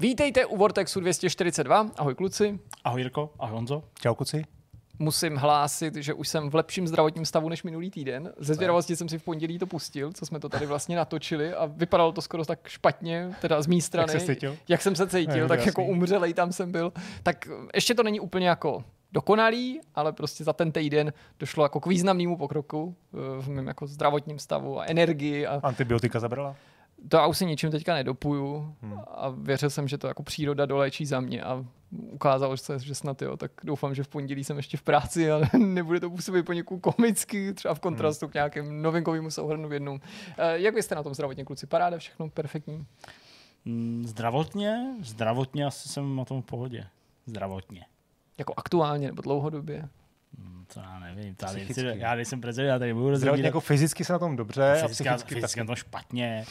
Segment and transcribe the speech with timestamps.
[0.00, 1.90] Vítejte u Vortexu 242.
[1.98, 2.58] Ahoj kluci.
[2.84, 3.84] Ahoj Jirko, ahoj Honzo.
[4.02, 4.44] Čau kuci.
[4.98, 8.32] Musím hlásit, že už jsem v lepším zdravotním stavu než minulý týden.
[8.38, 11.66] Ze zvědavosti jsem si v pondělí to pustil, co jsme to tady vlastně natočili a
[11.66, 14.12] vypadalo to skoro tak špatně, teda z mé strany.
[14.12, 14.56] Jak se cítil?
[14.68, 15.68] Jak jsem se cítil, Ne, tak jasný.
[15.68, 16.92] jako umřelej tam jsem byl.
[17.22, 21.86] Tak ještě to není úplně jako dokonalý, ale prostě za ten týden došlo jako k
[21.86, 26.56] významnému pokroku eh, v mém jako zdravotním stavu a energii a Antibiotika zabrala?
[27.08, 28.98] To já už si ničím teďka nedopuju Hmm.
[29.08, 33.22] a věřil jsem, že to jako příroda doléčí za mě a ukázalo se, že snad
[33.22, 36.78] jo, tak doufám, že v pondělí jsem ještě v práci, ale nebude to působit poněkud
[36.78, 40.00] komicky, třeba v kontrastu k nějakým novinkovému souhrnu v jednom.
[40.38, 41.66] Eh, Jak vy jste na tom zdravotně, kluci?
[41.66, 42.86] Paráda, všechno perfektní?
[43.64, 44.94] Mm, Zdravotně?
[45.02, 46.86] Zdravotně asi jsem na tom v pohodě.
[47.26, 47.84] Zdravotně.
[48.38, 49.88] Jako aktuálně nebo dlouhodobě?
[50.74, 51.34] To já nevím.
[51.34, 51.82] Tady, Psychicky.
[51.94, 54.74] já nejsem prezident, já tady budu Zdravotně rozhodně jako fyzicky se na tom dobře a
[54.74, 55.60] fyzicky, psychicky fyzicky taky.
[55.60, 56.44] na tom špatně,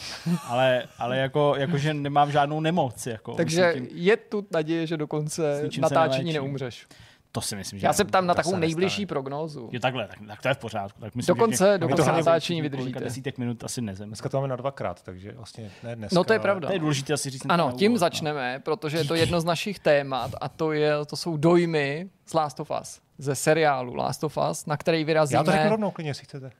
[0.48, 3.08] ale, ale jako, jako, že nemám žádnou nemoc.
[3.08, 6.88] Jako, Takže tím, je tu naděje, že do S konce ničím se natáčení neumřeš.
[7.32, 9.06] to si myslím, že Já se ptám na to takovou nejbližší nestane.
[9.08, 9.70] prognózu.
[9.72, 11.02] Jo, takhle, tak, tak to je v pořádku.
[11.02, 13.00] Tak myslím, Dokonce, že mě- dokonce hlavně natáčení vydržíte.
[13.00, 14.10] desítek minut asi nezem.
[14.10, 16.16] Dneska to máme na dvakrát, takže vlastně ne dneska.
[16.16, 16.68] No to je pravda.
[16.68, 17.42] To je důležité asi říct.
[17.50, 18.00] Ano, tím úvod, no.
[18.00, 22.34] začneme, protože je to jedno z našich témat a to, je, to jsou dojmy z
[22.34, 25.44] Last of Us, ze seriálu Last of Us, na který Já to vyrazíme.
[25.52, 26.52] řeknu rovnou klidně, jestli chcete.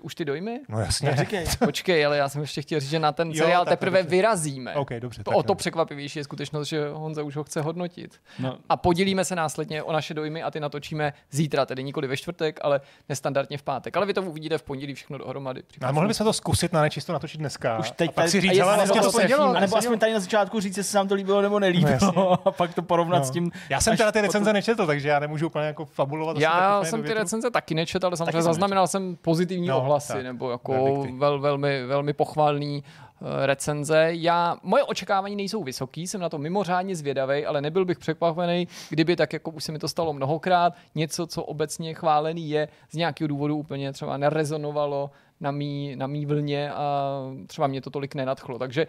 [0.00, 0.60] Už ty dojmy?
[0.68, 1.16] No jasně.
[1.16, 1.46] Říkej.
[1.64, 4.10] Počkej, ale já jsem ještě chtěl říct, že na ten Jo, seriál teprve dobře.
[4.10, 4.74] vyrazíme.
[4.74, 5.24] OK, dobře.
[5.24, 8.20] To tak o to překvapivější je skutečnost, že Honza už ho chce hodnotit.
[8.38, 12.16] No, A podělíme se následně o naše dojmy a ty natočíme zítra, tedy nikoli ve
[12.16, 13.96] čtvrtek, ale nestandardně v pátek.
[13.96, 15.62] Ale vy to uvidíte v pondělí všechno dohromady.
[15.82, 17.78] A mohli bychom to zkusit na nečisto natočit dneska.
[17.78, 19.98] Už teď a pak tady- si říct, ale to vlastně to se a nebo aspoň
[19.98, 21.90] tady na začátku říct, jestli se nám to líbilo nebo No, nelíbilo.
[21.92, 22.08] jasně.
[22.44, 23.24] a pak to porovnat No.
[23.24, 23.50] s tím.
[23.70, 26.38] Já jsem teda ty recenze nečetl, takže já nemůžu úplně jako fabulovat.
[26.38, 30.22] Já jsem ty recenze taky nečetl, ale samozřejmě zaznamenal jsem pozitivní No, ohlasy, tak.
[30.22, 31.18] nebo jako Verdikty.
[31.18, 34.08] vel, velmi, velmi pochvalný eh, recenze.
[34.10, 39.16] Já, moje očekávání nejsou vysoký, jsem na to mimořádně zvědavý, ale nebyl bych překvapený, kdyby
[39.16, 43.28] tak, jako už se mi to stalo mnohokrát, něco, co obecně chválený je, z nějakého
[43.28, 48.58] důvodu úplně třeba nerezonovalo na mý, na mý vlně a třeba mě to tolik nenadchlo.
[48.58, 48.86] Takže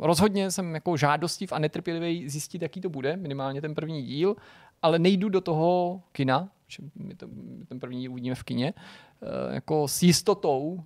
[0.00, 4.36] rozhodně jsem jako žádostiv a netrpělivý zjistit, jaký to bude, minimálně ten první díl,
[4.82, 7.26] ale nejdu do toho kina, že my to,
[7.58, 8.74] my ten první uvidíme v kině,
[9.22, 10.84] eh, jako s jistotou,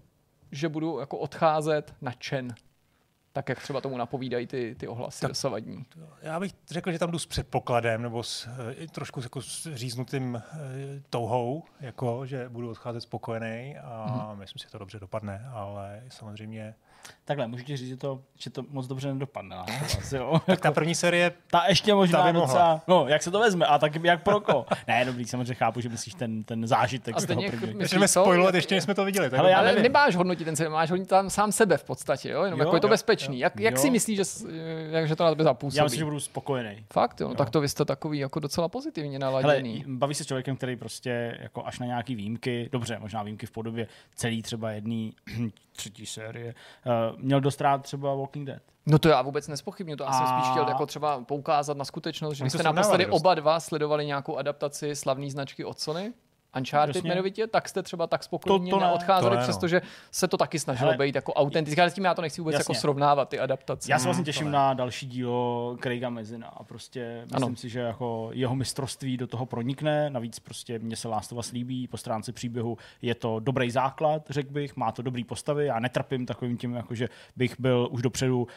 [0.53, 2.55] že budu jako odcházet nadšen.
[3.33, 5.87] Tak, jak třeba tomu napovídají ty, ty ohlasy Tak- dosavadní.
[6.23, 8.49] Já bych řekl, že tam jdu s předpokladem, nebo s
[8.83, 14.39] eh, trošku jako s říznutým eh, touhou, jako, že budu odcházet spokojený a Mhm.
[14.39, 16.75] myslím si, že to dobře dopadne, ale samozřejmě...
[17.25, 19.57] Takhle, můžu ti říct, že to, že to moc dobře nedopadne.
[19.99, 20.41] Us, jo.
[20.47, 22.47] Tak ta první série, Ta ještě možná Ta by mohla.
[22.47, 24.67] docela, no, jak se to vezme, a tak jak pro koho.
[24.89, 27.81] Ne, dobrý, samozřejmě chápu, že myslíš ten, ten zážitek A z toho stejně prvního.
[27.81, 28.21] můžeme co?
[28.23, 29.31] spojovat, ještě než jsme to viděli.
[29.31, 29.83] tak Hele, já Ale nevím.
[29.83, 32.43] nemáš hodnotit ten seriál, máš hodnotit tam sám sebe v podstatě, jo?
[32.45, 33.39] Jenom Jo, jako je to jo, bezpečný.
[33.39, 33.81] Jak, jak jo.
[33.81, 34.25] si myslíš, že,
[34.91, 35.79] jak, že to na tebe zapůsobí?
[35.79, 36.85] Já myslím, že budu spokojený.
[36.93, 37.35] Fakt, jo?
[37.35, 39.85] Tak to vy jste takový jako docela pozitivně Hele, naladěný.
[39.87, 43.51] baví se s člověkem, který prostě jako až na nějaký výjimky, dobře, možná výjimky v
[43.51, 45.11] podobě celý třeba jedné
[45.79, 46.55] třetí série,
[46.87, 48.63] uh, měl dost rád třeba Walking Dead.
[48.87, 52.37] No to já vůbec nespochybnu, to já jsem spíš chtěl jako třeba poukázat na skutečnost,
[52.37, 56.13] že vy jste naposledy oba dva sledovali nějakou adaptaci slavné značky od Sony,
[56.57, 57.09] Uncharted Jasně.
[57.11, 59.43] jmenovitě, tak jste třeba tak spokojně To- to ne, neodcházeli, to ne, no.
[59.43, 61.07] přestože se to taky snažilo Hele.
[61.07, 62.73] být jako autentické, ale s tím já to nechci vůbec Jasně.
[62.73, 63.93] jako srovnávat, ty adaptace.
[63.93, 67.57] Já se vlastně to těším na další dílo Craiga Mezina a prostě myslím Ano.
[67.57, 71.53] si, že jako jeho mistrovství do toho pronikne, navíc prostě mě se Last of Us
[71.53, 75.79] líbí, po stránce příběhu je to dobrý základ, řekl bych, má to dobrý postavy, já
[75.79, 78.49] netrpím takovým tím, jako že bych byl už dopředu uh,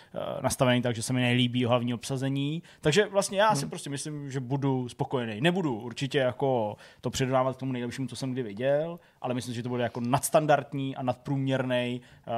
[0.42, 4.40] nastavený tak, že se mi nelíbí hlavní obsazení, takže vlastně já si prostě myslím, že
[4.40, 5.42] budu spokojený.
[5.42, 9.64] Nebudu určitě jako to předávat k tomu nejlepšímu, co jsem kdy viděl, ale myslím, že
[9.64, 12.34] to bude jako nadstandardní a nadprůměrný uh,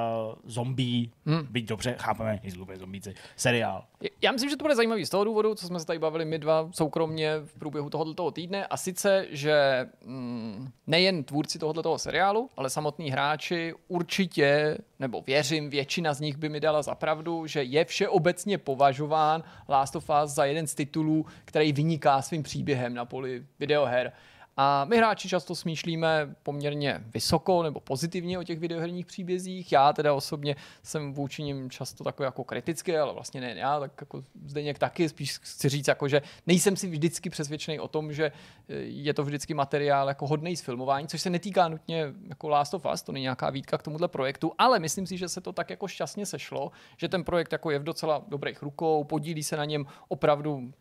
[0.46, 1.48] zombie, hmm.
[1.50, 3.86] byť dobře, chápeme, nejsou úplně zombíci, seriál.
[4.22, 6.40] Já myslím, že to bude zajímavý z toho důvodu, co jsme se tady bavili my
[6.40, 12.70] dva soukromně v průběhu tohoto týdne, a sice, že mm, nejen tvůrci tohoto seriálu, ale
[12.70, 17.86] samotní hráči určitě, nebo věřím, většina z nich by mi dala za pravdu, že je
[17.86, 23.44] všeobecně považován Last of Us za jeden z titulů, který vyniká svým příběhem na poli
[23.60, 24.12] videoher.
[24.57, 29.71] A my hráči často smýšlíme poměrně vysoko nebo pozitivně o těch videoherních příbězích.
[29.71, 33.91] Já teda osobně jsem vůči nim často takový jako kritický, ale vlastně ne já, tak
[34.01, 38.25] jako Zdeněk taky, spíš chci říct, jako, že nejsem si vždycky přesvědčený o tom, že
[38.69, 42.73] eh, je to vždycky materiál jako hodný z filmování, což se netýká nutně jako Last
[42.73, 45.53] of Us, to není nějaká výtka k tomuhle projektu, ale myslím si, že se to
[45.53, 49.57] tak jako šťastně sešlo, že ten projekt jako je v docela dobrých rukou, podílí se
[49.57, 50.73] na něm opravdu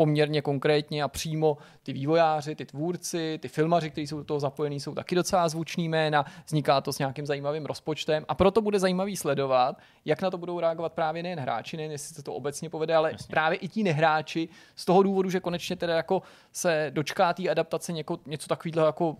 [0.00, 4.80] poměrně konkrétně a přímo ty vývojáři, ty tvůrci, ty filmaři, kteří jsou do toho zapojení,
[4.80, 9.16] jsou taky docela zvuční jména, vzniká to s nějakým zajímavým rozpočtem a proto bude zajímavý
[9.16, 12.94] sledovat, jak na to budou reagovat právě nejen hráči, nejen jestli se to obecně povede,
[12.94, 13.26] ale Jasně.
[13.30, 17.92] právě i ti nehráči z toho důvodu, že konečně teda jako se dočká té adaptace
[17.92, 19.16] něko, něco takového jako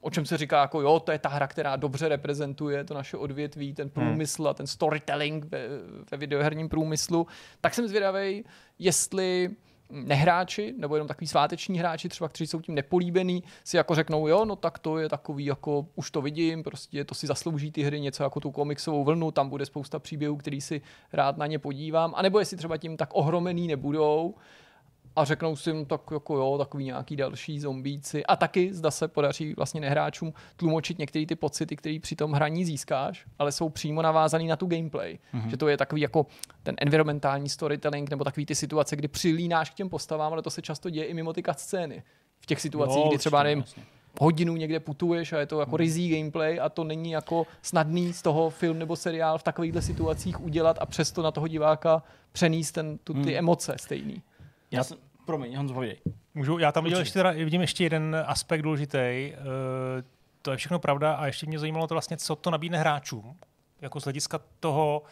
[0.00, 3.16] o čem se říká, jako jo, to je ta hra, která dobře reprezentuje to naše
[3.16, 4.06] odvětví, ten hmm.
[4.06, 4.50] průmysl hmm.
[4.50, 5.58] a ten storytelling ve,
[6.10, 7.26] ve videoherním průmyslu,
[7.60, 8.44] tak jsem zvědavý,
[8.78, 9.50] jestli
[9.90, 14.44] nehráči, nebo jenom takový sváteční hráči, třeba kteří jsou tím nepolíbený, si jako řeknou, jo,
[14.44, 18.00] no tak to je takový, jako už to vidím, prostě to si zaslouží ty hry,
[18.00, 20.80] něco jako tu komiksovou vlnu, tam bude spousta příběhů, který si
[21.12, 24.34] rád na ně podívám, anebo jestli třeba tím tak ohromený nebudou,
[25.18, 28.26] a řeknou si, no, tak jako jo, takový nějaký další zombíci.
[28.26, 32.64] A taky zda se podaří vlastně nehráčům tlumočit některé ty pocity, které při tom hraní
[32.64, 35.18] získáš, ale jsou přímo navázaný na tu gameplay.
[35.34, 35.48] Mm-hmm.
[35.48, 36.26] Že to je takový jako
[36.62, 40.62] ten environmentální storytelling nebo takový ty situace, kdy přilínáš k těm postavám, ale to se
[40.62, 42.02] často děje i mimo ty scény.
[42.40, 43.82] V těch situacích, jo, kdy třeba nevím, vlastně
[44.20, 45.78] hodinu někde putuješ a je to jako hmm.
[45.78, 50.40] rizí gameplay a to není jako snadný z toho film nebo seriál v takovýchhle situacích
[50.40, 53.38] udělat a přesto na toho diváka přenést ten, tu, ty hmm.
[53.38, 54.22] emoce stejný.
[54.70, 55.98] Já jsem, Promiň, Honzo, povědej.
[56.34, 58.98] Můžu, já tam viděl ještě, teda, vidím ještě jeden aspekt důležitý.
[58.98, 60.04] Uh,
[60.42, 63.36] to je všechno pravda a ještě mě zajímalo to vlastně, co to nabídne hráčům.
[63.80, 65.02] Jako z hlediska toho,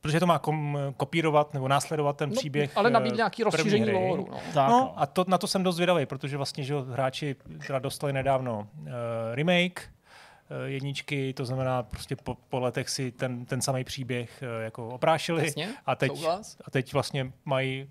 [0.00, 2.76] protože to má kom, kopírovat nebo následovat ten no, příběh.
[2.76, 4.22] Ale nabídne nějaký rozšíření lore.
[4.30, 4.38] No.
[4.54, 7.36] Tak, no, a to, na to jsem dost zvědavý, protože vlastně že hráči
[7.66, 8.88] teda dostali nedávno uh,
[9.32, 14.62] remake, uh, jedničky, to znamená prostě po, po letech si ten, ten samý příběh uh,
[14.64, 16.26] jako oprášili Jasně, a teď,
[16.64, 17.88] a teď vlastně mají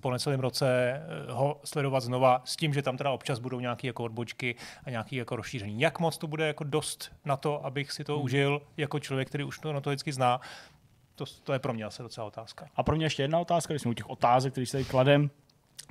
[0.00, 3.86] po necelém roce eh, ho sledovat znova s tím, že tam teda občas budou nějaké
[3.86, 5.80] jako odbočky a nějaké jako rozšíření.
[5.80, 8.24] Jak moc to bude jako dost na to, abych si to hmm.
[8.24, 10.40] užil jako člověk, který už to na to vždycky zná,
[11.14, 12.66] to, to je pro mě asi docela otázka.
[12.76, 15.30] A pro mě ještě jedna otázka, když jsme u těch otázek, které se tady kladem,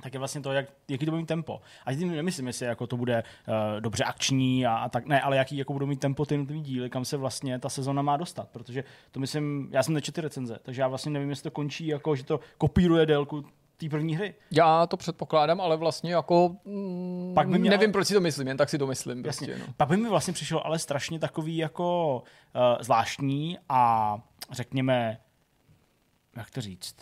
[0.02, 1.60] tak je vlastně to, jak, jaký to bude mít tempo.
[1.86, 5.36] A tím nemyslím, jestli jako to bude uh, dobře akční a, a, tak, ne, ale
[5.36, 8.48] jaký jako budou mít tempo ty jednotlivé díly, kam se vlastně ta sezona má dostat.
[8.48, 12.16] Protože to myslím, já jsem nečetl recenze, takže já vlastně nevím, jestli to končí jako,
[12.16, 13.44] že to kopíruje délku
[13.76, 14.34] té první hry.
[14.50, 17.92] Já to předpokládám, ale vlastně jako mm, Pak by mě nevím, ale...
[17.92, 19.24] proč si to myslím, jen tak si to myslím.
[19.24, 19.46] Jasně.
[19.46, 19.74] Prostě, no.
[19.76, 22.22] Pak by mi vlastně přišlo ale strašně takový jako
[22.54, 24.16] uh, zvláštní a
[24.52, 25.18] řekněme,
[26.36, 26.96] jak to říct,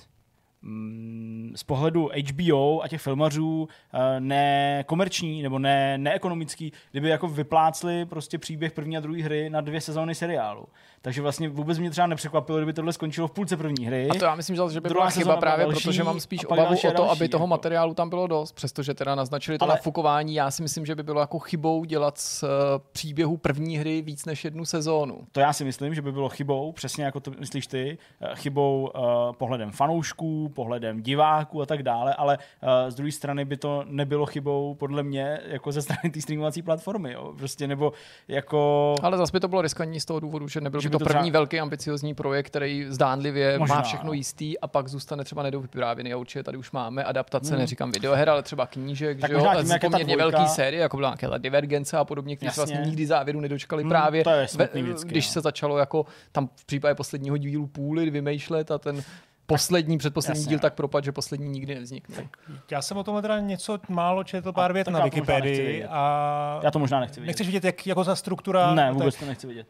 [0.66, 8.06] Mm, z pohledu HBO a těch filmařů eh, nekomerční nebo ne, neekonomický, kdyby jako vyplácli
[8.06, 10.66] prostě příběh první a druhé hry na dvě sezóny seriálu.
[11.04, 14.08] Takže vlastně vůbec mě třeba nepřekvapilo, kdyby tohle skončilo v půlce první hry.
[14.10, 16.92] A to já myslím, že by byla chyba právě, další, protože mám spíš obavu o
[16.92, 17.46] to, aby toho jako.
[17.46, 19.74] materiálu tam bylo dost, přestože teda naznačili to Ale...
[19.74, 20.34] nafukování.
[20.34, 22.48] Já si myslím, že by bylo jako chybou dělat z uh,
[22.92, 25.18] příběhu první hry víc než jednu sezónu.
[25.32, 28.90] To já si myslím, že by bylo chybou, přesně jako to myslíš ty, uh, chybou
[28.94, 29.02] uh,
[29.32, 34.26] pohledem fanoušků, pohledem diváků a tak dále, ale uh, z druhé strany by to nebylo
[34.26, 37.34] chybou podle mě jako ze strany té streamovací platformy, jo?
[37.38, 37.92] prostě nebo
[38.28, 38.94] jako...
[39.02, 41.04] Ale zase by to bylo riskantní z toho důvodu, že nebyl že by to, to
[41.04, 41.38] první třeba...
[41.38, 43.74] velký ambiciozní projekt, který zdánlivě Možná.
[43.74, 46.12] má všechno jistý a pak zůstane třeba nedovyprávěný.
[46.12, 47.58] A určitě tady už máme adaptace, hmm.
[47.58, 51.38] neříkám videoher, ale třeba knížek, tak že jo, tím, poměrně velký série, jako byla nějaká
[51.38, 54.24] Divergence a podobně, které se vlastně nikdy závěru nedočkali hmm, právě,
[54.56, 55.32] ve, vždycky, když no.
[55.32, 59.02] se začalo jako tam v případě posledního dílu půly vymýšlet a ten
[59.46, 60.50] poslední, předposlední Jasně.
[60.50, 62.28] díl tak propad, že poslední nikdy nevznikne.
[62.70, 65.84] Já jsem o tom teda něco málo četl pár vět na Wikipedii.
[65.84, 67.26] A já to možná nechci vidět.
[67.26, 68.74] Nechceš vidět, jak jako za struktura?
[68.74, 69.20] Ne, vůbec tak...
[69.20, 69.66] to nechci vidět.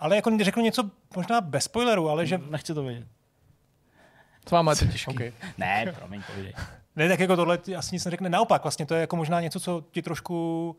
[0.00, 2.38] Ale jako řeknu něco možná bez spoileru, ale že...
[2.38, 3.06] Nechci to vidět.
[4.44, 5.10] To vám to těžký.
[5.10, 5.32] Okay.
[5.58, 6.54] ne, promiň, povídej.
[6.96, 8.28] Ne, tak jako tohle asi nic neřekne.
[8.28, 10.76] Naopak, vlastně to je jako možná něco, co ti trošku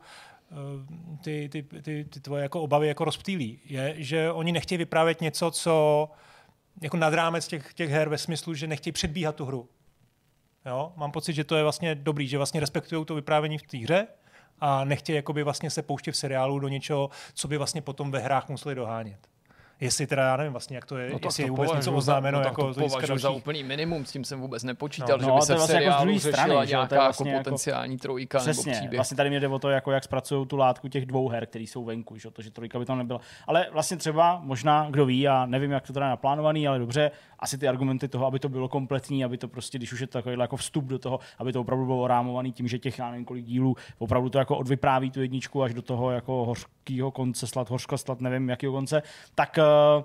[0.51, 3.59] uh, ty, ty, ty, ty tvoje jako obavy jako rozptýlí.
[3.65, 6.09] Je, že oni nechtějí vyprávět něco, co
[6.81, 9.69] jako nad rámec těch, těch her ve smyslu, že nechtějí předbíhat tu hru.
[10.65, 10.93] Jo?
[10.95, 14.07] Mám pocit, že to je vlastně dobrý, že vlastně respektují to vyprávění v té hře,
[14.61, 18.19] a nechtějí jakoby vlastně se pouštět v seriálu do něčeho, co by vlastně potom ve
[18.19, 19.27] hrách museli dohánět
[19.81, 22.39] jestli teda, já nevím vlastně, jak to je, no jestli to je vůbec něco oznámeno.
[22.39, 25.31] No, jako to považuji za úplný minimum, s tím jsem vůbec nepočítal, no, že by
[25.31, 28.71] no, se vlastně jako seriálu jako řešila strany, nějaká vlastně jako potenciální jako, trojka přesně,
[28.71, 28.97] nebo příběh.
[28.97, 31.63] Vlastně tady mě jde o to, jako jak zpracují tu látku těch dvou her, které
[31.63, 33.19] jsou venku, že to, že trojka by tam nebyla.
[33.47, 37.11] Ale vlastně třeba, možná, kdo ví, já nevím, jak to teda je naplánovaný, ale dobře,
[37.39, 40.13] asi ty argumenty toho, aby to bylo kompletní, aby to prostě, když už je to
[40.13, 43.25] takový jako vstup do toho, aby to opravdu bylo rámovaný tím, že těch, já nevím,
[43.25, 47.69] kolik dílů, opravdu to jako odvypráví tu jedničku až do toho jako hořkého konce, slad,
[47.69, 49.03] hořka, slad, nevím, jakého konce,
[49.35, 49.59] tak
[49.97, 50.03] uh,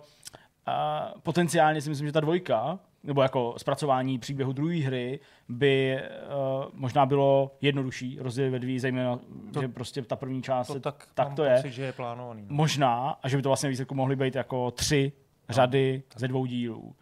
[0.66, 6.64] a potenciálně si myslím, že ta dvojka, nebo jako zpracování příběhu druhé hry, by uh,
[6.72, 9.18] možná bylo jednodušší rozdělit ve dvě, zejména,
[9.52, 11.56] to, že prostě ta první část, to tak, tak to je.
[11.56, 12.42] Pocit, že je plánovaný.
[12.42, 12.54] No.
[12.54, 15.12] Možná, a že by to vlastně výsledku mohly být jako tři
[15.48, 16.20] no, řady tak.
[16.20, 16.94] ze dvou dílů.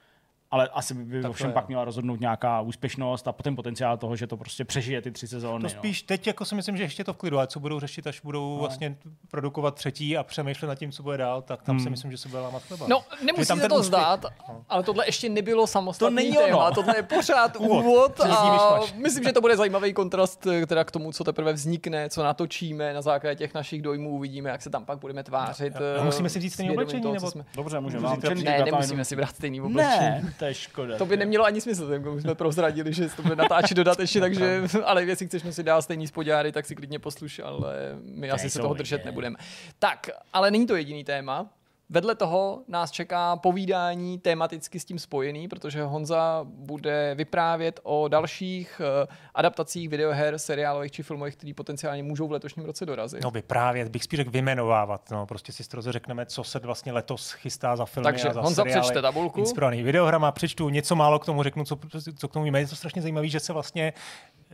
[0.54, 4.16] Ale asi by Tak to ovšem pak měla rozhodnout nějaká úspěšnost a potom potenciál toho,
[4.16, 5.62] že to prostě přežije ty tři sezóny.
[5.62, 8.06] To spíš teď jako si myslím, že ještě to v klidu, a co budou řešit,
[8.06, 8.58] až budou no.
[8.58, 8.96] vlastně
[9.30, 11.84] produkovat třetí a přemýšlet nad tím, co bude dál, tak tam hmm.
[11.84, 12.86] si myslím, že se bude lámat chleba.
[12.88, 14.24] No, nemusí tam se to úspěch- zdát,
[14.68, 16.64] ale tohle ještě nebylo samostatný To není téma.
[16.64, 16.74] ono.
[16.74, 17.84] Tohle je pořád Úvod.
[17.84, 22.10] úvod a myslím, že to bude zajímavý kontrast eh, teda k tomu, co teprve vznikne,
[22.10, 25.74] co natočíme na základě těch našich dojmů, uvidíme, jak se tam pak budeme tvářit.
[26.00, 27.44] Eh, musíme si vzít stejné oblečení, nebo- jsme...
[27.56, 28.08] Dobře, můžeme.
[28.44, 30.30] Ne, nemusíme ale- si brát stejný oblečení.
[30.44, 30.98] To je škoda.
[30.98, 35.04] To by nemělo ani smysl, už jsme prozradili, že to bude natáčet dodatečně, takže, ale
[35.04, 38.62] jestli chceš nosit dál stejný spodňáry, tak si klidně posluš, ale my asi se to
[38.62, 39.36] toho držet nebudeme.
[39.78, 41.50] Tak, ale není to jediný téma.
[41.94, 48.80] Vedle toho nás čeká povídání tematicky s tím spojený, protože Honza bude vyprávět o dalších
[48.80, 53.22] eh, adaptacích videoher, seriálových či filmových, které potenciálně můžou v letošním roce dorazit.
[53.22, 55.10] No vyprávět, bych spíš řekl vymenovávat.
[55.10, 58.40] No, prostě si stroze řekneme, co se vlastně letos chystá za filmy Takže a za
[58.40, 58.80] Honza seriály.
[58.80, 59.40] přečte tabulku.
[59.40, 61.78] Inspirovaný videohrama, přečtu něco málo k tomu, řeknu, co,
[62.16, 62.60] co k tomu víme.
[62.60, 63.92] Je to strašně zajímavé, že se vlastně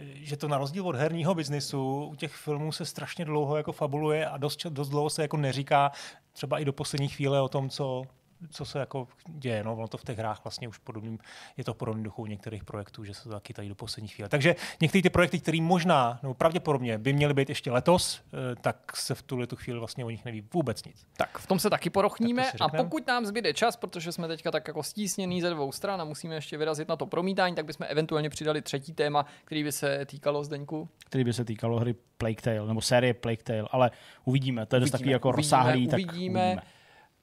[0.02, 4.26] že to na rozdíl od herního biznisu u těch filmů se strašně dlouho jako fabuluje
[4.26, 5.92] a dost, dost dlouho se jako neříká
[6.32, 8.02] třeba i do poslední chvíle o tom, co,
[8.50, 9.64] co se jako děje.
[9.64, 11.18] No, ono to v těch hrách vlastně už podobným,
[11.56, 14.28] je to podobný duchu u některých projektů, že se to taky tady do poslední chvíle.
[14.28, 18.20] Takže některé ty projekty, které možná, nebo pravděpodobně by měly být ještě letos,
[18.52, 21.06] eh, tak se v tuhle tu chvíli vlastně o nich neví vůbec nic.
[21.16, 24.28] Tak v tom se taky porochníme Tak si a pokud nám zbyde čas, protože jsme
[24.28, 27.64] teďka tak jako stísněný ze dvou stran a musíme ještě vyrazit na to promítání, tak
[27.64, 30.88] bychom eventuálně přidali třetí téma, který by se týkalo Zdeňku.
[31.06, 33.90] který by se týkalo hry Plague Tale, nebo série Plague Tale, ale
[34.24, 36.40] uvidíme, to je dost Uvidíme, takový jako uvidíme, rozsáhlý, tak uvidíme.
[36.40, 36.62] uvidíme.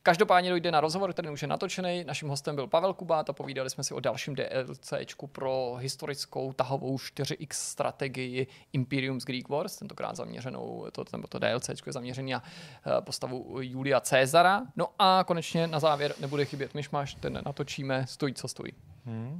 [0.08, 2.04] Každopádně dojde na rozhovor, který už je natočený.
[2.04, 6.96] Naším hostem byl Pavel Kubát a povídali jsme si o dalším DLCčku pro historickou tahovou
[6.96, 13.02] 4X strategii Imperium's Greek Wars, tentokrát zaměřenou, to, nebo to DLCčko je zaměřený na eh,
[13.02, 14.62] postavu Julia Cezara.
[14.76, 18.74] No a konečně na závěr nebude chybět myšmaš, ten natočíme, stojí co stojí.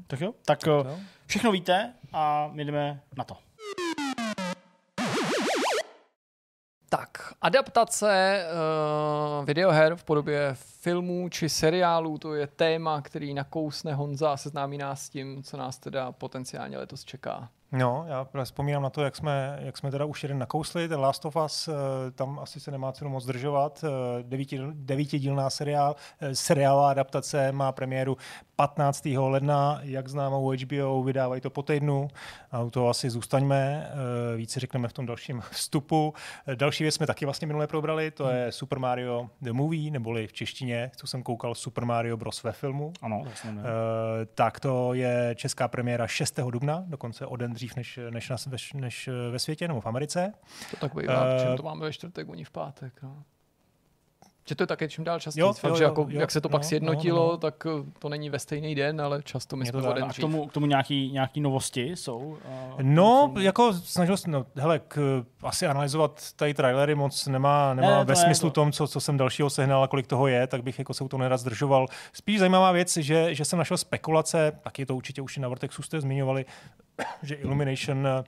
[0.08, 0.86] Tak jo, tak jo.
[0.90, 3.38] eh, všechno víte a my jdeme na to.
[6.90, 8.46] Tak, adaptace
[9.40, 14.78] uh, videoher v podobě filmů či seriálů, to je téma, který nakousne Honza a seznámí
[14.78, 17.50] nás s tím, co nás teda potenciálně letos čeká.
[17.72, 21.26] No, já vzpomínám na to, jak jsme, jak jsme teda už jeden nakousli, ten Last
[21.26, 21.72] of Us, eh,
[22.12, 23.86] tam asi se nemá cenu moc zdržovat.
[23.88, 28.18] Eh, Devíti, devítidílná seriál, eh, seriálová adaptace má premiéru
[28.56, 29.30] 15.
[29.30, 32.08] ledna, jak známo u HBO, vydávají to po týdnu
[32.52, 33.92] a u toho asi zůstaňme,
[34.36, 36.14] více řekneme v tom dalším vstupu.
[36.56, 40.34] Další věc jsme taky vlastně minule probrali, to je Super Mario The Movie, neboli v
[40.34, 42.44] češtině, co jsem koukal, Super Mario Bros.
[42.44, 42.94] ve filmu.
[43.02, 43.24] Ano.
[43.46, 43.54] Eh,
[44.36, 46.52] tak to je česká premiéra 6.
[46.52, 50.34] dubna, dokonce o den dřív než, než, na, než, než ve světě nebo v Americe.
[50.72, 52.94] To tak bývá, Eh, uh, to máme ve čtvrtek, oni v pátek.
[53.04, 53.24] No.
[54.50, 55.42] Že to je také čím dál častěji.
[55.42, 57.38] Jo, Fakt, jo, že jo, jako, jo, jak se to pak no, sjednotilo, no, no.
[57.38, 59.96] tak eh, to není ve stejný den, ale často my jsme to o tak.
[59.96, 62.38] den A k tomu, k tomu nějaký, nějaký novosti jsou?
[62.46, 63.40] eh, No, tomu?
[63.46, 68.06] jako snažil jsem, no, hele, k, asi analyzovat tady trailery moc nemá, nemá Ne, to
[68.06, 70.64] ve ne, smyslu to- tom, co, co jsem dalšího sehnal a kolik toho je, tak
[70.64, 71.88] bych jako se u toho nerad zdržoval.
[72.14, 75.82] Spíš zajímavá věc, že, že jsem našel spekulace, taky to určitě už i na Vortexu
[75.82, 76.46] jste zmiňovali,
[77.24, 78.24] že Illumination eh,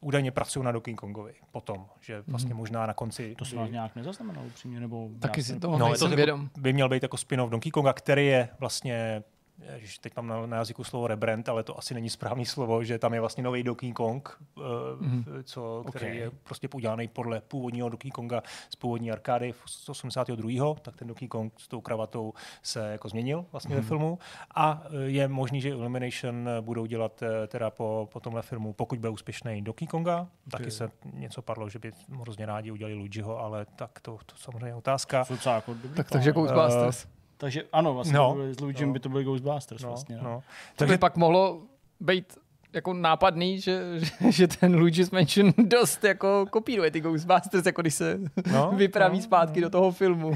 [0.00, 3.34] údajně pracují na Donkey Kongovi potom, že vlastně možná na konci...
[3.38, 5.08] To jsem nějak nezaznamenal upřímně, nebo...
[5.20, 6.48] Taky si jsem- toho No, nejsem to vědom.
[6.58, 9.22] by měl být jako spin-off Donkey Konga, který je vlastně
[9.58, 12.98] Ježiš, teď mám na, na jazyku slovo rebrand, ale to asi není správný slovo, že
[12.98, 15.42] tam je vlastně nový Donkey Kong, uh, mm-hmm.
[15.42, 16.14] co, který Ok.
[16.14, 20.74] je prostě udělaný podle původního Donkey Konga z původní arkády z 82.
[20.74, 23.80] tak ten Donkey Kong s tou kravatou se jako změnil vlastně mm-hmm.
[23.80, 24.18] ve filmu
[24.54, 28.98] a eh, je možný, že Illumination budou dělat eh, teda po, po tomhle filmu, pokud
[28.98, 33.66] bude úspěšný Donkey Konga, taky se něco padlo, že by hrozně rádi udělali Luigiho, ale
[33.76, 35.24] tak to, to samozřejmě je otázka.
[35.24, 36.08] To je docela jako dobrý Tak,
[36.52, 36.92] plán.
[37.36, 38.34] Takže ano, vlastně No.
[38.38, 38.92] no, by s Luigim No.
[38.92, 40.16] by to byly Ghostbusters No, vlastně.
[40.16, 40.22] No.
[40.24, 40.42] no.
[40.76, 41.62] To by pak mohlo
[42.00, 42.38] být
[42.72, 47.94] jako nápadný, že, že- že ten Luigi's Mansion dost jako kopíruje ty Ghostbusters, jako když
[47.94, 48.18] se
[48.52, 50.32] No, vypraví no, zpátky do toho filmu.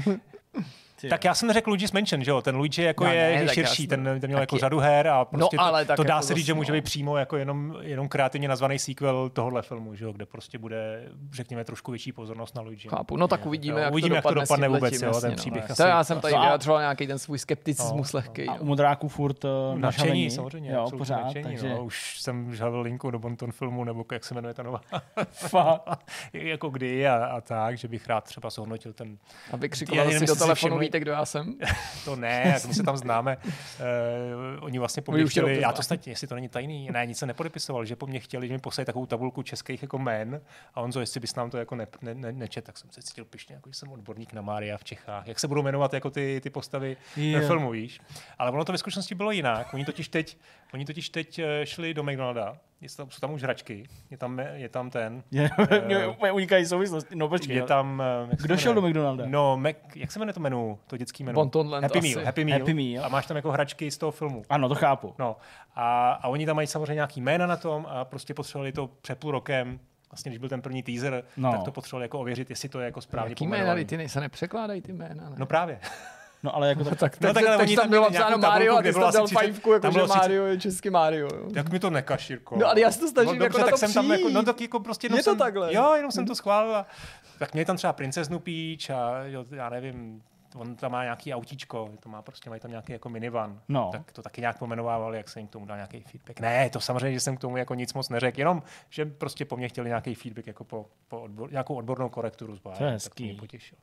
[1.01, 2.41] Ty- Tak já jsem neřekl Luigi's Mansion, že jo?
[2.41, 5.07] Ten Luigi jako No no, je ne, širší, ten, ten měl jako je- řadu her
[5.07, 6.77] a prostě ale to, to dá jako se říct, že může no.
[6.77, 10.11] být přímo jako jenom, jenom kreativně nazvaný sequel tohohle filmu, že jo?
[10.13, 12.89] Kde prostě bude, řekněme, trošku větší pozornost na Luigi.
[12.89, 15.35] Chápu, no tak uvidíme, Jo, jak, uvidíme, jak to dopadne, vůbec, jo, ten no.
[15.37, 18.47] příběh To já jsem tady No vyjadřoval nějaký ten svůj skepticismus No, lehký.
[18.47, 18.59] A no.
[18.61, 20.71] u modráků furt uh, Nadšení, samozřejmě.
[20.71, 21.83] Jo, pořád, takže no.
[21.85, 24.81] Už jsem žalil linku do Bonton filmu, nebo jak se jmenuje ta nová.
[26.33, 29.17] jako kdy a, a, tak, že bych rád třeba zhodnotil ten...
[29.51, 31.55] A vykřikoval Já si do telefonu, víte, kdo já jsem?
[32.05, 33.37] To ne, jak my se tam známe.
[33.45, 37.05] Uh, oni vlastně po mně tě chtěli, já to snad, jestli to není tajný, ne,
[37.05, 40.41] nic se nepodepisoval, že po mně chtěli, že mi poslali takovou tabulku českých jako jmén
[40.75, 43.25] a Honzo, jestli bys nám to jako ne, ne, ne, nečet, tak jsem se cítil
[43.25, 45.27] pišně, jako že jsem odborník na Mária v Čechách.
[45.27, 47.47] Jak se budou jmenovat jako ty, ty postavy ve Jo.
[47.47, 48.01] filmu, víš?
[48.37, 49.73] Ale ono to ve skutečnosti bylo jinak.
[49.73, 50.37] Oni totiž teď,
[50.73, 52.57] oni totiž teď eh, šli do McDonalda,
[52.97, 55.49] tam, jsou tam už hračky, je tam, je tam ten, Je,
[55.85, 57.15] mě úplně unikají souvislosti.
[57.15, 57.55] No počkej.
[57.55, 58.03] je tam...
[58.31, 58.81] eh, Kdo šel do?
[58.81, 59.23] McDonalda?
[59.27, 61.35] No, Mac, jak se jmenuje to menu, to dětský menu?
[61.35, 62.15] Bontonland Happy asi.
[62.15, 62.59] Meal, Happy Meal.
[62.59, 63.05] Happy Meal.
[63.05, 64.43] A máš tam jako hračky z toho filmu.
[64.49, 65.15] Ano, to chápu.
[65.19, 65.35] No
[65.75, 69.19] a, a oni tam mají samozřejmě nějaký jména na tom a prostě potřebovali to před
[69.19, 69.79] půl rokem,
[70.11, 71.51] vlastně když byl ten první teaser, No.
[71.51, 74.81] tak to potřebovali jako ověřit, jestli to je jako správně Jaký jména, ty se nepřekládají
[74.81, 75.35] ty jména, ne?
[75.39, 75.79] No právě.
[76.43, 78.23] No ale jako tak, tak, No no, tak tak, ale tak oni tam bylo měli
[78.23, 80.19] psáno nějakou Mario a ty jsi tam dal asi 30 fajfku, jako že bylo 30
[80.19, 81.29] Mario je český Mario.
[81.55, 82.57] Jak mi to nekaž, Jirko.
[82.57, 84.43] No, ale já se to snažím no, jako na tak to jsem tam jako, no
[84.43, 85.73] tak jako prostě jenom Je to jsem, takhle.
[85.73, 86.85] Jo, jenom jsem to schválil a
[87.39, 90.21] tak měli tam třeba princeznu Peach a jo, já nevím,
[90.55, 93.59] on tam má nějaký autíčko, to má prostě, mají tam nějaký jako minivan.
[93.69, 93.89] No.
[93.91, 96.39] Tak to taky nějak pomenovávali, jak jsem jim k tomu dal nějaký feedback.
[96.39, 99.57] Ne, to samozřejmě, že jsem k tomu jako nic moc neřekl, jenom, že prostě po
[99.57, 102.77] mně chtěli nějaký feedback jako po, po odbor, nějakou odbornou korekturu zbavit.
[102.77, 103.23] To je tak hezký.
[103.23, 103.81] mě potěšilo.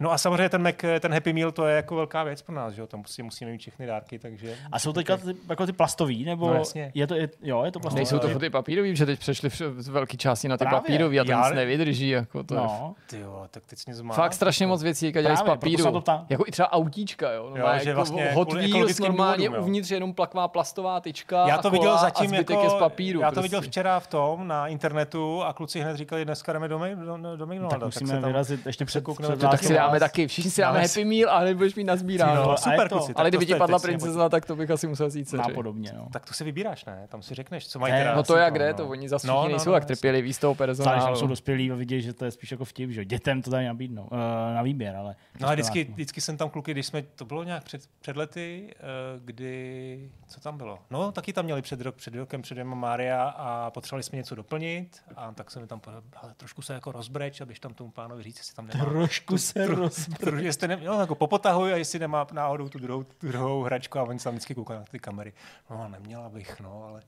[0.00, 2.74] No a samozřejmě ten, Mac, ten Happy Meal, to je jako velká věc pro nás,
[2.74, 4.56] že jo, tam prostě musíme mít všechny dárky, takže...
[4.72, 6.92] A jsou teďka ty, jako ty plastový, nebo No, jasně.
[6.94, 7.98] je to, je, jo, je to plastový.
[8.00, 10.80] Nejsou to ty papírový, že teď přešli z velké části na ty Právě.
[10.80, 12.08] papírový a to Já- nic nevydrží.
[12.08, 14.16] Jako to je No, Ty jo, tak teď mě zmál.
[14.16, 15.84] Fakt strašně moc věcí dělají z se papíru.
[15.92, 16.26] To ptám.
[16.28, 17.50] Jako i třeba autíčka, jo.
[17.50, 19.62] No, Jo, má že jako vlastně Hot kvůli Wheels normálně důvodům, jo.
[19.66, 22.74] uvnitř jenom plakvá plastová tyčka Já a to viděl kola zatím a jako, je z
[22.74, 23.20] papíru.
[23.20, 23.42] já to prostě.
[23.48, 27.46] viděl včera v tom na internetu a kluci hned říkali, dneska jdeme do, do, do
[27.46, 27.68] McDonalda.
[27.76, 29.04] tak musíme se tam vyrazit ještě před,
[29.50, 32.34] tak si dáme taky, všichni si dáme Happy Meal a nebudeš mít nazbíráno.
[32.34, 33.06] No, No, a super, kluci.
[33.06, 35.30] tak Ale kdyby ti padla princezna, tak to bych asi musel říct.
[35.30, 35.36] že?
[35.36, 36.06] Nápodobně, no.
[36.12, 37.06] Tak to si vybíráš, ne?
[37.08, 38.14] Tam si řekneš, co mají Ne, teda.
[38.16, 38.88] No to je Asi kde, to, to no.
[38.90, 41.16] oni zase No, no, nejsou no, tak trpěliví z toho personálu.
[41.16, 44.02] jsou dospělí a vidějí, že to je spíš jako vtip, že dětem to tady nabídnou,
[44.02, 44.08] uh,
[44.54, 45.14] na výběr, ale...
[45.40, 48.74] No a vždycky, vždycky jsem tam kluky, když jsme, to bylo nějak před, před lety,
[48.76, 48.80] eh,
[49.24, 50.78] kdy, co tam bylo?
[50.90, 54.34] No, taky tam měli před, rok, před rokem před dvěma Mária a potřebovali jsme něco
[54.34, 55.80] doplnit a tak jsem tam
[56.16, 58.84] hele, trošku se jako rozbreč, abyš tam tomu pánovi říct, jestli tam nemá.
[58.84, 60.08] Trošku se tro- roz...
[60.08, 63.98] tro- jestli ne, no, jako popotahuj a jestli nemá náhodou tu druhou, tu druhou hračku
[63.98, 65.32] a oni se tam vždycky koukají na ty kamery.
[65.70, 67.02] No, neměla bych, no, ale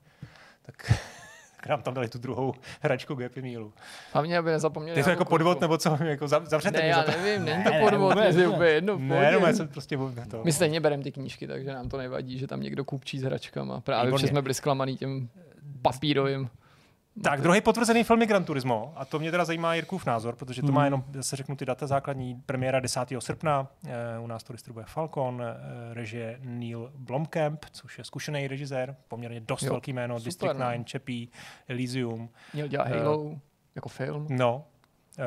[0.61, 0.91] tak,
[1.65, 3.73] tak nám tam dali tu druhou hračku Happy Mealu.
[4.13, 4.99] Hlavně, aby nezapomněli.
[4.99, 5.97] Je to jako podvod, nebo co?
[6.03, 7.11] Jako zav- zavřete Ne, mě za já to.
[7.11, 8.97] nevím, není Ne, to ne, podvod, to je úplně jedno.
[8.99, 9.97] Ne, jenom já jsem prostě
[10.31, 10.41] to.
[10.43, 13.81] My stejně bereme ty knížky, takže nám to nevadí, že tam někdo kupčí s hračkama.
[13.81, 15.29] Právě protože jsme byli zklamaný tím
[15.81, 16.49] papírovým.
[17.23, 20.61] Tak, druhý potvrzený film je Gran Turismo a to mě teda zajímá Jirkův názor, protože
[20.61, 20.75] to Hmm.
[20.75, 23.21] má jenom, zase řeknu ty data základní, premiéra 10.
[23.21, 28.95] srpna, eh, u nás to distribuje Falcon, eh, režie Neil Blomkamp, což je zkušený režisér,
[29.07, 30.59] poměrně dost Jo, velký jméno, super, District no.
[30.59, 31.27] 9, Chappie,
[31.67, 33.35] Elysium, Měl dělat Eh, Halo
[33.75, 34.27] jako film.
[34.29, 34.65] no,
[35.17, 35.23] uh,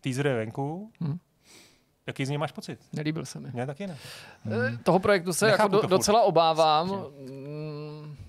[0.00, 1.18] teaser je venku, Hmm.
[2.06, 2.78] Jaký z něj máš pocit?
[2.92, 3.50] Nelíbil se mi.
[3.52, 3.96] Mně taky ne.
[4.52, 6.88] Eh, Toho projektu se Nechápu jako do, docela obávám.
[6.88, 7.83] Mm,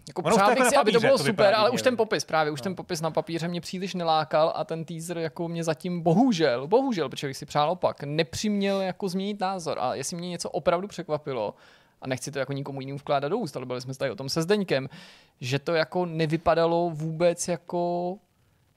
[0.07, 1.97] Jako Ono přál jako bych si, aby to bylo to super, ale už ten jo.
[1.97, 2.63] popis právě, už No.
[2.63, 7.09] ten popis na papíře mě příliš nelákal a ten teaser jako mě zatím bohužel, bohužel,
[7.09, 11.53] protože bych si přál opak, nepřiměl jako změnit názor a jestli mě něco opravdu překvapilo,
[12.01, 14.29] a nechci to jako nikomu jinému vkládat do úst, ale byli jsme tady o tom
[14.29, 14.89] se Zdeňkem,
[15.41, 18.15] že to jako nevypadalo vůbec jako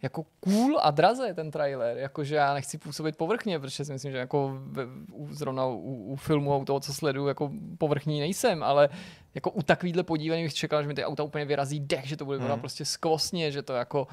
[0.03, 4.19] jako cool a draze ten trailer, jakože já nechci působit povrchně, protože si myslím, že
[4.19, 5.77] jako v, u, zrovna u,
[6.13, 8.89] u, filmu a u toho, co sleduju, jako povrchní nejsem, ale
[9.35, 12.25] jako u takovýhle podívání bych čekal, že mi ty auta úplně vyrazí dech, že to
[12.25, 12.61] bude Mhm.
[12.61, 14.07] prostě skvostně, že to jako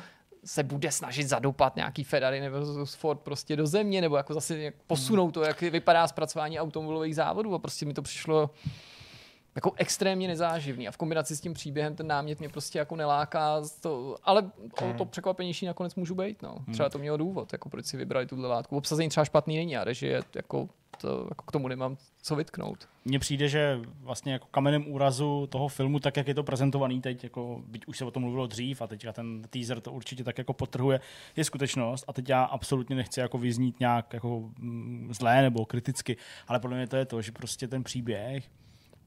[0.46, 5.32] se bude snažit zadupat nějaký Ferrari nebo Ford prostě do země, nebo jako zase posunout
[5.32, 8.50] to, jak vypadá zpracování automobilových závodů a prostě mi to přišlo
[9.56, 13.62] jako extrémně nezáživný a v kombinaci s tím příběhem ten námět mě prostě jako neláká,
[13.82, 16.58] to, ale o to překvapenější nakonec můžu být, no.
[16.72, 18.78] Třeba to mělo důvod, jako proč si vybrali tuhle látku.
[18.78, 20.70] Obsazení třeba špatný není a režie, jako,
[21.02, 22.88] to, jako k tomu nemám co vytknout.
[23.06, 27.24] Mně přijde, že vlastně jako kamenem úrazu toho filmu, tak jak je to prezentovaný teď,
[27.24, 30.38] jako byť už se o tom mluvilo dřív a teďka ten teaser to určitě tak
[30.38, 31.00] jako potrhuje,
[31.36, 36.18] je skutečnost a teď já absolutně nechci jako vyznít nějak jako mm, zlé nebo kriticky,
[36.48, 38.50] ale podle mě to je to, že prostě ten příběh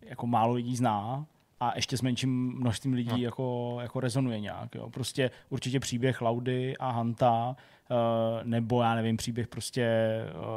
[0.08, 1.26] jako málo lidí zná
[1.60, 3.16] a ještě s menším množstvím lidí No.
[3.18, 4.74] jako, jako rezonuje nějak.
[4.74, 4.90] Jo.
[4.90, 7.56] Prostě určitě příběh Laudy a Hanta,
[7.90, 7.96] uh,
[8.42, 9.88] nebo já nevím, příběh prostě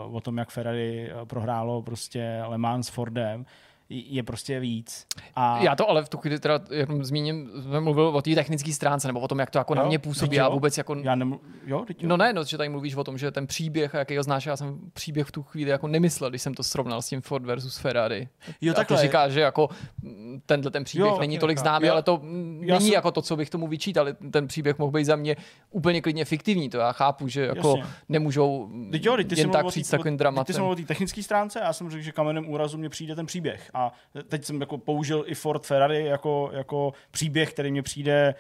[0.08, 3.46] uh, o tom, jak Ferrari eh, prohrálo prostě Le Mans s Fordem,
[3.94, 5.06] je prostě víc.
[5.36, 8.74] A Já to ale v tu chvíli teda jenom zmíním, jsme mluvil o té technické
[8.74, 10.46] stránce, nebo o tom, jak to jako na Jo, mě působí jo.
[10.46, 10.96] a vůbec jako...
[10.96, 12.08] já nemlu- jo, jo.
[12.10, 14.58] No ne, no, že tady mluvíš o tom, že ten příběh, jaký ho znáš, já
[14.58, 17.78] jsem příběh v tu chvíli jako nemyslel, když jsem to srovnal s tím Ford versus
[17.78, 18.28] Ferrari.
[18.62, 19.70] jo, a ty říkáš, že jako
[20.04, 21.70] mm, tenhle ten příběh Jo, jo, není tolik nechápu.
[21.70, 21.94] známý, Jo.
[21.94, 24.08] ale to mm, Já není jsem- jako to, co bych tomu vyčítal.
[24.32, 25.36] Ten příběh mohl být za mě
[25.72, 27.94] úplně klidně fiktivní, to já chápu, že jako Jasně.
[28.10, 30.56] nemůžou Teď jo, teď jen tak přijít s takovým teď Ty jsi dramatem.
[30.58, 33.26] mluvil o té technické stránce a já jsem řekl, že kamenem úrazu mě přijde ten
[33.26, 33.70] příběh.
[33.74, 33.92] A A
[34.28, 38.36] teď jsem jako použil i Ford Ferrari jako, jako příběh, který mě přijde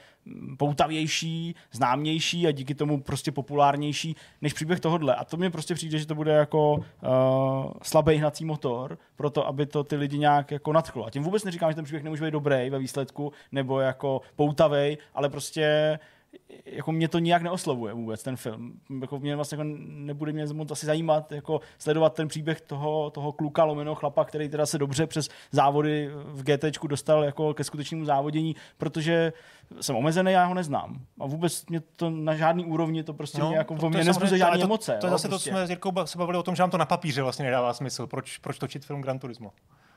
[0.57, 5.15] poutavější, známější a díky tomu prostě populárnější než příběh tohodle.
[5.15, 6.83] A to mě prostě přijde, že to bude jako uh,
[7.81, 11.05] slabý hnací motor pro to, aby to ty lidi nějak jako nadchlo.
[11.05, 14.97] A tím vůbec neříkám, že ten příběh nemůže být dobrý ve výsledku nebo jako poutavej,
[15.13, 15.99] ale prostě
[16.65, 18.73] jako mě to nijak neoslovuje vůbec ten film.
[19.01, 23.31] Jako mě vlastně jako nebude mě moc asi zajímat jako sledovat ten příběh toho, toho
[23.31, 28.05] kluka lomeno chlapa, který teda se dobře přes závody v GT dostal jako ke skutečnému
[28.05, 29.33] závodění, protože
[29.81, 31.01] jsem omezený, já ho neznám.
[31.19, 34.03] A vůbec mě to na žádný úrovni to prostě no, mě, jako, to, to mě
[34.03, 34.93] nezbuzuje žádné to, emoce.
[34.93, 35.49] To, to je zase prostě.
[35.49, 37.73] to, jsme s Jirkou se bavili o tom, že nám to na papíře vlastně nedává
[37.73, 38.07] smysl.
[38.07, 39.51] Proč, proč točit film Gran Turismo?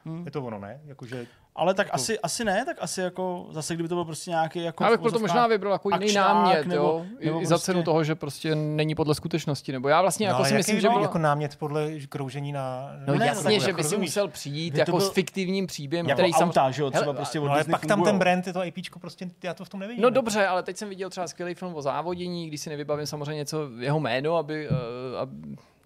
[0.06, 0.24] Hmm.
[0.24, 0.80] Je to ono, ne?
[0.84, 1.94] Jakože, ale tak jako...
[1.94, 4.84] asi, asi ne, tak asi jako zase kdyby to byl prostě nějaký jako...
[4.84, 7.04] Já bych proto možná vybral jako jiný námět, nebo, jo?
[7.04, 7.46] Nebo I prostě...
[7.46, 9.72] za cenu toho, že prostě není podle skutečnosti.
[9.72, 11.02] Nebo já vlastně no, jako si myslím, že byl...
[11.02, 12.92] jako námět podle kroužení na...
[13.06, 16.70] No ne, jasně, že by si musel přijít jako s fiktivním příběhem, jako který auta,
[16.70, 19.64] že jo, třeba prostě no, ale pak tam ten brand, to IPčko, prostě já to
[19.64, 20.02] v tom nevidím.
[20.02, 23.34] No dobře, ale teď jsem viděl třeba skvělý film o závodění, když si nevybavím samozřejmě
[23.34, 24.74] něco jeho jméno, aby, eh,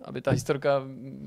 [0.05, 0.83] aby ta historka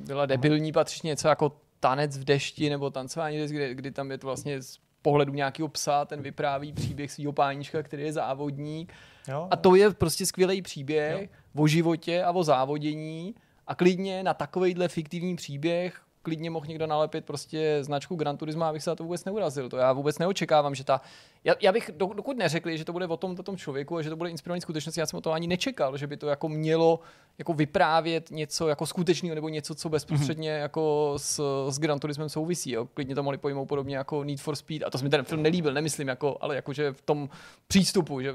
[0.06, 4.28] byla debilní, patřičně něco jako tanec v dešti nebo tancování, kdy, kdy tam je to
[4.28, 8.94] vlastně z pohledu nějakého psa, ten vypráví příběh svého pánička, který je závodník.
[9.28, 9.48] Jo.
[9.52, 11.63] A to je prostě skvělý příběh jo.
[11.63, 13.36] o životě a o závodění.
[13.67, 18.84] A klidně na takovýhle fiktivní příběh klidně mohl někdo nalepit prostě značku Gran Turismo, abych
[18.84, 19.70] se na to vůbec neurazil.
[19.70, 21.02] To já vůbec neočekávám, že ta...
[21.44, 24.10] Já, já bych, dokud neřekli, že to bude o tom, o tom člověku a že
[24.10, 27.00] to bude inspirovaný skutečnosti, já jsem o to ani nečekal, že by to jako mělo
[27.38, 30.62] jako vyprávět něco jako skutečného nebo něco, co bezprostředně mm-hmm.
[30.62, 32.72] jako s, s Gran Turismem souvisí.
[32.72, 32.86] Jo.
[32.86, 34.84] Klidně to mohli pojmout podobně jako Need for Speed.
[34.84, 37.30] A to se mi ten film nelíbil, nemyslím, jako, ale jakože v tom
[37.68, 38.34] přístupu, že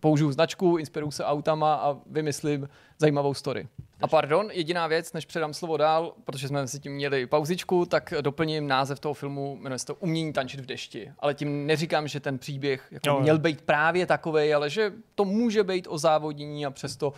[0.00, 3.68] použiju značku, inspiruju se autama a vymyslím zajímavou story.
[4.02, 8.14] A pardon, jediná věc, než předám slovo dál, protože jsme si tím měli pauzičku, tak
[8.20, 11.12] doplním název toho filmu, jmenuje se to Umění tančit v dešti.
[11.18, 15.24] Ale tím neříkám, že ten příběh jako jo, měl být právě takový, ale že to
[15.24, 17.12] může být o závodění a přesto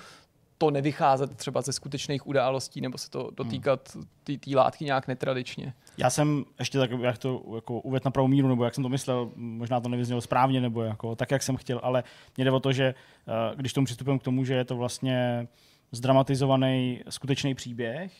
[0.59, 5.75] to nevycházet třeba ze skutečných událostí nebo se to dotýkat té látky nějak netradičně.
[5.99, 8.89] Já jsem ještě tak, jak to jako uvedl na pravou míru, nebo jak jsem to
[8.89, 12.05] myslel, možná to nevyznělo správně, nebo jako tak, jak jsem chtěl, ale
[12.37, 15.49] mě jde o to, že eh, když tomu přistupujeme k tomu, že je to vlastně
[15.93, 18.13] zdramatizovaný skutečný příběh,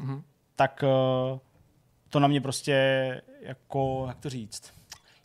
[0.00, 0.22] mm-hmm.
[0.56, 0.84] tak
[1.32, 1.38] uh,
[2.08, 2.72] to na mě prostě
[3.40, 4.72] jako, jak to říct,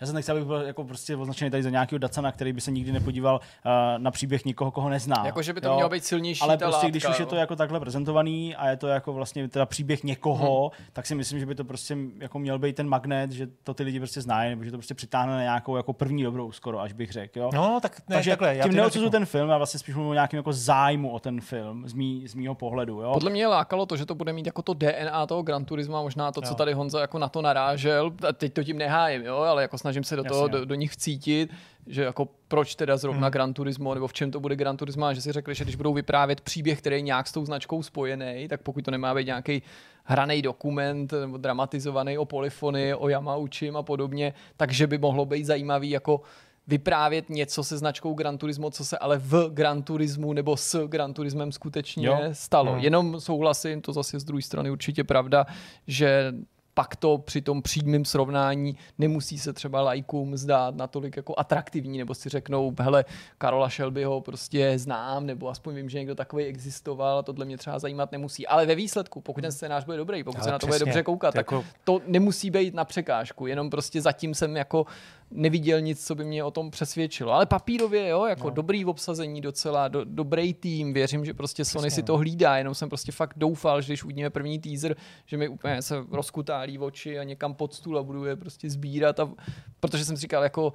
[0.02, 2.72] já jsem nechtěl, abych byl jako prostě označený tady za nějakého Dacana, který by se
[2.72, 5.26] nikdy nepodíval uh, na příběh nikoho, koho nezná.
[5.26, 5.76] Jako, že by to jo?
[5.76, 6.42] mělo být silnější.
[6.42, 7.10] Ale prostě, látka, když jo?
[7.10, 10.88] už je to jako takhle prezentovaný a je to jako vlastně teda příběh někoho, hmm.
[10.94, 13.84] tak si myslím, že by to prostě jako měl být ten magnet, že to ty
[13.84, 16.94] lidi prostě znají, nebo že to prostě přitáhne na nějakou jako první dobrou skoro, až
[16.94, 17.40] bych řekl.
[17.40, 17.50] Jo?
[17.54, 20.14] No, tak ne, Takže takhle, já tím neodsuzuju ten film, a vlastně spíš mluvím o
[20.14, 23.02] nějakém jako zájmu o ten film z, mý, z mýho pohledu.
[23.02, 23.14] Jo?
[23.14, 26.32] Podle mě lákalo to, že to bude mít jako to DNA toho Gran Turisma, možná
[26.32, 26.56] to, co jo.
[26.56, 28.12] tady Honza jako na to narážel.
[28.30, 29.38] A teď to tím nehájím, jo?
[29.38, 30.30] ale jako snažím se do Jasně.
[30.30, 31.54] toho do, do nich vcítit,
[31.88, 33.32] že jako proč teda zrovna hmm.
[33.32, 35.76] Gran Turismo, nebo v čem to bude Gran Turismo, a že si řekli, že když
[35.76, 39.26] budou vyprávět příběh, který je nějak s tou značkou spojený, tak pokud to nemá být
[39.26, 39.62] nějaký
[40.04, 45.90] hraný dokument nebo dramatizovaný o Polyfony, o Yamaučim a podobně, takže by mohlo být zajímavý
[45.90, 46.22] jako
[46.68, 51.14] vyprávět něco se značkou Gran Turismo, co se ale v Gran Turismu nebo s Gran
[51.14, 52.20] Turismem skutečně jo.
[52.32, 52.72] stalo.
[52.72, 52.82] Hmm.
[52.82, 55.46] Jenom souhlasím, to zase z druhé strany určitě pravda,
[55.88, 56.34] že
[56.78, 62.16] pak to při tom přímém srovnání nemusí se třeba lajkům zdát natolik jako atraktivní, nebo
[62.16, 63.06] si řeknou, hele,
[63.38, 67.80] Karola Shelbyho prostě znám, nebo aspoň vím, že někdo takový existoval a tohle mě třeba
[67.80, 68.48] zajímat nemusí.
[68.48, 71.04] Ale ve výsledku, pokud ten scénář bude dobrý, pokud Ale se na to bude dobře
[71.04, 71.66] koukat, tak jako...
[71.84, 74.86] to nemusí být na překážku, jenom prostě zatím jsem jako
[75.32, 77.32] neviděl nic, co by mě o tom přesvědčilo.
[77.32, 78.50] Ale papírově, jo, jako no.
[78.50, 82.02] dobrý obsazení docela, do, dobrý tým, věřím, že prostě Sony Přesně.
[82.02, 85.48] si to hlídá, jenom jsem prostě fakt doufal, že když uvidíme první teaser, že mi
[85.48, 89.32] úplně se rozkutálí oči a někam pod stůl a budu je prostě sbírat, a,
[89.80, 90.74] protože jsem si říkal, jako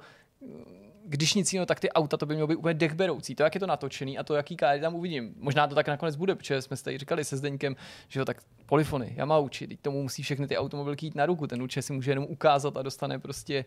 [1.05, 3.35] když nic jiného, tak ty auta to by mělo být úplně dechberoucí.
[3.35, 5.33] To, jak je to natočený a to, jaký káry tam uvidím.
[5.37, 7.75] Možná to tak nakonec bude, protože jsme si tady říkali se Zdeňkem,
[8.07, 11.47] že jo, tak polifony, Yamauchi, teď tomu musí všechny ty automobilky jít na ruku.
[11.47, 13.65] Ten určitě si může jenom ukázat a dostane prostě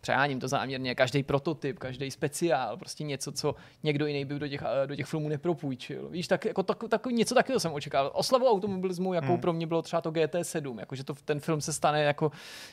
[0.00, 4.62] přeháním to záměrně, každý prototyp, každý speciál, prostě něco, co někdo jiný by do těch,
[4.86, 6.08] do těch filmů nepropůjčil.
[6.08, 8.10] Víš, tak, jako tak, tak, něco takového jsem očekával.
[8.14, 9.40] Oslavu automobilismu, jakou hmm.
[9.40, 12.32] pro mě bylo třeba to GT7, jako, že to, ten film se stane jako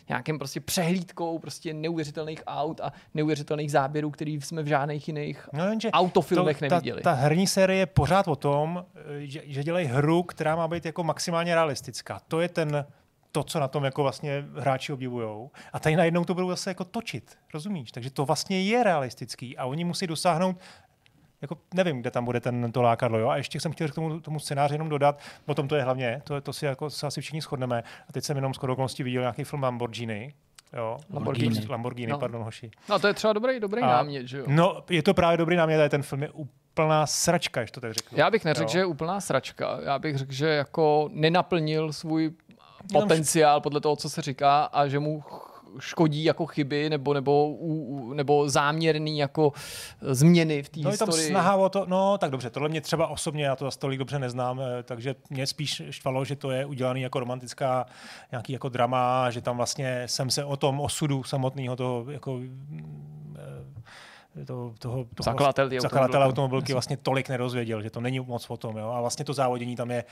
[0.10, 5.70] nějakým prostě přehlídkou prostě neuvěřitelných aut a neuvěřitelných záběrů, který jsme v žádných jiných no,
[5.70, 7.02] jenže autofilmech to, neviděli.
[7.02, 8.86] Ta, ta herní série je pořád o tom,
[9.18, 12.20] že, že dělají hru, která má být jako maximálně realistická.
[12.28, 12.86] To je ten
[13.36, 15.50] to, co na tom jako vlastně hráči obdivují.
[15.74, 17.92] A tady najednou to budou zase jako točit, rozumíš?
[17.92, 20.58] Takže to vlastně je realistický a oni musí dosáhnout
[21.42, 23.18] jako nevím, kde tam bude ten, to lákadlo.
[23.20, 23.30] Jo?
[23.30, 26.42] A ještě jsem chtěl k tomu, tomu scénáři jenom dodat, potom to je hlavně, to,
[26.42, 27.84] to si jako se asi všichni shodneme.
[28.10, 30.34] A teď jsem jenom z okolností viděl nějaký film Lamborghini,
[30.74, 31.66] Jo, Lamborghini.
[31.70, 32.20] Lamborghini, No.
[32.20, 32.72] pardon, hoši.
[32.90, 34.46] No to je třeba dobrý, dobrý A- námět, že jo?
[34.48, 37.94] No, je to právě dobrý námět, ale ten film je úplná sračka, když to tak
[37.94, 38.18] řeknu.
[38.18, 38.74] Já bych neřekl, Jo.
[38.74, 39.80] že je úplná sračka.
[39.86, 42.32] Já bych řekl, že jako nenaplnil svůj
[42.94, 45.24] potenciál podle toho, co se říká a že mu
[45.80, 49.52] škodí jako chyby nebo, nebo, u, nebo záměrný jako
[50.02, 51.30] eh, změny v té No je tam historii.
[51.30, 54.20] snaha o to, no tak dobře, tohle mě třeba osobně, já to zase tolik dobře
[54.20, 57.86] neznám, eh, takže mě spíš štvalo, že to je udělaný jako romantická
[58.32, 62.40] nějaký jako drama, že tam vlastně jsem se o tom osudu samotného toho jako
[64.36, 66.32] to, toho, toho Zakladatel té zakladatel automobilky.
[66.32, 68.78] automobilky vlastně tolik nerozvěděl, že to není moc o tom.
[68.78, 68.90] Jo?
[68.90, 70.04] A vlastně to závodění tam je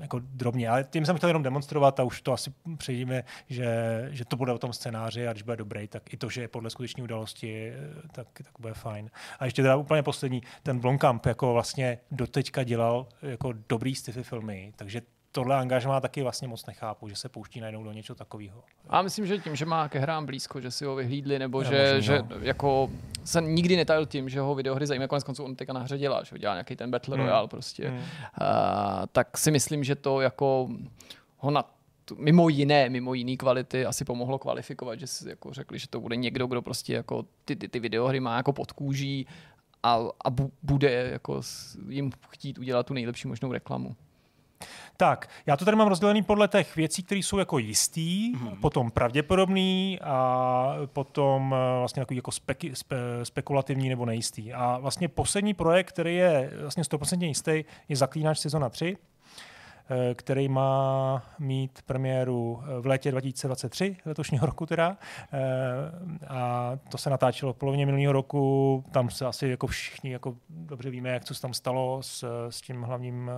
[0.00, 0.68] jako drobně.
[0.68, 3.68] Ale tím jsem chtěl jenom demonstrovat a už to asi přejdeme, že,
[4.10, 6.48] že to bude o tom scénáři a když bude dobrý, tak i to, že je
[6.48, 9.10] podle skutečné události, eh, tak, tak bude fajn.
[9.38, 14.72] A ještě teda úplně poslední, ten Blomkamp jako vlastně doteďka dělal jako dobrý sci-fi filmy,
[14.76, 15.02] takže
[15.38, 18.62] tohle angažmá taky vlastně moc nechápu, že se pouští najednou do něčeho takového.
[18.88, 21.70] A myslím, že tím, že má ke hrám blízko, že si ho vyhlídli, nebo že,
[21.70, 22.36] možný, že no.
[22.40, 22.90] jako
[23.24, 26.24] se nikdy netajil tím, že ho videohry zajímají, konec konců on teďka na hře dělá,
[26.24, 27.26] že ho dělá nějaký ten Battle Hmm.
[27.26, 27.88] Royale prostě.
[27.88, 28.00] Hmm.
[28.40, 30.68] A, tak si myslím, že to jako
[31.38, 31.64] ho na
[32.16, 36.16] mimo jiné, mimo jiný kvality asi pomohlo kvalifikovat, že si jako řekli, že to bude
[36.16, 39.26] někdo, kdo prostě jako ty, ty, ty videohry má jako pod kůží
[39.82, 41.40] a, a bu, bude jako
[41.88, 43.96] jim chtít udělat tu nejlepší možnou reklamu.
[44.96, 48.60] Tak, já to tady mám rozdělený podle těch věcí, které jsou jako jistý, mm-hmm.
[48.60, 54.52] potom pravděpodobný a potom eh, vlastně takový jako speky, spe, spekulativní nebo nejistý.
[54.52, 58.96] A vlastně poslední projekt, který je vlastně 100% jistý, je Zaklínač sezona 3,
[59.90, 64.96] eh, který má mít premiéru eh, v létě 2023, letošního roku teda.
[66.28, 68.84] A to se natáčelo v polovině minulého roku.
[68.90, 72.60] Tam se asi jako všichni jako dobře víme, jak co se tam stalo s, s
[72.60, 73.30] tím hlavním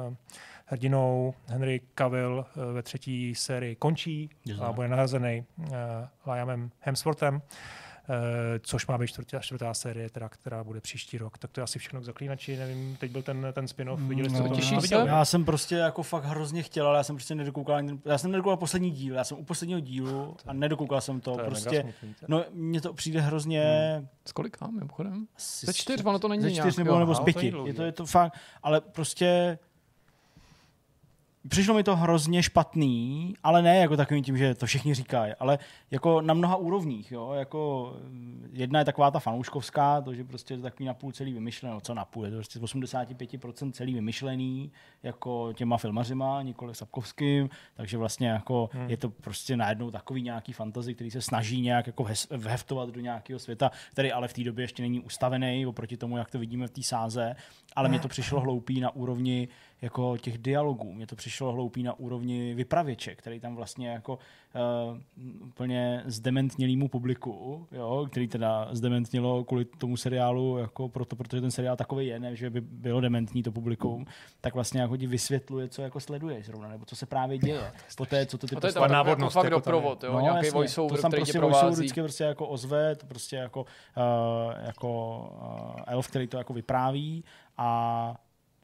[0.71, 4.31] hrdinou Henry Cavill eh, ve třetí sérii končí
[4.63, 5.67] a bude nahrazený uh,
[6.33, 7.43] Liamem Hemsworthem,
[8.09, 11.39] eh, což má být čtvrtá, čtvrtá série, teda, která bude příští rok.
[11.39, 12.57] Tak to je asi všechno k zaklínači.
[12.57, 14.55] Nevím, teď byl ten, ten spin-off, viděli jste No, to?
[14.55, 14.83] těšíš A se?
[14.83, 15.07] viděl?
[15.07, 18.31] Já jsem prostě jako fakt hrozně chtěl, ale já jsem prostě nedokoukal, ani- já jsem
[18.31, 22.15] nedokoukal poslední díl, já jsem u posledního dílu a nedokoukal jsem to, To prostě, smutný,
[22.29, 23.63] no mně to přijde hrozně,
[24.25, 25.27] Z kolika, mimochodem?
[25.65, 27.83] Ze čtyř, ono to není ze čtyř nebo, nebo z No, to pěti, je to,
[27.83, 29.59] je to fakt, ale prostě
[31.49, 35.59] Přišlo mi to hrozně špatný, ale ne jako takovým tím, že to všichni říkají, ale
[35.91, 37.13] jako na mnoha úrovních.
[37.13, 37.33] Jo?
[37.33, 41.33] Jako, mm, jedna je taková ta fanouškovská, to, že prostě je to takový napůl celý
[41.33, 44.73] vymyšlený, no co napůl, je to prostě z 85% celý vymyšlený,
[45.03, 48.91] jako těma filmařima, nikoli Sapkovským, takže vlastně jako hmm.
[48.91, 53.39] je to prostě najednou takový nějaký fantazy, který se snaží nějak jako vheftovat do nějakého
[53.39, 56.71] světa, který ale v té době ještě není ustavený oproti tomu, jak to vidíme v
[56.71, 57.37] té sáze,
[57.77, 59.49] ale mně to přišlo hloupý na úrovni
[59.83, 60.93] jako těch dialogů.
[60.93, 64.19] Mně to přišlo hloupý na úrovni vypravěče, který tam vlastně jako
[64.91, 64.99] uh,
[65.49, 71.77] úplně zdementnělýmu publiku, jo, který teda zdementnilo kvůli tomu seriálu, jako proto, protože ten seriál
[71.77, 74.07] takový je, ne, že by bylo dementní to publikum,
[74.41, 77.73] tak vlastně jako ti vysvětluje, co jako sleduješ zrovna, nebo co se právě děje.
[77.97, 79.81] Poté, co to ty A to je tam jako návodnost, fakt jako tam je.
[79.81, 80.13] doprovod, jo?
[80.13, 80.51] No, nějaký jasně.
[80.51, 81.81] voiceover, to tam který prostě tě provází.
[81.81, 85.19] vždycky prostě jako ozve, to prostě jako, uh, jako
[85.77, 87.25] uh, elf, který to jako vypráví
[87.59, 88.17] a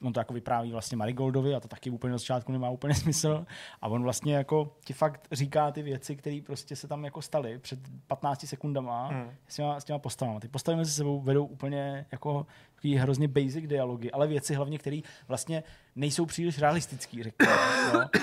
[0.02, 3.46] on to jako vypráví vlastně Marigoldovi a to taky úplně na začátku nemá úplně smysl
[3.80, 7.58] a on vlastně jako ti fakt říká ty věci, které prostě se tam jako staly
[7.58, 9.30] před 15 sekundama Hmm.
[9.48, 10.40] s, těma, s těma postavama.
[10.40, 15.00] Ty postavy mezi sebou vedou úplně jako takový hrozně basic dialogy, ale věci hlavně, které
[15.28, 15.62] vlastně
[15.96, 17.52] nejsou příliš realistický, řekněme.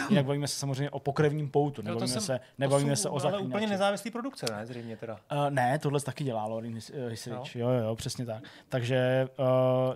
[0.09, 3.01] Jinak bavíme se samozřejmě o pokrevním poutu, No to nebavíme, jsem- se, nebavíme to se
[3.01, 3.47] jsou o ale zaklínači.
[3.47, 4.65] úplně nezávislý produkce, ne?
[4.65, 5.13] Zřejmě teda.
[5.13, 7.55] Uh, ne, tohle taky dělá Lorin His- eh, Hisrich.
[7.55, 7.69] Jo.
[7.69, 8.43] jo, jo, přesně tak.
[8.69, 9.45] Takže uh,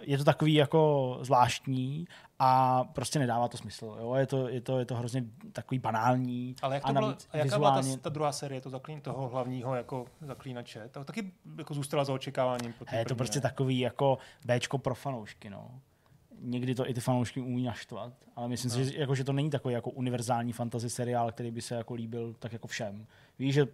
[0.02, 2.08] je to takový jako zvláštní
[2.39, 3.97] a prostě nedává to smysl.
[4.00, 4.15] Jo?
[4.15, 6.56] Je, to, je, to, je to hrozně takový banální.
[6.62, 9.76] Ale jak to bylo, a jaká byla ta, ta druhá série to zaklín, toho hlavního
[9.76, 10.89] jako zaklínače?
[10.91, 12.73] To taky jako zůstala za očekáváním.
[12.73, 13.41] Po je to první, prostě ne?
[13.41, 15.50] takový jako Bčko pro fanoušky.
[15.50, 15.71] No.
[16.41, 19.50] Někdy to i ty fanoušky umí naštvat, ale myslím si, že, jako, že to není
[19.50, 23.08] takový jako univerzální fantasy seriál, který by se jako líbil tak jako všem.
[23.39, 23.67] Víš, že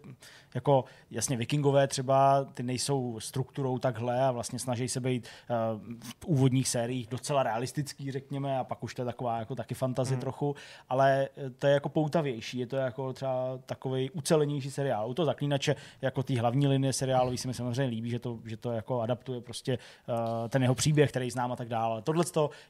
[0.56, 6.26] jako jasně vikingové třeba, ty nejsou strukturou takhle a vlastně snaží se být uh, v
[6.26, 10.21] úvodních sériích docela realistický, řekněme, a pak už to je taková jako taky fantazie hmm.
[10.21, 10.56] trochu,
[10.89, 15.10] ale eh, to je jako poutavější, je to jako třeba takový ucelenější seriál.
[15.10, 18.58] U toho zaklínače jako ty hlavní linie seriálový se mi samozřejmě líbí, že to, že
[18.58, 20.15] to jako adaptuje prostě uh,
[20.49, 22.02] ten jeho příběh, který znám a tak dále.
[22.02, 22.23] Tohle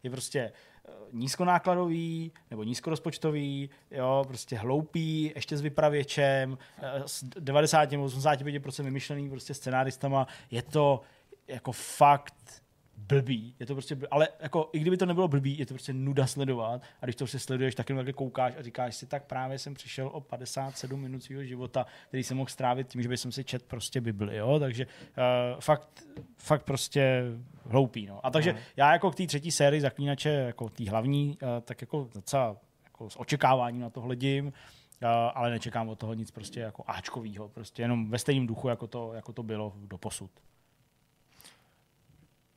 [0.03, 0.51] je prostě
[1.11, 9.29] nízkonákladový nebo nízkorozpočtový, jo, prostě hloupý, ještě s vypravěčem, eh, s 90 nebo 85% vymyšlený
[9.29, 10.27] prostě scenáristama.
[10.51, 11.01] Je to
[11.47, 12.62] jako fakt
[13.07, 13.55] blbý.
[13.59, 14.07] Je to prostě blbý.
[14.11, 16.81] Ale jako, i kdyby to nebylo blbý, je to prostě nuda sledovat.
[17.01, 20.07] A když to prostě sleduješ, tak jenom koukáš a říkáš si, tak právě jsem přišel
[20.07, 24.01] o 57 minut svého života, který jsem mohl strávit tím, že bych si čet prostě
[24.01, 24.37] Bibli.
[24.37, 24.59] Jo?
[24.59, 26.03] Takže uh, fakt,
[26.37, 27.23] fakt prostě
[27.65, 28.05] hloupý.
[28.05, 28.25] No.
[28.25, 28.59] A takže mm.
[28.77, 33.09] já jako k té třetí sérii Zaklínače, jako té hlavní, uh, tak jako docela jako
[33.09, 34.45] s očekáváním na to hledím.
[34.45, 38.87] Uh, ale nečekám od toho nic prostě jako Ačkovýho, prostě jenom ve stejném duchu, jako
[38.87, 40.31] to, jako to bylo do posud.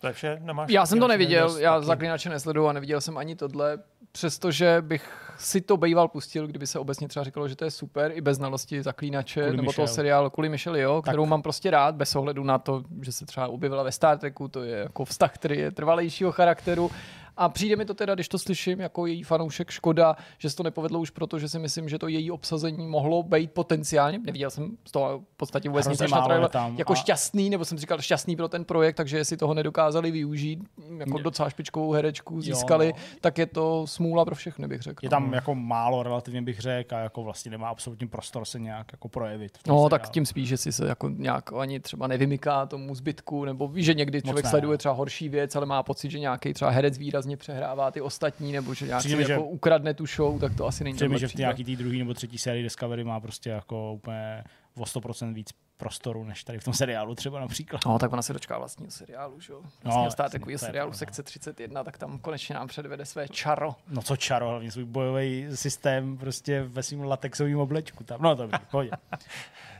[0.00, 0.38] To je vše?
[0.40, 3.78] Nemáš já jsem to neviděl, já zaklinače nesleduju a neviděl jsem ani tohle,
[4.12, 8.12] přestože bych si to bejval pustil, kdyby se obecně třeba říkalo, že to je super,
[8.14, 9.74] i bez znalosti zaklínače, Kuli nebo Michel.
[9.74, 11.30] toho seriálu Kuli Michel, jo, kterou tak.
[11.30, 14.62] mám prostě rád, bez ohledu na to, že se třeba objevila ve Star Treku, to
[14.62, 16.90] je jako vztah, který je trvalejšího charakteru
[17.36, 20.62] a přijde mi to teda, když to slyším jako její fanoušek, škoda, že se to
[20.62, 24.18] nepovedlo už proto, že si myslím, že to její obsazení mohlo být potenciálně.
[24.18, 26.96] Neviděl jsem z toho v podstatě vůbec nic na jako a...
[26.96, 30.64] šťastný, nebo jsem říkal šťastný pro ten projekt, takže jestli toho nedokázali využít,
[30.98, 32.92] jako docela špičkovou herečku získali, jo.
[33.20, 35.06] tak je to smůla pro všechny, bych řekl.
[35.06, 38.92] Je tam jako málo relativně bych řekl a jako vlastně nemá absolutní prostor se nějak
[38.92, 39.58] jako projevit.
[39.66, 43.68] No, tak tím spíš, že si se jako nějak ani třeba nevymyká tomu zbytku, nebo
[43.68, 46.70] ví, že někdy člověk ne, sleduje třeba horší věc, ale má pocit, že nějaký třeba
[46.70, 49.38] herec výraz výrazně přehrává ty ostatní, nebo že nějak Přijde, jako že...
[49.38, 52.38] ukradne tu show, tak to asi není Přijde že v nějaký té druhý nebo třetí
[52.38, 54.44] sérii Discovery má prostě jako úplně
[54.76, 57.84] o 100% víc prostoru, než tady v tom seriálu třeba například.
[57.86, 59.60] No, tak ona se dočká vlastního seriálu, že jo?
[59.84, 63.74] Vlastně no, stát takový seriálu to, Sekce 31, tak tam konečně nám předvede své čaro.
[63.88, 68.22] No co čaro, hlavně svůj bojový systém prostě ve svým latexovým oblečku tam.
[68.22, 68.90] No dobrý, pojď.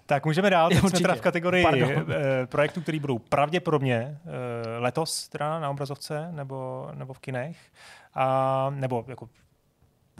[0.08, 0.68] Tak můžeme dál.
[0.70, 1.90] Teď jsme teda v kategorii Pardon.
[1.90, 7.56] Eh, projektů, které budou pravděpodobně eh, letos teda na obrazovce nebo, nebo v kinech.
[8.14, 9.28] A, nebo jako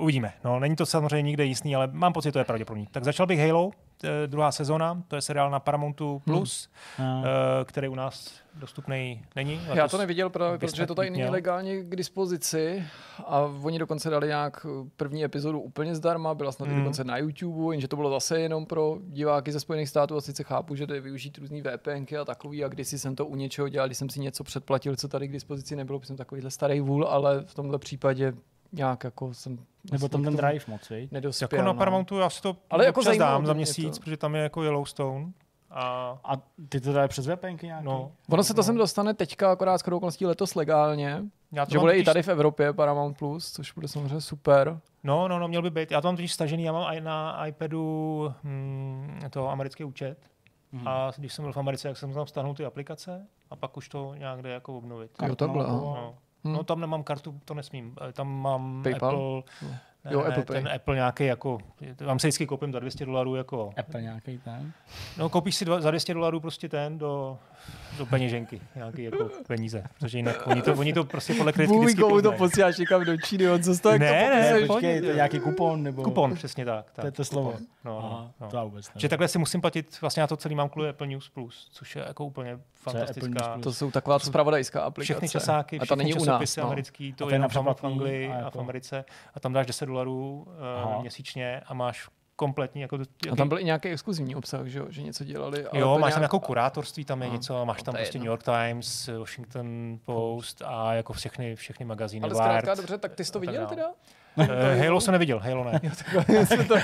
[0.01, 0.33] Uvidíme.
[0.45, 2.87] No, není to samozřejmě nikde jistý, ale mám pocit, že to je pravděpodobný.
[2.87, 3.71] Tak začal bych Halo,
[4.05, 6.21] Eh, druhá sezóna, to je seriál na Paramountu hmm.
[6.21, 7.25] Plus, hmm.
[7.65, 9.55] který u nás dostupný není.
[9.55, 12.85] Letos Já to neviděl, právě, protože to tady není legálně k dispozici
[13.27, 16.79] a oni dokonce dali nějak první epizodu úplně zdarma, byla snad hmm.
[16.79, 20.45] dokonce na YouTube, jenže to bylo zase jenom pro diváky ze Spojených států a sice
[20.45, 23.89] chápu, že jde využít různý VPNky a takový a kdysi jsem to u něčeho dělal,
[23.89, 27.45] když jsem si něco předplatil, co tady k dispozici nebylo, jsem takovýhle starý vůl, ale
[27.47, 28.33] v tomhle případě
[28.73, 29.59] nějak jako jsem...
[29.93, 31.09] Nebo tam ten drive moc, vej?
[31.13, 31.79] Nedospěl, jako na no.
[31.79, 34.01] Paramountu já si to Ale jako dám za měsíc, to.
[34.01, 35.33] protože tam je jako Yellowstone.
[35.71, 36.37] A, a
[36.69, 37.85] ty to dáš přes VPN nějaký?
[37.85, 38.13] No.
[38.29, 38.63] Ono se to no.
[38.63, 41.23] sem dostane teďka akorát skoro okolností letos legálně.
[41.53, 42.03] Já to že bude totiž...
[42.03, 44.81] i tady v Evropě Paramount+, Plus, což bude samozřejmě super.
[45.05, 45.91] No, no, no, měl by být.
[45.91, 50.19] Já to mám totiž stažený, já mám i na iPadu hm, to americký účet.
[50.73, 50.89] Mm.
[50.89, 53.89] A když jsem byl v Americe, jak jsem tam stáhnul ty aplikace a pak už
[53.89, 55.11] to nějak jde jako obnovit.
[55.23, 55.67] Jo, takhle.
[55.67, 56.15] No.
[56.47, 56.55] Hmm.
[56.55, 57.97] No tam nemám kartu, to nesmím.
[58.09, 59.09] Eh, tam mám PayPal?
[59.09, 60.63] Apple, ne, jo, ne, Apple Pay.
[60.63, 61.59] ten Apple nějaký jako,
[62.01, 63.71] vám se vždycky koupím za 200 dolarů jako...
[63.77, 64.73] Apple nějaký ten?
[65.19, 67.39] No koupíš si dva, za 200 dolarů prostě ten do,
[67.99, 72.01] do peněženky, nějaký jako peníze, protože jinak oni to, oni to prostě podle kreditky vždycky
[72.01, 72.23] poznají.
[72.23, 75.15] to posíláš někam do Číny, on co z toho ne, ne, ne, počkej, to je
[75.15, 76.03] nějaký kupon nebo...
[76.03, 76.87] Kupon, přesně tak.
[76.93, 77.55] tak to je to slovo.
[77.85, 78.49] No, Aha, no.
[78.49, 81.29] To vůbec Že takhle si musím platit, vlastně na to celý mám kvůli Apple News
[81.29, 83.59] Plus, což je jako úplně fantastická.
[83.63, 85.13] To jsou taková spravodajská aplikace.
[85.13, 86.67] Všechny časáky, všechny není časopisy no.
[86.67, 90.47] americký, to je například v Anglii a v jako- Americe a tam dáš 10 dolarů
[90.95, 92.81] uh, měsíčně a máš kompletní.
[92.81, 93.31] Jako, jaký...
[93.33, 95.67] A tam byl i nějaký exkluzivní obsah, že, že něco dělali.
[95.67, 96.15] Ale jo, máš nějak...
[96.15, 100.63] tam jako kurátorství, tam je a, něco, máš tam prostě New York Times, Washington Post
[100.65, 102.25] a jako všechny, všechny magazíny.
[102.25, 103.87] Ale zkrátka, dobře, tak ty jsi to viděl teda?
[104.37, 104.47] Uh,
[104.85, 105.81] Halo jsem neviděl, Halo ne.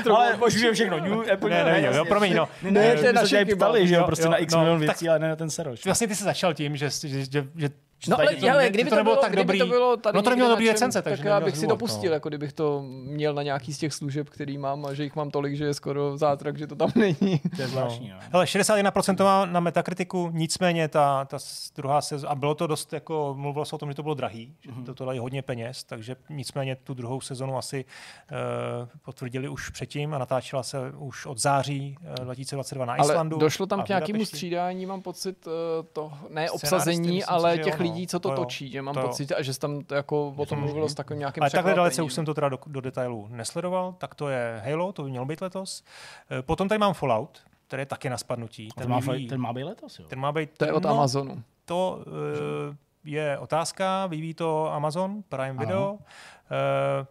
[0.17, 2.49] ale už vím všechno, New Apple ne, neviděl, jo, promiň, no.
[2.63, 5.29] Ne, ne, to je naše ptali, že jo, prostě na x milion věcí, ale ne
[5.29, 5.85] na ten seroč.
[5.85, 7.71] Vlastně ty jsi začal tím, že, že, že, že
[8.09, 10.51] No ale, to, ale kdyby to, nebylo tak dobrý, to bylo tady no to nemělo
[10.51, 12.15] dobrý recence, tak já bych si to pustil, no.
[12.15, 15.31] jako kdybych to měl na nějaký z těch služeb, který mám a že jich mám
[15.31, 17.41] tolik, že je skoro zátrak, že to tam není.
[17.57, 18.17] To je zvláštní, no.
[18.33, 21.39] Hele, 61% má na Metakritiku, nicméně ta, ta
[21.77, 24.55] druhá sezóna, a bylo to dost jako, mluvilo se o tom, že to bylo drahý,
[24.61, 24.85] že mm-hmm.
[24.85, 30.15] to, to dají hodně peněz, takže nicméně tu druhou sezonu asi uh, potvrdili už předtím
[30.15, 33.37] a natáčela se už od září uh, 2022 na Islandu.
[33.37, 35.53] Ale došlo tam k nějakému střídání, mám pocit, uh,
[35.93, 39.01] to ne obsazení, ale těch lidí, co to točí že mám to...
[39.01, 41.75] pocit, a že jsi tam to jako o tom mluvil s takovým nějakým Ale takhle
[41.75, 45.11] dalece už jsem to teda do, do detailu nesledoval, tak to je Halo, to by
[45.11, 45.85] mělo být letos.
[46.31, 48.69] Eh, potom tady mám Fallout, který je taky na spadnutí.
[48.77, 50.05] Ten, má, vyvíjí, ten má být letos, jo?
[50.09, 51.43] Ten má být, to je od no, Amazonu.
[51.65, 55.93] To uh, je otázka, vyvíjí to Amazon, Prime Video.
[55.93, 55.99] Uh,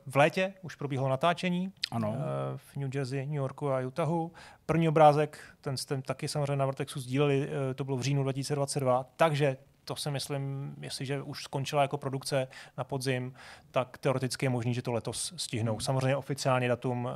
[0.08, 2.15] v létě už probíhalo natáčení ano.
[2.56, 4.32] V New Jersey, New Yorku a Utahu.
[4.65, 9.58] První obrázek, ten jste taky samozřejmě na Vortexu sdíleli, to bylo v říjnu 2022, takže
[9.91, 13.34] to si myslím, jestliže už skončila jako produkce na podzim,
[13.71, 15.74] tak teoreticky je možný, že to letos stihnou.
[15.74, 15.82] Hmm.
[15.82, 17.13] Samozřejmě oficiálně datum eh,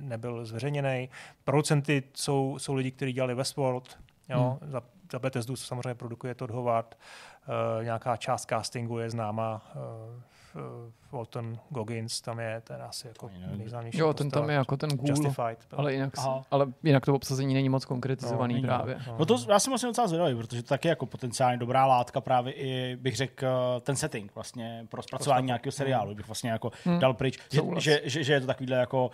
[0.00, 1.08] nebyl zveřejněný.
[1.44, 3.98] Producenty jsou, jsou lidi, kteří dělali Westworld,
[4.28, 4.58] Jo?
[4.60, 4.70] Hmm.
[4.70, 10.22] Za, za Bethesdu samozřejmě produkuje Todd Howard, uh, nějaká část castingu je známá, uh,
[11.12, 15.08] Walton Goggins tam je, ten asi jako nejznámější Jo, ten tam je jako ten ghoul,
[15.08, 16.12] Justified, ale jinak,
[16.50, 18.98] ale jinak to obsazení není moc konkretizovaný no, právě.
[19.06, 19.16] No.
[19.18, 22.52] no to já jsem vlastně docela zvědavý, protože to taky jako potenciálně dobrá látka právě
[22.52, 23.46] i, bych řekl,
[23.80, 26.16] ten setting vlastně pro zpracování nějakého seriálu, hmm.
[26.16, 26.98] bych vlastně jako hmm.
[26.98, 29.10] dal pryč, že, že, že, že, je to takovýhle jako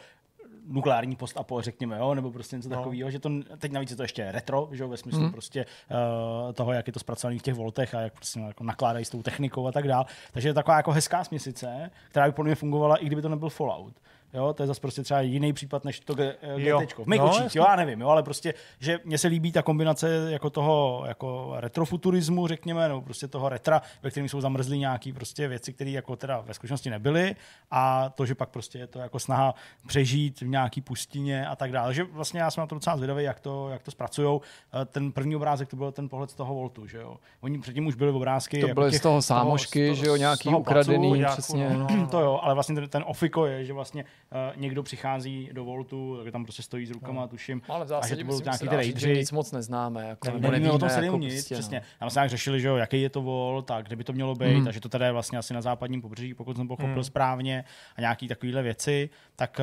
[0.68, 2.76] nukleární post-apo, řekněme, jo, nebo prostě něco no.
[2.76, 5.32] takového, že to, teď navíc je to ještě retro, že jo, ve smyslu mm.
[5.32, 9.04] prostě uh, toho, jak je to zpracované v těch voltech a jak prostě jako nakládají
[9.04, 10.06] s tou technikou a tak dál.
[10.32, 13.28] Takže je to taková jako hezká směsice, která by podle mě fungovala, i kdyby to
[13.28, 13.94] nebyl Fallout.
[14.34, 16.98] Jo, to je zase prostě třeba jiný případ než to GT.
[16.98, 19.62] V mých no, očích, jo, já nevím, jo, ale prostě, že mně se líbí ta
[19.62, 25.12] kombinace jako toho jako retrofuturismu, řekněme, nebo prostě toho retra, ve kterém jsou zamrzly nějaké
[25.12, 27.36] prostě věci, které jako teda ve skutečnosti nebyly
[27.70, 29.54] a to, že pak prostě je to jako snaha
[29.86, 31.94] přežít v nějaký pustině a tak dále.
[31.94, 34.40] Že vlastně já jsem na to docela zvědavý, jak to, jak to zpracujou.
[34.82, 37.16] Eh, ten první obrázek to byl ten pohled z toho Voltu, že jo.
[37.40, 38.60] Oni předtím už byly obrázky.
[38.60, 41.70] To jako byly těch, z toho sámošky, toho, že jo, nějaký ukradený, placu, přesně.
[41.70, 42.06] No, no, no.
[42.06, 46.20] To jo, ale vlastně ten, ten ofiko je, že vlastně uh, někdo přichází do Voltu,
[46.24, 47.28] tak tam prostě stojí s rukama, no.
[47.28, 47.62] tuším.
[47.68, 49.14] Ale v zásadě a že to budou nějaký ty raidři.
[49.14, 50.08] nic moc neznáme.
[50.08, 51.78] Jako, ne, nevíme o tom se jako nic, prostě, přesně.
[51.80, 51.86] No.
[51.98, 54.54] Tam se řešili, že jo, jaký je to Volt a kde by to mělo být,
[54.54, 54.64] hmm.
[54.64, 57.04] takže to tady je vlastně asi na západním pobřeží, pokud jsem pochopil hmm.
[57.04, 57.64] správně,
[57.96, 59.60] a nějaký takovýhle věci, tak,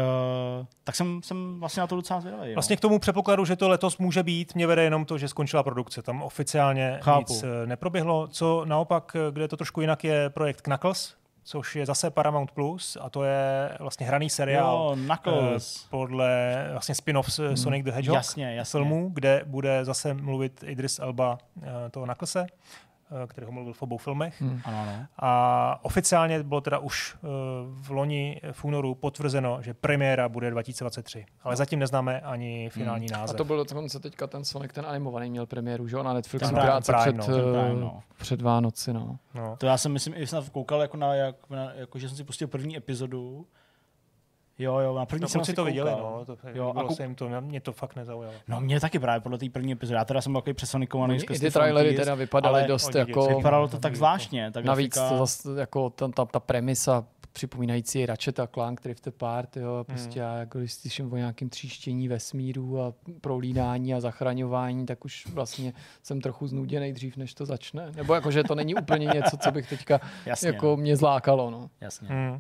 [0.60, 2.50] uh, tak jsem, jsem vlastně na to docela zvědavý.
[2.50, 2.56] Jo.
[2.56, 5.64] Vlastně k tomu předpokladu, že to letos může být, mě vede jenom to, že skončila
[5.64, 6.02] produkce.
[6.02, 7.34] Tam oficiálně Chápu.
[7.34, 8.28] nic eh, neproběhlo.
[8.28, 12.98] Co naopak, eh, kde to trošku jinak je projekt Knuckles, což je zase Paramount Plus
[13.02, 15.88] a to je vlastně hraný seriál jo, Knuckles.
[15.90, 17.58] podle vlastně spin-off hmm.
[17.58, 18.72] Sonic the Hedgehog jasně, jasně.
[18.72, 21.38] filmu, kde bude zase mluvit Idris Elba
[21.92, 22.46] toho Knucklese.
[23.14, 24.42] Eh, který ho mluvil v obou filmech.
[24.42, 24.62] Hmm.
[24.66, 25.06] Ano, ano.
[25.18, 27.28] A oficiálně bylo teda už eh,
[27.82, 31.26] v loni v únoru potvrzeno, že premiéra bude 2023.
[31.44, 33.20] Ale zatím neznáme ani finální hmm.
[33.20, 33.36] název.
[33.36, 36.56] A to byl dokonce teďka ten Sonic, ten animovaný měl premiéru, že jo, na Netflixu
[36.56, 38.04] krátce před, no, Prime, no.
[38.18, 38.94] před Vánoci.
[38.94, 39.18] No.
[39.34, 39.56] No.
[39.58, 42.24] To já jsem myslím, i snad koukal, jako na, jak, na, jako, že jsem si
[42.24, 43.46] pustil první epizodu
[44.60, 46.96] Jo, jo, na první no, jsem si to viděli, no, to, jo, a kou...
[47.16, 48.36] to, mě to fakt nezaujalo.
[48.48, 51.18] No mě taky právě podle té první epizody, já teda jsem byl takový přesonikovaný.
[51.30, 53.28] No, I ty trailery teda vypadaly dost jako...
[53.28, 54.52] Vypadalo to tak zvláštně.
[54.52, 59.00] Tak Navíc to zase jako ta, ta, ta premisa připomínající Ratchet a Clank, který v
[59.00, 60.30] té part, jo, a prostě hmm.
[60.30, 65.74] já jako když slyším o nějakém tříštění vesmíru a prolínání a zachraňování, tak už vlastně
[66.04, 67.92] jsem trochu znuděný dřív, než to začne.
[67.96, 70.78] Nebo jako, že to není úplně něco, co bych teďka Jasně, jako no.
[70.78, 71.50] mě zlákalo.
[71.50, 71.70] No.
[71.82, 72.08] Jasně.
[72.08, 72.40] Hmm.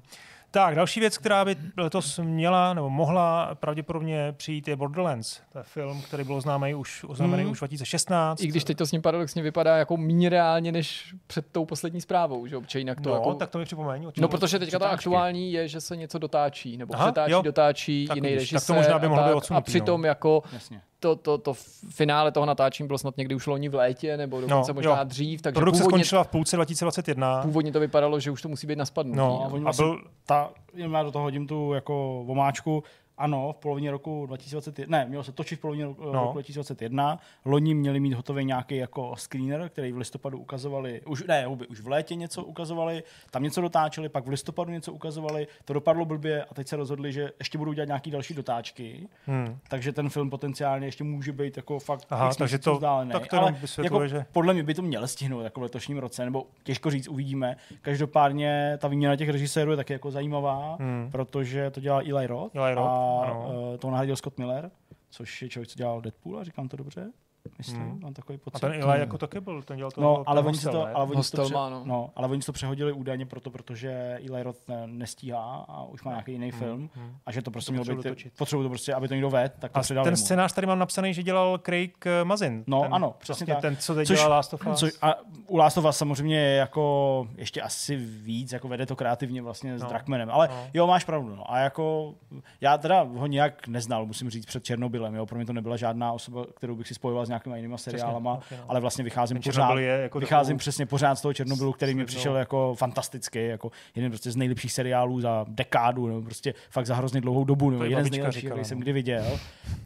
[0.53, 5.41] Tak, další věc, která by letos měla nebo mohla pravděpodobně přijít, je Borderlands.
[5.51, 7.51] To je film, který byl známý už, oznámený hmm.
[7.51, 8.41] už 2016.
[8.41, 12.01] I když teď to s ním paradoxně vypadá jako méně reálně než před tou poslední
[12.01, 13.33] zprávou, že obče jinak to no, jako...
[13.33, 14.11] tak to mi připomeň.
[14.17, 17.41] No, protože teďka to aktuální je, že se něco dotáčí, nebo Aha, přetáčí, jo.
[17.41, 18.59] dotáčí tak jiný režisér.
[18.59, 20.07] Tak to možná by mohlo být A přitom no.
[20.07, 21.53] jako Jasně to, to, to
[21.89, 25.03] finále toho natáčení bylo snad někdy už loni v létě, nebo dokonce no, možná jo.
[25.03, 25.41] dřív.
[25.41, 27.41] Takže Produkce původně, skončila v půlce 2021.
[27.41, 29.17] Původně to vypadalo, že už to musí být na spadnutí.
[29.17, 29.69] No, no.
[29.69, 32.83] a byl ta, já do toho hodím tu jako vomáčku,
[33.17, 36.11] ano, v polovině roku 2021, ne, mělo se točit v polovině roku, no.
[36.11, 37.19] roku 2021.
[37.45, 41.87] Loni měli mít hotový nějaký jako screener, který v listopadu ukazovali, už ne, už v
[41.87, 46.53] létě něco ukazovali, tam něco dotáčeli, pak v listopadu něco ukazovali, to dopadlo blbě a
[46.53, 49.57] teď se rozhodli, že ještě budou dělat nějaký další dotáčky, hmm.
[49.67, 53.11] takže ten film potenciálně ještě může být jako fakt Aha, takže to, vzdálený.
[53.11, 54.25] tak to ale jako, že...
[54.31, 57.57] podle mě by to měl stihnout jako v letošním roce, nebo těžko říct, uvidíme.
[57.81, 61.09] Každopádně ta výměna těch režisérů je taky jako zajímavá, hmm.
[61.11, 62.55] protože to dělá Eli Roth.
[62.55, 62.87] Eli Roth.
[62.89, 64.71] A uh, to nahradil Scott Miller,
[65.09, 67.11] což je člověk, co dělal Deadpoola, říkám to dobře?
[67.57, 67.99] Myslím, hmm.
[68.01, 68.55] mám takový pocit.
[68.55, 71.15] A ten Eli jako taky byl, ten dělal to no, ale oni to, ale oni
[71.15, 71.81] Hostel to, pře- no.
[71.85, 72.09] no.
[72.15, 76.51] ale oni to přehodili údajně proto, protože Eli Roth nestíhá a už má nějaký jiný
[76.51, 76.59] hmm.
[76.59, 77.15] film hmm.
[77.25, 79.71] a že to prostě to mělo být, potřebuji to prostě, aby to někdo ved, tak
[79.71, 80.17] to a ten mu.
[80.17, 82.63] scénář tady mám napsaný, že dělal Craig eh, Mazin.
[82.67, 83.61] No ten, ano, přesně vlastně tak.
[83.61, 84.79] Ten, co teď což, dělal Last of Us.
[84.79, 85.15] Což, a
[85.47, 89.73] u Last of Us samozřejmě je jako ještě asi víc, jako vede to kreativně vlastně
[89.73, 89.79] no.
[89.79, 90.67] s Drakmanem, ale no.
[90.73, 91.35] jo, máš pravdu.
[91.35, 91.51] No.
[91.51, 92.15] A jako
[92.61, 96.11] já teda ho nějak neznal, musím říct, před Černobylem, jo, pro mě to nebyla žádná
[96.11, 98.63] osoba, kterou bych si spojoval s nějakými jinými seriály seriálama, okay, no.
[98.67, 100.59] ale vlastně vycházím pořád, je jako vycházím takovou...
[100.59, 104.71] přesně pořád z toho Černobylu, který mi přišel jako fantastický, jako jeden prostě z nejlepších
[104.71, 108.65] seriálů za dekádu, nebo prostě fakt za hrozně dlouhou dobu, nebo jeden z nejlepších, který
[108.65, 108.81] jsem no.
[108.81, 109.39] kdy viděl.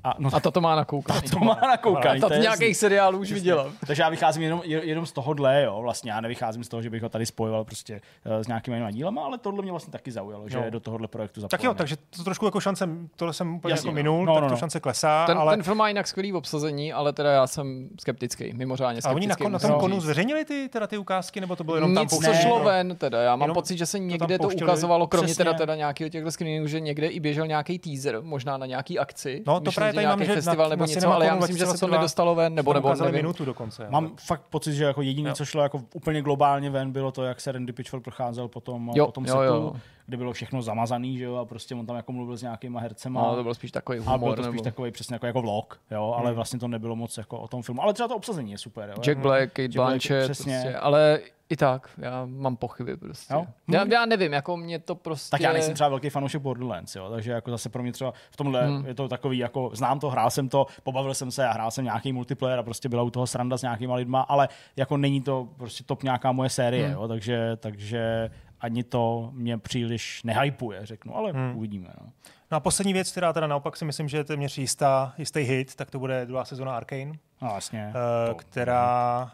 [0.04, 1.22] A, no, a to to má nakoukaný.
[1.22, 2.22] To má nakoukaný.
[2.22, 3.72] A to nějakých seriálů už viděl.
[3.88, 7.04] Takže já vycházím jenom, jenom z tohohle, jo, vlastně já nevycházím z toho, že bych
[7.04, 10.50] ho tady spojoval prostě uh, s nějakými jinými dílama, ale tohle mě vlastně taky zaujalo,
[10.50, 10.64] že jo.
[10.70, 11.52] do tohohle projektu zapojený.
[11.52, 14.41] Tak jo, takže to trošku jako šance, tohle jsem úplně Jasně, jako minul, no, tak
[14.43, 14.56] no, no.
[14.56, 15.26] to šance klesá.
[15.26, 15.54] Ten, ale...
[15.54, 19.16] ten film má jinak skvělý obsazení, ale teda já jsem skeptický, mimořádně A skeptický.
[19.16, 21.96] oni na, kon, na tom konu zveřejnili ty, teda ty ukázky, nebo to bylo jenom
[21.96, 23.22] tam Nic, co šlo ven, teda.
[23.22, 25.46] Já mám Jenom pocit, že se někde to, pouštěli- ukazovalo, kromě Přesně.
[25.46, 29.44] teda, teda nějakého těchto screeningů, že někde i běžel nějaký teaser, možná na nějaký akci.
[29.48, 31.58] No, to právě tady mám, nějaký že festival na- nebo na něco, ale já myslím,
[31.58, 33.14] že se to 2022 nedostalo ven, nebo, nebo nevím.
[33.16, 33.88] minutu dokonce.
[33.90, 37.42] Mám fakt pocit, že jako jediné, co šlo jako úplně globálně ven, bylo to, jak
[37.42, 39.76] se Randy Pitchford procházel po tom, po tom setu.
[40.08, 43.22] Kde bylo všechno zamazaný, že jo, a prostě on tam jako mluvil s nějakýma hercema.
[43.22, 44.36] No, to byl spíš takový a byl humor.
[44.36, 44.64] to spíš nebo...
[44.64, 47.84] takový přesně jako, jako vlog, jo, ale vlastně to nebylo moc jako o tom filmu.
[47.84, 49.01] Ale třeba to obsazení je super, jo.
[49.03, 50.60] Jack Black, Kate Black, Blanchett, přesně.
[50.62, 53.34] prostě, ale i tak, já mám pochyby prostě.
[53.34, 53.45] Jo?
[53.68, 55.32] Já, já nevím, jako mě to prostě...
[55.32, 58.38] Tak já nejsem třeba velký fanoušek Borderlands, jo, takže jako zase pro mě třeba v
[58.38, 58.86] tomhle hmm.
[58.86, 61.86] je to takový, jako znám to, hrál jsem to, pobavil jsem se a hrál jsem
[61.86, 65.47] nějaký multiplayer a prostě byla u toho sranda s nějakýma lidma, ale jako není to
[65.58, 66.93] prostě top nějaká moje série, hmm.
[66.93, 68.30] jo, takže, takže
[68.62, 71.55] ani to mě příliš nehypuje, řeknu, ale hmm.
[71.58, 71.88] uvidíme.
[72.01, 72.10] No.
[72.51, 75.76] No a poslední věc, která teda naopak si myslím, že je téměř jistá, jistý hit,
[75.76, 77.93] tak to bude druhá sezona Arkane, No vlastně.
[78.30, 79.32] eh, která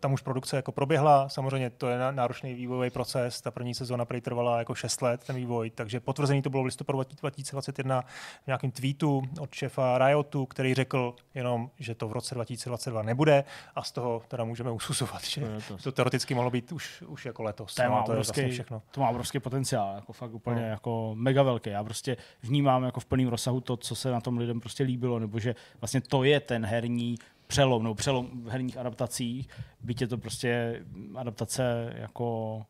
[0.00, 4.20] tam už produkce jako proběhla, samozřejmě to je náročný vývojový proces, ta první sezóna prý
[4.20, 8.02] trvala jako 6 let, ten vývoj, takže potvrzení to bylo v listopadu 2021
[8.42, 13.44] v nějakém tweetu od šefa Riotu, který řekl jenom, že to v roce 2022 nebude
[13.74, 15.76] a z toho teda můžeme ususovat, že To je to.
[15.76, 17.74] to teoreticky mohlo být už, už jako letos.
[17.74, 18.82] To, má no, to je obrovský, vlastně všechno.
[18.90, 20.66] to má obrovský potenciál, jako fakt úplně No.
[20.68, 21.70] jako mega velký.
[21.70, 25.18] Já prostě vnímám jako v plném rozsahu to, co se na tom lidem prostě líbilo,
[25.18, 27.16] nebo že vlastně to je ten herní
[27.46, 29.48] přelom, nebo přelom v herních adaptacích,
[29.80, 30.82] byť je to prostě
[31.14, 32.62] adaptace jako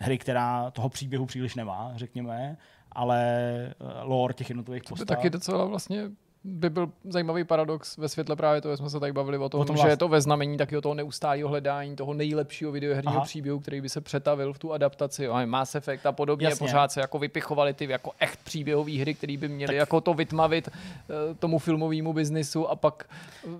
[0.00, 2.56] hry, která toho příběhu příliš nemá, řekněme,
[2.92, 3.20] ale
[3.70, 5.16] eh, lore těch jednotlivých To by postav.
[5.16, 6.10] taky docela vlastně
[6.44, 9.64] by byl zajímavý paradox ve světle právě toho, jsme se tady bavili o tom, O
[9.64, 13.24] tom že je to ve znamení taky o toho neustálého hledání toho nejlepšího videoherního Aha.
[13.24, 15.24] příběhu, který by se přetavil v tu adaptaci.
[15.24, 16.66] Jo, Mass Effect a podobně, Jasně.
[16.66, 20.68] pořád se jako vypichovali ty jako echt příběhové hry, které by měly jako to vytmavit
[20.68, 23.08] eh, tomu filmovému biznisu a pak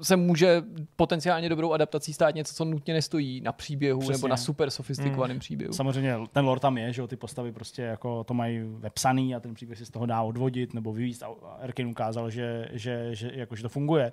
[0.03, 0.63] se může
[0.97, 4.13] potenciálně dobrou adaptací stát něco, co nutně nestojí na příběhu Přesně.
[4.13, 5.73] nebo na super sofistikovaném příběhu.
[5.73, 9.41] Samozřejmě ten lore tam je, že jo, ty postavy prostě jako to mají vepsaný a
[9.41, 11.29] ten příběh si z toho dá odvodit nebo vyvíst a
[11.61, 14.13] Erkin ukázal, že, že, že, jako, že to funguje.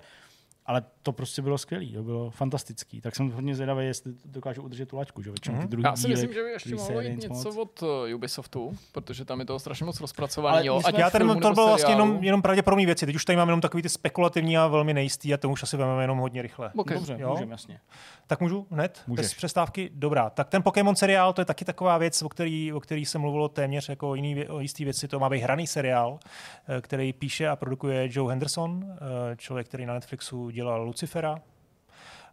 [0.66, 3.00] Ale to prostě bylo skvělé, to bylo fantastický.
[3.00, 6.02] Tak jsem hodně zvědavý, jestli dokážu udržet tu laťku, že většinou ty druhý Já si
[6.02, 7.56] díly, myslím, že by ještě mohlo jít něco moc.
[7.56, 10.66] od uh, Ubisoftu, protože tam je toho strašně moc Ale rozpracovaný.
[10.66, 10.80] Jo.
[10.96, 13.06] Já tady to bylo vlastně jenom, jenom pravděpodobné věci.
[13.06, 15.76] Teď už tady máme jenom takový ty spekulativní a velmi nejistý a to už asi
[15.76, 16.70] vezmeme jenom hodně rychle.
[16.76, 16.96] Okay.
[16.96, 17.30] Dobře, Jo?
[17.30, 17.80] můžeme, jasně.
[18.26, 19.02] Tak můžu hned?
[19.06, 19.24] Můžeš.
[19.26, 19.90] Bez přestávky?
[19.94, 20.30] Dobrá.
[20.30, 23.48] Tak ten Pokémon seriál, to je taky taková věc, o který, o který se mluvilo
[23.48, 25.08] téměř jako o, jiný, vě- o jistý věci.
[25.08, 26.18] To má být hraný seriál,
[26.68, 28.84] eh, který píše a produkuje Joe Henderson,
[29.32, 31.36] eh, člověk, který na Netflixu dělal Lucifera.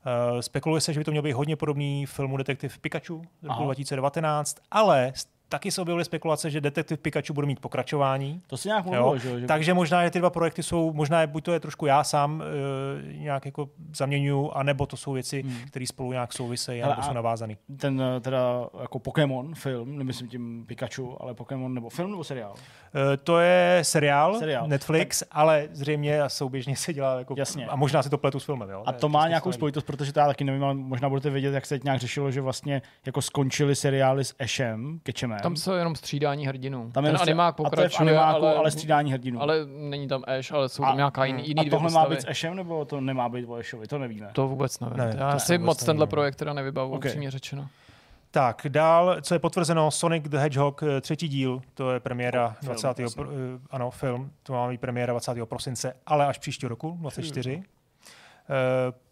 [0.05, 3.53] Eh, Spekuluje se, že by to měl být hodně podobný filmu Detektiv Pikachu z roku
[3.55, 3.63] Aha.
[3.65, 5.13] 2019, ale
[5.49, 8.41] taky se objevily spekulace, že Detektiv Pikachu bude mít pokračování.
[8.47, 11.27] To se nějak mluvilo, že, že Takže možná, že ty dva projekty jsou, možná je,
[11.27, 15.55] buď to je trošku já sám e, nějak jako zaměňuju, anebo to jsou věci, hmm.
[15.67, 17.55] které spolu nějak souvisejí, nebo a- jsou navázané.
[17.77, 22.53] ten eh, teda jako Pokémon film, nemyslím tím Pikachu, ale Pokémon nebo film nebo seriál?
[23.13, 24.67] E, to je seriál, Seriál.
[24.67, 27.67] Netflix, ale zřejmě a souběžně se dělá jako, Jasně.
[27.67, 28.69] a možná si to pletu s filmem.
[28.69, 28.83] Jo?
[28.85, 31.65] A to má nějakou spojitost, protože to já taky nevím, ale možná budete vědět, jak
[31.65, 35.38] se teď nějak řešilo, že vlastně jako skončily seriály s Ashem, Kečemem.
[35.41, 36.91] Tam jsou jenom střídání hrdinů.
[36.91, 39.41] Tam je Ten prostě- animák a to je v pokračuje, animáku, ale, ale střídání hrdinů.
[39.41, 42.15] ale není tam Ash, ale jsou tam nějaká jiný, jiný a dvě tohle má postavy.
[42.15, 43.87] být s Ashem, nebo to nemá být o Ashovi?
[43.87, 44.29] To nevíme.
[44.33, 44.97] To vůbec nevím.
[44.97, 46.09] Ne, Já to si moc tenhle nevím.
[46.09, 46.97] projekt teda nevybavu, Ok.
[46.97, 47.09] okay.
[47.09, 47.67] upřímně řečeno.
[48.31, 52.65] Tak, dál, co je potvrzeno, Sonic the Hedgehog, eh, třetí díl, to je premiéra Film,
[52.65, 52.99] 20.
[53.03, 53.23] jasně.
[53.23, 53.35] Pro, eh,
[53.71, 55.45] ano, film, to má být premiéra 20.
[55.45, 57.63] prosince, ale až příští roku, 24.
[58.49, 58.55] Uh,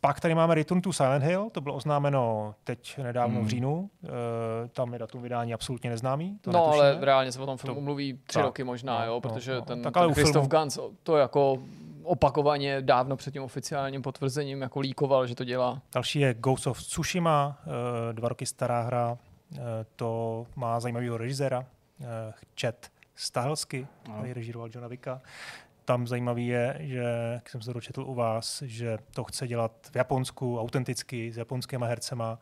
[0.02, 3.46] pak tady máme Return to Silent Hill, to bylo oznámeno teď nedávno Hmm.
[3.48, 3.90] v říjnu.
[4.02, 4.10] Uh,
[4.72, 6.38] tam je datum vydání absolutně neznámý.
[6.42, 6.90] To no, netušíme.
[6.92, 9.22] ale reálně se o tom filmu To- mluví tři tak, roky možná, no, jo, no,
[9.22, 9.62] protože no.
[9.62, 11.58] ten, Tak ale ten Christoph filmu- Gans to jako
[12.04, 15.82] opakovaně dávno před tím oficiálním potvrzením jako líkoval, že to dělá.
[15.94, 17.74] Další je Ghost of Tsushima, uh,
[18.14, 19.18] dva roky stará hra.
[19.96, 21.66] To má zajímavého režiséra,
[22.62, 24.14] Chet Stahelsky, No.
[24.18, 25.22] který režíroval Johna Vicka.
[25.88, 29.96] Tam zajímavý je, že, jak jsem se dočetl u vás, že to chce dělat v
[29.96, 32.40] Japonsku, autenticky, s japonskými hercema,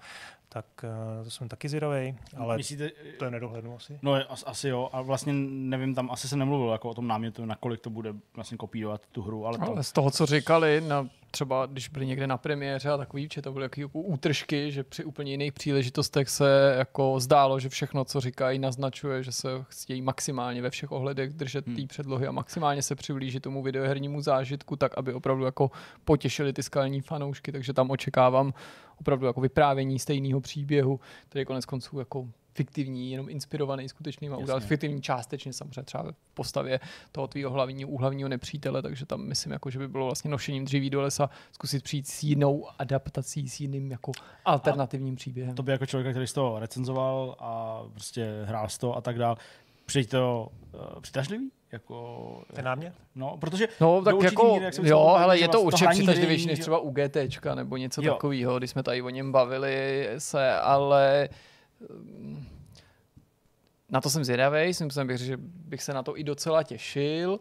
[0.50, 4.00] tak uh, to jsem taky zvědavý, ale Myslíte, to je nedohlednu asi.
[4.02, 7.46] No, as, asi jo, a vlastně nevím, tam asi se nemluvilo jako o tom námětu,
[7.46, 9.66] nakolik to bude vlastně kopírovat tu hru, ale to...
[9.66, 13.42] Ale z toho, co říkali, na, třeba když byli někde na premiéře a takový, že
[13.42, 18.22] to byly jaký útržky, že při úplně jiných příležitostech se jako zdálo, že všechno, co
[18.22, 21.76] říkají, naznačuje, že se chtějí maximálně ve všech ohledech držet Hmm.
[21.76, 25.72] té předlohy a maximálně se přiblížit tomu videohernímu zážitku, tak aby opravdu jako
[26.06, 28.54] potěšili ty skalní fanoušky, takže tam očekávám
[29.00, 35.01] opravdu jako vyprávění stejného příběhu, který konec konců jako fiktivní, jenom inspirovaný skutečnýma události, fiktivní
[35.01, 36.80] částečně samozřejmě třeba v postavě
[37.12, 40.89] toho tvýho hlavního, úhlavního nepřítele, takže tam myslím, jako, že by bylo vlastně nošením dříví
[40.89, 44.12] do lesa zkusit přijít s jinou adaptací, s jiným jako
[44.45, 45.56] alternativním a příběhem.
[45.56, 49.18] To by jako člověk, který z toho recenzoval a prostě hrál z toho a tak
[49.18, 49.38] dál,
[49.86, 51.51] přijď to uh, přitažlivý?
[51.72, 52.93] Jako, Ten námět?
[53.16, 56.80] No, protože no, tak jako, míry, jak jo, ale je to určitě přitažlivější než třeba
[56.80, 58.14] u GTčka nebo něco jo.
[58.14, 61.30] takového, když jsme tady o něm bavili se, ale
[63.90, 67.40] na to jsem zvědavý, jsem bych, že bych se na to i docela těšil.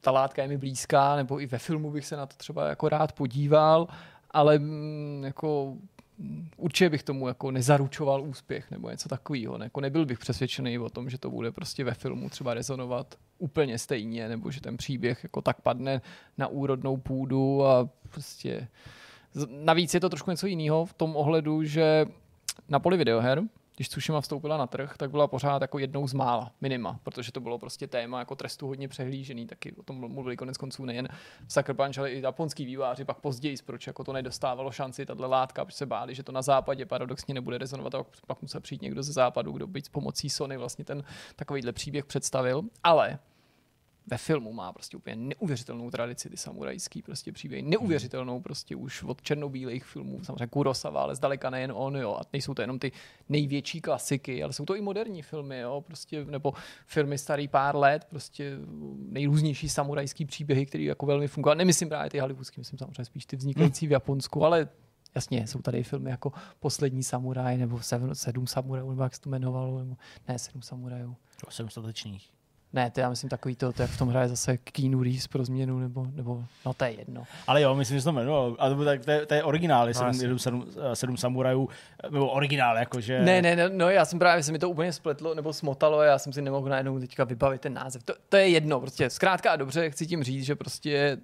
[0.00, 2.88] Ta látka je mi blízká, nebo i ve filmu bych se na to třeba jako
[2.88, 3.88] rád podíval,
[4.30, 5.76] ale mm, jako
[6.56, 9.58] určitě bych tomu jako nezaručoval úspěch nebo něco takového.
[9.58, 9.66] Ne?
[9.66, 13.78] Jako nebyl bych přesvědčený o tom, že to bude prostě ve filmu třeba rezonovat úplně
[13.78, 16.00] stejně, nebo že ten příběh jako tak padne
[16.38, 18.68] na úrodnou půdu a prostě...
[19.48, 22.06] Navíc je to trošku něco jiného v tom ohledu, že
[22.68, 23.42] na poli videoher
[23.78, 27.40] když Tsushima vstoupila na trh, tak byla pořád jako jednou z mála, minima, protože to
[27.40, 31.08] bylo prostě téma jako trestu hodně přehlížený, taky o tom mluvili konec konců nejen
[31.46, 35.28] v Sucker Punch, ale i japonský výváři, pak později, proč jako to nedostávalo šanci, tato
[35.28, 38.82] látka, protože se báli, že to na západě paradoxně nebude rezonovat, a pak musel přijít
[38.82, 41.04] někdo ze západu, kdo by s pomocí Sony vlastně ten
[41.36, 43.18] takovýhle příběh představil, ale
[44.10, 49.22] ve filmu má prostě úplně neuvěřitelnou tradici, ty samurajský prostě příběhy, neuvěřitelnou prostě už od
[49.22, 52.92] černobílých filmů, samozřejmě Kurosawa, ale zdaleka nejen on, jo, a nejsou to jenom ty
[53.28, 56.52] největší klasiky, ale jsou to i moderní filmy, jo, prostě, nebo
[56.86, 58.58] filmy starý pár let, prostě
[59.08, 61.56] nejrůznější samurajský příběhy, které jako velmi fungují.
[61.56, 64.68] Nemyslím právě ty hollywoodský, myslím samozřejmě spíš ty vznikající v Japonsku, ale
[65.14, 67.80] Jasně, jsou tady filmy jako Poslední samuraj, nebo
[68.12, 69.96] Sedm, samurajů, nebo jak se to jmenovalo, nebo
[70.28, 71.16] ne, Sedm samurajů.
[71.48, 72.37] Sedm statečných.
[72.72, 75.44] Ne, to já myslím takový to, to jak v tom hraje zase Keanu Reeves pro
[75.44, 77.24] změnu, nebo, nebo no to je jedno.
[77.46, 78.56] Ale jo, myslím, že to jmenuji.
[78.58, 81.68] Ale to, to, je, to je originál, no, sedm, sedm, sedm, sedm samurajů,
[82.10, 83.20] nebo originál, jakože...
[83.20, 86.18] Ne, ne, no, no, já jsem právě, se mi to úplně spletlo, nebo smotalo, já
[86.18, 88.02] jsem si nemohl najednou teďka vybavit ten název.
[88.02, 91.18] To, to je jedno, prostě zkrátka a dobře, chci tím říct, že prostě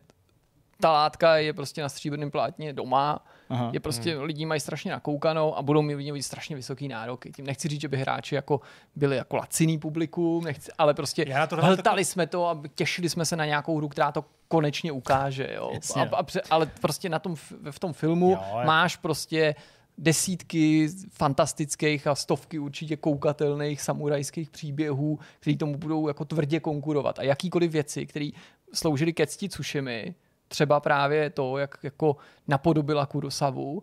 [0.80, 3.70] ta látka je prostě na stříbrném plátně doma, Aha.
[3.72, 4.22] je prostě, hmm.
[4.22, 7.32] lidi mají strašně nakoukanou a budou mít, mít strašně vysoký nároky.
[7.32, 8.60] Tím nechci říct, že by hráči jako
[8.96, 12.12] byli jako laciný publikum, nechci, ale prostě Já to hltali tak...
[12.12, 15.48] jsme to a těšili jsme se na nějakou hru, která to konečně ukáže.
[15.54, 15.72] Jo.
[15.96, 17.36] A, a, ale prostě na tom,
[17.70, 19.54] v tom filmu jo, máš prostě
[19.98, 27.18] desítky fantastických a stovky určitě koukatelných samurajských příběhů, který tomu budou jako tvrdě konkurovat.
[27.18, 28.28] A jakýkoliv věci, které
[28.72, 30.14] sloužily ke cti Tsushimi,
[30.48, 32.16] třeba právě to, jak jako
[32.48, 33.82] napodobila Kurosavu,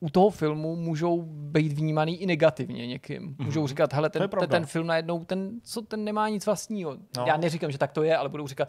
[0.00, 3.22] u toho filmu můžou být vnímaný i negativně někým.
[3.22, 3.44] Mm-hmm.
[3.44, 6.96] Můžou říkat, hele, ten, ten, ten film najednou, ten, co, ten nemá nic vlastního.
[7.16, 7.24] No.
[7.26, 8.68] Já neříkám, že tak to je, ale budou říkat,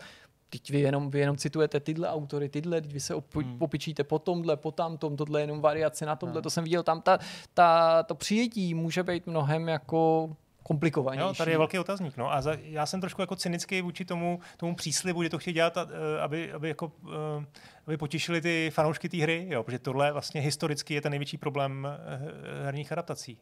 [0.50, 3.58] teď vy jenom, vy jenom citujete tyhle autory, tyhle, teď vy se op- hmm.
[3.58, 6.42] popičíte po tomhle, po tamtom, tohle je jenom variace na tomhle, no.
[6.42, 7.20] to jsem viděl tam, ta,
[7.54, 10.30] ta, to přijetí může být mnohem jako
[10.70, 11.28] komplikovanější.
[11.28, 12.18] Jo, tady je velký otazník.
[12.18, 12.34] No.
[12.34, 15.78] A za, já jsem trošku jako cynický vůči tomu, tomu příslibu, že to chtějí dělat,
[15.78, 17.46] eh, aby, aby, jako, eh,
[17.88, 21.88] aby potěšili ty fanoušky té hry, jo, protože tohle vlastně historicky je ten největší problém
[21.88, 23.38] eh, herních adaptací.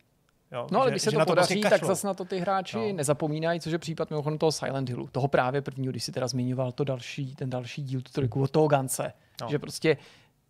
[0.51, 2.39] Jo, no ale že, když se to, to podaří, vlastně tak zase na to ty
[2.39, 2.93] hráči no.
[2.93, 6.71] nezapomínají, což je případ mimochodem toho Silent Hillu, toho právě prvního, když si teda zmiňoval
[6.71, 9.47] to další, ten další díl, tu trojku od toho Gance, no.
[9.49, 9.97] že prostě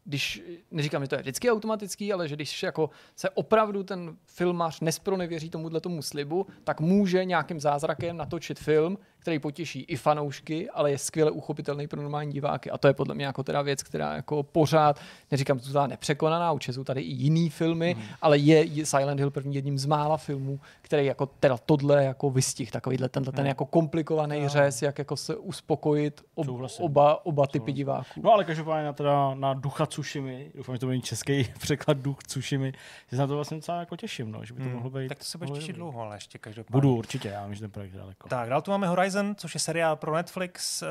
[0.08, 0.41] když,
[0.72, 5.49] neříkám, že to je vždycky automatický, ale že když jako se opravdu ten filmař nespronevěří
[5.49, 8.97] tomuhle tomu slibu, tak může nějakým zázrakem natočit film,
[9.28, 12.71] který potěší i fanoušky, ale je skvěle uchopitelný pro normální diváky.
[12.71, 14.99] A to je podle mě jako teda věc, která jako pořád,
[15.32, 18.03] neříkám, že to nepřekonaná, určitě jsou tady i jiný filmy, mm.
[18.21, 22.30] ale je, je Silent Hill první jedním z mála filmů, který jako teda tohle jako
[22.30, 23.47] vystih, takovýhle tenhle ten mhm.
[23.47, 24.49] jako komplikovaný no.
[24.49, 26.47] řez, jak jako se uspokojit ob,
[26.80, 28.21] oba, oba typy diváků.
[28.23, 32.23] No ale každopádně na, teda, na ducha Tsushimi, doufám, že to bude český překlad duch
[32.23, 32.73] Tsushimi,
[33.09, 34.75] že se na to vlastně docela jako těším, no, že by to mm.
[34.75, 35.07] mohlo být.
[35.07, 36.71] Tak to se budeš těšit dlouho, ale ještě každopádně.
[36.71, 38.28] Budu určitě, já vím, že ten projekt je daleko.
[38.28, 40.88] Tak, dál tu máme Horizon Horizon, což je seriál pro Netflix, eh,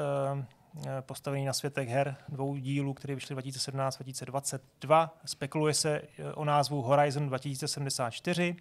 [0.86, 5.10] eh, postavený na světech her dvou dílů, které vyšly 2017-2022.
[5.24, 8.56] Spekuluje se eh, o názvu Horizon 2074.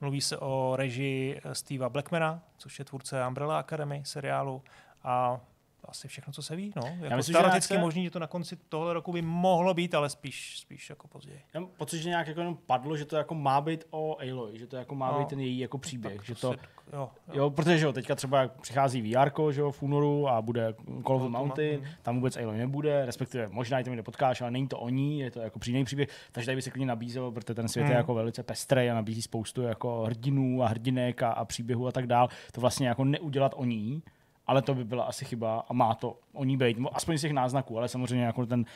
[0.00, 4.62] Mluví se o režii Steva Blackmana, což je tvůrce Umbrella Academy seriálu.
[5.04, 5.40] A
[5.88, 6.72] asi všechno, co se ví.
[6.76, 6.82] No.
[6.86, 9.94] Jako Já myslím, teoreticky že možný, že to na konci tohle roku by mohlo být,
[9.94, 11.40] ale spíš, spíš jako později.
[11.54, 14.58] Já mám pocit, že nějak jako jenom padlo, že to jako má být o Aloy,
[14.58, 15.18] že to jako má no.
[15.18, 16.16] být ten její jako příběh.
[16.16, 16.58] Tak že to, to
[16.92, 17.34] jo, jo.
[17.34, 20.74] jo, protože jo, teďka třeba přichází VR, že jo, v únoru a bude
[21.06, 21.86] Call of the Mountain, mm.
[22.02, 25.20] tam vůbec Aloy nebude, respektive možná i tam někde potkáš, ale není to o ní,
[25.20, 27.90] je to jako přímý příběh, takže tady by se klidně nabízelo, protože ten svět mm.
[27.90, 31.92] je jako velice pestrý a nabízí spoustu jako hrdinů a hrdinek a, a příběhů a
[31.92, 32.28] tak dál.
[32.52, 34.02] To vlastně jako neudělat o ní,
[34.46, 37.32] ale to by byla asi chyba a má to o ní být, aspoň z těch
[37.32, 38.66] náznaků, ale samozřejmě jako ten uh,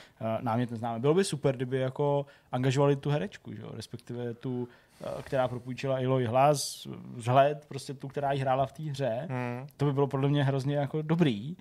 [0.41, 0.99] námět neznáme.
[0.99, 3.71] Bylo by super, kdyby jako angažovali tu herečku, že jo?
[3.73, 8.83] respektive tu, uh, která propůjčila Eloy hlas, vzhled, prostě tu, která ji hrála v té
[8.83, 9.27] hře.
[9.31, 9.67] Hmm.
[9.77, 11.57] To by bylo podle mě hrozně jako dobrý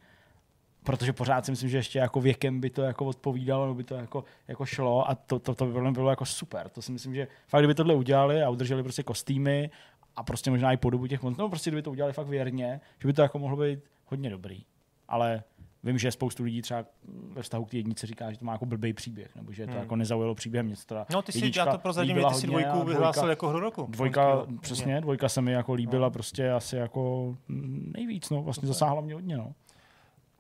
[0.88, 3.95] protože pořád si myslím, že ještě jako věkem by to jako odpovídalo, nebo by to
[3.95, 6.70] jako, jako šlo a to, to, to by bylo jako super.
[6.70, 9.70] To si myslím, že fakt kdyby tohle udělali a udrželi prostě kostýmy
[10.16, 13.14] a prostě možná i podobu těch no prostě kdyby to udělali fakt věrně, že by
[13.14, 14.66] to jako mohlo být hodně dobrý.
[15.08, 15.43] Ale
[15.84, 16.86] vím, že spoustu lidí třeba
[17.34, 19.72] ve vztahu k té jednice říká, že to má jako blbý příběh, nebo že to
[19.72, 19.82] hmm.
[19.82, 20.86] jako nezaujalo příběhem nic.
[20.86, 23.88] Teda no ty si, já to prozradím, ty si dvojku vyhlásil jako hru roku.
[23.89, 26.12] Dvojka, přesně, dvojka se mi jako líbila no.
[26.12, 27.36] prostě asi jako
[27.97, 29.53] nejvíc, no, vlastně zasáhla mě hodně, no.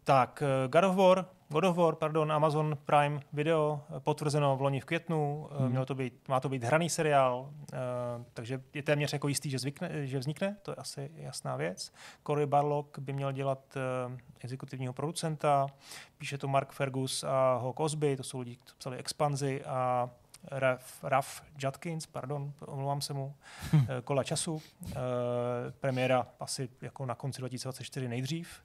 [0.03, 4.61] Tak, eh, God of War, God of War, pardon, Amazon Prime Video, eh, potvrzeno v
[4.61, 5.69] loni v květnu, eh, hmm.
[5.69, 7.49] mělo to být, má to být hraný seriál,
[8.33, 11.93] takže je téměř jako jistý, že, zvykne, že vznikne, to je asi jasná věc.
[12.27, 13.77] Cory Barlock by měl dělat
[14.39, 15.67] exekutivního producenta,
[16.17, 20.09] píše to Mark Fergus a Hawk Osby, to jsou lidi, kteří psali Expanzi a
[20.51, 23.35] Raf, Raf Judkins, pardon, omlouvám se mu,
[24.03, 24.61] Kola času.
[25.79, 28.61] Premiéra asi jako na konci 2024 nejdřív.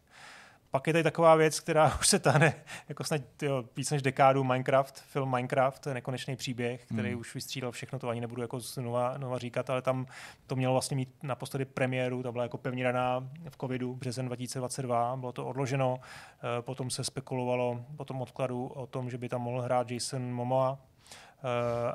[0.72, 2.54] Pak je tady taková věc, která už se táhne
[2.88, 7.20] jako snad tyjo, víc než dekádu Minecraft, film Minecraft, nekonečný příběh, který hmm.
[7.20, 10.06] už vystřídal všechno, to ani nebudu jako znova, znova říkat, ale tam
[10.46, 15.16] to mělo vlastně mít naposledy premiéru, ta byla jako pevně daná v covidu, březen 2022,
[15.16, 19.42] bylo to odloženo, eh, potom se spekulovalo po tom odkladu o tom, že by tam
[19.42, 20.78] mohl hrát Jason Momoa,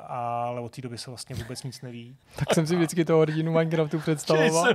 [0.06, 2.16] ale od té doby se vlastně vůbec nic neví.
[2.36, 4.74] Tak jsem si vždycky toho hrdinu Minecraftu představoval.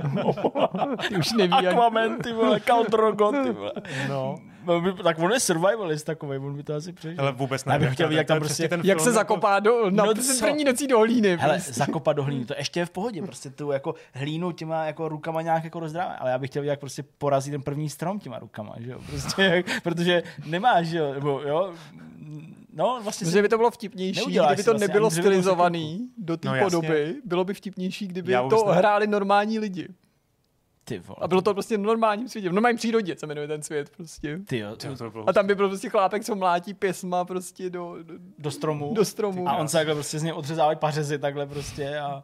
[1.08, 1.74] ty už neví, jak...
[1.74, 2.60] Aquaman, ty vole,
[2.90, 3.72] Drogo, ty vole.
[4.08, 4.36] No.
[5.02, 7.20] Tak on je survivalist takový, on by to asi přežil.
[7.20, 7.78] Ale vůbec ne.
[7.78, 8.68] bych chtěl vidět, jak tam prostě...
[8.68, 9.14] Ten jak se jako...
[9.14, 11.36] zakopá do, na no, první nocí do hlíny.
[11.36, 11.72] Hele, prostě.
[11.72, 15.42] zakopat do hlíny, to ještě je v pohodě, prostě tu jako hlínu těma jako rukama
[15.42, 18.38] nějak jako rozdrávat, ale já bych chtěl vidět, jak prostě porazí ten první strom těma
[18.38, 21.72] rukama, že jo, prostě, protože nemáš, že jo, nebo jo,
[22.76, 26.64] No, vlastně Myslím, by to bylo vtipnější, kdyby to vlastně, nebylo stylizovaný do té no,
[26.64, 27.16] podoby.
[27.24, 28.74] Bylo by vtipnější, kdyby Já to ne...
[28.74, 29.88] hráli normální lidi.
[30.84, 31.16] Ty vole.
[31.20, 34.40] A bylo to prostě v normálním světě, v normálním přírodě se jmenuje ten svět prostě.
[34.46, 37.96] Ty jo, ty jo, a tam by byl prostě chlápek, co mlátí pěsma prostě do,
[38.02, 38.94] do, do stromu.
[38.94, 39.48] Do stromu.
[39.48, 42.22] A on se takhle prostě z něj odřezávají pařezy takhle prostě a...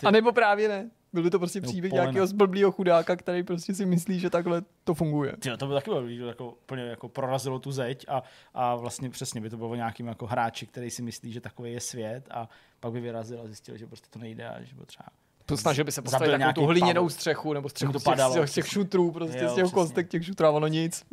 [0.00, 0.06] Ty...
[0.06, 0.90] A nebo právě ne.
[1.12, 4.94] Byl by to prostě příběh nějakého zblblého chudáka, který prostě si myslí, že takhle to
[4.94, 5.36] funguje.
[5.36, 8.22] Tyjo, to by taky bylo, jako, úplně jako prorazilo tu zeď a,
[8.54, 11.80] a vlastně přesně by to bylo nějakým jako hráči, který si myslí, že takový je
[11.80, 12.48] svět a
[12.80, 15.08] pak by vyrazil a zjistil, že prostě to nejde a že by třeba
[15.54, 18.52] Snažil by se postavit nějakou tu hliněnou střechu nebo střechu to padalo, z těch, z
[18.52, 21.04] těch šutrů, prostě jo, z těch kostek těch šutrů a ono nic.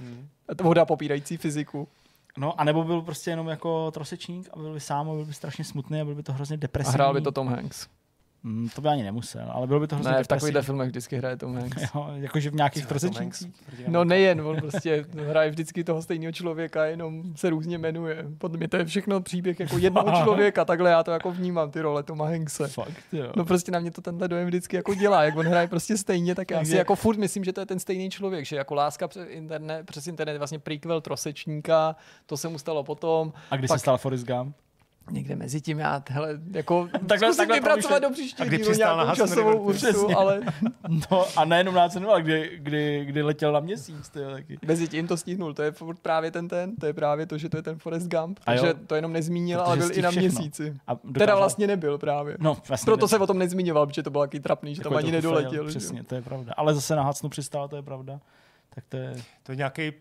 [0.00, 0.28] Hmm.
[0.48, 1.88] A to voda popírající fyziku.
[2.36, 5.64] No, anebo byl prostě jenom jako trosečník a byl by sám a byl by strašně
[5.64, 6.94] smutný a byl by to hrozně depresivní.
[6.94, 7.88] A hrál by to Tom Hanks.
[8.42, 11.16] Mm, to by ani nemusel, ale bylo by to hrozně Ne, v takovýchhle filmech vždycky
[11.16, 11.82] hraje Tom Hanks.
[11.94, 13.54] jo, jakože v nějakých trosečnících.
[13.88, 18.26] No nejen, on prostě hraje vždycky toho stejného člověka, jenom se různě jmenuje.
[18.38, 21.80] Podle mě to je všechno příběh jako jednoho člověka, takhle já to jako vnímám, ty
[21.80, 22.68] role Toma Hankse.
[22.68, 23.32] Fakt, jo.
[23.36, 26.34] No prostě na mě to tenhle dojem vždycky jako dělá, jak on hraje prostě stejně,
[26.34, 29.08] tak já si jako furt myslím, že to je ten stejný člověk, že jako láska
[29.08, 33.32] přes internet, přes internet vlastně prequel trosečníka, to se mu stalo potom.
[33.50, 33.78] A kdy pak...
[33.78, 34.56] se stal Forrest Gump?
[35.10, 40.18] Někde mezi tím já hele, jako takhle, zkusím vypracovat do příštího dílu nějakou časovou ursu,
[40.18, 40.40] ale...
[41.10, 44.58] no a nejenom na cenu, ale kdy, kdy, kdy letěl na měsíc, to je taky.
[44.66, 47.56] Mezi tím to stihnul, to je právě ten ten, to je právě to, že to
[47.56, 50.76] je ten Forrest Gump, takže to jenom nezmínil, ale byl i na měsíci.
[50.86, 51.12] A dokázal...
[51.12, 52.36] Teda vlastně nebyl právě.
[52.40, 53.08] No, vlastně Proto nebyl.
[53.08, 55.66] se o tom nezmiňoval, protože to bylo taky trapný, že tam ani nedoletěl.
[55.66, 56.52] Přesně, to je pravda.
[56.56, 58.20] Ale zase na Hacnu přistál, to je pravda.
[58.74, 59.16] Tak to je...
[59.42, 59.92] To je nějaký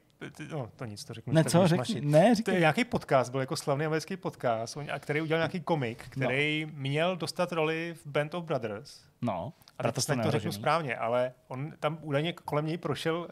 [0.51, 1.33] no, to nic, to řeknu.
[1.33, 2.43] Ne, co, řekni, ne, řekni.
[2.43, 6.71] To je nějaký podcast, byl jako slavný americký podcast, který udělal nějaký komik, který no.
[6.75, 9.01] měl dostat roli v Band of Brothers.
[9.21, 9.53] No.
[9.79, 13.27] A to, to, to řeknu správně, ale on tam údajně kolem něj prošel uh,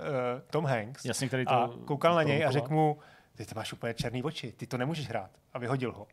[0.49, 2.97] Tom Hanks Jasně, který to a koukal na něj a řekl mu,
[3.35, 5.29] ty to máš úplně černý oči, ty to nemůžeš hrát.
[5.53, 6.07] A vyhodil ho.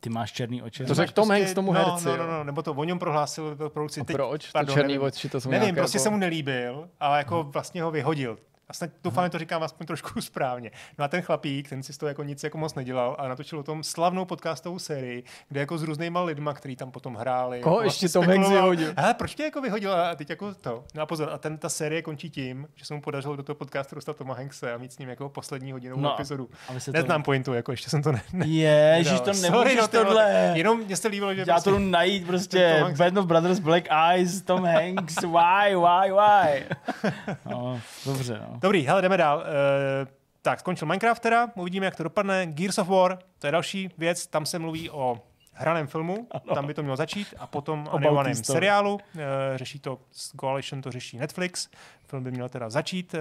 [0.00, 0.84] Ty máš černý oči.
[0.84, 2.08] To řekl Tom prostě, Hanks tomu no, herci.
[2.08, 4.00] No, no, no, nebo to o něm prohlásil produkci.
[4.00, 4.44] A proč?
[4.44, 6.02] Teď, pardon, to černý nevím, oči, to jsou Nevím, prostě jako...
[6.02, 8.38] se mu nelíbil, ale jako vlastně ho vyhodil.
[8.72, 10.70] A snad doufám, že to říkám aspoň trošku správně.
[10.98, 13.58] No a ten chlapík, ten si z toho jako nic jako moc nedělal a natočil
[13.58, 17.60] o tom slavnou podcastovou sérii, kde jako s různýma lidma, kteří tam potom hráli.
[17.60, 18.94] Koho jako ještě Tom Hanks vyhodil?
[18.96, 19.94] Hele, proč tě jako vyhodil?
[19.94, 20.84] A teď jako to.
[20.94, 23.56] No a pozor, a ten, ta série končí tím, že se mu podařilo do toho
[23.56, 26.48] podcastu dostat Toma Hankse a mít s ním jako poslední hodinovou no, epizodu.
[26.92, 27.24] Neznám to...
[27.24, 28.22] pointu, jako ještě jsem to ne.
[28.32, 30.52] ne je, že to nemůžeš no, tohle.
[30.54, 31.40] Jenom mě se líbilo, že.
[31.40, 36.12] Já prostě, to jdu najít prostě Band of Brothers Black Eyes, Tom Hanks, why, why,
[36.12, 36.64] why.
[37.50, 38.58] no, dobře, no.
[38.62, 39.38] Dobrý, hele, jdeme dál.
[39.38, 39.44] Uh,
[40.42, 42.46] tak, skončil Minecraft teda, uvidíme, jak to dopadne.
[42.46, 46.54] Gears of War, to je další věc, tam se mluví o hraném filmu, ano.
[46.54, 49.00] tam by to mělo začít, a potom animovaném seriálu.
[49.18, 49.98] E, řeší to,
[50.40, 51.68] Coalition to řeší Netflix.
[52.06, 53.14] Film by měl teda začít.
[53.14, 53.20] E,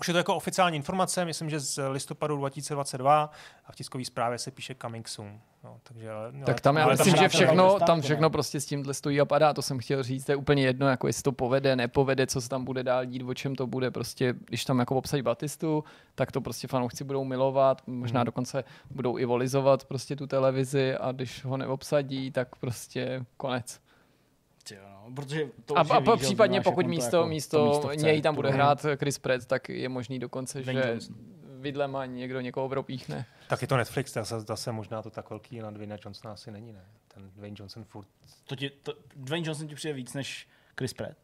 [0.00, 3.30] už je to jako oficiální informace, myslím, že z listopadu 2022
[3.66, 5.40] a v tiskové zprávě se píše coming soon.
[5.64, 9.20] No, takže, no, tak tam já myslím, že všechno, tam všechno prostě s tímhle stojí
[9.20, 12.26] a padá, to jsem chtěl říct, to je úplně jedno, jako jestli to povede, nepovede,
[12.26, 15.22] co se tam bude dál dít, o čem to bude, prostě, když tam jako obsadí
[15.22, 15.84] Batistu,
[16.14, 18.26] tak to prostě fanoušci budou milovat, možná hmm.
[18.26, 23.80] dokonce budou i volizovat prostě tu televizi a když ho neobsadí, tak prostě konec.
[25.04, 28.50] No, protože to a, a ví, případně pokud místo, jako, místo, místo něj tam bude
[28.50, 31.16] hrát Chris Pratt, tak je možný dokonce, že Johnson.
[31.62, 33.26] Vidlema někdo někoho propíchne.
[33.48, 36.72] Tak je to Netflix, zase, zase možná to tak velký na Dwayne Johnsona asi není,
[36.72, 36.84] ne?
[37.08, 38.08] Ten Dwayne Johnson furt...
[38.44, 40.48] To ti, to, Dwayne Johnson ti přijde víc než
[40.78, 41.16] Chris Pratt?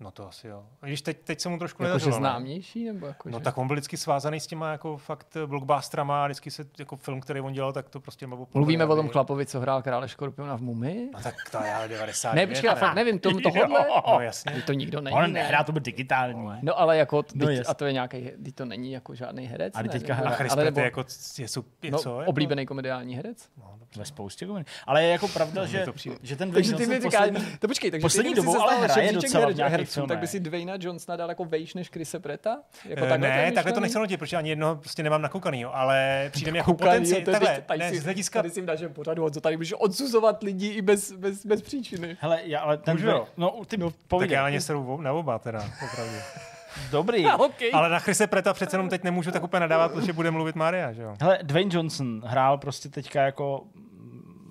[0.00, 0.64] No to asi jo.
[0.80, 2.16] Když teď, teď se mu trošku jako nedařilo.
[2.16, 2.84] známější?
[2.84, 3.44] Nebo jako no že...
[3.44, 7.20] tak on byl vždycky svázaný s těma jako fakt blockbusterama a vždycky se jako film,
[7.20, 10.56] který on dělal, tak to prostě nebo Mluvíme o tom chlapovi, co hrál krále Škorpiona
[10.56, 11.08] v Mumi?
[11.12, 12.34] No tak to já 90.
[12.34, 13.68] Ne, počkej, já fakt nevím, to, tohle?
[14.06, 14.62] no jasně.
[14.66, 15.16] To nikdo není.
[15.16, 16.48] On nehrá, to byl digitální.
[16.62, 19.74] No ale jako, no, teď, a to je nějaký, to není jako žádný herec.
[19.76, 20.36] Ale teďka hra.
[20.50, 21.04] Ale nebo, jako,
[21.38, 21.46] je,
[21.82, 23.48] je, no, co, oblíbený komediální herec.
[23.58, 24.66] No, ve spoustě komedí.
[24.86, 25.86] Ale je jako pravda, že,
[26.22, 29.91] že ten Takže ty mi říkáš, to počkej, takže poslední dobou ale hraje docela v
[29.96, 32.58] nějakých Tak by si Dwayne Dwayna Johnsona dal jako vejš než Chrise Preta?
[32.84, 36.28] Jako takhle ne, to takhle to nechci nutit, protože ani jednoho prostě nemám nakoukaný, ale
[36.32, 37.22] přijde mi jako potenciál.
[37.24, 38.38] Takhle, tady, ne, z hlediska...
[38.38, 42.16] Tady si v našem pořadu, co tady můžeš odsuzovat lidi i bez, bez, bez příčiny.
[42.20, 42.94] Hele, já, ale ten...
[42.94, 43.26] Můžu, jo.
[43.36, 46.16] No, ty no, Tak já na ně seru na oba teda, opravdu.
[46.90, 47.26] Dobrý.
[47.38, 47.70] okay.
[47.72, 50.92] Ale na Chrise Preta přece jenom teď nemůžu tak úplně nadávat, protože bude mluvit Maria,
[50.92, 51.16] že jo?
[51.20, 53.64] Hele, Dwayne Johnson hrál prostě teďka jako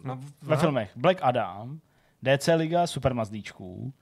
[0.03, 0.61] no, ve no.
[0.61, 1.79] filmech Black Adam,
[2.23, 3.93] DC Liga Super Mazdíčků,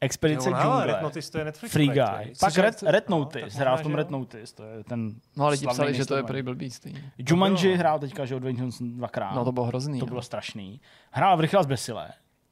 [0.00, 2.32] Expedice Jungle, Red Notice to je Netflix Free Guy.
[2.40, 5.52] Pak Red, Red Notice, no, hrál v tom Red Notice, to je ten No ale
[5.52, 7.12] lidi psali, že to je prý blbý stejně.
[7.18, 9.34] Jumanji hrál teďka, že od Dwayne Johnson dvakrát.
[9.34, 10.00] No to bylo hrozný.
[10.00, 10.80] To bylo strašný.
[11.10, 12.08] Hrál v Rychle zbesile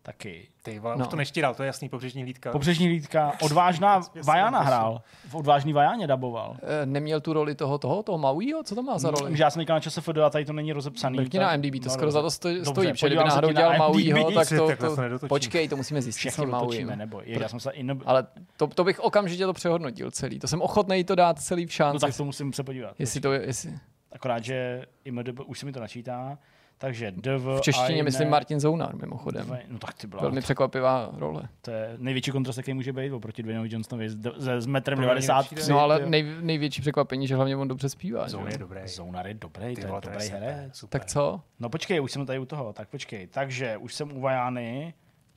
[0.09, 0.49] taky.
[0.63, 1.05] Ty vole, no.
[1.05, 2.53] už to neštíral, to je jasný, pobřežní lídka.
[2.53, 6.57] Pobřežní lídka, odvážná Vajana hrál, v odvážný Vajáně daboval.
[6.83, 8.63] E, neměl tu roli toho, toho, toho Mauiho?
[8.63, 9.31] Co to má za roli?
[9.31, 11.19] Mm, já jsem říkal na čase FD a tady to není rozepsaný.
[11.19, 14.31] Mrkni na MDB, to no, skoro za to stojí, Dobře, protože kdyby náhodou dělal Mauiho,
[14.35, 18.01] tak to, to, to počkej, to musíme zjistit Všechno dotočíme, nebo já jsem se in...
[18.05, 21.73] Ale to, to bych okamžitě to přehodnotil celý, to jsem ochotný to dát celý v
[21.73, 21.95] šanci.
[21.95, 22.95] No tak to musím se podívat.
[22.99, 23.73] Jestli to je, jestli...
[24.13, 26.39] Akorát, že IMDb už se mi to načítá,
[26.79, 29.47] takže DV, V češtině myslím Martin Zounar, mimochodem.
[29.47, 31.43] Dve, no tak ty byla, Velmi překvapivá role.
[31.61, 34.17] To je největší kontrast, jaký může být oproti Dwayne Johnsonovi s,
[34.59, 35.71] s metrem 93.
[35.71, 38.29] No ale nej, největší překvapení, že hlavně on dobře zpívá.
[38.29, 38.81] Zounar je dobrý.
[38.89, 40.85] Zounar je dobrý, to je dobrý herec.
[40.89, 41.41] Tak co?
[41.61, 43.27] No počkej, už jsem tady u toho, tak počkej.
[43.27, 44.95] Takže už jsem u Vajány,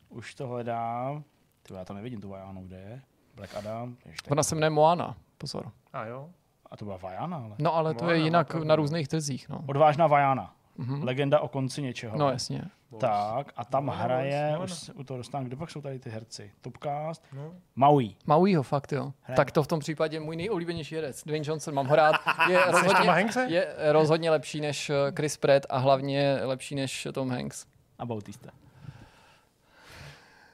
[0.09, 1.23] už to hledám.
[1.63, 3.01] Ty já to nevidím, tu Vajánu, kde je?
[3.35, 3.95] Black Adam.
[4.05, 5.71] Ještě Ona se jmenuje Moana, pozor.
[5.93, 6.29] A jo?
[6.71, 7.55] A to byla Vajana, ale.
[7.59, 9.49] No ale to je jinak na různých trzích.
[9.49, 9.63] No.
[9.67, 10.53] Odvážná Vajana.
[10.81, 11.03] Mm-hmm.
[11.03, 12.17] Legenda o konci něčeho.
[12.17, 12.61] No jasně.
[12.99, 16.09] Tak a tam no, hraje, no, už u toho dostanu, kde pak jsou tady ty
[16.09, 16.51] herci?
[16.61, 17.25] Topcast?
[17.33, 17.53] No.
[17.75, 18.15] Maui.
[18.25, 19.13] Mauiho, fakt jo.
[19.21, 19.35] Hraje.
[19.35, 21.23] Tak to v tom případě můj nejoblíbenější herec.
[21.23, 22.15] Dwayne Johnson, mám ho rád.
[22.49, 23.11] Je rozhodně,
[23.47, 27.65] je rozhodně lepší než eh, Chris Pratt a hlavně lepší než Tom Hanks.
[27.99, 28.49] A Bautista.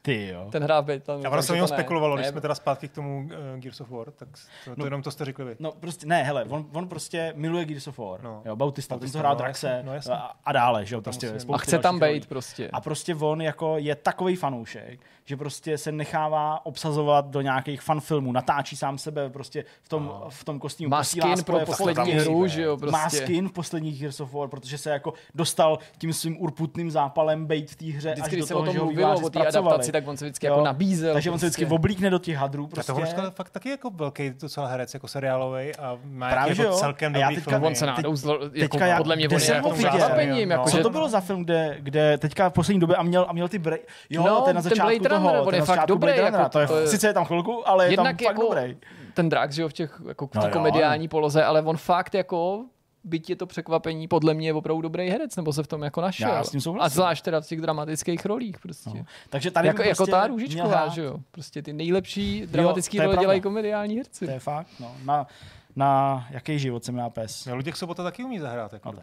[0.08, 0.48] Ty jo.
[0.52, 1.22] Ten hrá být tam.
[1.22, 4.28] Já prostě jenom spekulovalo, když jsme teda zpátky k tomu uh, Gears of War, tak
[4.66, 5.56] to, to no, jenom to jste řekli vy.
[5.60, 8.22] No prostě, ne, hele, on, on prostě miluje Gears of War.
[8.24, 8.42] No.
[8.46, 11.34] Jo, Bautista, Bautista ten to hrál no, Draxe no, a, a, dále, že jo, prostě.
[11.54, 12.70] A chce tam být prostě.
[12.74, 18.32] A prostě on jako je takový fanoušek, že prostě se nechává obsazovat do nějakých fanfilmů,
[18.32, 20.90] natáčí sám sebe prostě v tom, v tom kostýmu.
[20.90, 22.92] Má skin pro poslední hru, že jo, prostě.
[22.92, 27.46] Má skin v posledních Gears of War, protože se jako dostal tím svým urputným zápalem
[27.46, 30.08] být v té hře Vždycky, až do toho, že ho mluvilo o té adaptaci, tak
[30.08, 31.14] on se vždycky jako nabízel.
[31.14, 31.76] Takže on se vždycky prostě.
[31.76, 32.68] oblíkne do těch hadrů.
[32.68, 32.92] Prostě.
[32.92, 37.14] A to fakt taky jako velký docela herec, jako seriálový a má Právě, jako celkem
[37.14, 37.64] dobrý film.
[37.64, 39.70] On se nadouzl, jako podle mě on je jako
[40.50, 43.34] jako Co to bylo za film, kde, kde teďka v poslední době a měl, a
[43.34, 43.78] měl ty bre...
[44.10, 46.18] Jo, no, ten na začátku toho, ten je fakt dobrý.
[46.18, 48.78] Jako, to je, sice je tam chvilku, ale je tam fakt jako dobrý.
[49.14, 52.66] Ten Drax, že jo, v těch jako v komediální poloze, ale on fakt jako
[53.04, 56.02] byť je to překvapení, podle mě je opravdu dobrý herec, nebo se v tom jako
[56.02, 56.30] našel.
[56.30, 58.90] Já s tím a zvlášť teda v těch dramatických rolích prostě.
[58.90, 59.06] No.
[59.30, 61.18] Takže tady jako, prostě jako ta Růžičková, že jo.
[61.32, 64.26] Prostě ty nejlepší dramatické role dělají komediální herci.
[64.26, 64.92] To je fakt, no.
[65.06, 65.28] Na,
[65.76, 67.46] na jaký život se má pes?
[67.46, 68.74] No, Luděk Sobota taky umí zahrát.
[68.74, 69.00] Jako no,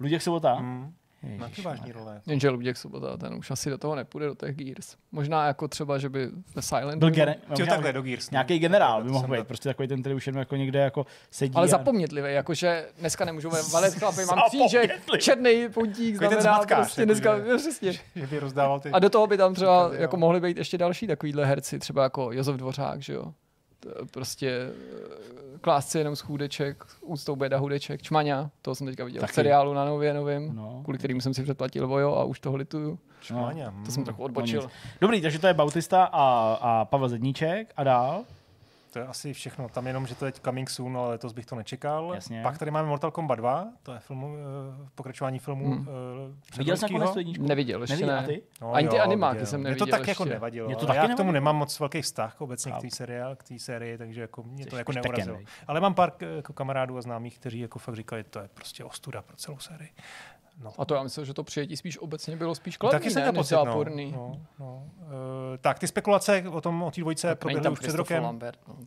[0.00, 0.54] Luděk Sobota?
[0.54, 0.92] Mm.
[1.36, 2.20] Máš vážný role.
[2.26, 4.96] Jenže Luděk Sobota, ten už asi do toho nepůjde, do těch Gears.
[5.12, 8.30] Možná jako třeba, že by ve Silent byl gene- no, takhle do Gears.
[8.30, 8.34] No.
[8.34, 11.54] Nějaký generál by mohl být, prostě takový ten, který už jenom jako někde jako sedí.
[11.54, 11.68] Ale a...
[11.68, 17.56] zapomnětlivý, jakože dneska nemůžu valet chlapy, mám křížek, černý puntík, znamená zmatkář, prostě dneska, že,
[17.56, 17.92] přesně.
[17.92, 18.90] Že by rozdával ty...
[18.90, 22.32] A do toho by tam třeba jako mohli být ještě další takovýhle herci, třeba jako
[22.32, 23.34] Josef Dvořák, že jo?
[24.10, 29.30] Prostě eh, klásce jenom z chůdeček, úctou běda hudeček, čmaňa, toho jsem teďka viděl Taky.
[29.32, 30.80] v seriálu na nově novým, No.
[30.82, 32.98] kvůli kterým jsem si předplatil Vojo a už toho lituju.
[33.20, 34.62] Šmáňa, To jsem trochu odbočil.
[34.62, 34.68] No.
[35.00, 38.24] Dobrý, takže to je Bautista a, a Pavel Zedníček a dál.
[38.92, 39.68] To je asi všechno.
[39.68, 42.12] Tam jenom, že to je coming soon, ale letos bych to nečekal.
[42.14, 42.42] Jasně.
[42.42, 45.74] Pak tady máme Mortal Kombat 2, to je filmu, eh, pokračování filmu.
[45.74, 45.88] Hmm.
[46.54, 47.46] eh, Viděl jsi nakonec tu jedničku?
[47.46, 48.24] Neviděl, ještě Neviděl, ne.
[48.24, 48.42] a ty?
[48.60, 49.46] No, Ani ty jo, animáky viděl.
[49.46, 50.10] jsem neviděl to tak ještě.
[50.10, 50.66] jako nevadilo.
[50.68, 51.32] Mně to taky já k tomu nevadilo.
[51.32, 54.70] nemám moc velký vztah obecně k té seriál, k té sérii, takže jako mě to
[54.70, 55.38] Jsi jako štěken, neurazilo.
[55.66, 58.84] Ale mám pár eh, jako kamarádů a známých, kteří jako fakt říkali, to je prostě
[58.84, 59.90] ostuda pro celou sérii.
[60.58, 60.72] No.
[60.78, 63.22] A to já myslím, že to přijetí spíš obecně bylo spíš No, kladný, Taky jsem
[63.22, 63.64] ne, pocit, no.
[63.64, 64.12] záporný.
[64.12, 64.90] no, no.
[65.00, 65.10] Uh,
[65.60, 68.22] tak, ty spekulace o tom, o té dvojce proběhly už před rokem.
[68.22, 68.74] Lambert, no.
[68.74, 68.80] Uh,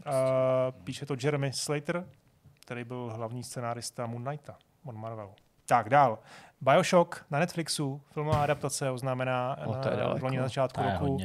[0.83, 2.05] píše to Jeremy Slater,
[2.65, 5.31] který byl hlavní scenárista Moon Knighta od Marvelu.
[5.65, 6.19] Tak, dál.
[6.69, 10.25] Bioshock na Netflixu, filmová adaptace oznámená O, to je na, daleko.
[10.25, 11.17] loni na začátku To je roku.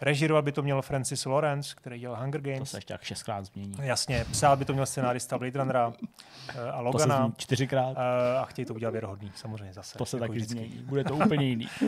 [0.00, 2.70] Režírovat by to měl Francis Lawrence, který dělal Hunger To Games.
[2.70, 3.74] se ještě tak šestkrát změní.
[3.82, 5.92] Jasně, psal by to měl scenárista Blade Runnera
[6.48, 7.32] eh, a To se Logana.
[7.36, 7.96] čtyřikrát.
[7.98, 9.98] eh, A chtějí to udělat věrohodný, samozřejmě zase.
[9.98, 10.54] To se jako taky vždycky.
[10.54, 10.82] změní.
[10.84, 11.68] Bude to úplně jiný.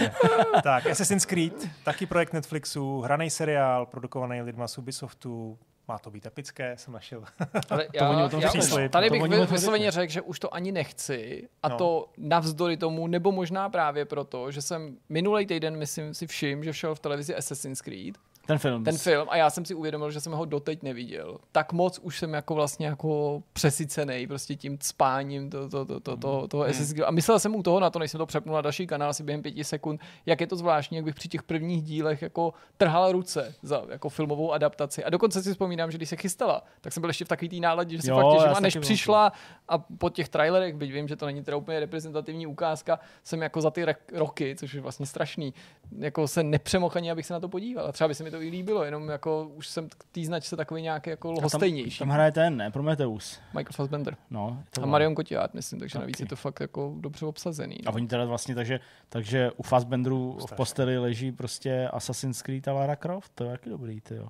[0.62, 5.58] Tak, Assassin's Creed, taky projekt Netflixu, hraný seriál, produkovaný lidma z Ubisoftu,
[5.88, 7.24] má to být epické, jsem našel.
[7.70, 8.88] Ale já, o tom já, řekli.
[8.88, 11.76] tady bych vysloveně řekl, že už to ani nechci a No.
[11.76, 16.72] to navzdory tomu, nebo možná právě proto, že jsem minulý týden, myslím si všim, že
[16.74, 18.14] šel v televizi Assassin's Creed,
[18.46, 18.84] Ten film.
[18.84, 21.38] ten film a já jsem si uvědomil, že jsem ho doteď neviděl.
[21.52, 26.16] Tak moc už jsem jako vlastně jako přesycený prostě tím spáním to, to, to, to,
[26.16, 27.08] to, toho Assassin's Creed.
[27.08, 29.22] A myslel jsem u toho na to, než jsem to přepnul na další kanál asi
[29.22, 33.12] během pěti sekund, jak je to zvláštní, jak bych při těch prvních dílech jako trhal
[33.12, 35.04] ruce za jako filmovou adaptaci.
[35.04, 37.56] A dokonce si vzpomínám, že když se chystala, tak jsem byl ještě v takový té
[37.56, 38.56] náladě, že Jo, fakt já těším.
[38.56, 39.32] A než přišla
[39.68, 43.60] a po těch trailerech, byť vím, že to není teda úplně reprezentativní ukázka, jsem jako
[43.60, 45.54] za ty roky, což je vlastně strašný,
[45.98, 47.86] jako se nepřemohl ani, abych se na to podíval.
[47.86, 50.56] A třeba by se mi to i líbilo, jenom jako už jsem k té značce
[50.56, 51.98] takový nějaký jako A tam, lhostejnější.
[51.98, 52.70] tam hraje ten, ne?
[52.70, 53.38] Prometheus.
[53.54, 54.16] Michael Fassbender.
[54.30, 54.86] No, to A.
[54.86, 56.02] Marion Cotillard, myslím, takže Taky.
[56.02, 57.76] navíc je to fakt jako dobře obsazený.
[57.86, 57.94] A No.
[57.96, 62.96] oni teda vlastně, takže, takže u Fassbenderu v posteli leží prostě Assassin's Creed a Lara
[62.96, 64.28] Croft, to je taky dobrý, ty jo.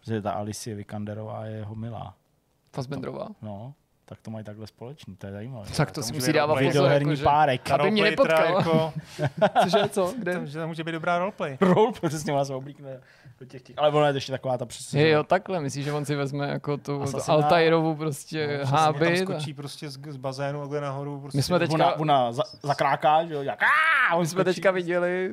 [0.00, 2.14] Protože ta Alicie Vikanderová je jeho milá.
[2.74, 3.28] Fassbenderová.
[3.42, 3.74] No,
[4.04, 5.66] tak to mají takhle společný, to je zajímavé.
[5.76, 6.68] Tak to to si musí dávat roleplay.
[6.70, 7.70] pozor, Videoherní jako, že, párek.
[7.70, 8.56] Aby mě Roleplay nepotkal.
[8.58, 8.92] Jako,
[9.62, 10.46] cože, co, kde?
[10.46, 11.58] že to může být dobrá roleplay.
[11.60, 13.00] Roll, přesně ona se oblíkne
[13.40, 13.78] do těch těch.
[13.78, 15.02] Ale ona je ještě taková ta přesně.
[15.02, 17.04] Je, jo, takhle, myslíš, že on si vezme jako tu.
[17.28, 19.06] Altairovu prostě No, háby.
[19.06, 21.20] Tam skočí prostě z, z bazénu takhle nahoru.
[21.20, 21.38] Prostě.
[21.38, 23.62] My jsme teď- Ona, teďka- ona za, zakráká, že jo, jak
[24.10, 25.32] a on My jsme teďka viděli,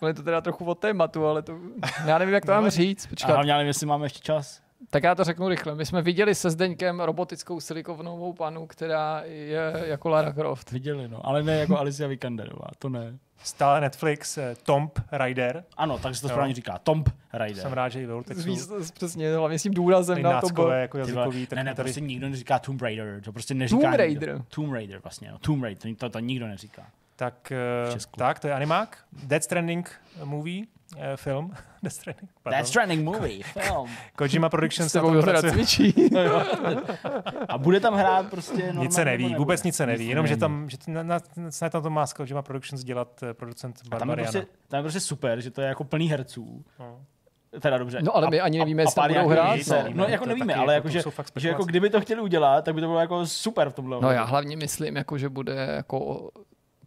[0.00, 1.58] ono je to teda trochu od tématu, ale to,
[2.06, 2.76] já nevím, jak to mám Nevadí.
[2.76, 3.06] říct.
[3.06, 4.60] A Počkat, hlavně, já nevím, jestli máme ještě čas.
[4.90, 5.74] Tak já to řeknu rychle.
[5.74, 10.70] My jsme viděli se Zdeňkem robotickou silikovnovou panu, která je jako Lara Croft.
[10.70, 11.26] Viděli, no.
[11.26, 13.18] Ale ne jako Alicia Vikanderová, to ne.
[13.42, 15.64] Stále Netflix, eh, Tomb Raider.
[15.76, 16.32] Ano, takže se to Jo.
[16.34, 16.78] správně říká.
[16.78, 17.62] Tomb Raider.
[17.62, 18.56] Jsem rád, že i ve Vortexu.
[18.94, 21.74] Přesně, hlavně s tím důrazem na to náckové jako Ty vole, jazykový, tak ne, ne,
[21.74, 23.98] tady prostě nikdo neříká Tomb Raider, to prostě neříká Tomb nikdo.
[23.98, 24.42] Raider.
[24.48, 25.38] Tomb Raider vlastně, no.
[25.38, 26.86] Tomb Raider, to, to, to nikdo neříká.
[27.16, 28.16] Tak, eh, Česku.
[28.18, 28.98] tak, to je animák.
[29.22, 29.90] Dead Stranding
[30.24, 30.64] movie,
[31.16, 31.52] film.
[31.82, 32.58] Dead Stranding, pardon.
[32.58, 33.90] That's Stranding movie, film.
[34.16, 35.52] Kojima Productions tom teda pracuje.
[35.52, 35.94] cvičí.
[37.48, 39.68] A bude tam hrát prostě normálně, Nic se neví, nebo vůbec nebude?
[39.68, 41.18] nic se neví, jenom že tam, že na, na,
[41.50, 44.32] snad tam to má s Kojima Productions dělat eh, producent A tam je, Barbariana.
[44.32, 46.64] prostě, tam je prostě super, že to je jako plný herců.
[46.80, 47.00] No.
[47.60, 47.98] Teda dobře.
[48.02, 49.84] No, ale my ani nevíme, jestli tam budou hrát, no.
[49.94, 52.74] No, jako nevíme, ale jako že, jsou fakt že jako kdyby to chtěli udělat, tak
[52.74, 54.00] by to bylo jako super v tomhle.
[54.00, 56.30] No já hlavně myslím, jako, že bude jako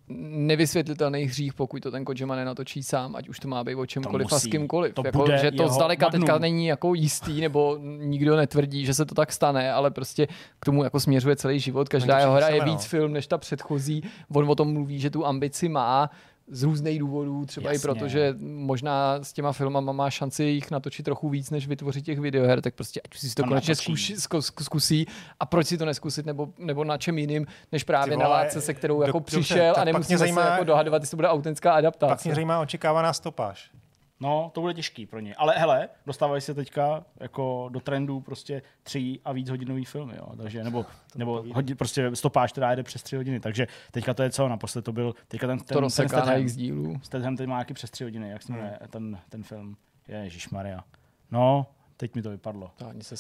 [0.10, 4.34] nevysvětlitelný hřích, pokud to ten Kojima nenatočí sám, ať už to má být o čemkoliv
[4.34, 4.94] a s kýmkoliv.
[4.94, 6.22] To jako, že to zdaleka magnum.
[6.22, 10.28] teďka není jako jistý, nebo nikdo netvrdí, že se to tak stane, ale prostě
[10.60, 11.90] k tomu jako směřuje celý život.
[11.90, 12.90] Každá jeho hra je víc no.
[12.90, 14.04] film než ta předchozí.
[14.34, 16.10] On o tom mluví, že tu ambici má
[16.52, 17.80] z různých důvodů, třeba Jasně.
[17.80, 22.06] i proto, že možná s těma filmama má šanci jich natočit trochu víc, než vytvořit
[22.06, 25.08] těch videoher, tak prostě ať si to Tam konečně zkus- zkusí
[25.40, 28.38] a proč si to neskusit, nebo, nebo na čem jiným, než právě Ty na vole,
[28.40, 31.12] látce, se kterou do- jako dobře, přišel a pak nemusíme zajímá- se jako dohadovat, jestli
[31.12, 32.30] to bude autentická Pak adaptace.
[32.30, 33.72] mě zajímá očekávaná stopáž.
[34.20, 35.36] No, to bude těžký pro ně.
[35.36, 40.28] Ale hele, dostávají se teďka jako do trendu prostě tři a víc hodinový filmy, jo.
[40.38, 43.40] Takže, nebo, nebo hodin, prostě stopáž, která jede přes tři hodiny.
[43.40, 47.00] Takže teďka to je co, naposled to byl, teďka ten, ten, to ten Statham, dílů.
[47.04, 48.62] Statham teď má nějaký přes tři hodiny, jak se Hmm.
[48.62, 49.78] jmenuje ten, ten film.
[50.08, 50.84] Ježišmarja.
[51.32, 51.66] No,
[51.98, 52.72] teď mi to vypadlo.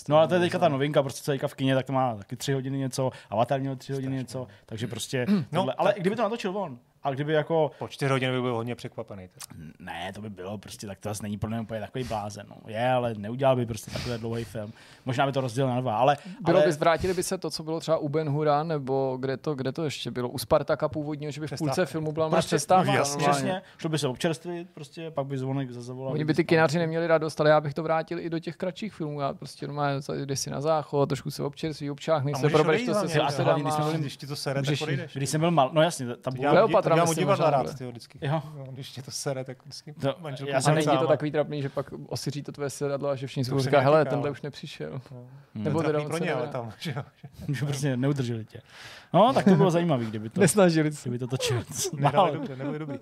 [0.10, 2.16] No a to je teďka ta novinka, prostě co teďka v kině, tak to má
[2.16, 6.02] taky tři hodiny něco, Avatar měl tři hodiny něco, takže prostě, No, tohle, ale tak-
[6.02, 9.28] kdyby to natočil on, A kdyby jako, Po čtyři hodiny by byl hodně překvapený.
[9.28, 9.62] teda.
[9.80, 12.46] ne, to by bylo prostě, tak to zase není pro mě úplně takový blázen.
[12.50, 12.56] No.
[12.68, 14.74] Je, ale neudělal by prostě takový dlouhý film.
[15.06, 17.64] Možná by to rozdělil na dva, ale, Bylo ale by, vrátili by se to, co
[17.64, 20.30] bylo třeba u Ben Hura, nebo kde to, kde to ještě bylo?
[20.30, 22.94] U Spartaka původního, že by v půlce filmu byla prostě, přestávka.
[22.94, 26.14] jasně, přesně, šlo by se občerstvit, prostě, pak by zvonek zazavolal.
[26.14, 28.94] Oni by ty kináři neměli radost, ale já bych to vrátil i do těch kratších
[28.94, 29.22] filmů.
[29.22, 32.82] Já prostě normálně jdeš si na záchod, trošku se občerství, občáhnej A se, můžeš probereš
[32.82, 33.46] odejít to se hlavně, ale sousedama.
[33.52, 35.14] hlavně, když jsme byli- Když ti to sere, tak Můžeš- odejdeš.
[35.16, 37.22] Když jsem byl mal, no jasně, ta To byla, dělám, Kleopatra, to dělám u myslím,
[37.22, 38.20] divadla možná rád, tyjo, vždycky.
[38.22, 38.42] Jo.
[38.58, 41.32] No, když tě to sere, tak vždycky To- manželku já A jsem není to takový
[41.32, 44.42] trapný, že pak osvěří to tvoje sedadlo a že všichni si mě hele, tenhle už
[44.42, 45.02] nepřišel.
[45.12, 45.28] No.
[45.56, 46.96] Nebo teda pro se ně, ale tam, že
[47.66, 48.62] prostě neudrželi tě.
[49.14, 51.10] No, tak to bylo zajímavé, kdyby to, Nesnažili se.
[51.10, 51.64] kdyby to točil.
[51.94, 53.00] Nedali dobře, nebyli dobrý.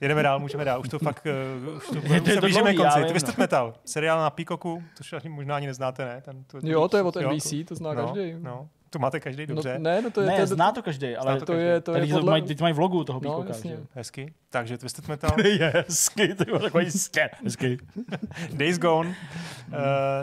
[0.00, 0.80] Jedeme dál, můžeme dál.
[0.80, 1.26] Už to fakt,
[1.66, 3.08] uh, už to, Je už to se blížíme já konci.
[3.08, 3.42] Twisted no.
[3.42, 6.20] Metal, seriál na Peacocku, což ani možná ani neznáte, ne?
[6.20, 8.34] Ten, to, Jo, to je od jo, NBC, to zná no, každý.
[8.38, 9.78] No, to máte každý No, dobře.
[9.78, 11.90] ne, no to je, to Ne, je, zná to každý, ale to to je, to
[11.92, 12.30] je Tady to podle...
[12.30, 13.60] mají, teď mají vlogu toho No, píkoka.
[13.68, 13.78] že?
[13.94, 14.34] Hezky.
[14.50, 17.30] Takže Twisted Metal, je hezky, to bylo takový stě.
[17.44, 17.78] Hezky.
[18.52, 19.14] Days Gone, uh,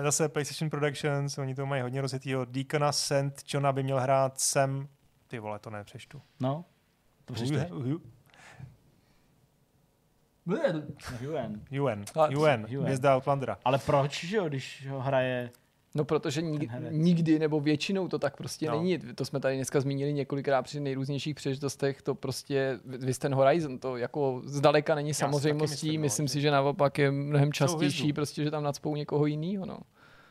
[0.03, 2.45] zase PlayStation Productions, oni to mají hodně rozjetýho.
[2.45, 3.13] Deacona St.
[3.53, 4.87] Johna by měl hrát Sam,
[5.27, 6.21] ty vole, to nepřeštu.
[6.39, 6.65] No,
[7.25, 7.71] to přečteš.
[7.71, 8.01] UN.
[10.45, 12.05] UN,
[12.37, 12.83] UN, UN.
[12.83, 13.57] hvězda Outlandera.
[13.65, 15.49] Ale proč, že jo, když ho hraje...
[15.95, 18.77] No protože nikdy, nikdy nebo většinou to tak prostě No.
[18.77, 18.97] není.
[19.15, 22.01] To jsme tady dneska zmínili několikrát při nejrůznějších příležitostech.
[22.01, 25.87] To prostě Vys ten Horizon, to jako zdaleka není taky samozřejmostí.
[25.87, 29.65] myslím, myslím, no, si, že naopak je mnohem častější, prostě, že tam nacpou někoho jiného.
[29.65, 29.77] No.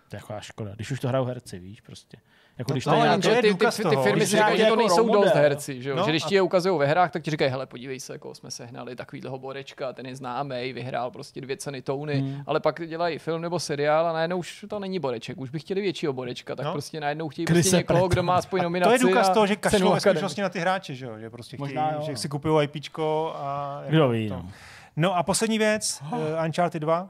[0.08, 0.74] To je taková škoda.
[0.74, 2.16] Když už to hrajou herci, víš, prostě.
[2.62, 2.96] Jako když to to
[3.28, 5.42] ty, ty, ty, ty firmy si říkají, že to jako nejsou role dost model.
[5.42, 5.82] herci.
[5.82, 5.96] Že jo?
[5.96, 8.34] No že když ti je ukazují ve hrách, tak ti říkají, hele, podívej se, jako
[8.34, 12.42] jsme sehnali takovýhleho borečka, ten je známý, vyhrál prostě dvě ceny Tony, Hmm.
[12.46, 15.80] ale pak dělají film nebo seriál a najednou už to není boreček, už by chtěli
[15.80, 16.72] většího borečka, tak No.
[16.72, 19.56] prostě najednou chtějí Chrise prostě někoho, kdo má aspoň nominaci To je důkaz toho, že
[19.56, 21.18] kašlou ve skutečnosti na ty hráče, že jo?
[21.18, 23.82] Že prostě chtějí, že si kupují IPčko a...
[23.88, 24.34] Kdo ví, to.
[24.34, 24.48] no.
[24.96, 27.08] No a poslední věc, uh, Uncharted 2.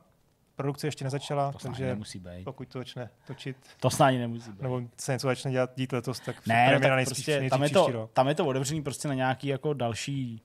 [0.57, 2.45] Produkce ještě nezačala, To takže nemusí být.
[2.45, 4.63] pokud to začne točit, To snad ani nemusí být.
[4.63, 7.69] nebo se něco začne dělat dít letos, tak Ne, no, tak nejspíš prostě tam je,
[7.69, 8.11] příští to, rok.
[8.13, 10.43] tam je to otevřený prostě na nějaký jako další,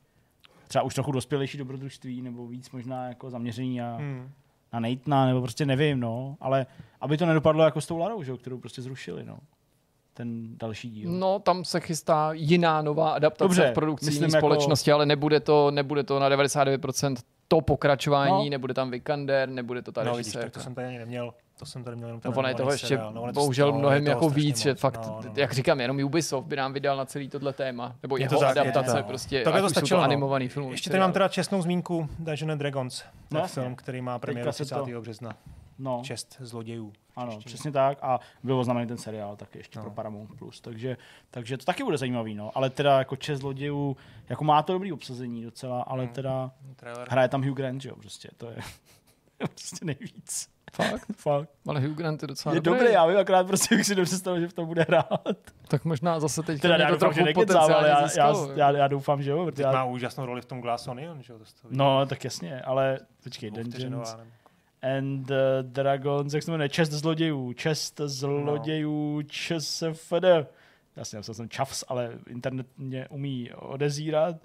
[0.68, 4.32] třeba už trochu dospělejší dobrodružství, nebo víc možná jako zaměření na, Hmm.
[4.74, 6.66] na Nathana, nebo prostě nevím, no, ale
[7.02, 9.40] aby to nedopadlo jako s tou Larou, že, jo, kterou prostě zrušili, no.
[10.14, 11.12] Ten další díl.
[11.12, 15.40] No, tam se chystá jiná nová adaptace Dobře, v produkční myslím jako- společnosti, ale nebude
[15.40, 17.16] to, nebude to na 99%
[17.48, 18.50] to pokračování, No.
[18.50, 20.46] nebude tam Vikander, nebude to ta No vidíš, režisérka.
[20.46, 21.34] tak to jsem tady ani neměl.
[21.60, 23.14] To jsem tady měl jenom ten No ono je toho ještě seriál.
[23.14, 25.34] No, je to bohužel stalo, mnohem je toho jako víc, že fakt, No, no, no.
[25.36, 28.40] jak říkám, jenom Ubisoft by nám vydal na celý tohle téma, nebo Je jeho to
[28.40, 29.06] tak, je to adaptace tak.
[29.06, 30.06] prostě, Takhle ať to jsou stačilo, to no.
[30.06, 30.72] animovaný film.
[30.72, 33.04] Ještě tady mám teda čestnou zmínku Dungeons and Dragons.
[33.32, 34.94] No No, film, který má premiéru Teďka se 30.
[34.94, 35.36] to- března.
[35.80, 36.02] No.
[36.04, 36.94] Čest zlodějů.
[37.16, 37.46] Ano, češtině.
[37.46, 37.98] přesně tak.
[38.02, 39.86] A byl oznámený ten seriál taky ještě No.
[39.86, 40.30] pro Paramount+.
[40.40, 40.62] Plus.
[40.62, 40.98] Takže,
[41.32, 42.36] takže to taky bude zajímavý.
[42.36, 42.52] No.
[42.58, 43.98] Ale teda jako čest zlodějů,
[44.30, 46.14] jako má to dobrý obsazení docela, ale Hmm.
[46.14, 47.08] teda Trailer.
[47.12, 48.30] hraje tam Hugh Grant, že jo, prostě.
[48.38, 48.58] To je
[49.38, 50.50] prostě nejvíc.
[50.74, 51.50] Fakt, Fakt.
[51.68, 54.48] ale Hugh Grant je docela Je dobrý, já vím, akorát prostě bych si nepředstavil, že
[54.48, 55.10] v tom bude hrát.
[55.68, 58.52] Tak možná zase teď Teda já to trochu nekecám, ale potenciálně já, já, získalo.
[58.56, 59.46] já, já, doufám, že jo.
[59.46, 61.40] protože Teď Já, má úžasnou roli v tom Glass Onion, že jo?
[61.40, 64.16] To no, tak jasně, ale počkej, Dungeons.
[64.82, 70.24] And uh, Dragons, jak se to jmenuje, Čest zlodějů, Čest zlodějů, ČSFD.
[70.96, 74.36] Jasně, já jsem čavs, ale internet mě umí odezírat,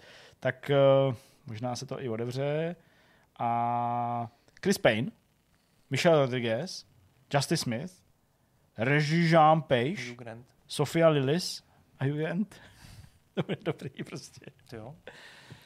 [0.41, 0.71] tak
[1.09, 1.15] uh,
[1.47, 2.77] možná se to i odevře.
[3.39, 4.29] A
[4.63, 5.11] Chris Payne,
[5.91, 6.87] Michelle Rodriguez,
[7.35, 7.93] Justice Smith,
[8.79, 10.15] Reggie Jean Page.
[10.67, 11.63] Sofia Lillis
[11.99, 12.61] a Hugh Grant.
[13.35, 14.47] To bude dobrý prostě.
[14.71, 14.95] Ty jo.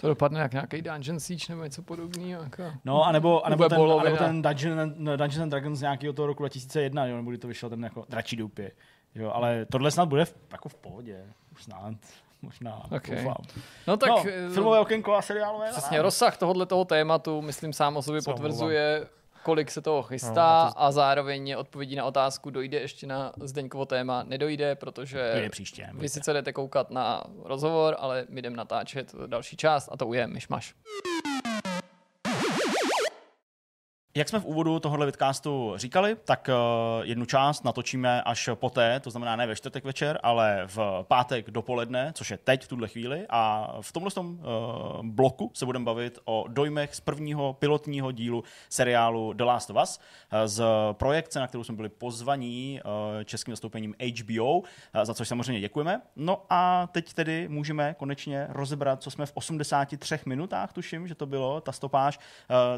[0.01, 2.43] To dopadne jak nějaký Dungeon Siege nebo něco podobného.
[2.43, 2.63] Jako.
[2.85, 7.07] No, anebo, anebo, ten, anebo ten Dungeon, no, Dungeons and Dragons nějakého toho roku 2001,
[7.07, 8.73] jo, nebo kdy to vyšel ten jako dračí doupě.
[9.15, 11.25] Jo, ale tohle snad bude v, jako v pohodě.
[11.59, 11.95] Snad.
[12.43, 12.83] Možná.
[12.91, 13.11] Ok.
[13.11, 13.37] Doufám.
[13.87, 15.71] No tak no, eh, filmové okénko a seriálové.
[15.71, 19.07] Přesně, rozsah tohohle toho tématu, myslím, sám o sobě potvrzuje,
[19.47, 20.35] kolik se toho chystá
[20.65, 24.79] No, a to- a zároveň odpovědí na otázku, dojde ještě na Zdeňkovo téma, nedojde, To
[24.81, 25.89] protože je příště.
[25.95, 30.27] vy sice jdete koukat na rozhovor, ale my jdeme natáčet další část a to je
[30.27, 30.75] myšmaš.
[34.17, 39.11] Jak jsme v úvodu tohohle vidcastu říkali, tak uh, jednu část natočíme až poté, to
[39.11, 43.27] znamená ne ve čtvrtek večer, ale v pátek dopoledne, což je teď v tuhle chvíli.
[43.31, 44.41] A v tomhle tom, uh,
[45.03, 49.99] bloku se budeme bavit o dojmech z prvního pilotního dílu seriálu The Last of Us
[49.99, 52.81] uh, z projekce, na kterou jsme byli pozvaní
[53.25, 54.63] českým zastoupením HBO,
[55.03, 56.03] za což samozřejmě děkujeme.
[56.17, 61.27] No a teď tedy můžeme konečně rozebrat, co jsme v 83 minutách, tuším, že to
[61.27, 62.19] bylo, ta stopáž,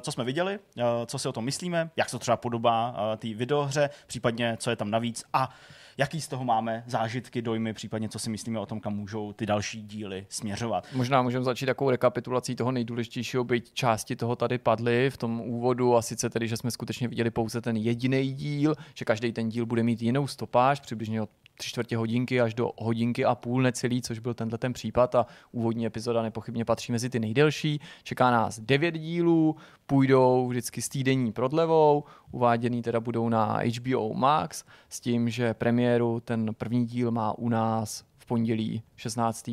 [0.00, 0.58] co jsme viděli,
[1.06, 4.76] co o tom myslíme, jak se to třeba podobá uh, té videohře, případně co je
[4.76, 5.50] tam navíc a
[5.98, 9.46] jaký z toho máme zážitky, dojmy, případně co si myslíme o tom, kam můžou ty
[9.46, 10.86] další díly směřovat.
[10.92, 15.96] Možná můžeme začít takovou rekapitulací toho nejdůležitějšího, byť části toho tady padly v tom úvodu,
[15.96, 19.66] a sice tedy, že jsme skutečně viděli pouze ten jediný díl, že každý ten díl
[19.66, 24.02] bude mít jinou stopáž, přibližně od tři čtvrtě hodinky až do hodinky a půl necelý,
[24.02, 27.80] což byl tenhle ten případ a úvodní epizoda nepochybně patří mezi ty nejdelší.
[28.02, 29.56] Čeká nás devět dílů,
[29.86, 36.20] půjdou vždycky s týdenní prodlevou, uváděný teda budou na HBO Max s tím, že premiéru
[36.20, 39.50] ten první díl má u nás v pondělí 16.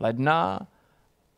[0.00, 0.66] ledna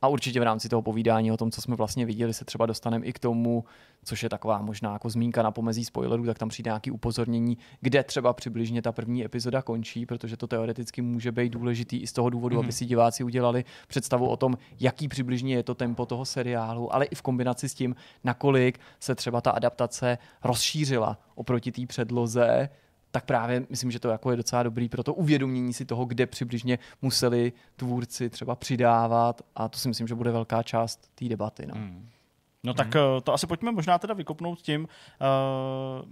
[0.02, 3.06] a určitě v rámci toho povídání o tom, co jsme vlastně viděli, se třeba dostaneme
[3.06, 3.64] i k tomu,
[4.04, 8.04] což je taková možná jako zmínka na pomezí spoilerů, tak tam přijde nějaký upozornění, kde
[8.04, 12.30] třeba přibližně ta první epizoda končí, protože to teoreticky může být důležitý i z toho
[12.30, 12.62] důvodu, mm.
[12.64, 17.04] aby si diváci udělali představu o tom, jaký přibližně je to tempo toho seriálu, ale
[17.04, 22.68] i v kombinaci s tím, nakolik se třeba ta adaptace rozšířila oproti té předloze,
[23.10, 26.26] tak právě myslím, že to jako je docela dobrý pro to uvědomění si toho, kde
[26.26, 31.66] přibližně museli tvůrci třeba přidávat a to si myslím, že bude velká část té debaty.
[31.66, 31.74] No.
[31.74, 32.08] Hmm.
[32.64, 33.20] No tak hmm.
[33.24, 36.08] to asi pojďme možná teda vykopnout tím, uh,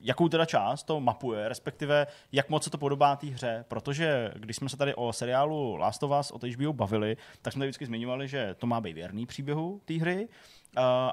[0.00, 4.56] jakou teda část to mapuje, respektive jak moc se to podobá té hře, protože když
[4.56, 7.86] jsme se tady o seriálu Last of Us od HBO bavili, tak jsme tady vždycky
[7.86, 10.28] zmiňovali, že to má být věrný příběhu té hry,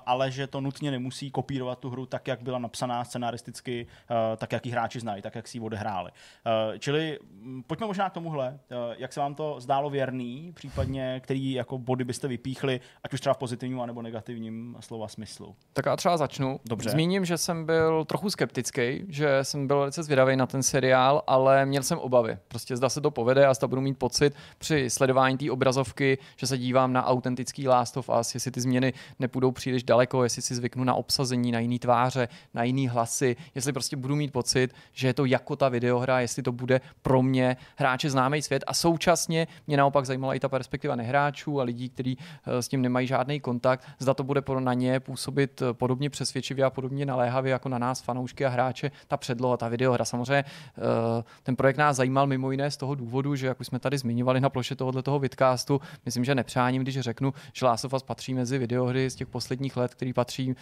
[0.06, 4.52] ale že to nutně nemusí kopírovat tu hru tak, jak byla napsaná scenaristicky, uh, tak,
[4.52, 6.12] jak ji hráči znají, tak, jak si ji odehráli.
[6.12, 8.60] Uh, čili m, pojďme možná k tomuhle.
[8.98, 13.34] Jak se vám to zdálo věrný, případně který jako body byste vypíchli, ať už třeba
[13.34, 15.56] v pozitivním nebo negativním slova smyslu?
[15.74, 16.60] Tak já třeba začnu.
[16.66, 16.90] Dobře.
[16.90, 21.66] Zmíním, že jsem byl trochu skeptický, že jsem byl velice zvědavý na ten seriál, ale
[21.66, 22.38] měl jsem obavy.
[22.48, 26.48] Prostě zda se to povede a zda budu mít pocit při sledování té obrazovky, že
[26.48, 30.42] se dívám na autentický Last of Us, jestli ty změny nepůjdou jdou příliš daleko, jestli
[30.42, 34.74] si zvyknu na obsazení, na jiný tváře, na jiný hlasy, jestli prostě budu mít pocit,
[34.94, 38.74] že je to jako ta videohra, jestli to bude pro mě hráče známý svět a
[38.74, 43.08] současně mě naopak zajímala i ta perspektiva nehráčů a lidí, kteří eh, s tím nemají
[43.08, 47.52] žádný kontakt, zda to bude pro na ně působit eh, podobně přesvědčivě a podobně naléhavě
[47.52, 50.06] jako na nás fanoušky a hráče ta předloha, ta videohra.
[50.06, 53.80] Samozřejmě eh, ten projekt nás zajímal mimo jiné z toho důvodu, že jak už jsme
[53.80, 58.34] tady zmiňovali na ploše tohoto toho vidcastu, myslím, že nepřáním, když řeknu, že Last patří
[58.34, 60.56] mezi videohry z těch posledních let, který patří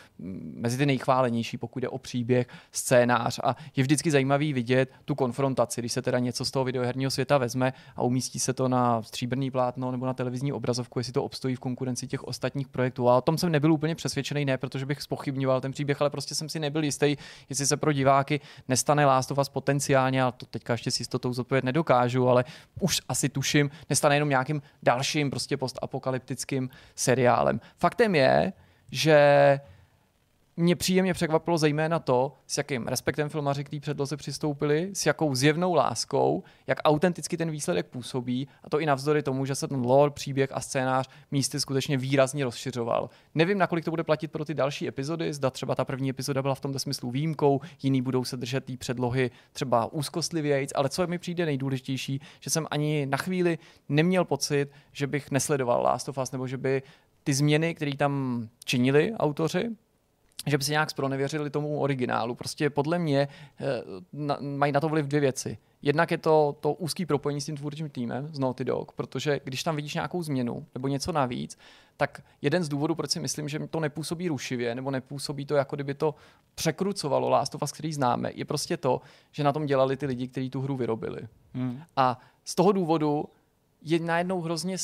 [0.55, 5.81] mezi ty nejchválenější, pokud jde o příběh, scénář a je vždycky zajímavý vidět tu konfrontaci,
[5.81, 9.51] když se teda něco z toho videoherního světa vezme a umístí se to na stříbrný
[9.51, 13.09] plátno nebo na televizní obrazovku, jestli to obstojí v konkurenci těch ostatních projektů.
[13.09, 16.35] A o tom jsem nebyl úplně přesvědčený, ne protože bych spochybňoval ten příběh, ale prostě
[16.35, 17.15] jsem si nebyl jistý,
[17.49, 21.33] jestli se pro diváky nestane Last of Us potenciálně, a to teďka ještě s jistotou
[21.33, 22.45] zodpovědět nedokážu, ale
[22.79, 27.61] už asi tuším, nestane jenom nějakým dalším prostě postapokalyptickým seriálem.
[27.77, 28.53] Faktem je,
[28.91, 29.59] že
[30.59, 35.35] mě příjemně překvapilo zejména to, s jakým respektem filmaři k té předloze přistoupili, s jakou
[35.35, 39.85] zjevnou láskou, jak autenticky ten výsledek působí, a to i navzdory tomu, že se ten
[39.85, 43.09] lore, příběh a scénář místy skutečně výrazně rozšiřoval.
[43.35, 46.55] Nevím, nakolik to bude platit pro ty další epizody, zda třeba ta první epizoda byla
[46.55, 51.17] v tomto smyslu výjimkou, jiný budou se držet té předlohy třeba úzkostlivějíc, ale co mi
[51.17, 53.57] přijde nejdůležitější, že jsem ani na chvíli
[53.89, 56.83] neměl pocit, že bych nesledoval Last of Us, nebo že by
[57.23, 59.69] ty změny, které tam činili autoři,
[60.45, 62.35] že by si nějak spronevěřili tomu originálu.
[62.35, 63.27] Prostě podle mě
[63.59, 63.65] eh,
[64.13, 65.57] na, mají na to vliv dvě věci.
[65.81, 69.63] Jednak je to to úzký propojení s tím tvůrčím týmem z Naughty Dog, protože když
[69.63, 71.57] tam vidíš nějakou změnu nebo něco navíc,
[71.97, 75.75] tak jeden z důvodů, proč si myslím, že to nepůsobí rušivě nebo nepůsobí to, jako
[75.75, 76.15] kdyby to
[76.55, 79.01] překrucovalo Last of Us, který známe, je prostě to,
[79.31, 81.21] že na tom dělali ty lidi, kteří tu hru vyrobili.
[81.53, 81.81] Hmm.
[81.95, 83.25] A z toho důvodu
[83.81, 84.77] je najednou hrozně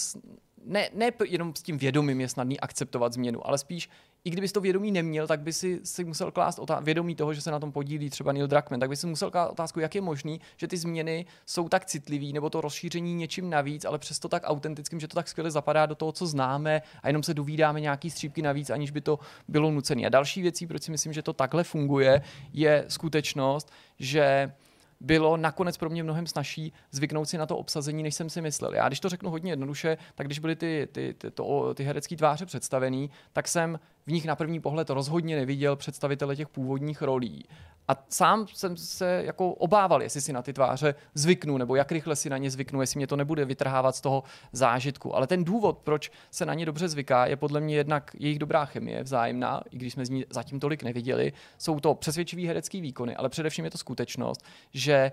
[0.66, 3.90] ne, ne jenom s tím vědomím je snadný akceptovat změnu, ale spíš,
[4.26, 7.42] i kdybys to vědomí neměl, tak by si, si musel klást otázku, vědomí toho, že
[7.42, 10.02] se na tom podílí třeba Neil Druckmann, tak by si musel klást otázku, jak je
[10.02, 14.44] možný, že ty změny jsou tak citlivý, nebo to rozšíření něčím navíc, ale přesto tak
[14.46, 18.10] autentickým, že to tak skvěle zapadá do toho, co známe a jenom se dovídáme nějaký
[18.10, 20.06] střípky navíc, aniž by to bylo nucené.
[20.06, 22.22] A další věcí, proč si myslím, že to takhle funguje,
[22.54, 24.52] je skutečnost, že
[25.00, 28.74] bylo nakonec pro mě mnohem snažší zvyknout si na to obsazení, než jsem si myslel.
[28.74, 31.32] Já když to řeknu hodně jednoduše, tak když byly ty, ty, ty,
[31.76, 36.50] ty herecké tváře představený, tak jsem v nich na první pohled rozhodně neviděl představitele těch
[36.50, 37.46] původních rolí.
[37.88, 42.16] A sám jsem se jako obával, jestli si na ty tváře zvyknu, nebo jak rychle
[42.16, 45.16] si na ně zvyknu, jestli mě to nebude vytrhávat z toho zážitku.
[45.16, 48.66] Ale ten důvod, proč se na ně dobře zvyká, je podle mě jednak jejich dobrá
[48.66, 51.34] chemie, vzájemná, i když jsme z ní zatím tolik neviděli.
[51.58, 55.12] Jsou to přesvědčivý herecký výkony, ale především je to skutečnost, že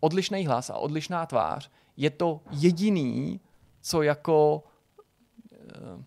[0.00, 3.40] odlišný hlas a odlišná tvář je to jediný,
[3.80, 4.64] co jako
[5.52, 6.04] eh,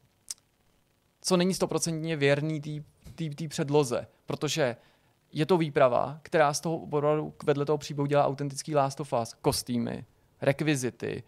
[1.27, 2.61] co není stoprocentně věrný
[3.35, 4.75] té předloze, protože
[5.33, 9.33] je to výprava, která z toho opravdu vedle toho příběhu dělá autentický Last of Us,
[9.33, 10.05] kostýmy,
[10.41, 11.23] rekvizity,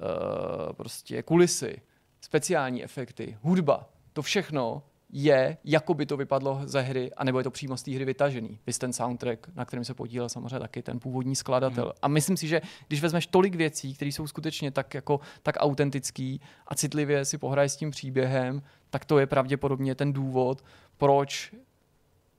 [0.00, 1.82] uh, prostě kulisy,
[2.20, 3.88] speciální efekty, hudba.
[4.12, 7.90] To všechno je, jako by to vypadlo ze hry, anebo je to přímo z té
[7.90, 8.58] hry vytažený.
[8.66, 11.84] Vy ten soundtrack, na kterém se podílel samozřejmě taky ten původní skladatel.
[11.84, 11.92] Mm.
[12.02, 16.40] A myslím si, že když vezmeš tolik věcí, které jsou skutečně tak, jako, tak autentický
[16.66, 20.64] a citlivě si pohraješ s tím příběhem, tak to je pravděpodobně ten důvod,
[20.96, 21.54] proč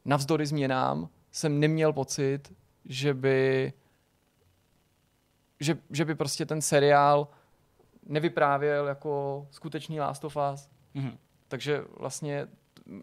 [0.06, 2.54] navzdory změnám jsem neměl pocit,
[2.86, 3.74] že by
[5.60, 7.28] že, že by prostě ten seriál
[8.06, 10.70] nevyprávěl jako skutečný Last of Us.
[10.96, 11.18] Mm-hmm.
[11.48, 12.48] Takže vlastně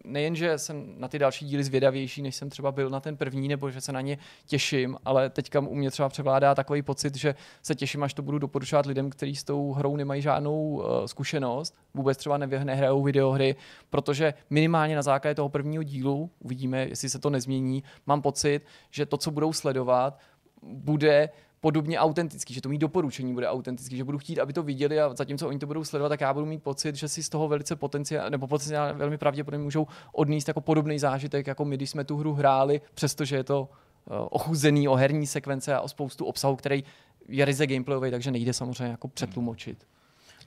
[0.05, 3.49] nejen, že jsem na ty další díly zvědavější, než jsem třeba byl na ten první,
[3.49, 7.35] nebo že se na ně těším, ale teďka u mě třeba převládá takový pocit, že
[7.63, 11.75] se těším, až to budu doporučovat lidem, kteří s tou hrou nemají žádnou uh, zkušenost,
[11.95, 13.57] vůbec třeba nehrajou videohry,
[13.91, 19.07] protože minimálně na základě toho prvního dílu, uvidíme, jestli se to nezmění, mám pocit, že
[19.07, 20.19] to, co budou sledovat,
[20.63, 21.29] bude
[21.61, 25.15] podobně autentický, že to mít doporučení bude autentický, že budu chtít, aby to viděli a
[25.15, 27.77] zatímco oni to budou sledovat, tak já budu mít pocit, že si z toho velice
[27.77, 32.16] potenciál, nebo potenciálně velmi pravděpodobně můžou odníst jako podobný zážitek, jako my, když jsme tu
[32.16, 36.85] hru hráli, přestože je to uh, ochuzený o herní sekvence a o spoustu obsahu, který
[37.28, 39.87] je ryze gameplayový, takže nejde samozřejmě jako přetlumočit.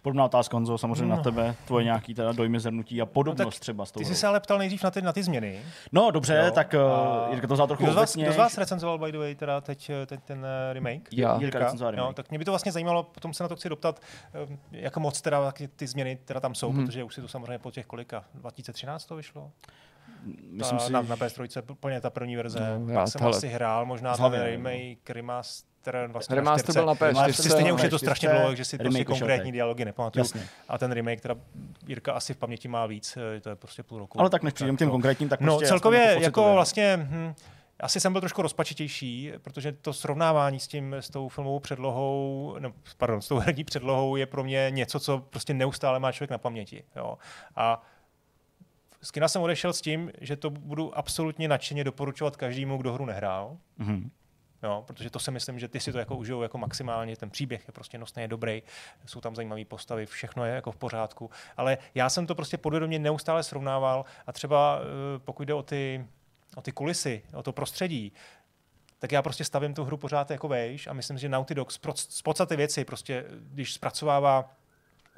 [0.02, 1.16] Podobná otázka, Honzo, samozřejmě no.
[1.16, 4.16] na tebe, tvoje nějaký teda dojmy zhrnutí a podobnost no, třeba s tou Ty jsi
[4.16, 5.60] se ale ptal nejdřív na ty, na ty změny.
[5.92, 6.52] No dobře, jo.
[6.52, 6.76] tak
[7.28, 9.36] uh, Jirka to vzal trochu kdo z, vás, kdo z vás recenzoval, by the way,
[9.36, 11.14] teda teď, eh, teď ten uh, remake?
[11.14, 11.38] Já.
[11.40, 11.98] Jirka, Jirka remake.
[11.98, 14.02] No, tak mě by to vlastně zajímalo, potom se na to chci doptat,
[14.72, 16.86] jak moc teda ty změny teda tam jsou, hmm.
[16.86, 19.52] protože už si to samozřejmě po těch kolika, 2013 to vyšlo?
[20.52, 20.94] Myslím ta, si...
[20.94, 25.10] Na, na PS3 úplně ta první verze, no, já, jsem asi hrál, možná ten remake,
[25.10, 25.69] remaster,
[26.08, 27.50] vlastně remaster byl na PS4.
[27.50, 30.26] Stejně už je to strašně dlouho, že si prostě konkrétní dialogy nepamatuju.
[30.68, 31.36] A ten remake, teda
[31.88, 34.20] Jirka asi v paměti má víc, eh, to je prostě půl roku.
[34.20, 37.00] Ale tak než přijdem tím konkrétním, tak No prostě celkově jako vlastně...
[37.02, 37.34] Hm,
[37.80, 42.74] asi jsem byl trošku rozpačitější, protože to srovnávání s tím, s tou filmovou předlohou, no,
[42.98, 46.38] pardon, s tou herní předlohou je pro mě něco, co prostě neustále má člověk na
[46.38, 46.84] paměti.
[46.96, 47.18] Jo.
[47.56, 47.82] A
[49.02, 53.06] z kina jsem odešel s tím, že to budu absolutně nadšeně doporučovat každému, kdo hru
[53.06, 53.58] nehrál.
[53.80, 54.10] Mm-hmm.
[54.64, 57.68] Jo, protože to si myslím, že ty si to jako užijou jako maximálně, ten příběh
[57.68, 58.64] je prostě nosný, je dobrý,
[59.06, 63.00] jsou tam zajímavé postavy, všechno je jako v pořádku, ale já jsem to prostě podvědomě
[63.00, 66.08] neustále srovnával a třeba eh, pokud jde o ty,
[66.56, 68.14] o ty kulisy, o to prostředí,
[69.00, 72.22] tak já prostě stavím tu hru pořád jako vejš a myslím, že Naughty Dog z
[72.22, 74.52] podstaty věci, prostě když zpracovává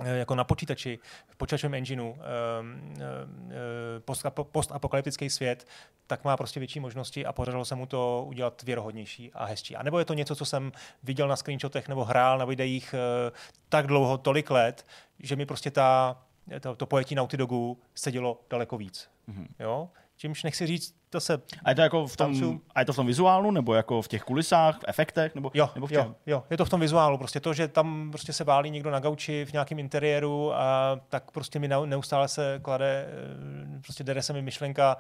[0.04, 5.68] jako na počítači, v počítačovém engineu, ehm, eh, postapokalyptický svět,
[6.08, 9.76] tak má prostě větší možnosti a podařilo se mu to udělat věrohodnější a hezčí.
[9.76, 10.72] A nebo je to něco, co jsem
[11.04, 13.32] viděl na screenshotech nebo hrál na videích eh,
[13.70, 14.86] tak dlouho, tolik let,
[15.20, 16.18] že mi prostě ta,
[16.60, 19.10] to, to pojetí Naughty Dogu sedělo daleko víc.
[19.30, 19.48] Mm-hmm.
[19.60, 19.90] Jo?
[20.22, 21.42] Čímž nechci říct, to se...
[21.64, 24.08] A je to jako v tom, a je to v tom vizuálu, nebo jako v
[24.08, 27.18] těch kulisách, v efektech, nebo, jo, nebo v jo, jo, je to v tom vizuálu,
[27.18, 31.32] prostě to, že tam prostě se válí někdo na gauči v nějakém interiéru a tak
[31.32, 34.98] prostě mi neustále se klade, eh, prostě dere se mi myšlenka,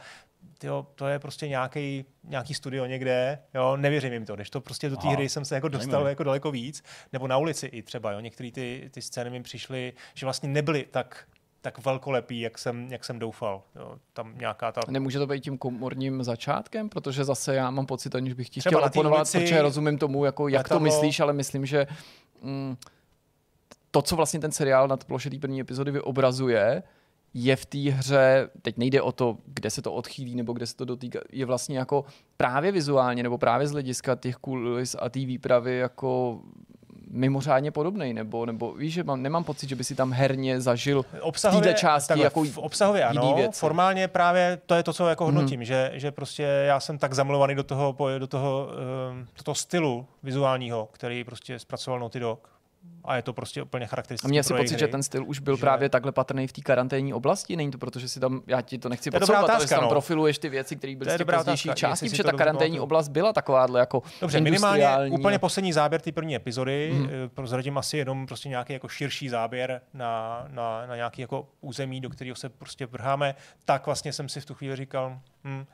[0.57, 4.89] tyjo, to je prostě nějaký, nějaký studio někde, jo, nevěřím jim to, když to prostě
[4.89, 6.83] do té hry jsem se jako dostal jako daleko víc,
[7.13, 10.85] nebo na ulici i třeba, jo, některé ty, ty scény mi přišly, že vlastně nebyly
[10.91, 11.27] tak
[11.61, 13.63] tak velkolepý, jak jsem, jak jsem doufal.
[13.75, 14.81] Jo, tam nějaká ta...
[14.89, 18.83] Nemůže to být tím komorním začátkem, protože zase já mám pocit, aniž bych ti chtěl
[18.85, 20.79] oponovat, ulici, protože rozumím tomu, jako, jak letadlo...
[20.79, 21.87] to myslíš, ale myslím, že
[22.41, 22.75] mm,
[23.91, 26.83] to, co vlastně ten seriál na ploše té první epizody vyobrazuje,
[27.33, 30.75] je v té hře, teď nejde o to, kde se to odchýlí nebo kde se
[30.75, 32.05] to dotýká, je vlastně jako
[32.37, 36.39] právě vizuálně nebo právě z hlediska těch kulis a té výpravy jako
[37.11, 41.05] mimořádně podobný, nebo, nebo víš, že mám, nemám pocit, že by si tam herně zažil
[41.21, 43.59] obsahově, v části takhle, jako v obsahově ano, věci.
[43.59, 45.65] formálně právě to je to, co jako hodnotím, hmm.
[45.65, 48.67] že, že prostě já jsem tak zamilovaný do toho, do toho,
[49.11, 52.50] um, do toho stylu vizuálního, který prostě zpracoval Naughty Dog,
[53.03, 54.27] a je to prostě úplně charakteristické.
[54.27, 55.61] A mě si pocit, hry, že ten styl už byl že...
[55.61, 57.55] právě takhle patrný v té karanténní oblasti.
[57.55, 59.89] Není to proto, že si tam, já ti to nechci podsouvat, ale tam no.
[59.89, 62.83] profiluješ ty věci, které byly z těch pozdější části, protože ta karanténní to...
[62.83, 67.09] oblast byla takováhle jako Dobře, minimálně úplně poslední záběr té první epizody, hmm.
[67.33, 72.09] prozradím asi jenom prostě nějaký jako širší záběr na, na, na nějaký jako území, do
[72.09, 73.35] kterého se prostě vrháme,
[73.65, 75.65] tak vlastně jsem si v tu chvíli říkal, hm,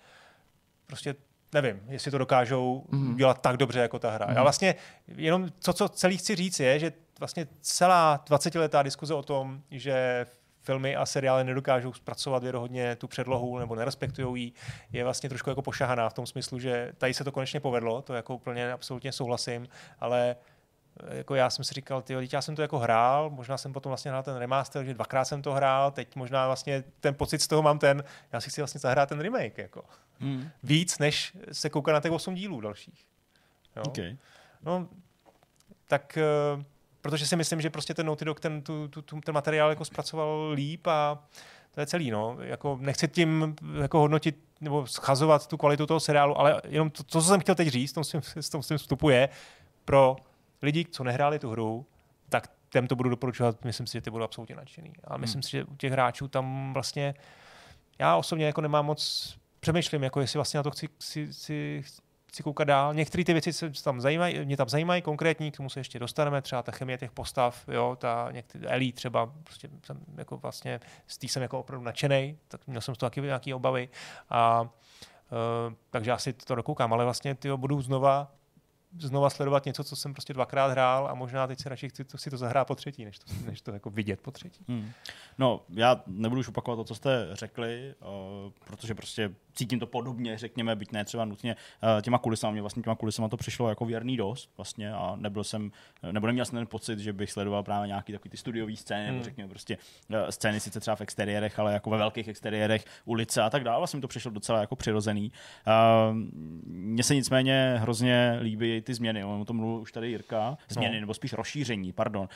[0.87, 1.15] prostě
[1.61, 3.15] nevím, jestli to dokážou mm.
[3.15, 4.25] dělat tak dobře jako ta hra.
[4.25, 4.35] Mm.
[4.35, 4.75] Já vlastně
[5.07, 10.25] jenom to, co celý chci říct, je, že vlastně celá 20-letá diskuze o tom, že
[10.61, 14.51] filmy a seriály nedokážou zpracovat věrohodně tu předlohu nebo nerespektují ji,
[14.91, 18.13] je vlastně trošku jako pošahaná v tom smyslu, že tady se to konečně povedlo, to
[18.13, 19.67] jako úplně absolutně souhlasím,
[19.99, 20.35] ale
[21.09, 24.11] jako já jsem si říkal, ty já jsem to jako hrál, možná jsem potom vlastně
[24.11, 27.61] hrál ten remaster, že dvakrát jsem to hrál, teď možná vlastně ten pocit z toho
[27.61, 29.83] mám ten, já si chci vlastně zahrát ten remake, jako.
[30.19, 30.49] Hmm.
[30.63, 33.05] Víc, než se koukat na těch osm dílů dalších.
[33.75, 33.83] Jo?
[33.87, 34.17] Okay.
[34.61, 34.87] No,
[35.87, 36.17] tak
[36.55, 36.63] uh,
[37.01, 39.85] protože si myslím, že prostě ten Naughty Dog ten, tu, tu, tu, ten materiál jako
[39.85, 41.23] zpracoval líp a
[41.71, 42.37] to je celý, no.
[42.39, 47.21] Jako nechci tím jako hodnotit nebo schazovat tu kvalitu toho seriálu, ale jenom to, to
[47.21, 49.29] co jsem chtěl teď říct, tom svým, s tom svým vstupu je,
[49.85, 50.15] pro
[50.61, 51.85] lidi, co nehráli tu hru,
[52.29, 54.93] tak těm to budu doporučovat, myslím si, že ty budou absolutně nadšený.
[55.03, 55.21] A hmm.
[55.21, 57.15] myslím si, že u těch hráčů tam vlastně,
[57.99, 61.83] já osobně jako nemám moc, přemýšlím, jako jestli vlastně na to chci, chci, chci,
[62.27, 62.93] chci koukat dál.
[62.93, 66.41] Některé ty věci se tam zajímají, mě tam zajímají konkrétní, k tomu se ještě dostaneme,
[66.41, 71.17] třeba ta chemie těch postav, jo, ta některé Ellie třeba, prostě jsem jako vlastně, z
[71.17, 73.89] té jsem jako opravdu nadšený, tak měl jsem z toho taky nějaké obavy
[74.29, 74.67] a uh,
[75.89, 78.31] takže asi to dokoukám, ale vlastně ty budu znova
[78.99, 82.17] znova sledovat něco, co jsem prostě dvakrát hrál a možná teď si radši chci to,
[82.17, 84.65] si to zahrát po třetí, než to, než to jako vidět po třetí.
[84.67, 84.91] Hmm.
[85.37, 90.37] No, já nebudu už opakovat to, co jste řekli, uh, protože prostě cítím to podobně,
[90.37, 92.51] řekněme, byť ne třeba nutně uh, těma kulisama.
[92.51, 95.71] Mě vlastně těma kulisama to přišlo jako věrný dost vlastně a nebyl jsem,
[96.11, 99.13] nebo neměl jsem ten pocit, že bych sledoval právě nějaký takový ty studiový scény, hmm.
[99.13, 99.77] nebo řekněme prostě
[100.09, 103.77] uh, scény sice třeba v exteriérech, ale jako ve velkých exteriérech, ulice a tak dále.
[103.77, 105.31] Vlastně mi to přišlo docela jako přirozený.
[106.65, 109.23] Mně se nicméně hrozně líbí ty změny.
[109.23, 110.57] O tom mluvil už tady Jirka.
[110.69, 111.01] Změny, no.
[111.01, 112.29] nebo spíš rozšíření, pardon.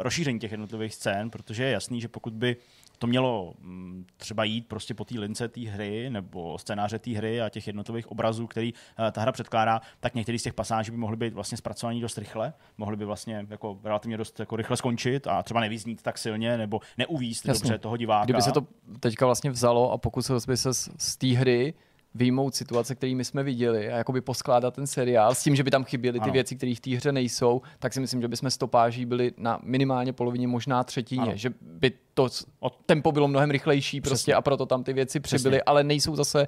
[0.00, 2.56] Rozšíření těch jednotlivých scén, protože je jasný, že pokud by
[3.04, 7.42] to mělo mm, třeba jít prostě po té lince té hry nebo scénáře té hry
[7.42, 10.96] a těch jednotlivých obrazů, který uh, ta hra předkládá, tak některý z těch pasáží by
[10.96, 15.26] mohly být vlastně zpracovaný dost rychle, mohly by vlastně jako relativně dost jako rychle skončit
[15.26, 17.60] a třeba nevyznít tak silně nebo neuvíst Jasně.
[17.60, 18.24] dobře toho diváka.
[18.24, 18.66] Kdyby se to
[19.00, 21.74] teďka vlastně vzalo a pokusil by se z té hry
[22.14, 25.70] vyjmout situace, které my jsme viděli a jakoby poskládat ten seriál s tím, že by
[25.70, 26.32] tam chyběly ty ano.
[26.32, 30.12] věci, které v té hře nejsou, tak si myslím, že bychom stopáží byli na minimálně
[30.12, 31.32] polovině, možná třetině, ano.
[31.34, 32.28] že by to
[32.86, 36.46] tempo bylo mnohem rychlejší prostě a proto tam ty věci přibyly, ale nejsou zase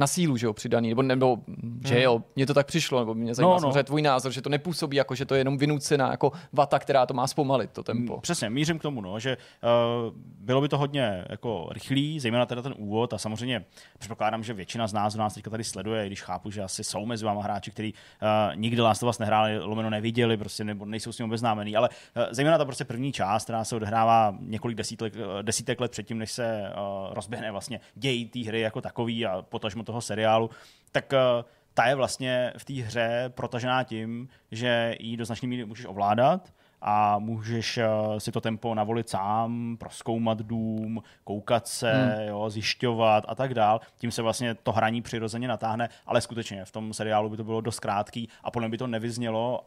[0.00, 1.38] na sílu, že jo, přidaný, nebo, nebo
[1.86, 2.02] že hmm.
[2.02, 3.82] jo, mně to tak přišlo, nebo mě zajímá no, no.
[3.82, 7.14] tvůj názor, že to nepůsobí jako, že to je jenom vynucená jako vata, která to
[7.14, 8.14] má zpomalit, to tempo.
[8.14, 12.46] Mm, přesně, mířím k tomu, no, že uh, bylo by to hodně jako rychlý, zejména
[12.46, 13.64] teda ten úvod a samozřejmě
[13.98, 17.24] předpokládám, že většina z nás, nás teďka tady sleduje, když chápu, že asi jsou mezi
[17.24, 21.18] váma hráči, kteří uh, nikdy Last of Us nehráli, lomeno neviděli, prostě nebo nejsou s
[21.18, 25.80] ním obeznámení, ale uh, zejména ta prostě první část, která se odehrává několik desítek, desítek
[25.80, 30.00] let předtím, než se uh, rozběhne vlastně děj té hry jako takový a potažmo toho
[30.00, 30.50] seriálu,
[30.92, 31.44] tak uh,
[31.74, 36.52] ta je vlastně v té hře protažená tím, že ji do značné míry můžeš ovládat
[36.82, 42.28] a můžeš uh, si to tempo navolit sám, proskoumat dům, koukat se, hmm.
[42.28, 43.80] jo, zjišťovat a tak dál.
[43.98, 47.60] Tím se vlastně to hraní přirozeně natáhne, ale skutečně v tom seriálu by to bylo
[47.60, 49.60] dost krátký a podle mě by to nevyznělo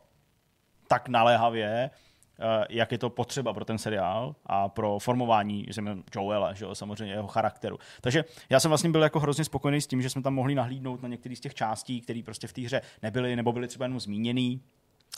[0.88, 2.13] tak naléhavě, Eh,
[2.70, 5.66] jak je to potřeba pro ten seriál a pro formování
[6.16, 7.78] Joela, že jo, samozřejmě jeho charakteru.
[8.02, 11.02] Takže já jsem vlastně byl jako hrozně spokojený s tím, že jsme tam mohli nahlídnout
[11.02, 14.00] na některé z těch částí, které prostě v té hře nebyly nebo byly třeba jenom
[14.00, 14.62] zmíněný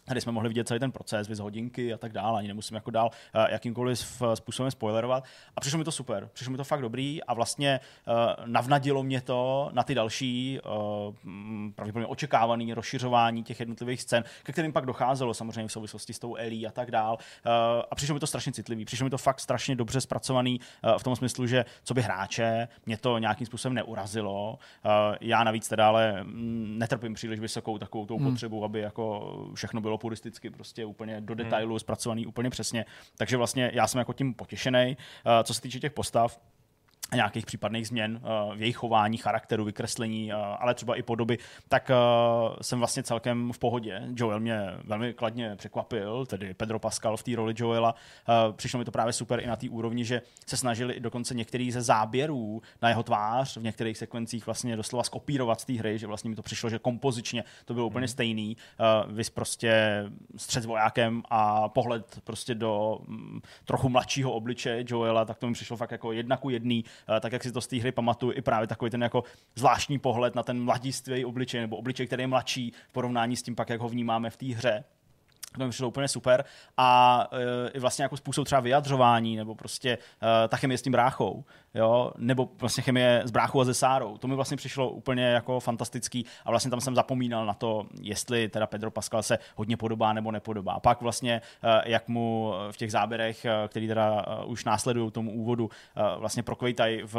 [0.05, 2.91] Tady jsme mohli vidět celý ten proces, vys hodinky a tak dále, ani nemusím jako
[2.91, 5.23] dál uh, jakýmkoliv způsobem spoilerovat.
[5.55, 9.21] A přišlo mi to super, přišlo mi to fakt dobrý a vlastně uh, navnadilo mě
[9.21, 15.33] to na ty další uh, pravděpodobně očekávaný rozšiřování těch jednotlivých scén, ke kterým pak docházelo
[15.33, 17.17] samozřejmě v souvislosti s tou Elí a tak dál.
[17.91, 20.59] A přišlo mi to strašně citlivý, přišlo mi to fakt strašně dobře zpracovaný
[20.97, 24.59] v tom smyslu, že co by hráče, mě to nějakým způsobem neurazilo.
[25.21, 28.31] Já navíc teda ale mm, netrpím příliš vysokou takovou tou hmm.
[28.31, 31.43] potřebu, aby jako všechno bylo puristicky, prostě úplně do hmm.
[31.43, 31.79] detailu, hmm.
[31.79, 32.85] zpracovaný úplně přesně.
[33.17, 34.97] Takže vlastně já jsem jako tím potěšený.
[35.25, 36.39] Uh, co se týče těch postav,
[37.13, 41.37] nějakých případných změn uh, v jejich chování, charakteru, vykreslení, uh, ale třeba i podoby,
[41.69, 44.01] tak uh, jsem vlastně celkem v pohodě.
[44.15, 47.95] Joel mě velmi kladně překvapil, tedy Pedro Pascal v té roli Joela.
[48.51, 51.81] Přišlo mi to právě super i na té úrovni, že se snažili dokonce některý ze
[51.81, 56.29] záběrů na jeho tvář v některých sekvencích vlastně doslova skopírovat z té hry, že vlastně
[56.29, 58.07] mi to přišlo, že kompozičně to bylo úplně hmm.
[58.07, 58.57] stejný.
[59.07, 60.03] Vys prostě
[60.37, 65.53] střed s vojákem a pohled prostě do um, trochu mladšího obličeje Joela, tak to mi
[65.53, 68.33] přišlo fakt jako jedna ku jedný Eh, tak jak si to z té hry pamatuju,
[68.35, 69.23] i právě takový ten jako
[69.55, 73.55] zvláštní pohled na ten mladistvý obličej, nebo obličej, který je mladší v porovnání s tím
[73.55, 74.83] pak, jak ho vnímáme v té hře
[75.57, 76.45] to mi přišlo úplně super.
[76.77, 80.91] A e, i vlastně jako způsob třeba vyjadřování, nebo prostě e, ta chemie s tím
[80.91, 84.17] bráchou, jo, nebo vlastně chemie s bráchou a se Sárou.
[84.17, 88.49] To mi vlastně přišlo úplně jako fantastický a vlastně tam jsem zapomínal na to, jestli
[88.49, 90.73] teda Pedro Pascal se hodně podobá nebo nepodobá.
[90.73, 95.69] A pak vlastně, e, jak mu v těch záběrech, který teda už následují tomu úvodu,
[96.17, 97.15] vlastně prokvejtají v,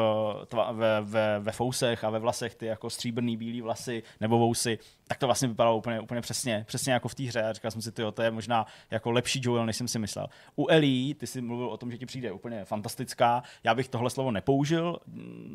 [0.73, 5.19] ve, ve, ve fousech a ve vlasech ty jako stříbrný bílý vlasy nebo vousy, tak
[5.19, 7.43] to vlastně vypadalo úplně, úplně přesně, přesně jako v té hře.
[7.43, 10.27] A říkal jsem si, ty, to je možná jako lepší Joel, než jsem si myslel.
[10.57, 13.43] U Ellie, ty jsi mluvil o tom, že ti přijde úplně fantastická.
[13.65, 14.99] Já bych tohle slovo nepoužil,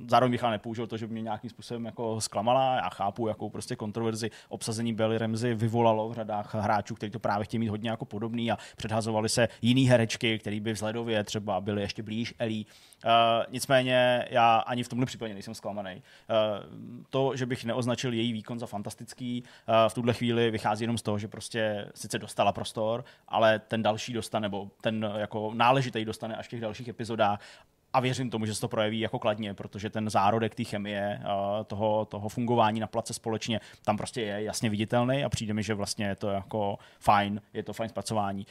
[0.07, 2.75] zároveň bych ale nepoužil to, že by mě nějakým způsobem jako zklamala.
[2.75, 7.45] Já chápu, jakou prostě kontroverzi obsazení Belly Ramsey vyvolalo v řadách hráčů, kteří to právě
[7.45, 11.81] chtějí mít hodně jako podobný a předhazovali se jiný herečky, který by vzhledově třeba byly
[11.81, 12.65] ještě blíž Ellie.
[13.05, 13.11] Uh,
[13.51, 15.95] nicméně já ani v tomhle případě nejsem zklamaný.
[15.95, 20.97] Uh, to, že bych neoznačil její výkon za fantastický, uh, v tuhle chvíli vychází jenom
[20.97, 26.05] z toho, že prostě sice dostala prostor, ale ten další dostane, nebo ten jako náležitý
[26.05, 27.41] dostane až v těch dalších epizodách
[27.93, 31.21] a věřím tomu, že se to projeví jako kladně, protože ten zárodek té chemie,
[31.67, 35.73] toho, toho fungování na place společně, tam prostě je jasně viditelný a přijde mi, že
[35.73, 38.47] vlastně je to jako fajn, je to fajn zpracování.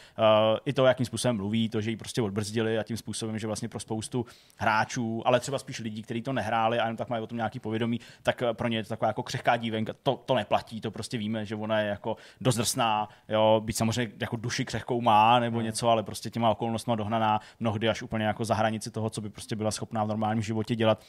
[0.65, 3.69] I to, jakým způsobem mluví, to, že ji prostě odbrzdili a tím způsobem, že vlastně
[3.69, 4.27] pro spoustu
[4.57, 7.61] hráčů, ale třeba spíš lidí, kteří to nehráli a jenom tak mají o tom nějaký
[7.61, 9.93] povědomí, tak pro ně je to taková jako křehká dívenka.
[10.03, 14.13] To, to neplatí, to prostě víme, že ona je jako dost drsná, jo, být samozřejmě
[14.21, 15.67] jako duši křehkou má nebo hmm.
[15.67, 19.57] něco, ale prostě těma okolnostmi dohnaná mnohdy až úplně jako za hranici toho, co prostě
[19.57, 21.05] byla schopná v normálním životě dělat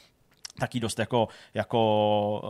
[0.58, 2.40] taky dost jako, jako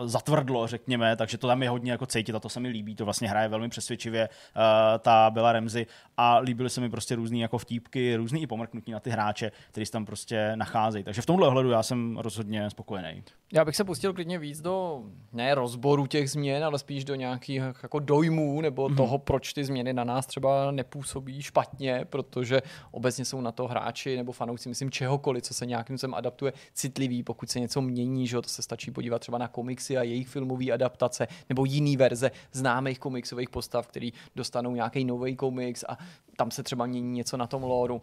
[0.00, 2.94] uh, zatvrdlo, řekněme, takže to tam je hodně jako cítit a to se mi líbí,
[2.94, 4.62] to vlastně hraje velmi přesvědčivě uh,
[4.98, 9.00] ta byla Remzy a líbily se mi prostě různý jako vtípky, různý i pomrknutí na
[9.00, 11.04] ty hráče, který se tam prostě nacházejí.
[11.04, 13.22] Takže v tomhle ohledu já jsem rozhodně spokojený.
[13.52, 15.02] Já bych se pustil klidně víc do
[15.32, 18.96] ne rozboru těch změn, ale spíš do nějakých jako dojmů nebo mm-hmm.
[18.96, 24.16] toho, proč ty změny na nás třeba nepůsobí špatně, protože obecně jsou na to hráči
[24.16, 28.42] nebo fanoušci, myslím, čehokoliv, co se nějakým způsobem adaptuje, citliví, pokud se něco mění, že
[28.42, 32.98] to se stačí podívat třeba na komiksy a jejich filmové adaptace nebo jiný verze známých
[32.98, 35.98] komiksových postav, který dostanou nějaký nový komiks a
[36.36, 38.02] tam se třeba mění něco na tom lóru.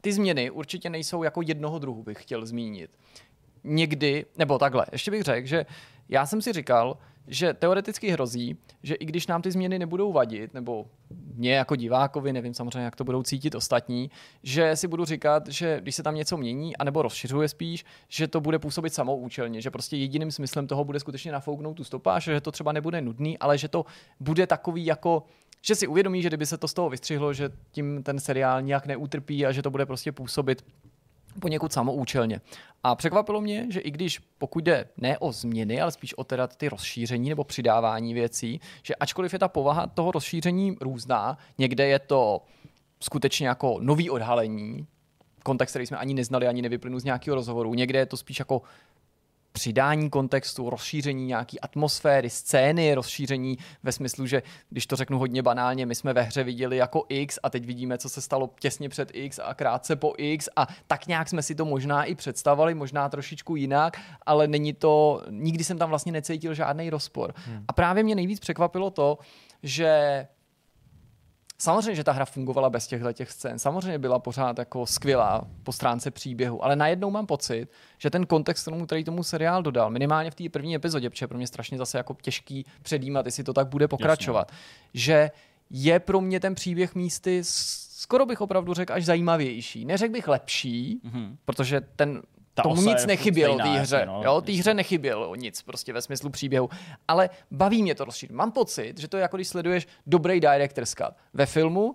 [0.00, 2.90] Ty změny určitě nejsou jako jednoho druhu, bych chtěl zmínit
[3.64, 5.66] někdy, nebo takhle, ještě bych řekl, že
[6.08, 10.54] já jsem si říkal, že teoreticky hrozí, že i když nám ty změny nebudou vadit,
[10.54, 10.86] nebo
[11.34, 14.10] mě jako divákovi, nevím samozřejmě, jak to budou cítit ostatní,
[14.42, 18.40] že si budu říkat, že když se tam něco mění, anebo rozšiřuje spíš, že to
[18.40, 22.52] bude působit samoučelně, že prostě jediným smyslem toho bude skutečně nafouknout tu stopáž, že to
[22.52, 23.84] třeba nebude nudný, ale že to
[24.20, 25.22] bude takový jako
[25.64, 28.86] že si uvědomí, že kdyby se to z toho vystřihlo, že tím ten seriál nějak
[28.86, 30.64] neutrpí a že to bude prostě působit
[31.40, 32.40] poněkud samoučelně.
[32.82, 36.46] A překvapilo mě, že i když pokud jde ne o změny, ale spíš o teda
[36.46, 41.98] ty rozšíření nebo přidávání věcí, že ačkoliv je ta povaha toho rozšíření různá, někde je
[41.98, 42.42] to
[43.00, 44.86] skutečně jako nový odhalení,
[45.42, 47.74] kontext, který jsme ani neznali, ani nevyplynul z nějakého rozhovoru.
[47.74, 48.62] Někde je to spíš jako
[49.52, 55.86] přidání kontextu, rozšíření nějaký atmosféry, scény, rozšíření ve smyslu, že když to řeknu hodně banálně,
[55.86, 59.10] my jsme ve hře viděli jako X a teď vidíme, co se stalo těsně před
[59.12, 63.08] X a krátce po X a tak nějak jsme si to možná i představovali, možná
[63.08, 67.34] trošičku jinak, ale není to, nikdy jsem tam vlastně necítil žádný rozpor.
[67.46, 67.64] Hmm.
[67.68, 69.18] A právě mě nejvíc překvapilo to,
[69.62, 70.26] že
[71.62, 73.58] Samozřejmě, že ta hra fungovala bez těchto těch scén.
[73.58, 77.68] Samozřejmě byla pořád jako skvělá po stránce příběhu, ale najednou mám pocit,
[77.98, 81.38] že ten kontext, tomu, který tomu seriál dodal, minimálně v té první epizodě, protože pro
[81.38, 84.60] mě strašně zase jako těžký předjímat, jestli to tak bude pokračovat, Jasně.
[84.94, 85.30] že
[85.70, 89.84] je pro mě ten příběh místy skoro bych opravdu řekl až zajímavější.
[89.84, 91.36] Neřekl bych lepší, mm-hmm.
[91.44, 92.22] protože ten
[92.54, 94.06] ta tomu nic nechybělo té hře.
[94.06, 96.68] No, jo, té hře nechybělo nic prostě ve smyslu příběhu.
[97.08, 98.36] Ale baví mě to rozšířit.
[98.36, 101.14] Mám pocit, že to je jako když sleduješ dobrý director's cut.
[101.34, 101.94] Ve filmu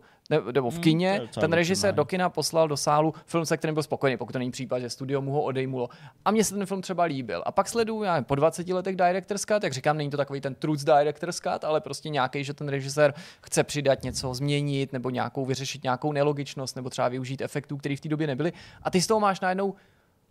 [0.51, 3.73] nebo v hmm, kině, hmm, ten režisér do kina poslal do sálu film, se kterým
[3.73, 5.89] byl spokojený, pokud to není případ, že studio mu ho odejmulo.
[6.25, 7.43] A mně se ten film třeba líbil.
[7.45, 10.41] A pak sleduju, já nevím, po 20 letech director's cut, jak říkám, není to takový
[10.41, 15.09] ten truth director's cut, ale prostě nějaký, že ten režisér chce přidat něco, změnit, nebo
[15.09, 18.53] nějakou vyřešit nějakou nelogičnost, nebo třeba využít efektů, které v té době nebyly.
[18.83, 19.75] A ty z toho máš najednou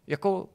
[0.06, 0.48] jako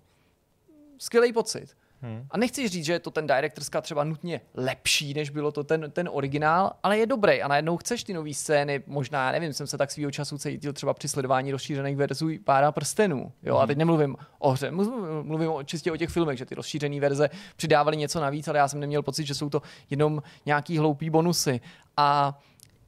[0.97, 1.67] skvělý pocit.
[2.03, 2.25] Hmm.
[2.31, 5.63] A nechci říct, že je to ten director's cut třeba nutně lepší, než bylo to
[5.63, 9.67] ten, ten originál, ale je dobrý a najednou chceš ty nové scény, možná, nevím, jsem
[9.67, 13.31] se tak svýho času cítil třeba při sledování rozšířených verzí pára prstenů.
[13.43, 13.63] Jo, hmm.
[13.63, 14.71] a teď nemluvím o hře,
[15.21, 18.79] mluvím čistě o těch filmech, že ty rozšířené verze přidávaly něco navíc, ale já jsem
[18.79, 21.61] neměl pocit, že jsou to jenom nějaký hloupý bonusy.
[21.97, 22.39] A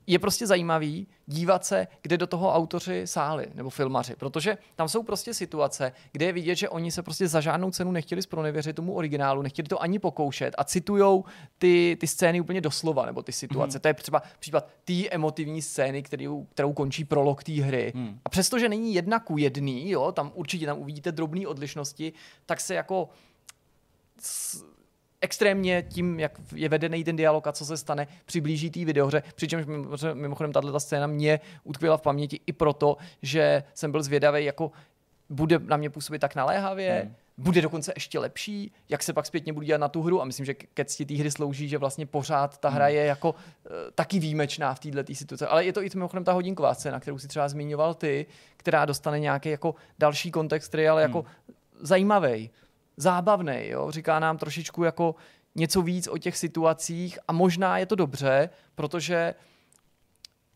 [0.07, 5.03] je prostě zajímavý dívat se, kde do toho autoři sáli nebo filmaři, protože tam jsou
[5.03, 8.93] prostě situace, kde je vidět, že oni se prostě za žádnou cenu nechtěli zpronevěřit tomu
[8.93, 11.25] originálu, nechtěli to ani pokoušet a citujou
[11.57, 13.77] ty, ty scény úplně doslova, nebo ty situace.
[13.77, 13.81] Mm.
[13.81, 17.91] To je třeba případ té emotivní scény, kterou, kterou končí prolog té hry.
[17.95, 18.19] Mm.
[18.25, 22.13] A přestože není jedna ku jedný, jo, tam určitě tam uvidíte drobné odlišnosti,
[22.45, 23.09] tak se jako
[25.23, 29.23] extrémně tím, jak je vedený ten dialog a co se stane, přiblíží té videohře.
[29.35, 29.65] Přičemž
[30.13, 34.71] mimochodem tato scéna mě utkvěla v paměti i proto, že jsem byl zvědavý, jako
[35.29, 37.15] bude na mě působit tak naléhavě, hmm.
[37.37, 40.45] bude dokonce ještě lepší, jak se pak zpětně budu dělat na tu hru a myslím,
[40.45, 43.37] že ke cti té hry slouží, že vlastně pořád ta hra je jako uh,
[43.95, 45.45] taky výjimečná v této situaci.
[45.45, 48.25] Ale je to i mimochodem ta hodinková scéna, kterou si třeba zmiňoval ty,
[48.57, 51.55] která dostane nějaký jako další kontext, který je ale jako hmm.
[51.81, 52.49] zajímavý,
[52.97, 53.91] zábavný, jo?
[53.91, 55.15] říká nám trošičku jako
[55.55, 59.35] něco víc o těch situacích a možná je to dobře, protože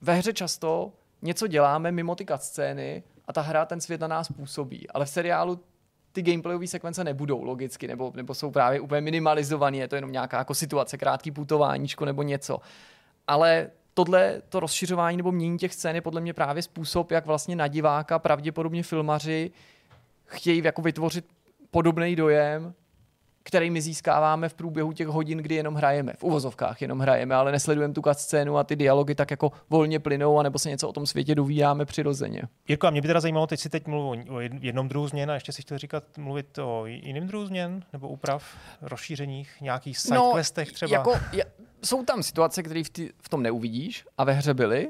[0.01, 0.91] ve hře často
[1.21, 4.89] něco děláme mimo ty scény a ta hra ten svět na nás působí.
[4.89, 5.59] Ale v seriálu
[6.11, 10.37] ty gameplayové sekvence nebudou logicky, nebo, nebo jsou právě úplně minimalizované, je to jenom nějaká
[10.37, 12.59] jako situace, krátký putováníčko nebo něco.
[13.27, 17.55] Ale tohle, to rozšiřování nebo mění těch scén je podle mě právě způsob, jak vlastně
[17.55, 19.51] na diváka pravděpodobně filmaři
[20.25, 21.25] chtějí jako vytvořit
[21.71, 22.73] podobný dojem,
[23.47, 26.13] který my získáváme v průběhu těch hodin, kdy jenom hrajeme.
[26.13, 30.39] V uvozovkách jenom hrajeme, ale nesledujeme tu scénu a ty dialogy tak jako volně plynou,
[30.39, 32.41] anebo se něco o tom světě dovídáme přirozeně.
[32.67, 35.33] Jirko, a mě by teda zajímalo, teď si teď mluvu o jednom druhu změn a
[35.33, 38.43] ještě si chtěl říkat, mluvit o jiném druhu změn nebo úprav,
[38.81, 40.91] rozšířeních, nějakých no, sidequestech no, třeba.
[40.91, 41.45] Jako, je,
[41.83, 42.89] jsou tam situace, které v,
[43.21, 44.89] v tom neuvidíš a ve hře byly.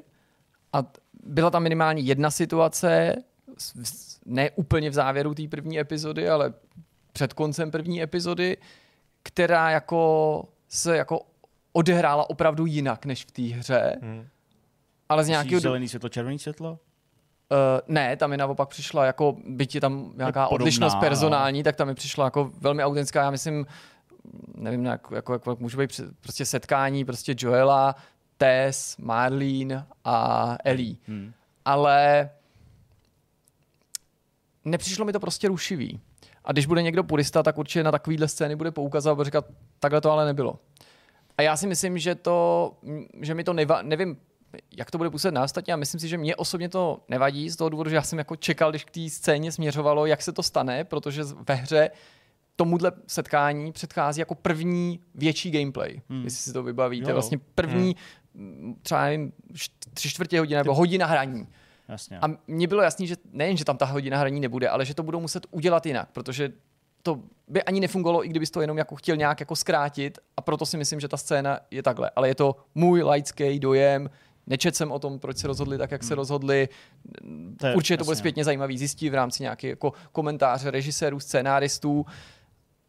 [0.73, 0.83] A
[1.23, 3.15] byla tam minimálně jedna situace,
[4.27, 6.53] ne úplně v závěru té první epizody, ale
[7.13, 8.57] před koncem první epizody,
[9.23, 11.21] která jako se jako
[11.73, 13.95] odehrála opravdu jinak než v té hře.
[14.01, 14.27] Hmm.
[15.09, 15.61] Ale z nějakého...
[15.61, 16.71] Zelený světlo, červený světlo?
[16.71, 16.77] Uh,
[17.87, 20.99] ne, tam mi naopak přišla jako, byť je tam nějaká Podobná, odlišnost no.
[20.99, 23.65] personální, tak tam mi přišla jako velmi autentická, já myslím,
[24.55, 27.95] nevím, jak, jako, jako, jak může být prostě setkání prostě Joela,
[28.37, 30.95] Tess, Marlene a Ellie.
[31.07, 31.33] Hmm.
[31.65, 32.29] Ale
[34.67, 35.99] nepřišlo mi to prostě rušivý.
[36.45, 39.45] A když bude někdo purista, tak určitě na takovýhle scény bude poukazovat a říkat,
[39.79, 40.59] takhle to ale nebylo.
[41.37, 42.71] A já si myslím, že to,
[43.21, 44.17] že mi to neva, nevím,
[44.77, 47.55] jak to bude působit na ostatní, a myslím si, že mě osobně to nevadí z
[47.55, 50.43] toho důvodu, že já jsem jako čekal, když k té scéně směřovalo, jak se to
[50.43, 51.89] stane, protože ve hře
[52.55, 56.23] tomuhle setkání předchází jako první větší gameplay, hmm.
[56.23, 57.09] jestli si to vybavíte.
[57.09, 57.15] Jo.
[57.15, 57.95] Vlastně první,
[58.35, 58.75] hmm.
[58.81, 59.33] třeba nevím,
[59.93, 61.47] tři čtvrtě hodina nebo hodina hraní.
[61.89, 62.19] Jasně.
[62.19, 65.03] A mně bylo jasný, že nejen, že tam ta hodina hraní nebude, ale že to
[65.03, 66.51] budou muset udělat jinak, protože
[67.03, 70.65] to by ani nefungovalo, i kdybys to jenom jako chtěl nějak jako zkrátit a proto
[70.65, 72.11] si myslím, že ta scéna je takhle.
[72.15, 74.09] Ale je to můj laický dojem,
[74.47, 76.07] nečet jsem o tom, proč se rozhodli tak, jak hmm.
[76.07, 76.69] se rozhodli.
[77.57, 77.97] To je, Určitě jasně.
[77.97, 82.05] to bude zpětně zajímavý zjistit v rámci nějakých jako komentáře režisérů, scénáristů,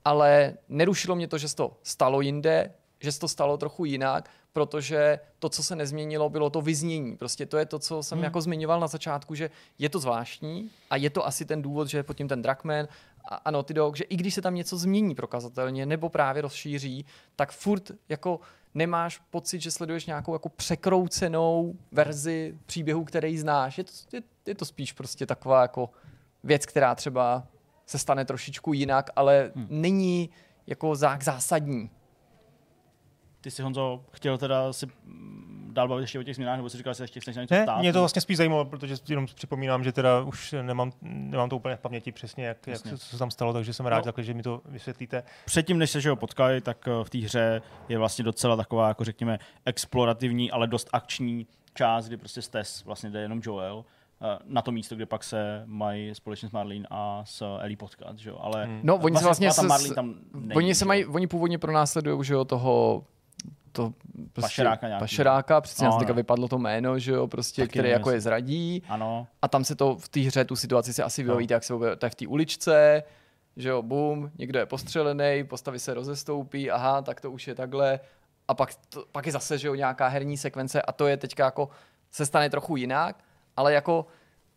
[0.04, 4.30] ale nerušilo mě to, že se to stalo jinde, že se to stalo trochu jinak,
[4.52, 7.16] protože to, co se nezměnilo, bylo to vyznění.
[7.16, 8.24] Prostě to je to, co jsem hmm.
[8.24, 11.98] jako zmiňoval na začátku, že je to zvláštní a je to asi ten důvod, že
[11.98, 12.88] je pod tím ten Drakman
[13.30, 17.06] a, a Naughty Dog, že i když se tam něco změní prokazatelně nebo právě rozšíří,
[17.36, 18.40] tak furt jako
[18.74, 23.78] nemáš pocit, že sleduješ nějakou jako překroucenou verzi příběhu, který znáš.
[23.78, 25.90] Je to, je, je to spíš prostě taková jako
[26.44, 27.46] věc, která třeba
[27.86, 29.66] se stane trošičku jinak, ale hmm.
[29.70, 30.30] není
[30.66, 31.90] jako zásadní.
[33.48, 34.86] Ty si Honzo chtěl teda si
[35.72, 37.62] dál bavit ještě o těch změnách, nebo si říkal, že se ještě chceš něco ne,
[37.62, 37.80] ptát?
[37.80, 41.76] Mě to vlastně spíš zajímalo, protože jenom připomínám, že teda už nemám, nemám to úplně
[41.76, 44.02] v paměti přesně, jak, jak co se tam stalo, takže jsem rád, no.
[44.02, 45.22] takhle, že mi to vysvětlíte.
[45.44, 49.04] Předtím, než se ho potkali, tak eh, v té hře je vlastně docela taková, jako
[49.04, 53.84] řekněme, explorativní, ale dost akční část, kdy prostě stes vlastně jde jenom Joel
[54.22, 58.18] eh, na to místo, kde pak se mají společně s Marlene a s Ellie potkat,
[58.18, 58.38] že jo?
[58.40, 58.80] Ale hmm.
[58.82, 62.44] no, oni vlastně, se vlastně tam není, oni se mají, oni původně pronásledují, že jo,
[62.44, 63.04] toho
[63.78, 63.92] to
[64.32, 66.14] prostě pašeráka, nějaký, pašeráka přesně no, no.
[66.14, 68.82] vypadlo to jméno, že jo, prostě, Taky který jako je zradí.
[68.88, 69.26] Ano.
[69.42, 71.56] A tam se to v té hře, tu situaci si asi vybavíte, no.
[71.56, 73.02] jak se to je v té uličce,
[73.56, 78.00] že jo, bum, někdo je postřelený, postavy se rozestoupí, aha, tak to už je takhle.
[78.48, 81.44] A pak, to, pak je zase, že jo, nějaká herní sekvence a to je teďka
[81.44, 81.68] jako,
[82.10, 83.24] se stane trochu jinak,
[83.56, 84.06] ale jako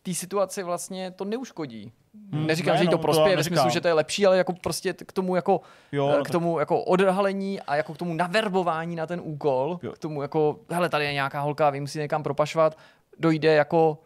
[0.02, 1.92] té situaci vlastně to neuškodí.
[2.32, 4.36] Hmm, Neříkám, ne, že jí to no, prospěje ve smyslu, že to je lepší, ale
[4.36, 5.60] jako prostě k tomu jako,
[5.92, 9.92] jo, no, k tomu jako odhalení a jako k tomu naverbování na ten úkol, jo.
[9.92, 12.78] k tomu jako, hele, tady je nějaká holka, vy musíte někam propašovat,
[13.18, 13.98] dojde jako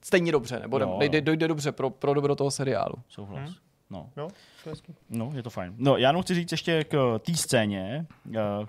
[0.00, 2.94] stejně dobře, nebo jo, dojde, dojde dobře pro, pro dobro toho seriálu.
[3.08, 3.48] Souhlas.
[3.48, 3.54] Hmm.
[3.90, 4.10] No.
[4.16, 4.28] Jo,
[4.64, 4.76] to je
[5.10, 5.74] no, je to fajn.
[5.76, 8.06] No, já jenom chci říct ještě k té scéně,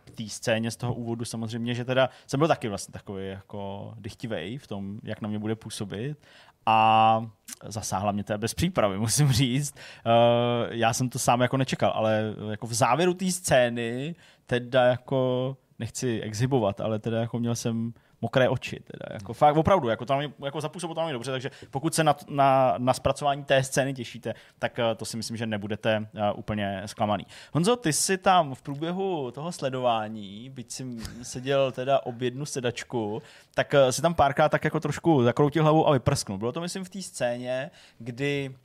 [0.05, 3.93] k té scéně z toho úvodu samozřejmě, že teda jsem byl taky vlastně takový jako
[3.97, 6.17] dychtivej v tom, jak na mě bude působit
[6.65, 7.21] a
[7.67, 9.75] zasáhla mě to bez přípravy, musím říct.
[10.05, 14.15] Uh, já jsem to sám jako nečekal, ale jako v závěru té scény
[14.45, 18.79] teda jako nechci exhibovat, ale teda jako měl jsem mokré oči.
[18.79, 19.05] Teda.
[19.13, 22.93] Jako, fakt, opravdu, jako, tam, jako zapůsobilo to dobře, takže pokud se na, na, na
[22.93, 27.25] zpracování té scény těšíte, tak uh, to si myslím, že nebudete uh, úplně zklamaný.
[27.53, 30.85] Honzo, ty jsi tam v průběhu toho sledování, byť jsi
[31.23, 33.21] seděl teda ob jednu sedačku,
[33.53, 36.37] tak uh, si tam párkrát tak jako trošku zakroutil hlavu a vyprsknul.
[36.37, 38.55] Bylo to, myslím, v té scéně, kdy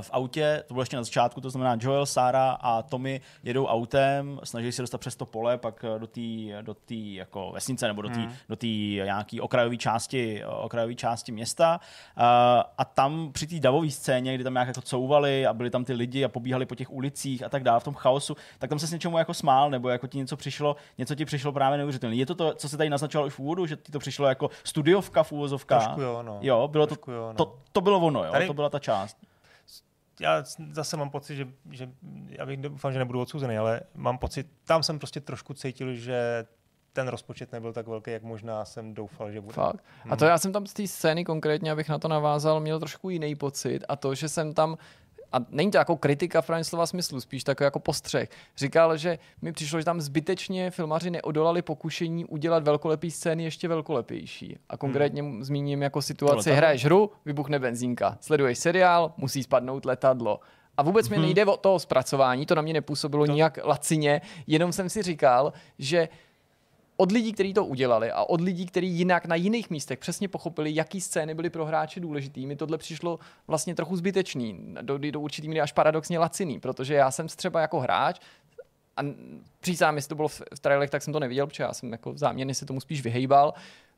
[0.00, 4.40] v autě, to bylo ještě na začátku, to znamená Joel, Sara a Tommy jedou autem,
[4.44, 6.20] snaží se dostat přes to pole, pak do té
[6.62, 8.32] do tý jako vesnice nebo do té hmm.
[8.48, 8.56] do
[9.04, 11.80] nějaký okrajové části, okrajové části města.
[12.78, 15.92] A tam při té davové scéně, kdy tam nějak jako couvali a byli tam ty
[15.92, 18.86] lidi a pobíhali po těch ulicích a tak dále v tom chaosu, tak tam se
[18.86, 22.16] s něčemu jako smál, nebo jako ti něco přišlo, něco ti přišlo právě neuvěřitelné.
[22.16, 24.50] Je to to, co se tady naznačovalo už v úvodu, že ti to přišlo jako
[24.64, 25.84] studiovka v úvozovkách?
[25.84, 26.38] Trošku jo, no.
[26.40, 27.34] Jo, bylo Trošku to, jo, no.
[27.34, 29.16] to, to, bylo ono, jo, Tady- to byla ta část.
[30.20, 31.90] Já zase mám pocit, že, že
[32.28, 36.46] já bych doufám, že nebudu odsouzený, ale mám pocit, tam jsem prostě trošku cítil, že
[36.92, 39.54] ten rozpočet nebyl tak velký, jak možná jsem doufal, že bude.
[39.54, 39.84] Fakt.
[40.10, 43.10] A to já jsem tam z té scény konkrétně, abych na to navázal, měl trošku
[43.10, 44.78] jiný pocit a to, že jsem tam
[45.32, 48.28] a není to jako kritika v pravém slova smyslu, spíš takový jako postřeh.
[48.56, 54.58] Říkal, že mi přišlo, že tam zbytečně filmaři neodolali pokušení udělat velkolepý scény ještě velkolepější.
[54.68, 55.44] A konkrétně hmm.
[55.44, 60.40] zmíním jako situaci, hraješ hru, vybuchne benzínka, sleduješ seriál, musí spadnout letadlo.
[60.76, 63.32] A vůbec mi nejde o to zpracování, to na mě nepůsobilo to...
[63.32, 66.08] nijak lacině, jenom jsem si říkal, že
[67.00, 70.74] od lidí, kteří to udělali a od lidí, kteří jinak na jiných místech přesně pochopili,
[70.74, 75.48] jaký scény byly pro hráče důležitý, mi tohle přišlo vlastně trochu zbytečný, do, do určitý
[75.48, 78.20] míry až paradoxně laciný, protože já jsem třeba jako hráč
[78.96, 79.02] a
[79.60, 82.12] přísám, jestli to bylo v, v trailech, tak jsem to neviděl, protože já jsem jako
[82.16, 83.54] záměrně se tomu spíš vyhejbal,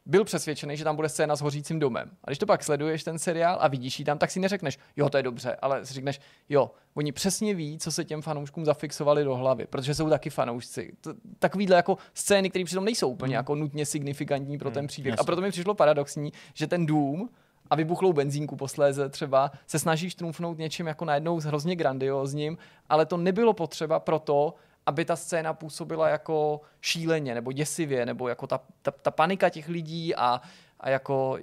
[0.06, 2.10] byl přesvědčený, že tam bude scéna s hořícím domem.
[2.24, 5.10] A když to pak sleduješ ten seriál a vidíš ji tam, tak si neřekneš, jo,
[5.10, 9.24] to je dobře, ale si řekneš, jo, oni přesně ví, co se těm fanouškům zafixovali
[9.24, 10.92] do hlavy, protože jsou taky fanoušci.
[11.38, 15.14] Takovýhle jako scény, které přitom nejsou úplně jako nutně signifikantní pro ten příběh.
[15.18, 17.30] A proto mi přišlo paradoxní, že ten dům
[17.70, 22.58] a vybuchlou benzínku posléze třeba se snažíš trumfnout něčím jako najednou hrozně grandiózním,
[22.88, 24.54] ale to nebylo potřeba proto,
[24.86, 29.68] aby ta scéna působila jako šíleně nebo děsivě, nebo jako ta, ta, ta panika těch
[29.68, 30.40] lidí a,
[30.80, 31.38] a jako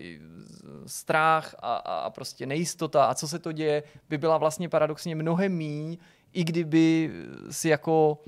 [0.86, 5.52] strach a, a prostě nejistota a co se to děje, by byla vlastně paradoxně mnohem
[5.52, 5.98] míň,
[6.34, 7.12] i kdyby
[7.52, 8.22] si jako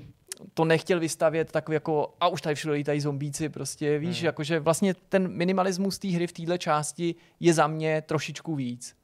[0.53, 4.25] to nechtěl vystavět takový jako a už tady všude lítají zombíci, prostě víš, hmm.
[4.25, 8.98] jakože vlastně ten minimalismus té hry v téhle části je za mě trošičku víc.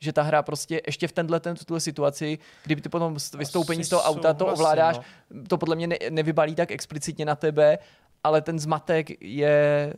[0.00, 3.88] Že ta hra prostě ještě v tenhle ten, tuhle situaci, kdyby ty potom vystoupení z
[3.88, 5.00] toho auta to souhlasím, ovládáš,
[5.48, 7.78] to podle mě ne, nevybalí tak explicitně na tebe,
[8.24, 9.94] ale ten zmatek je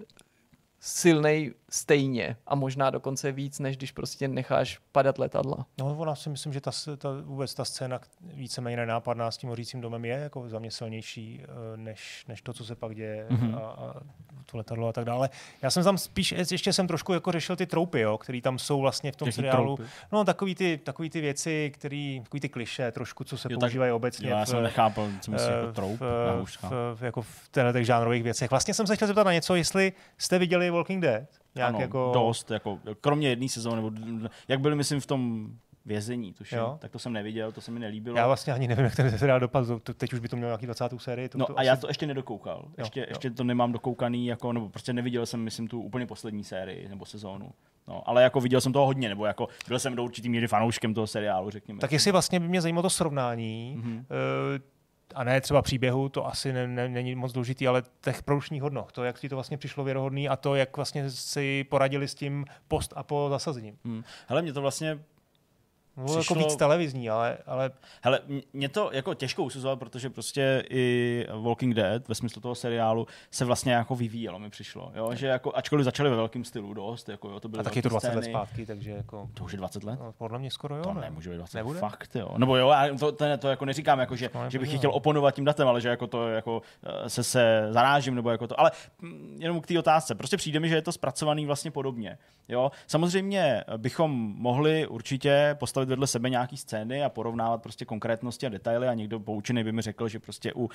[0.81, 5.67] silnej stejně a možná dokonce víc, než když prostě necháš padat letadla.
[5.79, 9.81] No, ona si myslím, že ta, ta, vůbec ta scéna víceméně nenápadná s tím hořícím
[9.81, 13.53] domem je jako za mě silnější, eh, než, než to, co se pak děje Mhm.
[13.53, 13.59] mm-hmm.
[13.59, 13.95] a, a
[14.47, 15.29] to letadlo a tak dále.
[15.63, 18.81] Já jsem tam spíš, ještě jsem trošku jako řešil ty troupy, jo, které tam jsou
[18.81, 19.77] vlastně v tom Jaký seriálu.
[19.77, 19.91] troupy?
[20.13, 23.61] No, takový ty, takový ty věci, který, takový ty kliše trošku, co se Jo, tak-
[23.61, 24.31] používají obecně.
[24.31, 27.49] Jo, já v- jsem nechápal, co myslíš eh, jako troup v, v, v, jako v
[27.51, 28.51] těchto těch žánrových věcech.
[28.51, 31.23] Vlastně jsem se chtěl zeptat na něco, jestli jste viděli Walking Dead.
[31.55, 32.11] Nějak ano, jako...
[32.15, 33.91] dost, jako, kromě jedné sezóny, nebo
[34.49, 35.49] jak byli, myslím, v tom
[35.87, 36.77] vězení, tuším, Jo.
[36.81, 38.17] tak to jsem neviděl, to se mi nelíbilo.
[38.17, 39.79] Já vlastně ani nevím, jak ten seriál dopadl.
[39.97, 40.89] Teď už by to mělo nějaký 20.
[40.99, 41.29] sérii.
[41.29, 42.65] To, No to a já asi- to ještě nedokoukal.
[42.79, 43.07] Ještě, jo.
[43.09, 47.05] ještě to nemám dokoukaný, jako, nebo prostě neviděl jsem, myslím, tu úplně poslední sérii nebo
[47.07, 47.53] sezónu.
[47.89, 50.95] No, ale jako viděl jsem toho hodně, nebo jako byl jsem do určitý míry fanouškem
[50.95, 51.81] toho seriálu, řekněme.
[51.81, 53.91] Tak jestli vlastně by mě zajímalo to srovnání, Mhm.
[53.91, 54.05] mm-hmm.
[55.15, 58.93] A ne třeba příběhu, to asi ne, ne, není moc důležitý, ale těch produčních hodnot,
[58.93, 62.45] to, jak ti to vlastně přišlo věrohodný a to, jak vlastně si poradili s tím
[62.69, 63.79] post a po zasazením.
[63.85, 64.05] Hmm.
[64.29, 64.99] Hele, mě to vlastně
[66.05, 67.71] Bylo jako Přišlo- víc televizní, ale, ale
[68.03, 68.21] Hele,
[68.53, 73.45] mě to jako těžko usuzovat, protože prostě i Walking Dead ve smyslu toho seriálu se
[73.45, 74.93] vlastně jako vyvíjelo, mi přišlo.
[74.95, 75.15] Jo?
[75.15, 77.83] Že jako, ačkoliv začali ve velkém stylu dost, jako jo, to byly a tak je
[77.83, 78.35] to velké 20 let scény.
[78.35, 79.29] zpátky, takže jako...
[79.35, 79.99] To už je 20 let?
[80.01, 80.83] No, podle mě skoro jo.
[80.83, 81.01] To ne?
[81.01, 81.81] nemůže být 20 Nebude?
[81.81, 82.29] Fakt, jo.
[82.39, 85.35] Nebo jo, já to, to, to jako neříkám, jako, že, To že bych chtěl oponovat
[85.35, 88.61] tím datem, ale že jako to jako eh, se, se zarážím, nebo jako to.
[88.61, 88.71] Ale
[89.01, 90.15] mm, jenom k té otázce.
[90.15, 92.19] Prostě přijde mi, že je to zpracovaný vlastně podobně.
[92.49, 92.71] Jo?
[92.87, 98.89] Samozřejmě bychom mohli určitě postavit vedle sebe nějaký scény a porovnávat prostě konkrétnosti a detaily
[98.89, 100.71] a někdo poučený by mi řekl, že prostě u uh,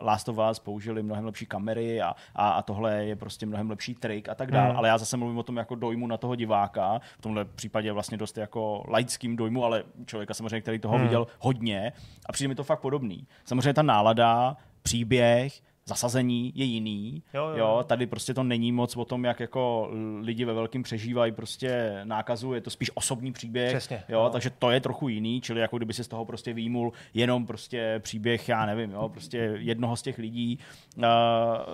[0.00, 3.94] Last of Us použili mnohem lepší kamery a, a, a tohle je prostě mnohem lepší
[3.94, 4.68] trik a tak dále.
[4.68, 4.76] Hmm.
[4.78, 7.00] Ale já zase mluvím o tom jako dojmu na toho diváka.
[7.18, 11.04] V tomhle případě vlastně dost jako laickým dojmu, ale člověka samozřejmě, který toho Hmm.
[11.04, 11.92] viděl hodně
[12.26, 13.26] a přijde mi to fakt podobný.
[13.44, 17.22] Samozřejmě ta nálada, příběh, zasazení je jiný.
[17.34, 17.56] Jo, jo.
[17.56, 19.90] jo, tady prostě to není moc o tom, jak jako
[20.20, 23.72] lidi ve velkým přežívají prostě nákazu, je to spíš osobní příběh.
[23.72, 24.30] Přesně, Jo, no.
[24.30, 28.00] takže to je trochu jiný, čili jako kdyby si z toho prostě výjimul jenom prostě
[28.02, 30.58] příběh, já nevím, jo, prostě jednoho z těch lidí
[30.96, 31.04] uh,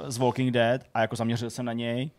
[0.07, 2.11] z Walking Dead a jako zaměřil se na něj,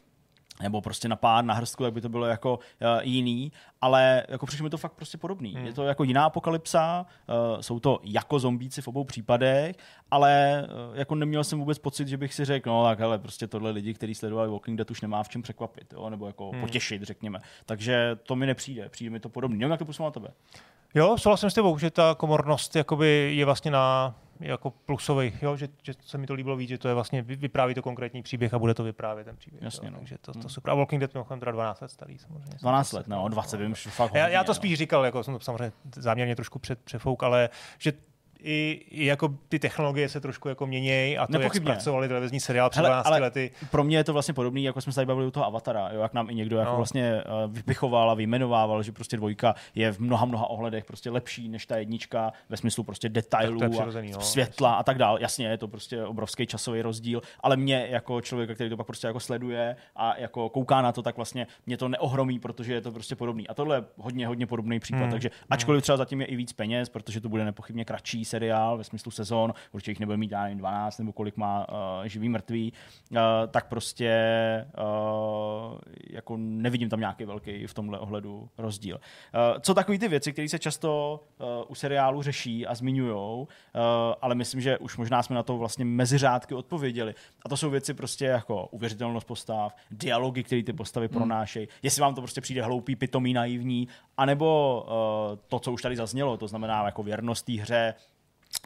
[0.62, 3.52] nebo prostě na pár, na hrstku, tak by to bylo jako uh, jiný,
[3.82, 5.56] ale jako přišlo mi to fakt prostě podobný.
[5.56, 5.66] Hmm.
[5.66, 9.76] Je to jako jiná apokalypsa, uh, jsou to jako zombíci v obou případech,
[10.12, 13.48] ale uh, jako neměl jsem vůbec pocit, že bych si řekl, no tak hele, prostě
[13.48, 16.10] tohle lidi, kteří sledovali Walking Dead už nemá v čem překvapit, jo?
[16.10, 16.62] nebo jako hmm.
[16.62, 17.40] potěšit, řekněme.
[17.66, 19.58] Takže to mi nepřijde, přijde mi to podobný.
[19.58, 20.30] Nevím, jak to působilo na tebe.
[20.96, 25.68] Jo, souhlasím s tebou, že ta komornost jakoby je vlastně na jako plusový, jo, že,
[25.84, 28.60] že, se mi to líbilo víc, že to je vlastně, vypráví to konkrétní příběh a
[28.60, 29.64] bude to vyprávět ten příběh.
[29.64, 29.98] Jasně, jo, no.
[29.98, 30.50] Takže to, to hmm.
[30.50, 30.72] super.
[30.72, 32.58] A Walking Dead mimochodem teda 12 let starý samozřejmě.
[32.62, 35.72] 12 let, no, 20 vím, fakt já, já to spíš říkal, jako jsem to samozřejmě
[35.96, 37.50] záměrně trošku před, přefouk, ale
[37.80, 37.94] že
[38.44, 41.72] i, i jako ty technologie se trošku jako měnějí a to, Nepochybně.
[41.72, 43.52] jak zpracovali televizní seriál před 12 ale lety.
[43.72, 46.02] Pro mě je to vlastně podobný, jako jsme se tady bavili u toho Avatara, jo,
[46.02, 46.72] jak nám i někdo jako no.
[46.72, 51.10] jako vlastně uh, vypichoval a vyjmenovával, že prostě dvojka je v mnoha, mnoha ohledech prostě
[51.10, 55.22] lepší než ta jednička ve smyslu prostě detailů a no, světla a tak dále.
[55.22, 59.08] Jasně, je to prostě obrovský časový rozdíl, ale mě jako člověka, který to pak prostě
[59.08, 62.92] jako sleduje a jako kouká na to, tak vlastně mě to neohromí, protože je to
[62.92, 63.48] prostě podobný.
[63.48, 65.02] A tohle je hodně, hodně podobný případ.
[65.02, 65.12] Hmm.
[65.12, 65.82] Takže ačkoliv hmm.
[65.82, 69.54] třeba zatím je i víc peněz, protože to bude nepochybně kratší seriál ve smyslu sezon,
[69.72, 72.74] určitě jich nebude mít ani 12 nebo kolik má uh, živý mrtvý,
[73.12, 73.18] uh,
[73.48, 74.12] tak prostě
[74.78, 75.80] uh,
[76.10, 78.96] jako nevidím tam nějaký velký v tomhle ohledu rozdíl.
[78.96, 83.48] Uh, co takový ty věci, které se často uh, u seriálu řeší a zmiňují, uh,
[84.22, 87.16] ale myslím, že už možná jsme na to vlastně mezi řádky odpověděli.
[87.46, 91.18] A to jsou věci prostě jako uvěřitelnost postav, dialogy, které ty postavy hmm.
[91.18, 93.88] pronášejí, jestli vám to prostě přijde hloupý, pitomý, naivní,
[94.18, 94.48] anebo
[94.84, 97.94] uh, to, co už tady zaznělo, to znamená jako věrnost té hře,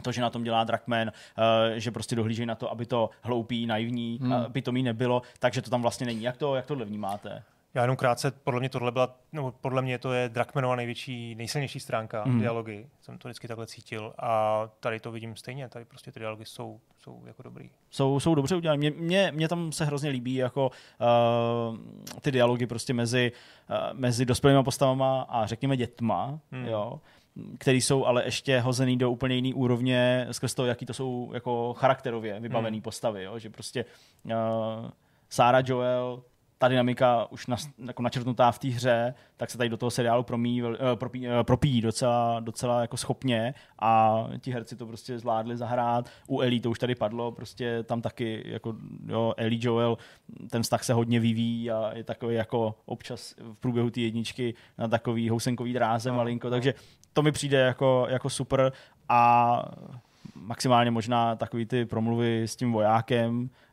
[0.01, 1.43] to, že na tom dělá Drakman, uh,
[1.75, 4.31] že prostě dohlížejí na to, aby to hloupý, naivní, hmm.
[4.31, 6.23] uh, pitomý nebylo, takže to tam vlastně není.
[6.23, 7.43] Jak to, jak tohle vnímáte?
[7.75, 11.79] Já jenom krátce, podle mě tohle byla, no, podle mě to je Drakmanova největší, nejsilnější
[11.79, 12.39] stránka, mm.
[12.39, 12.85] dialogy.
[13.01, 16.79] Jsem to vždycky takhle cítil a tady to vidím stejně, tady prostě ty dialogy jsou,
[16.99, 17.69] jsou jako dobrý.
[17.89, 18.77] Jsou, jsou dobře udělané.
[18.77, 20.71] Mě, mě, mě, tam se hrozně líbí jako
[21.69, 21.77] uh,
[22.21, 23.31] ty dialogy prostě mezi,
[23.69, 26.65] uh, mezi dospělými postavama a řekněme dětma, mm.
[26.65, 26.99] jo
[27.59, 31.73] který jsou ale ještě hozený do úplně jiný úrovně skrz toho, jaký to jsou jako
[31.73, 32.81] charakterově vybavený hmm.
[32.81, 33.39] postavy, jo?
[33.39, 33.85] že prostě
[34.25, 34.31] uh,
[35.29, 36.23] Sarah Joel
[36.65, 37.55] ta dynamika už na,
[37.85, 41.33] jako načrtnutá v té hře, tak se tady do toho seriálu promí, uh, propí, uh,
[41.41, 46.09] propíjí docela, docela jako schopně a ti herci to prostě zvládli zahrát.
[46.27, 48.75] U Ellie to už tady padlo, prostě tam taky jako
[49.05, 49.97] jo, Ellie Joel,
[50.49, 54.87] ten vztah se hodně vyvíjí a je takový jako občas v průběhu té jedničky na
[54.87, 56.51] takový housenkový dráze no, malinko, no.
[56.51, 56.73] takže
[57.13, 58.71] to mi přijde jako, jako super
[59.09, 59.61] a
[60.35, 63.64] maximálně možná takový ty promluvy s tím vojákem, Eh,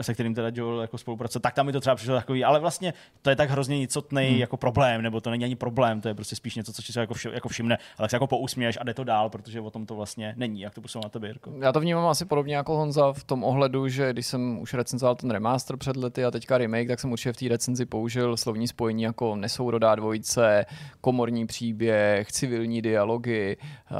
[0.00, 2.94] se kterým teda Joel jako spolupracuje, tak tam mi to třeba přišlo takový, ale vlastně
[3.22, 4.38] to je tak hrozně nicotný hmm.
[4.38, 7.14] jako problém, nebo to není ani problém, to je prostě spíš něco, co si jako,
[7.14, 9.94] vši, jako všimne, ale se jako pousměješ a jde to dál, protože o tom to
[9.94, 10.60] vlastně není.
[10.60, 11.52] Jak to působí na tebe, Jirko?
[11.60, 15.14] Já to vnímám asi podobně jako Honza v tom ohledu, že když jsem už recenzoval
[15.14, 18.68] ten remaster před lety a teďka remake, tak jsem určitě v té recenzi použil slovní
[18.68, 20.66] spojení jako nesourodá dvojice,
[21.00, 23.56] komorní příběh, civilní dialogy
[23.90, 23.96] uh,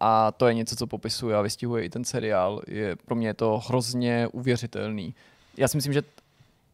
[0.00, 2.60] a to je něco, co popisuje a vystihuje i ten seriál.
[2.68, 5.14] Je, pro mě je to hrozně neuvěřitelný.
[5.56, 6.02] Já si myslím, že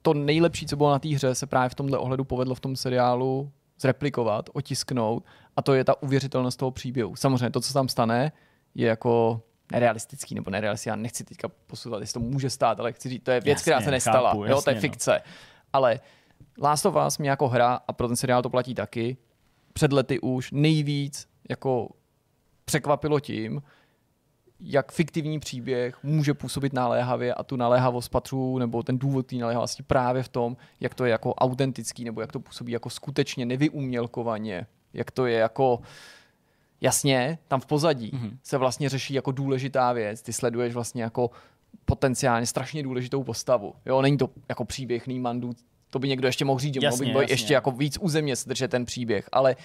[0.03, 2.77] to nejlepší, co bylo na té hře, se právě v tomhle ohledu povedlo v tom
[2.77, 3.51] seriálu
[3.81, 5.25] zreplikovat, otisknout
[5.57, 7.17] a to je ta uvěřitelnost toho příběhu.
[7.17, 8.33] Samozřejmě to, co tam stane,
[8.75, 9.43] je jako
[9.73, 10.89] nerealistický nebo nerealistický.
[10.89, 13.63] Já nechci teďka posuzovat, jestli to může stát, ale chci říct, to je věc, jasně,
[13.63, 14.31] která se nestala.
[14.31, 14.81] Chápu, jasně, jo, to je no.
[14.81, 15.11] fikce.
[15.11, 15.33] No.
[15.73, 16.01] Ale
[16.63, 19.17] Last of Us mě jako hra, a pro ten seriál to platí taky,
[19.73, 21.89] před lety už nejvíc jako
[22.65, 23.63] překvapilo tím,
[24.65, 29.83] jak fiktivní příběh může působit naléhavě a tu naléhavost patřu, nebo ten důvod té naléhavosti
[29.83, 34.67] právě v tom, jak to je jako autentický, nebo jak to působí jako skutečně nevyumělkovaně,
[34.95, 35.81] jak to je jako
[36.81, 38.37] jasně, tam v pozadí mm-hmm.
[38.43, 41.31] se vlastně řeší jako důležitá věc, ty sleduješ vlastně jako
[41.85, 43.75] potenciálně strašně důležitou postavu.
[43.87, 45.53] Jo, není to jako příběh Nýmandů,
[45.91, 48.71] to by někdo ještě mohl říct, že mohl by ještě jako víc územně se držet
[48.71, 49.57] ten příběh, ale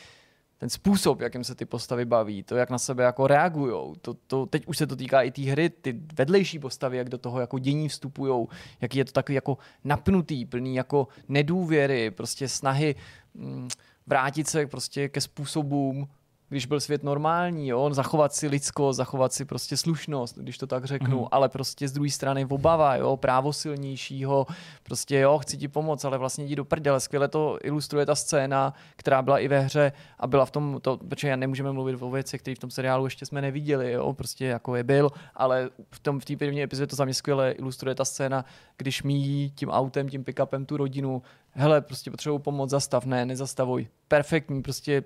[0.57, 4.45] ten způsob, jakým se ty postavy baví, to, jak na sebe jako reagují, to, to,
[4.45, 7.59] teď už se to týká i té hry, ty vedlejší postavy, jak do toho jako
[7.59, 8.47] dění vstupují,
[8.81, 12.95] jaký je to takový jako napnutý, plný jako nedůvěry, prostě snahy
[13.34, 13.67] mm,
[14.07, 16.07] vrátit se prostě ke způsobům,
[16.49, 20.86] když byl svět normální, jo, zachovat si lidsko, zachovat si prostě slušnost, když to tak
[20.86, 21.28] řeknu, mm-hmm.
[21.32, 24.48] ale prostě z druhé strany obava, jo, právo silnějšího,
[24.84, 26.99] prostě jo, chci ti pomoct, ale vlastně jdi do prdele.
[26.99, 30.98] Skvěle to ilustruje ta scéna, která byla i ve hře a byla v tom, to,
[30.98, 34.45] protože já nemůžeme mluvit o věcech, které v tom seriálu ještě jsme neviděli, jo, prostě
[34.45, 37.95] jako je byl, ale v tom v té první epizodě to za mě skvěle ilustruje
[37.95, 38.45] ta scéna,
[38.78, 41.22] když míjí tím autem, tím pickupem tu rodinu,
[41.52, 43.88] hele, prostě potřebuji pomoc, zastav, ne, nezastavuj.
[44.07, 45.03] Perfektní, prostě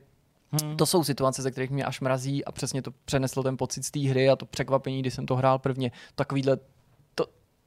[0.51, 0.77] Hmm.
[0.77, 3.91] To jsou situace, ze kterých mě až mrazí a přesně to přeneslo ten pocit z
[3.91, 5.91] té hry a to překvapení, když jsem to hrál prvně.
[6.15, 6.57] Takovýhle,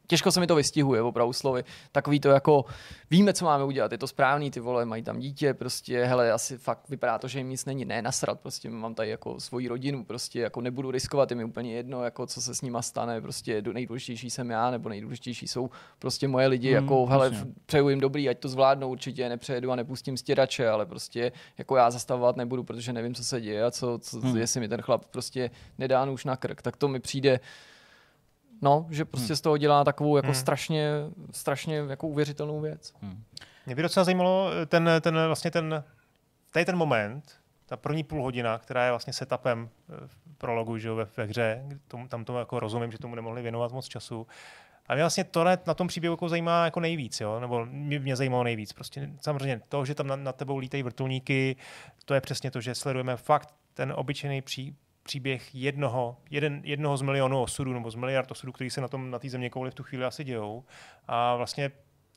[0.07, 1.65] těžko se mi to vystihuje, opravdu slovy.
[1.93, 2.65] Takový to jako,
[3.11, 6.59] víme, co máme udělat, je to správný, ty vole, mají tam dítě, prostě, hele, asi
[6.59, 10.05] fakt vypadá to, že jim nic není, ne, nasrat, prostě mám tady jako svoji rodinu,
[10.05, 13.63] prostě jako nebudu riskovat, je mi úplně jedno, jako co se s nima stane, prostě
[13.73, 17.53] nejdůležitější jsem já, nebo nejdůležitější jsou prostě moje lidi, hmm, jako, hele, vlastně.
[17.67, 21.91] přeju jim dobrý, ať to zvládnou, určitě nepřejedu a nepustím stěrače, ale prostě jako já
[21.91, 24.37] zastavovat nebudu, protože nevím, co se děje a co, co hmm.
[24.37, 27.41] jestli mi ten chlap prostě nedá už na krk, tak to mi přijde,
[28.65, 29.37] No, že prostě hmm.
[29.37, 30.35] z toho dělá takovou jako hmm.
[30.35, 30.91] strašně,
[31.31, 32.95] strašně jako uvěřitelnou věc.
[33.01, 33.25] Hmm.
[33.67, 35.85] Mě by docela zajímalo ten, ten vlastně ten,
[36.53, 37.33] tady ten moment,
[37.67, 39.69] ta první půl hodina, která je vlastně setupem
[40.07, 43.73] v prologu že ve, ve hře, tomu, tam to jako rozumím, že tomu nemohli věnovat
[43.73, 44.27] moc času.
[44.87, 47.41] A mě vlastně to na tom příběhu jako zajímá jako nejvíc, jo?
[47.41, 48.73] nebo mě, mě zajímalo nejvíc.
[48.73, 51.57] Prostě samozřejmě to, že tam na, na tebou lítají vrtulníky,
[52.05, 57.03] to je přesně to, že sledujeme fakt ten obyčejný pří, příběh jednoho, jeden, jednoho z
[57.03, 59.75] milionů osudů nebo z miliard osudů, který se na tom na té země kouli v
[59.75, 60.65] tu chvíli asi dějou.
[61.09, 61.71] A vlastně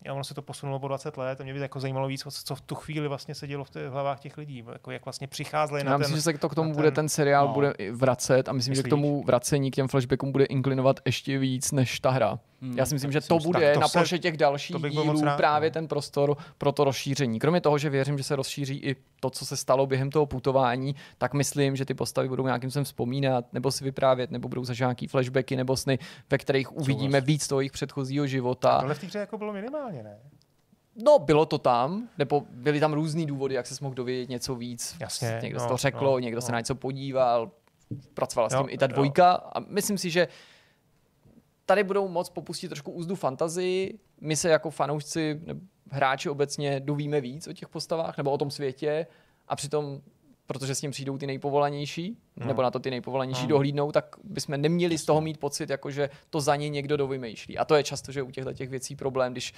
[0.10, 2.56] a ono se to posunulo po 20 let a mě by jako zajímalo víc, co
[2.56, 5.84] v tu chvíli vlastně se dělo v, těch hlavách těch lidí, jako jak vlastně přicházeli
[5.84, 7.74] na Já myslím, ten, že se to k tomu bude ten, ten seriál no, bude
[7.92, 8.84] vracet a myslím, Myslíš?
[8.84, 12.40] že k tomu vracení, k těm flashbackům bude inklinovat ještě víc než ta hra.
[12.62, 15.88] Hmm, Já si myslím, že to bude to na ploše těch dalších dílů právě ten
[15.88, 17.40] prostor pro to rozšíření.
[17.40, 20.96] Kromě toho, že věřím, že se rozšíří i to, co se stalo během toho putování,
[21.18, 24.80] tak myslím, že ty postavy budou nějakým způsobem vzpomínat, nebo si vyprávět, nebo budou zažít
[24.80, 28.70] nějaký flashbacky nebo sny, ve kterých uvidíme víc toho jejich předchozího života.
[28.72, 30.18] Ale v té hře jako bylo minimálně, ne?
[31.04, 34.96] No, bylo to tam, nebo byly tam různý důvody, jak se mohl dovědět něco víc.
[35.00, 35.40] Jasně.
[35.44, 36.42] Někdo no, to řeklo, no, někdo no.
[36.42, 37.52] se na něco podíval,
[38.14, 39.50] pracovala s tím jo, i ta dvojka jo.
[39.54, 40.28] a myslím si, že
[41.68, 44.00] tady budou moc popustit trošku úzdu fantazii.
[44.22, 45.42] My se jako fanoušci,
[45.92, 49.08] hráči obecně dovíme víc o těch postavách nebo o tom světě
[49.48, 50.02] a přitom
[50.48, 52.48] protože s ním přijdou ty nejpovolanější, no.
[52.48, 53.48] nebo na to ty nejpovolanější no.
[53.48, 57.58] dohlídnou, tak bychom neměli z toho mít pocit, jako že to za ně někdo dovymýšlí.
[57.58, 59.54] A to je často, že u těchto těch věcí problém, když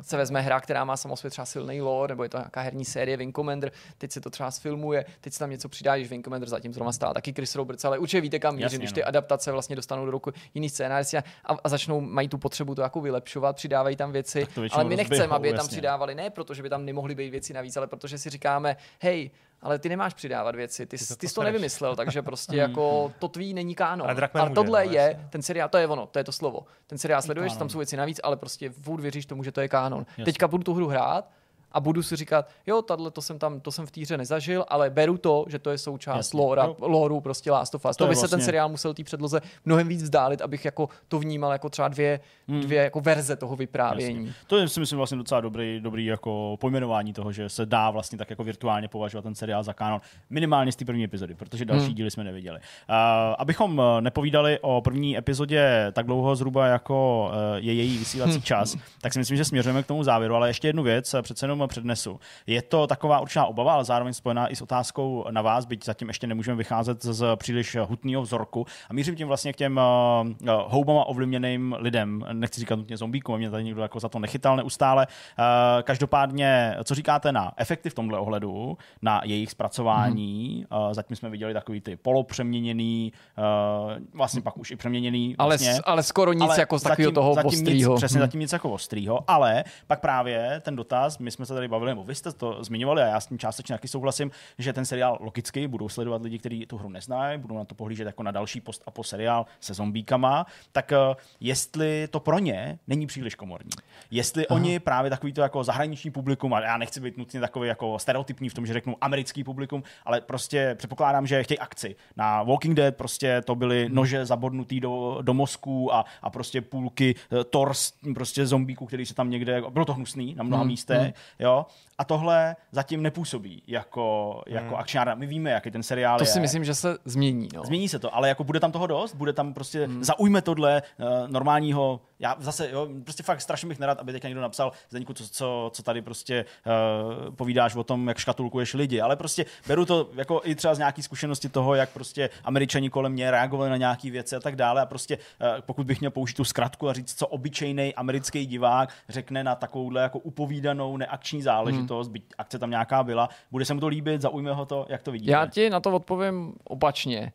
[0.00, 3.16] se vezme hra, která má samosvět třeba silný lore, nebo je to nějaká herní série
[3.16, 6.48] Wing Commander, teď se to třeba sfilmuje, teď se tam něco přidá, když Wing Commander
[6.48, 9.08] zatím zrovna stál taky Chris Roberts, ale určitě víte kam mířím, když ty no.
[9.08, 11.22] adaptace vlastně dostanou do ruku jiný scénář a,
[11.64, 15.48] a, začnou, mají tu potřebu to jako vylepšovat, přidávají tam věci, ale my nechceme, aby
[15.48, 18.76] je tam přidávali, ne protože by tam nemohly být věci navíc, ale protože si říkáme,
[19.00, 19.30] hej,
[19.62, 23.12] ale ty nemáš přidávat věci, ty, ty, to, ty jsi to nevymyslel, takže prostě jako
[23.18, 24.04] to tvý není káno.
[24.04, 26.66] Ale, ale tohle no, je, ten seriál, to je ono, to je to slovo.
[26.86, 29.68] Ten seriál sleduješ, tam jsou věci navíc, ale prostě furt věříš tomu, že to je
[29.68, 30.06] kánon.
[30.08, 30.24] Jasně.
[30.24, 31.30] Teďka budu tu hru hrát
[31.72, 34.90] a budu si říkat, jo, tato, to jsem tam, to jsem v týře nezažil, ale
[34.90, 37.96] beru to, že to je součást lore, loreu prostě Last of Us.
[37.96, 38.28] To, to by vlastně...
[38.28, 41.68] se ten vlastně- seriál musel té předloze mnohem víc vzdálit, abych jako to vnímal jako
[41.68, 42.60] třeba dvě, hmm.
[42.60, 44.26] dvě jako verze toho vyprávění.
[44.26, 44.34] Jasně.
[44.46, 48.18] To je si myslím vlastně docela dobrý, dobrý jako pojmenování toho, že se dá vlastně
[48.18, 50.00] tak jako virtuálně považovat ten seriál za kanon.
[50.30, 51.94] Minimálně z té první epizody, protože další hmm.
[51.94, 52.58] díly jsme neviděli.
[52.58, 52.94] Uh,
[53.38, 58.76] abychom eh, nepovídali o první epizodě tak dlouho zhruba jako uh, je její vysílací čas,
[59.00, 61.68] tak si myslím, že směřujeme k tomu závěru, ale ještě jednu věc, přece jenom jenom
[61.68, 62.20] přednesu.
[62.46, 66.08] Je to taková určitá obava, ale zároveň spojená i s otázkou na vás, byť zatím
[66.08, 68.66] ještě nemůžeme vycházet z příliš hutného vzorku.
[68.90, 72.24] A mířím tím vlastně k těm uh, houbama ovlivněným lidem.
[72.32, 75.06] Nechci říkat nutně zombíkům, mě tady někdo jako za to nechytal neustále.
[75.06, 75.44] Uh,
[75.82, 80.66] každopádně, co říkáte na efekty v tomhle ohledu, na jejich zpracování?
[80.70, 80.82] Hmm.
[80.82, 85.36] Uh, zatím jsme viděli takový ty polopřeměněný, uh, vlastně pak už i přeměněný.
[85.38, 85.70] Vlastně.
[85.72, 87.92] Ale, ale skoro nic ale jako z takového toho zatím ostrýho.
[87.92, 88.26] Nic, přesně, hmm.
[88.26, 92.04] zatím nic jako ostrýho, ale pak právě ten dotaz, my jsme se tady bavili, nebo
[92.04, 95.68] vy jste to zmiňovali a já s tím částečně taky souhlasím, že ten seriál logicky
[95.68, 98.82] budou sledovat lidi, kteří tu hru neznají, budou na to pohlížet jako na další post
[98.86, 103.70] a po seriál se zombíkama, tak uh, jestli to pro ně není příliš komorní.
[104.10, 104.60] Jestli Aha.
[104.60, 108.48] oni právě takový to jako zahraniční publikum, a já nechci být nutně takový jako stereotypní
[108.48, 111.96] v tom, že řeknu americký publikum, ale prostě předpokládám, že chtějí akci.
[112.16, 113.94] Na Walking Dead prostě to byly hmm.
[113.94, 119.14] nože zabodnutý do, do mozku a, a prostě půlky uh, tors prostě zombíků, který se
[119.14, 120.70] tam někde, bylo to hnusný na mnoha hmm.
[120.70, 121.12] místech, hmm.
[121.38, 121.66] Jo,
[121.98, 124.74] a tohle zatím nepůsobí jako, jako hmm.
[124.74, 125.14] akčňárna.
[125.14, 126.26] My víme, jaký ten seriál to je.
[126.26, 127.48] To si myslím, že se změní.
[127.54, 127.64] No.
[127.64, 130.04] Změní se to, ale jako bude tam toho dost, bude tam prostě, hmm.
[130.04, 134.40] zaujme tohle uh, normálního, já zase, jo, prostě fakt strašně bych nerad, aby teď někdo
[134.40, 139.16] napsal, Zdeňku, co, co, co tady prostě uh, povídáš o tom, jak škatulkuješ lidi, ale
[139.16, 143.30] prostě beru to jako i třeba z nějaký zkušenosti toho, jak prostě američani kolem mě
[143.30, 146.44] reagovali na nějaké věci a tak dále a prostě uh, pokud bych měl použít tu
[146.44, 151.87] zkratku a říct, co obyčejný americký divák řekne na takovouhle jako upovídanou neakční záležitost, hmm
[151.88, 153.28] záležitost, byť akce tam nějaká byla.
[153.50, 155.32] Bude se mu to líbit, zaujme ho to, jak to vidíte?
[155.32, 157.32] Já ti na to odpovím opačně.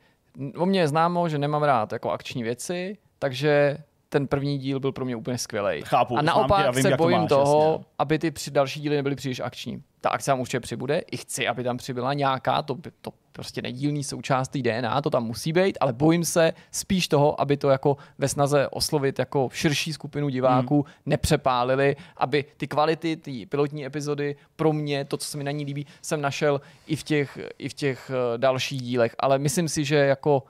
[0.57, 3.77] O mě je známo, že nemám rád jako akční věci, takže
[4.13, 5.81] ten první díl byl pro mě úplně skvělý.
[5.81, 7.85] Chápu, a naopak tě vím, se jak to bojím máš, toho, jasně.
[7.99, 9.83] aby ty při další díly nebyly příliš akční.
[10.01, 14.03] Ta akce tam určitě přibude, i chci, aby tam přibyla nějaká, to, to prostě nedílný
[14.03, 17.97] součást té DNA, to tam musí být, ale bojím se spíš toho, aby to jako
[18.17, 20.93] ve snaze oslovit jako širší skupinu diváků Hmm.
[21.05, 25.65] nepřepálili, aby ty kvality, ty pilotní epizody pro mě, to, co se mi na ní
[25.65, 29.15] líbí, jsem našel i v těch, i v těch eh, dalších dílech.
[29.19, 30.43] Ale myslím si, že jako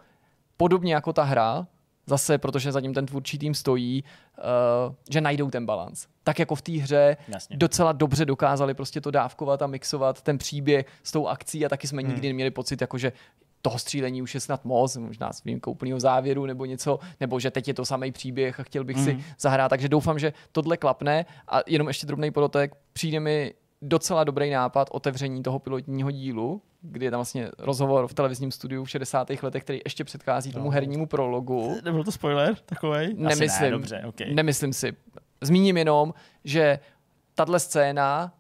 [0.58, 1.68] podobně jako ta hra,
[2.06, 4.04] zase, protože zatím ten tvůrčí tým stojí,
[4.38, 6.08] uh, že najdou ten balans.
[6.24, 7.58] Tak jako v té hře Jasně.
[7.58, 11.88] docela dobře dokázali prostě to dávkovat a mixovat ten příběh s tou akcí a taky
[11.88, 13.12] jsme nikdy neměli pocit, jako že
[13.62, 17.52] toho střílení už je snad moc, možná s výjimkou úplného závěru nebo něco, nebo že
[17.52, 21.26] teď je to samý příběh a chtěl bych si zahrát, takže doufám, že tohle klapne.
[21.48, 23.54] A jenom ještě drobný podotek, přijde mi
[23.84, 28.84] docela dobrý nápad otevření toho pilotního dílu, kdy je tam vlastně rozhovor v televizním studiu
[28.84, 29.28] v 60.
[29.42, 31.76] letech, který ještě předchází tomu hernímu prologu.
[31.84, 33.14] Nebyl to spoiler takovej?
[33.18, 33.50] Nemyslím.
[33.50, 34.34] Asi ne, dobře, okay.
[34.34, 34.94] Nemyslím si.
[35.42, 36.80] Zmíním jenom, že
[37.36, 38.34] tahle scéna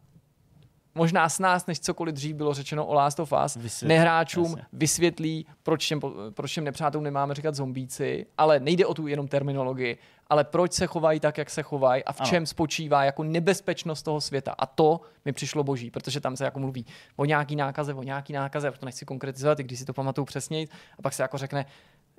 [0.95, 4.65] možná s nás, než cokoliv dřív bylo řečeno o Last of Us, Vysvětlí, nehráčům jasně.
[4.73, 5.99] vysvětlí, proč těm,
[6.33, 9.97] proč těm nepřátelům nemáme říkat zombíci, ale nejde o tu jenom terminologii,
[10.27, 12.29] ale proč se chovají tak, jak se chovají a v Ano.
[12.29, 14.55] čem spočívá jako nebezpečnost toho světa.
[14.57, 18.33] A to mi přišlo boží, protože tam se jako mluví o nějaký nákaze, o nějaký
[18.33, 20.67] nákaze, proto nechci konkretizovat, i když si to pamatuju přesněji,
[20.99, 21.65] a pak se jako řekne,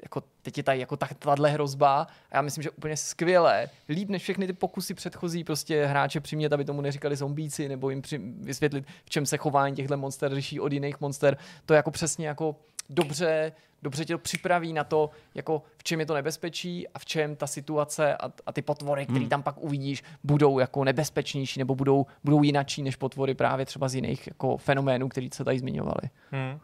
[0.05, 4.09] jako teď je tady jako tak, tahle hrozba a já myslím, že úplně skvěle, líp
[4.09, 8.19] než všechny ty pokusy předchozí prostě hráče přimět, aby tomu neříkali zombíci, nebo jim při,
[8.19, 11.37] vysvětlit, v čem se chování těchto monster liší od jiných monster.
[11.67, 12.57] To je jako přesně jako
[12.91, 13.53] dobře,
[13.83, 17.37] dobře tě to připraví na to, jako v čem je to nebezpečí a v čem
[17.37, 22.07] ta situace a, a ty potvory, které tam pak uvidíš, budou jako nebezpečnější nebo budou,
[22.25, 26.11] budou jinačí než potvory právě třeba z jiných jako fenoménů, který se tady zmiňovali.
[26.31, 26.61] Hmm.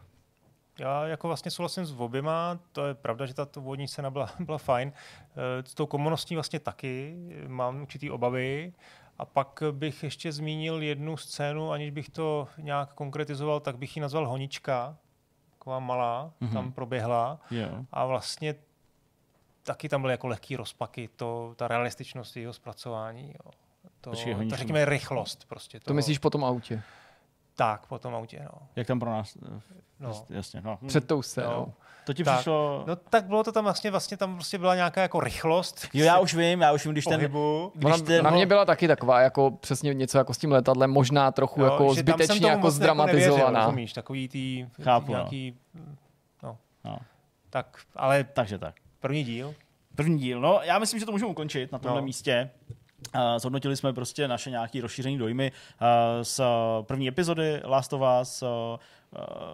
[0.81, 4.57] Já jako vlastně souhlasím s oběma, to je pravda, že ta úvodní scéna byla, byla
[4.57, 4.93] fajn.
[4.93, 7.15] Eh, S tou komuností vlastně taky
[7.47, 8.73] mám určitý obavy.
[9.17, 14.01] A pak bych ještě zmínil jednu scénu, aniž bych to nějak konkretizoval, tak bych ji
[14.01, 14.97] nazval Honička,
[15.51, 16.53] taková malá, mm-hmm.
[16.53, 17.39] tam proběhla.
[17.51, 17.85] Jo.
[17.91, 18.55] A vlastně
[19.63, 23.33] taky tam byly jako lehký rozpaky, to, ta realističnost jeho zpracování.
[23.45, 23.51] Jo.
[24.01, 25.79] To, Počkej, to řekněme rychlost prostě.
[25.79, 25.95] To toho.
[25.95, 26.83] myslíš po tom autě,
[27.55, 28.67] Tak, po tom autě, no.
[28.75, 29.37] Jak tam pro nás?
[29.99, 30.09] no.
[30.09, 30.79] Jas- Jasně, no.
[30.87, 31.49] Před tou scénou.
[31.49, 31.73] no.
[32.05, 32.35] To ti Tak.
[32.35, 32.83] přišlo...
[32.87, 35.87] No tak bylo to tam vlastně, vlastně tam prostě byla nějaká jako rychlost.
[35.93, 37.13] Jo, já už vím, já už vím, když ten...
[37.19, 37.71] pohybu.
[37.85, 40.91] Ona, Když ten, na mě byla taky taková, jako přesně něco jako s tím letadlem,
[40.91, 43.43] možná trochu Jo, jako zbytečně jako zdramatizovaná.
[43.43, 45.17] Nevěřil, rozumíš, takový tý, tý Chápu, no.
[45.17, 45.57] nějaký,
[46.43, 46.57] no.
[46.83, 46.97] No.
[47.49, 48.75] Tak, ale Takže tak.
[48.99, 49.53] první díl.
[49.95, 50.41] První díl.
[50.41, 52.05] No, já myslím, že to můžeme ukončit na tomhle No.
[52.05, 52.49] místě.
[53.37, 55.51] Zhodnotili jsme prostě naše nějaké rozšířené dojmy
[56.21, 56.41] z
[56.81, 58.43] první epizody Last of Us.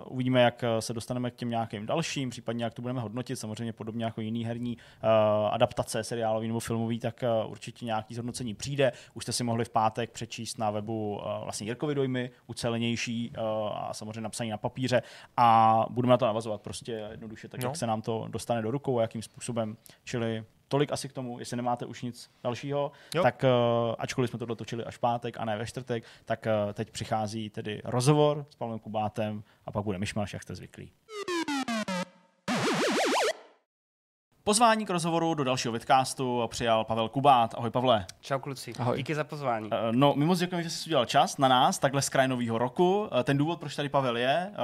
[0.06, 3.36] Uvidíme, jak se dostaneme k těm nějakým dalším, případně jak to budeme hodnotit.
[3.36, 5.10] Samozřejmě podobně jako jiný herní uh,
[5.54, 8.92] adaptace seriálový nebo filmový, tak uh, určitě nějaký zhodnocení přijde.
[9.14, 13.34] Už jste si mohli v pátek přečíst na webu uh, vlastně Jirkovi dojmy, ucelenější
[13.74, 15.02] a samozřejmě napsaný na papíře
[15.38, 17.68] a budeme na to navazovat prostě jednoduše, tak No.
[17.68, 19.78] jak se nám to dostane do rukou a jakým způsobem.
[20.04, 23.24] Čili tolik asi k tomu, jestli nemáte už nic dalšího, Jo.
[23.24, 26.92] tak uh, ačkoliv jsme tohle točili až pátek a ne ve čtvrtek, tak uh, teď
[26.92, 30.92] přichází tedy rozhovor s Pavlem Kubátem a pak bude myšmaš, jak jste zvyklí.
[34.48, 37.56] Pozvání k rozhovoru do dalšího vidcastu přijal Pavel Kubát.
[37.58, 38.06] Ahoj Pavle.
[38.22, 38.98] Čau kluci, Ahoj.
[38.98, 39.70] díky za pozvání.
[39.74, 42.58] Eh, No, my moc děkujeme, že jsi udělal čas na nás, takhle z kraje nového
[42.58, 43.10] roku.
[43.20, 44.56] Eh, Ten důvod, proč tady Pavel je, eh,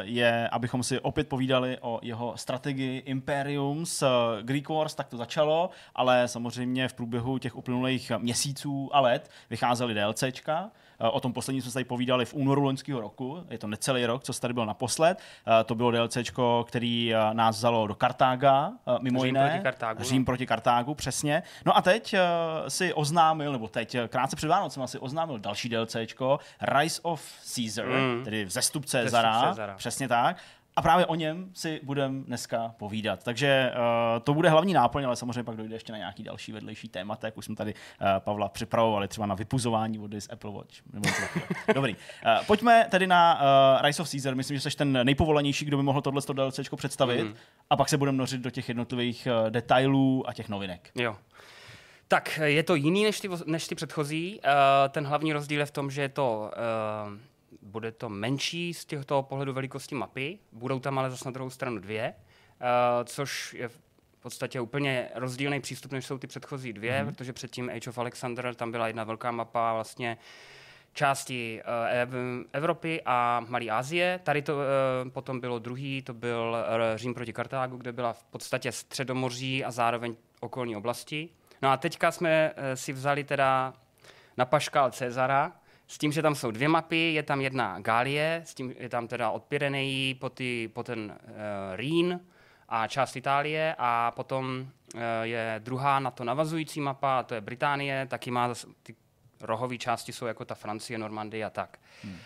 [0.00, 4.06] je, abychom si opět povídali o jeho strategii Imperium z eh,
[4.42, 9.94] Greek Wars, tak to začalo, ale samozřejmě v průběhu těch uplynulých měsíců a let vycházely
[9.94, 10.70] DLCčka.
[11.02, 14.06] Eh, O tom poslední jsme se tady povídali v únoru loňského roku, je to necelý
[14.06, 15.18] rok, co tady byl naposled.
[15.60, 19.48] Eh, To bylo DLCčko, který eh, nás vzalo do Kartága, mimo Řím jiné.
[19.50, 20.26] proti Kartágu, Řím no.
[20.26, 21.42] proti Kartágu, přesně.
[21.66, 22.14] No a teď
[22.68, 27.22] si oznámil, nebo teď krátce před Vánocem si oznámil další DLCčko, Rise of
[27.54, 28.24] Caesar, Mm.
[28.24, 29.74] tedy vzestup Vzestup Cezara, Cezara.
[29.74, 30.36] přesně tak.
[30.76, 33.24] A právě o něm si budeme dneska povídat.
[33.24, 36.88] Takže uh, to bude hlavní náplň, ale samozřejmě pak dojde ještě na nějaký další vedlejší
[36.88, 40.74] témata, jak už jsme tady uh, Pavla připravovali, třeba na vypuzování vody z Apple Watch.
[41.74, 41.96] Dobrý.
[41.96, 44.34] Uh, pojďme tedy na uh, Rise of Caesar.
[44.34, 47.24] Myslím, že jsi ten nejpovolenější, kdo by mohl tohle DLCčko představit.
[47.24, 47.34] Mhm.
[47.70, 50.90] A pak se budeme nořit do těch jednotlivých uh, detailů a těch novinek.
[50.94, 51.16] Jo.
[52.08, 54.40] Tak je to jiný než ty, než ty předchozí.
[54.44, 54.50] Uh,
[54.88, 56.50] ten hlavní rozdíl je v tom, že je to,
[57.06, 57.18] uh,
[57.62, 61.78] bude to menší z těchto pohledu velikosti mapy, budou tam ale zase na druhou stranu
[61.78, 62.66] dvě, uh,
[63.04, 63.78] což je v
[64.22, 67.06] podstatě úplně rozdílný přístup, než jsou ty předchozí dvě, mm-hmm.
[67.06, 70.18] protože předtím Age of Alexander, tam byla jedna velká mapa vlastně
[70.92, 74.20] části uh, Ev- Evropy a Malé Asie.
[74.22, 78.24] Tady to uh, potom bylo druhý, to byl uh, Řím proti Kartágu, kde byla v
[78.24, 81.28] podstatě středomoří a zároveň okolní oblasti.
[81.62, 83.74] No a teďka jsme eh, si vzali teda
[84.36, 85.52] na Paškal Cezara,
[85.86, 89.08] s tím, že tam jsou dvě mapy, je tam jedna Galie, s tím je tam
[89.08, 91.30] teda od Pyrenejí po, ty, po ten uh,
[91.76, 92.20] Rýn
[92.68, 97.40] a část Itálie a potom uh, je druhá na to navazující mapa, a to je
[97.40, 98.94] Británie, taky má zas- ty
[99.40, 101.78] rohové části jsou jako ta Francie, Normandie a tak.
[102.04, 102.16] Hmm.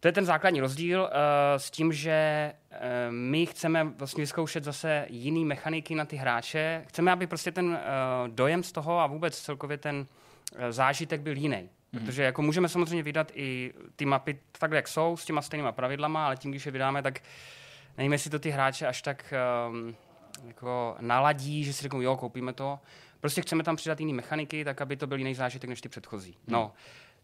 [0.00, 1.08] To je ten základní rozdíl uh,
[1.56, 2.76] s tím, že uh,
[3.10, 6.84] my chceme vlastně vyzkoušet zase jiný mechaniky na ty hráče.
[6.88, 7.76] Chceme, aby prostě ten uh,
[8.28, 11.68] dojem z toho a vůbec celkově ten uh, zážitek byl jiný.
[11.92, 12.00] Mm.
[12.00, 16.26] Protože jako můžeme samozřejmě vydat i ty mapy takhle, jak jsou, s těma stejnýma pravidlama,
[16.26, 17.20] ale tím, když je vydáme, tak
[17.96, 19.34] nevím, jestli to ty hráče až tak
[19.68, 19.96] um,
[20.46, 22.78] jako naladí, že si řeknou, jo, koupíme to.
[23.20, 26.30] Prostě chceme tam přidat jiné mechaniky, tak aby to byl jiný zážitek než ty předchozí.
[26.30, 26.52] Mm.
[26.52, 26.72] No,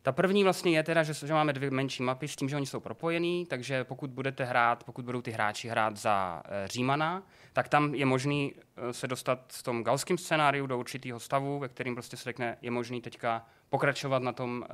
[0.05, 2.66] ta první vlastně je teda, že, že máme dvě menší mapy s tím, že oni
[2.66, 7.22] jsou propojený, takže pokud budete hrát, pokud budou ty hráči hrát za e, Římana,
[7.52, 11.68] tak tam je možný e, se dostat v tom galském scénáriu do určitého stavu, ve
[11.68, 14.64] kterým prostě se řekne, je možný teďka pokračovat na tom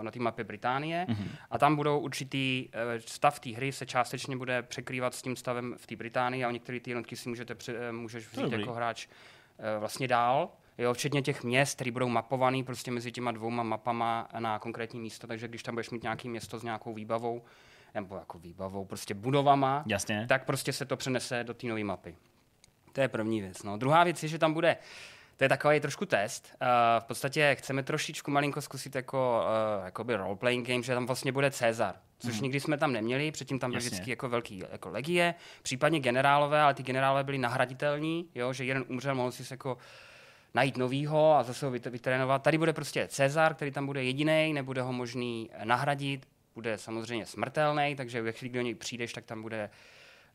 [0.00, 1.06] e, na té mapě Británie.
[1.08, 1.28] Mm-hmm.
[1.50, 5.74] a tam budou určitý e, stav té hry se částečně bude překrývat s tím stavem
[5.78, 9.06] v té Británii a některé ty jednotky si můžete při, e, můžeš vzít jako hráč
[9.58, 14.28] e, vlastně dál jo, včetně těch měst, které budou mapované prostě mezi těma dvouma mapama
[14.38, 17.42] na konkrétní místo, takže když tam budeš mít nějaké město s nějakou výbavou,
[17.94, 20.26] nebo jako výbavou, prostě budovama, Jasně.
[20.28, 22.16] tak prostě se to přenese do té nové mapy.
[22.92, 23.62] To je první věc.
[23.62, 23.76] No.
[23.76, 24.76] Druhá věc je, že tam bude
[25.38, 26.56] to je takový trošku test.
[26.62, 26.68] Uh,
[27.00, 29.42] v podstatě chceme trošičku malinko zkusit jako
[29.78, 32.42] uh, jakoby role-playing game, že tam vlastně bude Cezar, což mm.
[32.42, 36.74] nikdy jsme tam neměli, předtím tam byly vždycky jako velký jako legie, případně generálové, ale
[36.74, 39.78] ty generálové byli nahraditelní, jo, že jeden umřel, mohl si se jako
[40.54, 42.42] najít novýho a zase ho vytrénovat.
[42.42, 47.94] Tady bude prostě Cezar, který tam bude jediný, nebude ho možný nahradit, bude samozřejmě smrtelný,
[47.96, 49.70] takže ve chvíli, kdy do něj přijdeš, tak tam bude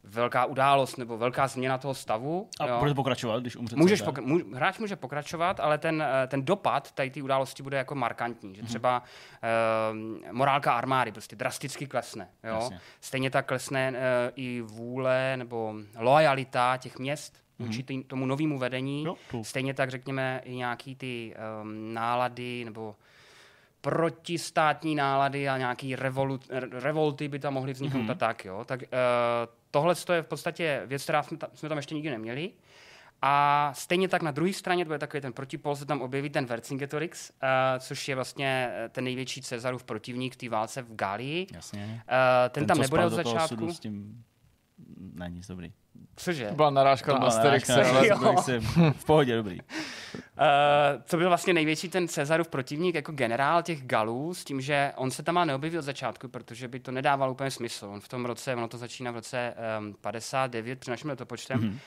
[0.03, 2.49] velká událost nebo velká změna toho stavu.
[2.60, 2.80] A jo.
[2.80, 7.10] bude pokračovat, když umře Můžeš pokra- hráč může pokračovat, ale ten, eh, ten dopad tady
[7.10, 12.30] té události bude jako markantní, že třeba uh, morálka armády prostě drasticky klesne.
[12.44, 12.56] Jo?
[12.56, 12.80] Jasně.
[13.02, 13.98] Stejně tak klesne uh,
[14.35, 18.06] i vůle nebo lojalita těch měst vůči mm-hmm.
[18.06, 19.04] tomu novému vedení.
[19.04, 19.44] Jo, tu.
[19.44, 22.96] Stejně tak řekněme i nějaký ty um, nálady nebo
[23.82, 28.12] protistátní nálady a nějaký revolu- re- revolty by tam mohly vzniknout mm-hmm.
[28.12, 28.46] a tak.
[28.46, 28.64] Jo?
[28.66, 28.88] Tak uh,
[29.72, 32.52] tohle je v podstatě věc, která jsme, ta, jsme tam ještě nikdy neměli.
[33.26, 36.46] A stejně tak na druhé straně, to je takový ten protipol, se tam objeví ten
[36.46, 37.36] Vercingetorix, uh,
[37.80, 41.48] což je vlastně eh, ten největší Cezarův protivník v té válce v Galii.
[41.54, 42.04] Jasně.
[42.08, 43.74] Uh, ten, tam co nebude od začátku.
[43.74, 44.24] S tím...
[45.14, 45.74] Ne, nic dobrý.
[46.16, 46.48] Cože?
[46.48, 48.38] To byla narážka To na byla Asterixe, narážka na ale.
[48.38, 48.70] Asterixy.
[48.98, 49.60] V pohodě, dobrý.
[49.62, 49.68] Uh,
[51.06, 55.12] co byl vlastně největší ten Cezarův protivník jako generál těch Galů, s tím, že on
[55.12, 57.86] se tam má neobjevil od začátku, protože by to nedávalo úplně smysl.
[57.86, 61.78] On v tom roce, ono to začíná v roce um, 59 při našem letopočtem, mm-hmm.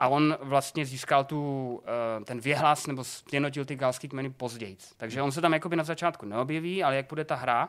[0.00, 1.74] a on vlastně získal tu,
[2.18, 4.76] uh, ten věhlas nebo sjednotil ty galský kmeny později.
[4.96, 7.68] Takže on se tam jakoby na začátku neobjeví, ale jak bude ta hra,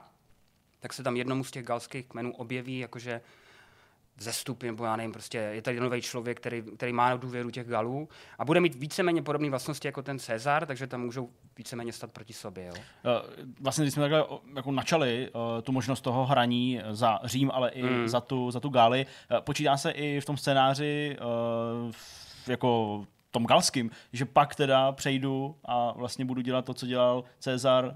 [0.79, 3.21] tak se tam jednomu z těch galských kmenů objeví jakože
[4.17, 8.09] vzestupy, nebo já nevím, prostě je tady nový člověk, který, který má důvěru těch Galů
[8.39, 12.33] a bude mít víceméně podobné vlastnosti jako ten Cezar, takže tam můžou víceméně stát proti
[12.33, 12.65] sobě.
[12.65, 12.73] Jo.
[12.77, 14.25] Eh, Vlastně, když jsme takhle
[14.55, 18.07] jako načali uh, tu možnost toho hraní za Řím, ale i Mm.
[18.07, 21.17] za, tu, za tu Gáli, uh, počítá se i v tom scénáři
[21.91, 27.23] v, jako tom galským, že pak teda přejdu a vlastně budu dělat to, co dělal
[27.39, 27.95] Cezar,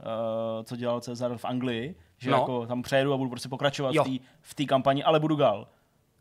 [0.63, 2.37] co dělal Cezar v Anglii, že No.
[2.37, 4.05] jako tam přejdu a budu prostě pokračovat Jo.
[4.41, 5.67] v té kampani, ale budu gal.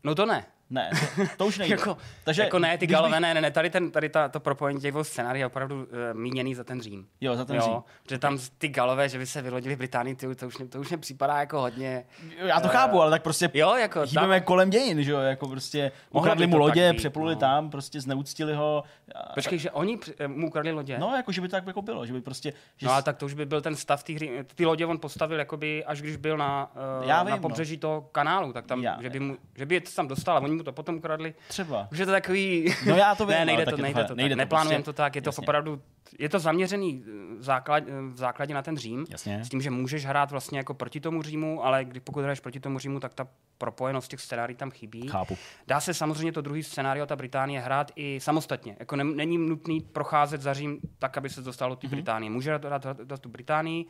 [0.03, 0.58] No to ne.
[0.69, 1.75] Ne, to, to už nejde.
[1.79, 4.39] jako, Takže jako ne, ty galové, bych- ne, ne, ne, tady, ten, tady ta, to
[4.39, 7.07] propojení těch dvou scénárií je opravdu uh, míněný za ten Řím.
[7.21, 7.71] Jo, za ten Řím.
[7.71, 10.79] Jo, že tam ty galové, že by se vylodili v Británii, ty, to, už, to
[10.79, 12.05] už mě připadá jako hodně...
[12.37, 15.47] Já to chápu, ale tak prostě Jo, jako hýbeme tam, kolem dějin, že jo, jako
[15.47, 17.39] prostě ukradli mu lodě, být, přepluli no.
[17.39, 18.83] tam, prostě zneuctili ho.
[19.15, 20.99] A- Počkej, že oni eh, mu ukradli lodě?
[20.99, 22.53] No, jako, že by to tak jako bylo, že by prostě...
[22.77, 24.45] Že No a tak to už by byl ten stav té hry.
[24.55, 26.71] Ty lodě on postavil, jakoby, až když byl na,
[27.01, 29.75] uh, Já na vím, pobřeží toho kanálu, tak tam, Já že by, mu, že by
[29.75, 31.33] je tam dostal oni mu to potom ukradli.
[31.47, 31.87] Třeba.
[31.91, 32.75] Už je to takový...
[32.85, 34.93] No já to vím, ne, nejde to, je nejde to- to, nejde to Neplánujeme prostě.
[34.93, 35.81] to tak, je to opravdu,
[36.19, 39.05] je to zaměřený eh, základ, eh, v základě na ten Řím.
[39.09, 39.45] Jasně.
[39.45, 42.59] S tím, že můžeš hrát vlastně jako proti tomu Římu, ale kdy, pokud hraješ proti
[42.59, 43.27] tomu Římu, tak ta
[43.57, 45.07] propojenost těch scénárií tam chybí.
[45.07, 45.37] Chápu.
[45.67, 48.75] Dá se samozřejmě to druhý scénário, ta Británie, hrát i samostatně.
[48.79, 51.91] Jako ne, není nutný procházet za Řím tak, aby se dostalo do té mm-hmm.
[51.91, 52.29] Británie.
[52.29, 53.85] Může dát, dát, dát tu Británii,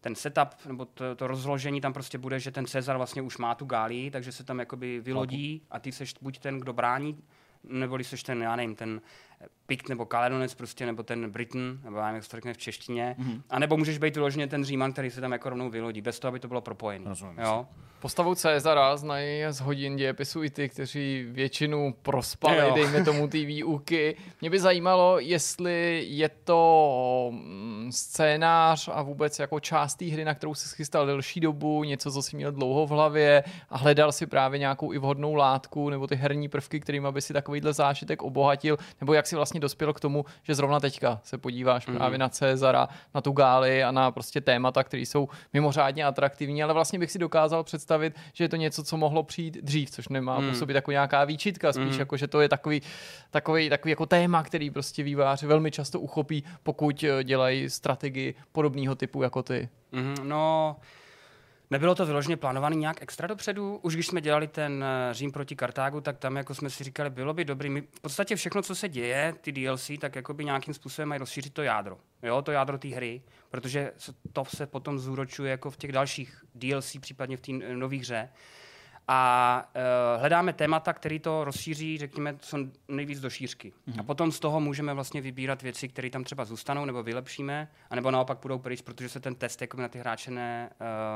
[0.00, 3.54] ten setup nebo to, to rozložení tam prostě bude, že ten Cezar vlastně už má
[3.54, 7.22] tu Gálii, takže se tam jakoby vylodí a ty seš buď ten, kdo brání,
[7.64, 9.00] neboli seš ten, já nevím, ten
[9.66, 12.58] Pikt nebo Kaledonec prostě, nebo ten Britain, nebo já nevím, jak se to řekne v
[12.58, 13.16] češtině.
[13.18, 13.42] Mm-hmm.
[13.50, 16.28] A nebo můžeš být vyloženě ten Říman, který se tam jako rovnou vylodí, bez toho,
[16.28, 17.08] aby to bylo propojené.
[17.08, 17.38] Rozumím.
[17.38, 17.68] Jo?
[18.00, 22.72] Postavu Cezara znají z hodin dějepisu i ty, kteří většinu prospali, Jo.
[22.74, 24.16] dejme tomu ty výuky.
[24.40, 30.34] Mě by zajímalo, jestli je to mm, scénář a vůbec jako část té hry, na
[30.34, 34.26] kterou se schystal delší dobu, něco, co si měl dlouho v hlavě a hledal si
[34.26, 38.78] právě nějakou i vhodnou látku nebo ty herní prvky, kterým by si takovýhle zážitek obohatil,
[39.00, 41.96] nebo jak si vlastně dospěl k tomu, že zrovna teďka se podíváš mm.
[41.96, 46.74] právě na Cezara, na tu gáli a na prostě témata, které jsou mimořádně atraktivní, ale
[46.74, 47.89] vlastně bych si dokázal představit,
[48.32, 50.48] že je to něco, co mohlo přijít dřív, což nemá mm.
[50.48, 51.98] působit jako nějaká výčitka, spíš mm.
[51.98, 52.82] jako, že to je takový,
[53.30, 58.94] takový, takový jako téma, který prostě výváři velmi často uchopí, pokud eh, dělají strategii podobného
[58.94, 59.68] typu jako ty.
[59.92, 60.76] Mm-hmm, no,
[61.70, 63.76] nebylo to vyloženě plánované nějak extra dopředu.
[63.82, 67.10] Už když jsme dělali ten eh, Řím proti Kartágu, tak tam jako jsme si říkali,
[67.10, 67.70] bylo by dobrý.
[67.70, 71.18] My, v podstatě všechno, co se děje, ty DLC, tak jako by nějakým způsobem mají
[71.18, 71.98] rozšířit to jádro.
[72.22, 73.92] Jo, to jádro té hry, protože
[74.32, 78.28] to se potom zúročuje jako v těch dalších DLC, případně v té nové hře.
[79.12, 79.70] A
[80.14, 82.58] uh, hledáme témata, které to rozšíří, řekněme, co
[82.88, 83.72] nejvíc do šířky.
[83.72, 84.00] Mm-hmm.
[84.00, 88.10] A potom z toho můžeme vlastně vybírat věci, které tam třeba zůstanou nebo vylepšíme, anebo
[88.10, 90.70] naopak půjdou pryč, protože se ten test jako na ty hráče ne,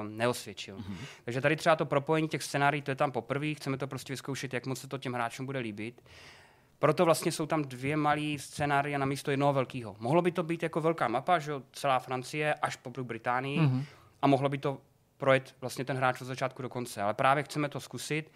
[0.05, 0.77] uh, neosvědčil.
[0.77, 0.97] Mm-hmm.
[1.25, 4.55] Takže tady třeba to propojení těch scénárií, to je tam poprvé, chceme to prostě vyzkoušet,
[4.55, 6.03] jak moc se to těm hráčům bude líbit.
[6.79, 9.97] Proto vlastně jsou tam dvě malé scénárie na místo jednoho velkého.
[9.99, 13.85] Mohlo by to být jako velká mapa, že jo, celá Francie až po Británii, mm-hmm.
[14.23, 14.81] a mohlo by to
[15.17, 17.03] projet vlastně ten hráč od začátku do konce.
[17.03, 18.33] Ale právě chceme to zkusit.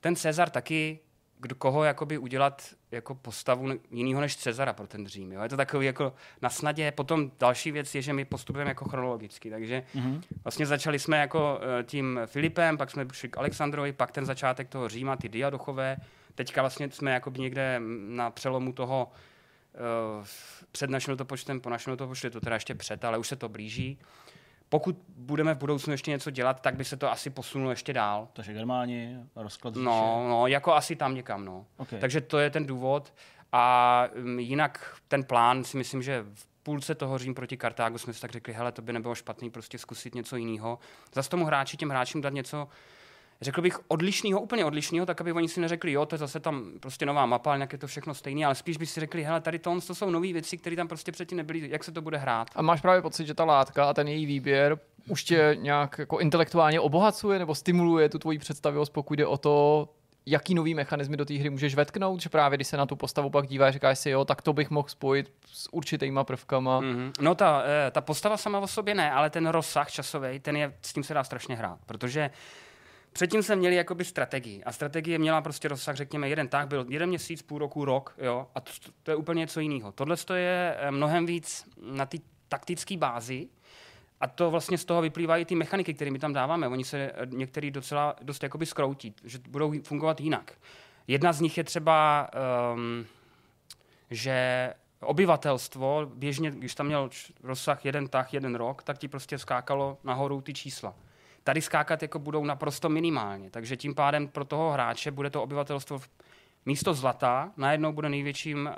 [0.00, 0.98] Ten Cezar taky,
[1.38, 5.32] kdo, koho jakoby udělat jako postavu jiného než Cezara pro ten Řím.
[5.32, 5.42] Jo?
[5.42, 6.92] Je to takový jako na snadě.
[6.92, 9.50] Potom další věc je, že my postupujeme jako chronologicky.
[9.50, 10.22] Takže mm-hmm.
[10.44, 14.68] vlastně začali jsme jako eh, tím Filipem, pak jsme šli k Alexandrovi, pak ten začátek
[14.68, 15.96] toho Říma, ty diadochové.
[16.34, 19.12] Teďka vlastně jsme jako někde na přelomu toho
[20.18, 20.26] uh,
[20.72, 23.48] před naším letopočtem, po našem letopočtu, je to teda ještě před, ale už se to
[23.48, 23.98] blíží.
[24.74, 28.28] Pokud budeme v budoucnu ještě něco dělat, tak by se to asi posunulo ještě dál.
[28.32, 29.84] Takže Germáni, rozklad říše.
[29.84, 31.66] No, no, jako asi tam někam, no.
[31.76, 32.00] Okay.
[32.00, 33.14] Takže to je ten důvod.
[33.52, 38.12] A um, jinak ten plán si myslím, že v půlce toho Řím proti Kartágu jsme
[38.12, 40.78] si tak řekli, hele, to by nebylo špatný prostě zkusit něco jiného.
[41.12, 42.68] Zase tomu hráči, těm hráčům dát něco,
[43.40, 46.72] řekl bych, odlišného, úplně odlišného, tak aby oni si neřekli, jo, to je zase tam
[46.80, 49.40] prostě nová mapa, ale nějak je to všechno stejné, ale spíš by si řekli, hele,
[49.40, 52.18] tady to, to jsou nové věci, které tam prostě předtím nebyly, jak se to bude
[52.18, 52.48] hrát.
[52.54, 54.78] A máš právě pocit, že ta látka a ten její výběr
[55.08, 59.88] už tě nějak jako intelektuálně obohacuje nebo stimuluje tu tvoji představivost, pokud jde o to,
[60.26, 63.30] jaký nový mechanismy do té hry můžeš vetknout, že právě když se na tu postavu
[63.30, 66.80] pak díváš, říkáš si, jo, tak to bych mohl spojit s určitýma prvkama.
[66.80, 67.12] Mm-hmm.
[67.20, 70.74] No ta, eh, ta postava sama o sobě ne, ale ten rozsah časový, ten je,
[70.82, 72.30] s tím se dá strašně hrát, protože
[73.14, 77.08] Předtím jsme měli jakoby strategii a strategie měla prostě rozsah, řekněme, jeden tak byl jeden
[77.08, 78.70] měsíc, půl roku, rok, jo, a to,
[79.02, 79.92] to je úplně něco jiného.
[79.92, 82.18] Tohle je eh, mnohem víc na té
[82.48, 83.48] taktické bázi,
[84.20, 86.68] a to vlastně z toho vyplývají ty mechaniky, které my tam dáváme.
[86.68, 90.52] Oni se eh, některý docela dost jakoby skroutí, že budou fungovat jinak.
[91.06, 92.28] Jedna z nich je třeba,
[92.74, 93.06] um,
[94.10, 97.10] že obyvatelstvo, běžně, když tam měl
[97.42, 100.94] rozsah jeden tah, jeden rok, tak ti prostě skákalo nahoru ty čísla.
[101.44, 106.00] Tady skákat jako budou naprosto minimálně, takže tím pádem pro toho hráče bude to obyvatelstvo
[106.66, 108.70] místo zlata najednou bude největším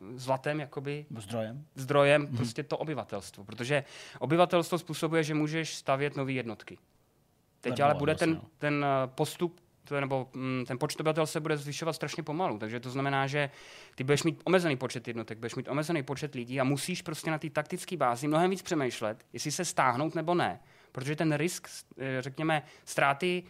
[0.00, 1.64] uh, zlatem, jakoby Zdrojem.
[1.74, 2.36] zdrojem mm-hmm.
[2.36, 3.84] prostě to obyvatelstvo, protože
[4.18, 6.78] obyvatelstvo způsobuje, že můžeš stavět nové jednotky.
[7.60, 8.50] Teď ale bude ten, vlastně, no.
[8.58, 12.58] ten eh, postup, to je, nebo mm, ten počet obyvatel se bude zvyšovat strašně pomalu,
[12.58, 13.50] takže to znamená, že
[13.94, 17.38] ty budeš mít omezený počet jednotek, budeš mít omezený počet lidí a musíš prostě na
[17.38, 20.60] té taktické bázi mnohem víc přemýšlet, jestli se stáhnout nebo ne,
[20.94, 21.68] protože ten risk,
[21.98, 23.42] eh, řekněme, ztráty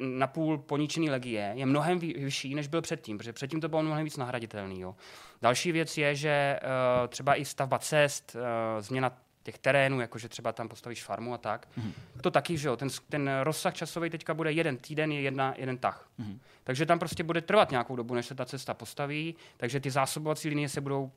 [0.00, 4.04] na půl poničený legie je mnohem vyšší, než byl předtím, protože předtím to bylo mnohem
[4.04, 4.80] víc nahraditelný.
[4.80, 4.94] Jo.
[5.42, 9.12] Další věc je, že uh, třeba i stavba cest, uh, změna
[9.42, 11.68] těch terénů, jakože třeba tam postavíš farmu a tak.
[11.78, 11.92] Mm-hmm.
[12.20, 15.78] To taky, že jo, ten, ten rozsah časový teďka bude jeden týden, je jedna, jeden
[15.78, 16.08] tah.
[16.20, 16.38] Mm-hmm.
[16.64, 20.48] Takže tam prostě bude trvat nějakou dobu, než se ta cesta postaví, takže ty zásobovací
[20.48, 21.10] linie se budou uh,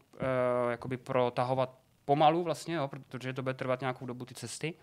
[0.72, 4.74] jakoby protahovat pomalu vlastně, jo, protože to bude trvat nějakou dobu ty cesty.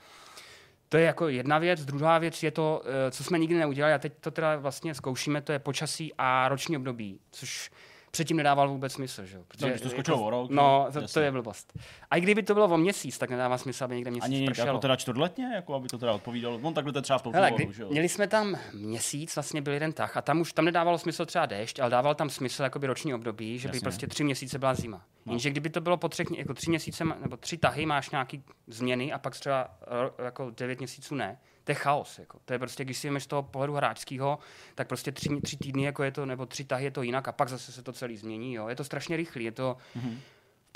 [0.88, 1.84] To je jako jedna věc.
[1.84, 5.40] Druhá věc je to, eh, co jsme nikdy neudělali, a teď to teda vlastně zkoušíme,
[5.40, 7.70] to je počasí a roční období, což
[8.10, 9.24] předtím nedával vůbec smysl.
[9.24, 9.36] Že?
[9.36, 9.42] jo?
[9.62, 11.78] No, když to skočilo o rok, No, to, to je blbost.
[12.10, 14.66] A i kdyby to bylo o měsíc, tak nedává smysl, aby někde měsíc Ani pršelo.
[14.66, 16.58] jako teda čtvrtletně, jako aby to teda odpovídalo.
[16.62, 17.88] No takhle to třeba s tou Hele, kdy, že jo.
[17.90, 21.46] měli jsme tam měsíc, vlastně byl jeden tah a tam už tam nedávalo smysl třeba
[21.46, 23.84] déšť, ale dával tam smysl jakoby roční období, že by Jasně.
[23.84, 25.02] prostě tři měsíce byla zima.
[25.26, 25.32] No.
[25.32, 29.12] Jenže kdyby to bylo po třech, jako tři měsíce, nebo tři tahy máš nějaký změny
[29.12, 29.70] a pak třeba
[30.24, 32.18] jako devět měsíců ne, to je chaos.
[32.18, 32.38] Jako.
[32.44, 34.38] To je prostě, když si jdeme z toho pohledu hráčského,
[34.74, 37.32] tak prostě tři, tři týdny jako je to, nebo tři tahy je to jinak a
[37.32, 38.54] pak zase se to celý změní.
[38.54, 38.68] Jo.
[38.68, 40.18] Je to strašně rychlý, je to, mm-hmm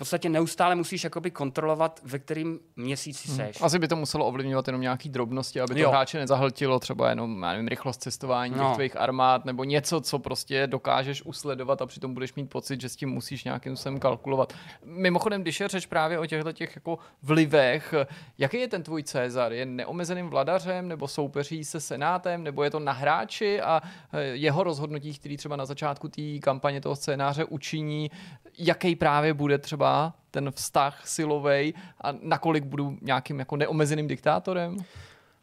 [0.02, 3.36] podstatě neustále musíš jakoby kontrolovat, ve kterým měsíci hmm.
[3.36, 3.62] seš.
[3.62, 5.90] Asi by to muselo ovlivňovat jenom nějaký drobnosti, aby to jo.
[5.90, 8.68] hráče nezahltilo, třeba jenom já nevím, rychlost cestování no.
[8.68, 12.88] těch tvých armád, nebo něco, co prostě dokážeš usledovat a přitom budeš mít pocit, že
[12.88, 14.52] s tím musíš nějakým způsobem kalkulovat.
[14.84, 17.94] Mimochodem, když je řeč právě o těchto těch jako vlivech,
[18.38, 19.52] jaký je ten tvůj Cezar?
[19.52, 24.64] Je neomezeným vladařem, nebo soupeří se senátem, nebo je to na hráči a eh, jeho
[24.64, 28.10] rozhodnutí, který třeba na začátku té kampaně toho scénáře učiní,
[28.58, 29.91] jaký právě bude třeba
[30.30, 34.76] ten vztah silový a nakolik budu nějakým jako neomezeným diktátorem?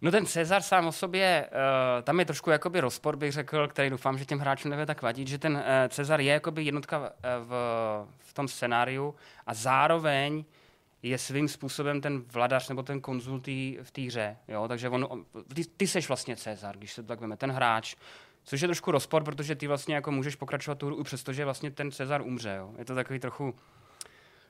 [0.01, 3.89] No ten Cezar sám o sobě, uh, tam je trošku jakoby rozpor, bych řekl, který
[3.89, 7.05] doufám, že těm hráčům nebude tak vadit, že ten uh, Cezar je jakoby jednotka uh,
[7.39, 7.53] v,
[8.17, 9.15] v tom scénáriu
[9.47, 10.43] a zároveň
[11.03, 13.47] je svým způsobem ten vladař nebo ten konzult
[13.81, 14.38] v té hře.
[14.47, 14.67] Jo?
[14.67, 17.95] Takže on, ty, ty seš vlastně Cezar, když se to tak veme, ten hráč.
[18.43, 21.91] Což je trošku rozpor, protože ty vlastně jako můžeš pokračovat tu hru, přestože vlastně ten
[21.91, 22.55] Cezar umře.
[22.57, 22.71] Jo.
[22.77, 23.55] Je to takový trochu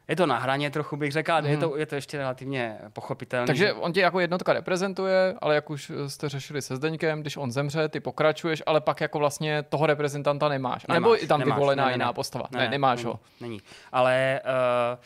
[0.10, 1.48] je to na hraně trochu, bych řekl, mm.
[1.48, 3.48] je, to, je to ještě relativně pochopitelné.
[3.48, 7.52] Takže on tě jako jednotka reprezentuje, ale jak už jste řešili se Zdeňkem, když on
[7.52, 10.88] zemře, ty pokračuješ, ale pak jako vlastně toho reprezentanta nemáš.
[10.88, 12.48] nemáš Nebo i tam nemáš, vyvolená ne, ne, jiná postava.
[12.52, 13.20] Ne, ne nemáš není, ho.
[13.42, 13.62] Není.
[13.92, 15.04] Ale uh,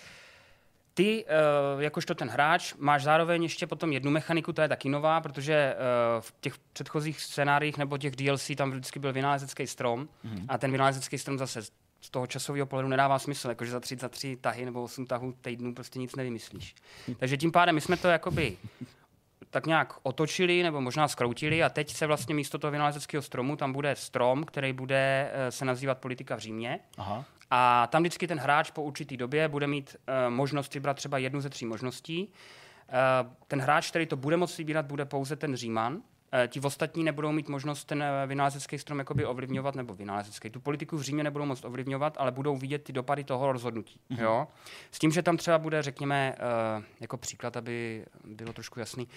[0.94, 1.26] ty,
[1.76, 5.76] uh, jakožto ten hráč, máš zároveň ještě potom jednu mechaniku, to je taky nová, protože
[5.76, 10.46] uh, v těch předchozích scénářích nebo těch DLC tam vždycky byl vynálezecký strom mm-hmm.
[10.48, 11.62] a ten vynálezecký strom zase
[12.04, 15.34] z toho časového pohledu nedává smysl, jakože za tři, za tři tahy nebo osm tahů
[15.42, 16.76] týdnů prostě nic nevymyslíš.
[17.18, 18.58] Takže tím pádem my jsme to jakoby
[19.50, 23.74] tak nějak otočili nebo možná skroutili a teď se vlastně místo toho vynálezeckého stromu tam
[23.74, 26.80] bude strom, který bude eh, se nazývat politika v Římě.
[26.98, 27.26] Aha.
[27.50, 31.42] A tam vždycky ten hráč po určitý době bude mít uh, možnost vybrat třeba jednu
[31.42, 32.28] ze tří možností.
[32.28, 36.02] Uh, ten hráč, který to bude moct vybírat, bude pouze ten Říman.
[36.34, 40.98] Uh, ti ostatní nebudou mít možnost ten vynálezecký strom jakoby ovlivňovat, nebo vynálezecký, tu politiku
[40.98, 44.00] v Římě nebudou moct ovlivňovat, ale budou vidět ty dopady toho rozhodnutí.
[44.12, 44.22] Mm-hmm.
[44.22, 44.48] Jo?
[44.92, 46.36] S tím, že tam třeba bude, řekněme,
[46.78, 49.08] uh, jako příklad, aby bylo trošku jasný,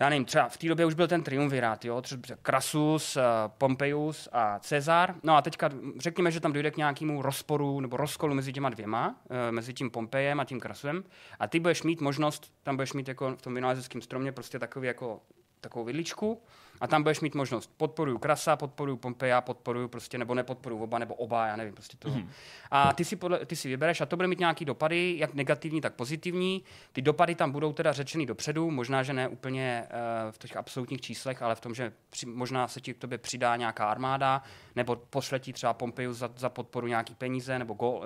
[0.00, 3.18] já nevím, třeba v té době už byl ten triumvirát, jo, třeba Krasus,
[3.58, 5.14] Pompeius a Cezar.
[5.22, 9.16] No a teďka řekněme, že tam dojde k nějakému rozporu nebo rozkolu mezi těma dvěma,
[9.50, 11.04] mezi tím Pompejem a tím Krasusem.
[11.38, 14.86] A ty budeš mít možnost, tam budeš mít jako v tom vynálezeckém stromě prostě takový
[14.86, 15.20] jako
[15.62, 16.42] takovou vidličku
[16.80, 21.14] a tam budeš mít možnost podporuju Krasa, podporuju Pompeja, podporuju prostě, nebo nepodporuju oba, nebo
[21.14, 22.08] oba, já nevím, prostě to.
[22.08, 22.26] Mm-hmm.
[22.70, 25.80] A ty si, podle, ty si vybereš a to bude mít nějaký dopady, jak negativní,
[25.80, 26.62] tak pozitivní.
[26.92, 31.00] Ty dopady tam budou teda řečeny dopředu, možná, že ne úplně uh, v těch absolutních
[31.00, 34.42] číslech, ale v tom, že při, možná se ti k tobě přidá nějaká armáda,
[34.76, 38.02] nebo pošle ti třeba Pompeju za, za podporu nějaký peníze, nebo go, uh,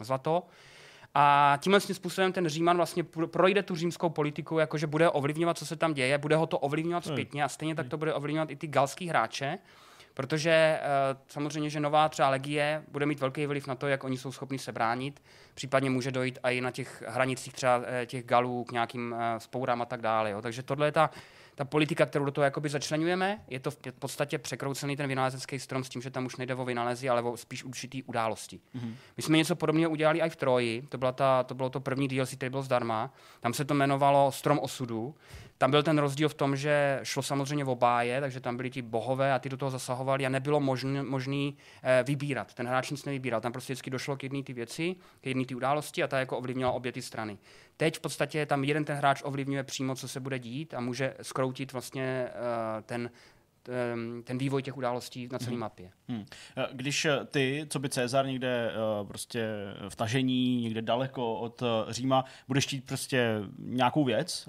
[0.00, 0.42] zlato.
[1.18, 5.76] A tímhle způsobem ten Říman vlastně projde tu římskou politiku, jakože bude ovlivňovat, co se
[5.76, 7.14] tam děje, bude ho to ovlivňovat hmm.
[7.14, 9.58] zpětně a stejně tak to bude ovlivňovat i ty galský hráče,
[10.14, 14.18] protože uh, samozřejmě, že nová třeba legie bude mít velký vliv na to, jak oni
[14.18, 15.22] jsou schopni se bránit,
[15.54, 19.82] případně může dojít i na těch hranicích třeba eh, těch galů k nějakým uh, spourám
[19.82, 20.30] a tak dále.
[20.30, 20.42] Jo.
[20.42, 21.10] Takže tohle je ta
[21.56, 25.84] ta politika, kterou do toho jakoby začlenujeme, je to v podstatě překroucený ten vynálezecký strom
[25.84, 28.60] s tím, že tam už nejde o vynálezy, ale o spíš určitý události.
[28.74, 28.94] Mm-hmm.
[29.16, 32.08] My jsme něco podobného udělali i v Troji, to, byla ta, to bylo to první
[32.08, 33.14] DLC, který byl zdarma.
[33.40, 35.14] Tam se to jmenovalo Strom osudu.
[35.58, 38.82] Tam byl ten rozdíl v tom, že šlo samozřejmě o báje, takže tam byli ti
[38.82, 42.54] bohové a ty do toho zasahovali a nebylo možný, možný eh, vybírat.
[42.54, 43.40] Ten hráč nic nevybíral.
[43.40, 46.38] Tam prostě vždycky došlo k jedné ty věci, k jedné ty události a ta jako
[46.38, 47.38] ovlivnila obě ty strany.
[47.76, 51.14] Teď v podstatě tam jeden ten hráč ovlivňuje přímo, co se bude dít a může
[51.22, 53.10] skroutit vlastně uh, ten
[54.24, 55.60] ten vývoj těch událostí na celé hmm.
[55.60, 55.90] mapě.
[56.08, 56.24] Hmm.
[56.72, 58.70] Když eh, ty, co by Cezar někde
[59.00, 59.48] uh, prostě
[59.88, 64.48] v tažení, někde daleko od Říma, budeš chtít prostě nějakou věc,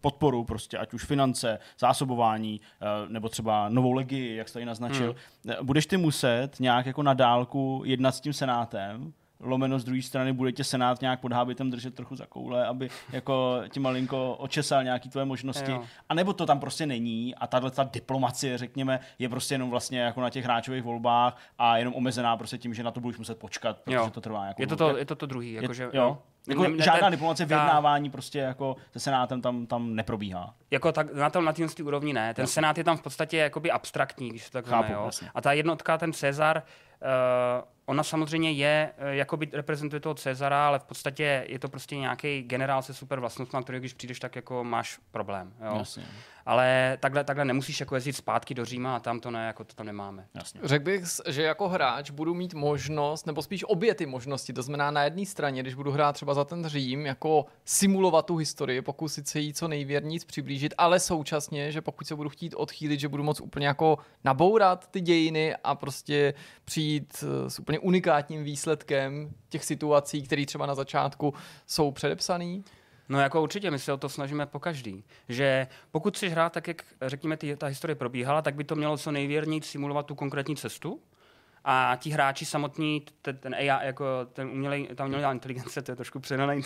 [0.00, 2.60] podporu prostě, ať už finance, zásobování,
[3.08, 5.66] nebo třeba novou legii, jak jsi tady naznačil, hmm.
[5.66, 9.12] budeš ty muset nějak jako na dálku jednat s tím senátem,
[9.42, 12.90] lomeno z druhé strany bude tě Senát nějak pod hábitem držet trochu za koule, aby
[13.12, 15.72] jako ti malinko očesal nějaký tvoje možnosti.
[16.08, 20.00] A nebo to tam prostě není a tahle ta diplomacie, řekněme, je prostě jenom vlastně
[20.00, 23.38] jako na těch hráčových volbách a jenom omezená prostě tím, že na to budeš muset
[23.38, 24.10] počkat, protože jo.
[24.10, 25.52] to trvá jako je to to, je to to druhý.
[25.52, 26.18] Jako, je, že, jo.
[26.48, 30.54] Jako ne, žádná ten, diplomace vyjednávání ta, prostě jako se senátem tam, tam neprobíhá.
[30.70, 32.34] Jako tak, na tom na té úrovni ne.
[32.34, 32.52] Ten jasně.
[32.52, 35.10] senát je tam v podstatě jakoby abstraktní, když to tak Chápu, jo.
[35.34, 36.62] A ta jednotka, ten Cezar,
[37.02, 41.96] uh, ona samozřejmě je, uh, jakoby reprezentuje toho Cezara, ale v podstatě je to prostě
[41.96, 45.52] nějaký generál se super vlastnostmi, který když přijdeš, tak jako máš problém.
[45.64, 45.76] Jo.
[45.78, 46.04] Jasně.
[46.46, 49.74] ale takhle, takhle nemusíš jako jezdit zpátky do Říma a tam to ne, jako to
[49.74, 50.26] tam nemáme.
[50.34, 50.60] Jasně.
[50.64, 54.90] Řekl bych, že jako hráč budu mít možnost, nebo spíš obě ty možnosti, to znamená
[54.90, 59.28] na jedné straně, když budu hrát třeba za ten Řím, jako simulovat tu historii, pokusit
[59.28, 63.22] se jí co nejvěrníc přiblížit, ale současně, že pokud se budu chtít odchýlit, že budu
[63.22, 66.34] moc úplně jako nabourat ty dějiny a prostě
[66.64, 71.34] přijít eh, s úplně unikátním výsledkem těch situací, které třeba na začátku
[71.66, 72.62] jsou předepsané.
[73.08, 75.04] No jako určitě, my se o to snažíme po každý.
[75.28, 78.98] Že pokud chceš hrát tak, jak řekněme, ty, ta historie probíhala, tak by to mělo
[78.98, 81.00] co nejvěrněji simulovat tu konkrétní cestu.
[81.64, 85.96] A ti hráči samotní, ten, ten AI, jako ten umělej, ta umělá inteligence, to je
[85.96, 86.62] trošku přenaný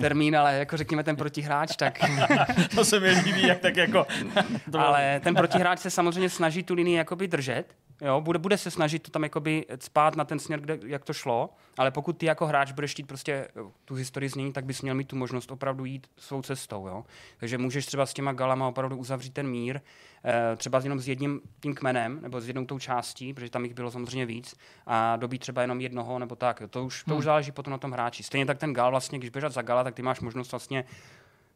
[0.00, 1.98] termín, ale jako řekněme ten protihráč, tak...
[2.74, 4.06] to se mi líbí, jak tak jako...
[4.78, 9.02] ale ten protihráč se samozřejmě snaží tu linii jakoby držet, Jo, bude, bude se snažit
[9.02, 12.46] to tam jakoby spát na ten směr, kde, jak to šlo, ale pokud ty jako
[12.46, 13.48] hráč budeš chtít prostě
[13.84, 16.86] tu historii změnit, tak bys měl mít tu možnost opravdu jít svou cestou.
[16.86, 17.04] Jo?
[17.38, 19.80] Takže můžeš třeba s těma galama opravdu uzavřít ten mír,
[20.24, 23.74] eh, třeba jenom s jedním tím kmenem nebo s jednou tou částí, protože tam jich
[23.74, 24.54] bylo samozřejmě víc,
[24.86, 26.62] a dobít třeba jenom jednoho nebo tak.
[26.70, 27.18] To už, to hmm.
[27.18, 28.22] už záleží potom na tom hráči.
[28.22, 30.84] Stejně tak ten gal vlastně, když běžet za gala, tak ty máš možnost vlastně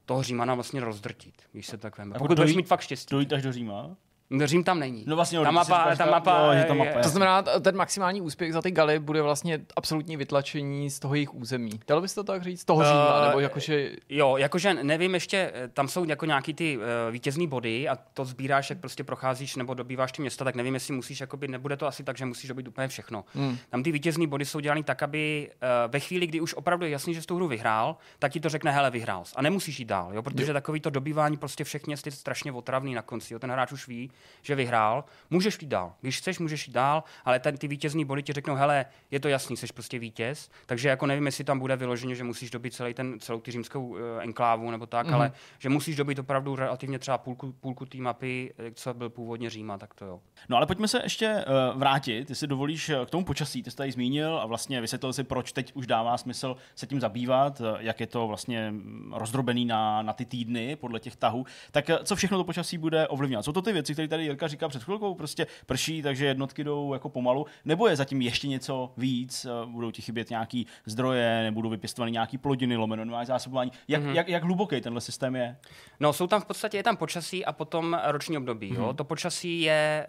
[0.05, 2.19] toho Římana vlastně rozdrtit, když se tak veme.
[2.19, 3.11] Pokud budeš mít fakt štěstí.
[3.11, 3.97] Dojít až do Říma?
[4.31, 5.05] No, Řím tam není.
[5.07, 8.63] No vlastně, ta mapa, ta mapa, jo, ta mapa to znamená, ten maximální úspěch za
[8.63, 11.81] ty galy bude vlastně absolutní vytlačení z toho jejich území.
[11.89, 12.61] Dalo bys to tak říct?
[12.61, 13.91] Z toho Říma, uh, nebo jakože...
[14.09, 18.25] Jo, jakože nevím ještě, eh, tam jsou jako nějaký ty uh, vítězný body a to
[18.25, 21.87] sbíráš, jak prostě procházíš nebo dobýváš ty města, tak nevím, jestli musíš, jakoby, nebude to
[21.87, 23.25] asi tak, že musíš dobít úplně všechno.
[23.35, 23.59] Hmm.
[23.71, 26.91] Tam ty vítězný body jsou dělané tak, aby uh, ve chvíli, kdy už opravdu je
[26.91, 29.85] jasný, že jsi tu hru vyhrál, tak ti to řekne, hele, vyhrál a nemusíš jít
[29.85, 30.53] dál, jo, protože jo.
[30.53, 33.35] takový to dobývání prostě všech měst je strašně otravný na konci.
[33.35, 33.39] Jo.
[33.39, 34.11] Ten hráč už ví,
[34.43, 35.93] že vyhrál můžeš jít dál.
[36.01, 39.29] Když chceš, můžeš jít dál, ale tady ty vítězní body ti řeknou, hele, je to
[39.29, 42.95] jasný, jsi prostě vítěz, takže jako nevím, jestli tam bude vyloženě, že musíš dobit celý
[42.95, 45.15] ten, celou ty římskou uh, enklávu nebo tak, mm-hmm.
[45.15, 49.79] ale že musíš dobit opravdu relativně třeba půlku, půlku té mapy, co byl původně Říma,
[49.79, 50.21] tak to jo.
[50.49, 53.77] No ale pojďme se ještě uh, vrátit, si dovolíš eh, k tomu počasí, ty jsi
[53.77, 58.01] tady zmínil a vlastně vysvětlil si, proč teď už dává smysl se tím zabývat, jak
[58.01, 61.47] je to vlastně mm, rozdrobený na, na ty týdny podle těch tahů.
[61.71, 63.45] Tak co všechno to počasí bude ovlivňovat?
[63.45, 66.93] Jsou to ty věci, které tady Jirka říká před chvilkou prostě prší, takže jednotky jdou
[66.93, 71.69] jako pomalu, nebo je zatím ještě něco víc, eh, budou ti chybět nějaký zdroje, nebudou
[71.69, 73.73] vypěstovány nějaký plodiny, lomeno, normální zásobování.
[73.89, 74.15] Jak, mm-hmm.
[74.15, 75.57] jak, jak hluboký tenhle systém je?
[76.01, 78.73] No, jsou tam v podstatě je tam počasí a potom roční období.
[78.73, 78.81] Mm-hmm.
[78.81, 78.93] Jo?
[78.93, 80.07] To počasí je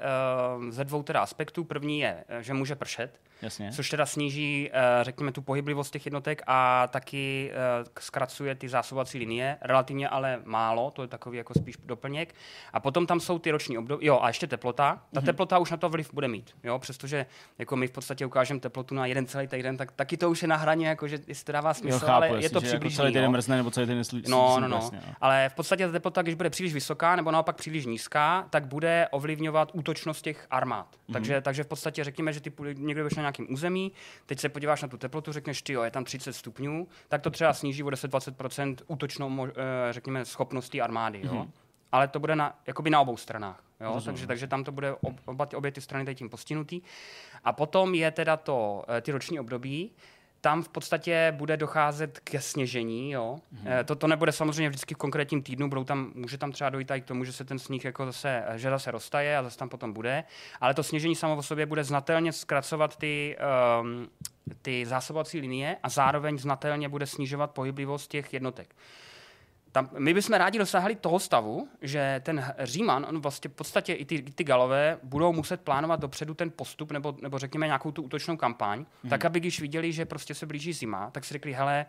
[0.58, 1.64] uh, ze dvou teda aspektů.
[1.64, 3.72] První je, eh, že může pršet, Jasně.
[3.72, 9.18] což teda sníží, uh, řekněme, tu pohyblivost těch jednotek a taky uh, zkracuje ty zásobovací
[9.20, 12.36] linie, relativně ale málo, to je takový jako spíš doplněk.
[12.74, 15.02] A potom tam jsou ty roční období, jo, a ještě teplota.
[15.14, 15.26] Ta mm-hmm.
[15.26, 17.26] teplota už na to vliv bude mít, jo, přestože
[17.60, 20.48] jako my v podstatě ukážeme teplotu na jeden celý týden, tak taky to už je
[20.48, 22.96] na hraně, jako, že jestli to dává smysl, jo, chápu, ale je to přibližný.
[22.96, 24.78] Jako celý týden mrzne, nebo celý týden slí, no, no, no.
[24.78, 25.14] Vlastně, no.
[25.22, 29.08] Ale v podstatě ta teplota, když bude příliš vysoká nebo naopak příliš nízká, tak bude
[29.12, 30.88] ovlivňovat útočnost těch armád.
[30.88, 31.14] Mm-hmm.
[31.14, 33.92] Takže, takže v podstatě řekněme, že ty někdo na nějakém území,
[34.26, 37.30] teď se podíváš na tu teplotu, řekneš, ty jo, je tam 30 stupňů, tak to
[37.30, 39.54] třeba sníží o 10-20% útočnou, eh,
[39.92, 41.22] řekněme, schopností armády.
[41.24, 41.34] Jo?
[41.34, 43.64] Mm-hmm ale to bude na, jakoby na obou stranách.
[43.82, 44.02] Jo?
[44.06, 44.96] Takže, takže tam to bude
[45.26, 46.82] oba, obě ty strany tím postinutý.
[47.44, 49.92] A potom je teda to, eh, ty roční období,
[50.42, 53.12] tam v podstatě bude docházet ke sněžení.
[53.12, 53.40] Jo?
[53.56, 53.84] Mm-hmm.
[53.84, 57.02] To, to nebude samozřejmě vždycky v konkrétním týdnu, budou tam, může tam třeba dojít i
[57.02, 59.94] k tomu, že se ten sníh jako zase, že zase roztaje a zase tam potom
[59.94, 60.24] bude.
[60.62, 63.38] Ale to sněžení samo o sobě bude znatelně zkracovat ty,
[63.82, 64.08] um,
[64.62, 68.76] ty zásobovací linie a zároveň znatelně bude snižovat pohyblivost těch jednotek.
[69.72, 74.06] Tam, my bychom rádi dosáhli toho stavu, že ten Říman, on vlastně v podstatě i
[74.06, 78.38] ty, ty galové budou muset plánovat dopředu ten postup, nebo, nebo řekněme nějakou tu útočnou
[78.38, 79.10] kampaň, hmm.
[79.10, 81.86] tak aby když viděli, že prostě se blíží zima, tak si řekli, hele,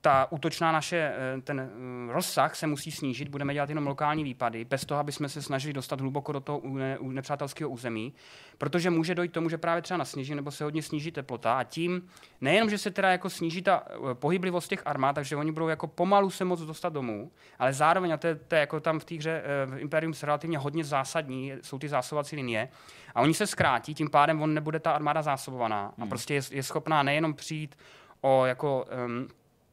[0.00, 4.64] ta útočná naše, eh, ten eh, rozsah se musí snížit, budeme dělat jenom lokální výpady,
[4.64, 6.62] bez toho, aby jsme se snažili dostat hluboko do toho
[7.00, 8.12] nepřátelského území,
[8.58, 11.64] protože může dojít k tomu, že právě třeba nasněží nebo se hodně sníží teplota a
[11.64, 12.08] tím
[12.40, 15.86] nejenom, že se teda jako sníží ta eh, pohyblivost těch armád, takže oni budou jako
[15.86, 19.04] pomalu se moc dostat domů, ale zároveň, a to je, to je jako tam v
[19.04, 22.68] té hře v Imperium se relativně hodně zásadní, jsou ty zásobovací linie,
[23.14, 26.06] a oni se zkrátí, tím pádem on nebude ta armáda zásobovaná hmm.
[26.06, 27.76] a prostě je, je schopná nejenom přijít
[28.20, 29.28] o jako um,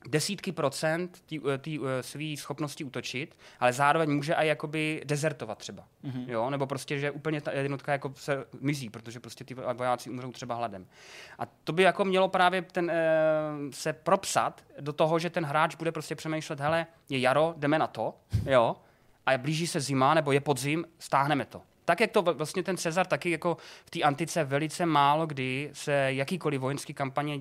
[0.08, 1.24] desítky procent
[1.58, 5.84] té uh, své schopnosti útočit, ale zároveň může i jakoby dezertovat třeba.
[6.04, 6.30] Mm-hmm.
[6.30, 6.50] Jo?
[6.50, 10.56] Nebo prostě, že úplně ta jednotka jako se mizí, protože prostě ty vojáci umřou třeba
[10.56, 10.88] hladem.
[11.40, 15.76] A to by jako mělo právě ten, uh, se propsat do toho, že ten hráč
[15.76, 18.16] bude prostě přemýšlet, hele, je jaro, jdeme na to,
[18.46, 18.76] jo,
[19.26, 21.62] a blíží se zima, nebo je podzim, stáhneme to.
[21.86, 25.94] Tak, jak to vlastně ten Cezar taky jako v té antice velice málo kdy se
[26.08, 27.40] jakýkoliv vojenský kampaně e,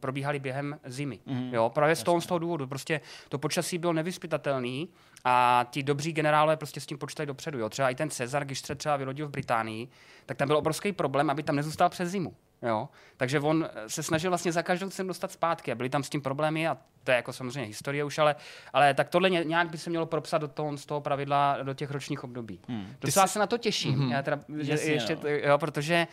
[0.00, 1.20] probíhaly během zimy.
[1.26, 1.54] Mm-hmm.
[1.54, 2.66] Jo, právě z toho, z toho důvodu.
[2.66, 4.88] Prostě to počasí bylo nevyspytatelný
[5.24, 7.58] a ti dobří generálové prostě s tím počítají dopředu.
[7.58, 7.68] Jo.
[7.68, 9.88] Třeba i ten Cezar, když se třeba vylodil v Británii,
[10.26, 12.34] tak tam byl obrovský problém, aby tam nezůstal přes zimu.
[12.62, 12.88] Jo?
[13.16, 16.20] Takže on se snažil vlastně za každou cenu dostat zpátky a byly tam s tím
[16.20, 18.36] problémy a to je jako samozřejmě historie už, ale,
[18.72, 21.90] ale tak tohle nějak by se mělo propsat do toho, z toho pravidla do těch
[21.90, 22.60] ročních období.
[22.68, 22.94] Hmm.
[23.00, 23.32] Docela jsi...
[23.32, 24.10] se na to těším, hmm.
[24.10, 25.28] já teda, Jasně, ještě, no.
[25.28, 26.06] jo, protože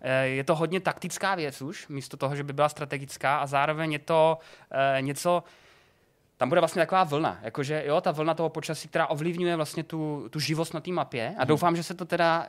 [0.00, 3.92] eh, je to hodně taktická věc už, místo toho, že by byla strategická a zároveň
[3.92, 5.42] je to uh, něco,
[6.36, 10.28] tam bude vlastně taková vlna, jakože jo, ta vlna toho počasí, která ovlivňuje vlastně tu,
[10.30, 11.48] tu živost na té mapě a hmm.
[11.48, 12.46] doufám, že se to teda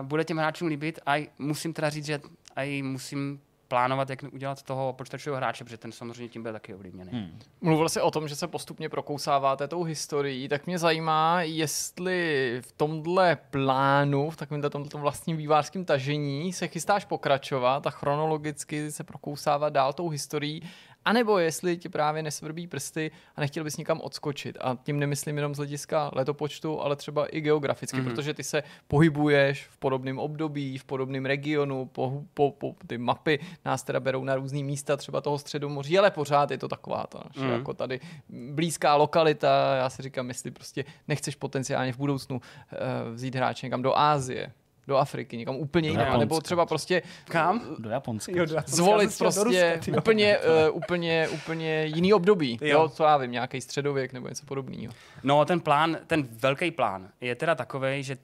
[0.00, 2.20] uh, bude těm hráčům líbit a musím teda říct, že
[2.56, 7.10] a musím plánovat, jak udělat toho počítačového hráče, protože ten samozřejmě tím bude taky ovlivněný.
[7.12, 7.38] Hmm.
[7.60, 12.72] Mluvil jsi o tom, že se postupně prokousáváte tou historií, tak mě zajímá, jestli v
[12.72, 19.72] tomhle plánu, v takovém tomhle vlastním vývářském tažení se chystáš pokračovat a chronologicky se prokousávat
[19.72, 20.62] dál tou historií,
[21.04, 24.56] a nebo jestli ti právě nesvrbí prsty a nechtěl bys někam odskočit.
[24.60, 28.04] A tím nemyslím jenom z hlediska letopočtu, ale třeba i geograficky, mm-hmm.
[28.04, 33.38] protože ty se pohybuješ v podobném období, v podobném regionu, po, po, po, ty mapy
[33.64, 37.18] nás teda berou na různé místa, třeba toho středomoří, ale pořád je to taková ta
[37.18, 37.52] mm-hmm.
[37.52, 39.76] jako tady blízká lokalita.
[39.76, 44.52] Já si říkám, jestli prostě nechceš potenciálně v budoucnu uh, vzít hráče někam do Ázie,
[44.86, 47.60] do Afriky, někam úplně jinam, nebo třeba prostě kam?
[47.78, 48.32] Do Japonska.
[48.36, 48.76] Jo, do Japonska.
[48.76, 52.68] Zvolit prostě Ruska, úplně, uh, úplně, úplně jiný období, jo.
[52.68, 54.92] jo, co já vím, nějaký středověk nebo něco podobného.
[55.22, 58.16] No, ten plán, ten velký plán je teda takový, že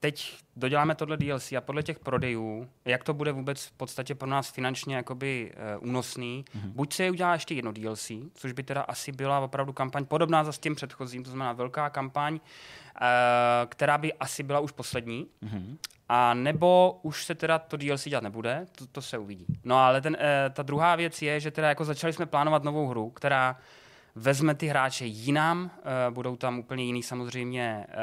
[0.00, 4.28] teď doděláme tohle DLC a podle těch prodejů, jak to bude vůbec v podstatě pro
[4.28, 6.72] nás finančně jakoby uh, únosný, mm-hmm.
[6.72, 10.52] buď se udělá ještě jedno DLC, což by teda asi byla opravdu kampaň podobná za
[10.52, 12.40] s tím předchozím, to znamená velká kampaň, uh,
[13.68, 15.76] která by asi byla už poslední, mm-hmm.
[16.08, 19.46] A nebo už se teda to DLC dělat nebude, to, to se uvidí.
[19.64, 22.86] No ale ten, e, ta druhá věc je, že teda jako začali jsme plánovat novou
[22.88, 23.56] hru, která
[24.14, 25.70] vezme ty hráče jinam,
[26.08, 27.96] e, budou tam úplně jiný samozřejmě e,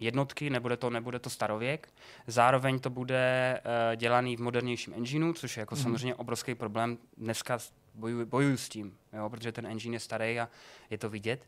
[0.00, 1.88] jednotky, nebude to, nebude to starověk.
[2.26, 3.60] Zároveň to bude
[3.92, 5.82] e, dělaný v modernějším engineu, což je jako mm.
[5.82, 6.98] samozřejmě obrovský problém.
[7.16, 7.58] Dneska
[7.94, 10.48] bojuju, bojuju s tím, jo, protože ten engine je starý a
[10.90, 11.46] je to vidět.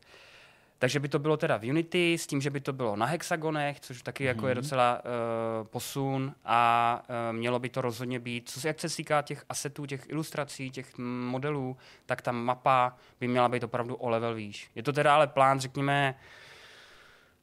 [0.82, 3.80] Takže by to bylo teda v Unity, s tím, že by to bylo na hexagonech,
[3.80, 4.26] což taky mm-hmm.
[4.26, 4.62] jako je mhm.
[4.62, 9.22] docela uh, posun a uh, mělo by to rozhodně být, co se, jak se týká
[9.22, 11.76] těch asetů, těch ilustrací, těch modelů,
[12.06, 14.70] tak ta mapa by měla být opravdu o level výš.
[14.74, 16.14] Je to teda ale plán, řekněme,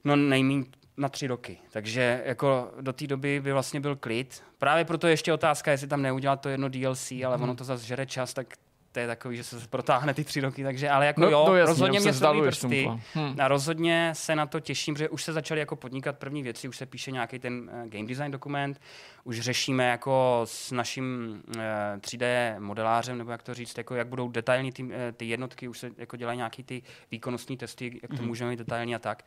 [0.04, 0.64] no nejméně
[0.96, 1.58] na tři roky.
[1.70, 4.42] Takže jako do té doby by vlastně byl klid.
[4.58, 7.42] Právě proto je ještě otázka, jestli tam neudělat to jedno DLC, ale mm.
[7.42, 8.46] ono to zase žere čas, tak
[8.92, 11.60] to je takový, že se protáhne ty tři roky, takže, ale jako no, jo, jasný,
[11.60, 13.36] rozhodně mě se prsty hmm.
[13.40, 16.76] a rozhodně se na to těším, protože už se začaly jako podnikat první věci, už
[16.76, 18.80] se píše nějaký ten uh, game design dokument,
[19.24, 24.06] už řešíme jako s naším uh, eh, 3D modelářem, nebo jak to říct, jako jak
[24.06, 28.10] budou detailní ty, uh, ty jednotky, už se jako dělají nějaký ty výkonnostní testy, jak
[28.10, 28.26] to hmm.
[28.26, 29.24] můžeme mít detailní a tak.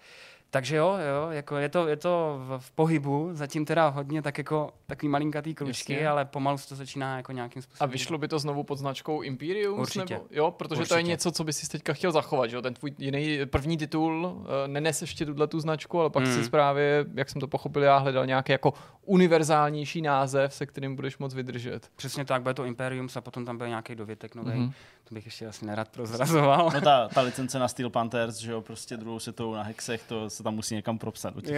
[0.53, 4.37] Takže jo, jo jako je, to, je to v, v pohybu, zatím teda hodně tak
[4.37, 6.07] jako takový malinkatý kručky, Jasně.
[6.07, 7.89] ale pomalu se to začíná jako nějakým způsobem.
[7.89, 9.79] A vyšlo by to znovu pod značkou Imperium?
[9.79, 10.13] Určitě.
[10.13, 10.93] Nebo, jo, protože Určitě.
[10.93, 12.61] to je něco, co by si teďka chtěl zachovat, že jo?
[12.61, 16.43] Ten tvůj jiný první titul uh, nenes ještě tuhle tu značku, ale pak mm.
[16.43, 18.73] si právě, jak jsem to pochopil, já hledal nějaký jako
[19.05, 21.89] univerzálnější název, se kterým budeš moc vydržet.
[21.95, 24.51] Přesně tak, bude to Imperium a potom tam byl nějaký dovětek nový.
[24.51, 24.73] Mm-hmm.
[25.03, 26.71] To bych ještě asi nerad prozrazoval.
[26.73, 30.29] No ta, ta licence na Steel Panthers, že jo, prostě druhou světovou na hexech, to
[30.29, 31.33] se tam musí někam propsat.
[31.41, 31.55] těch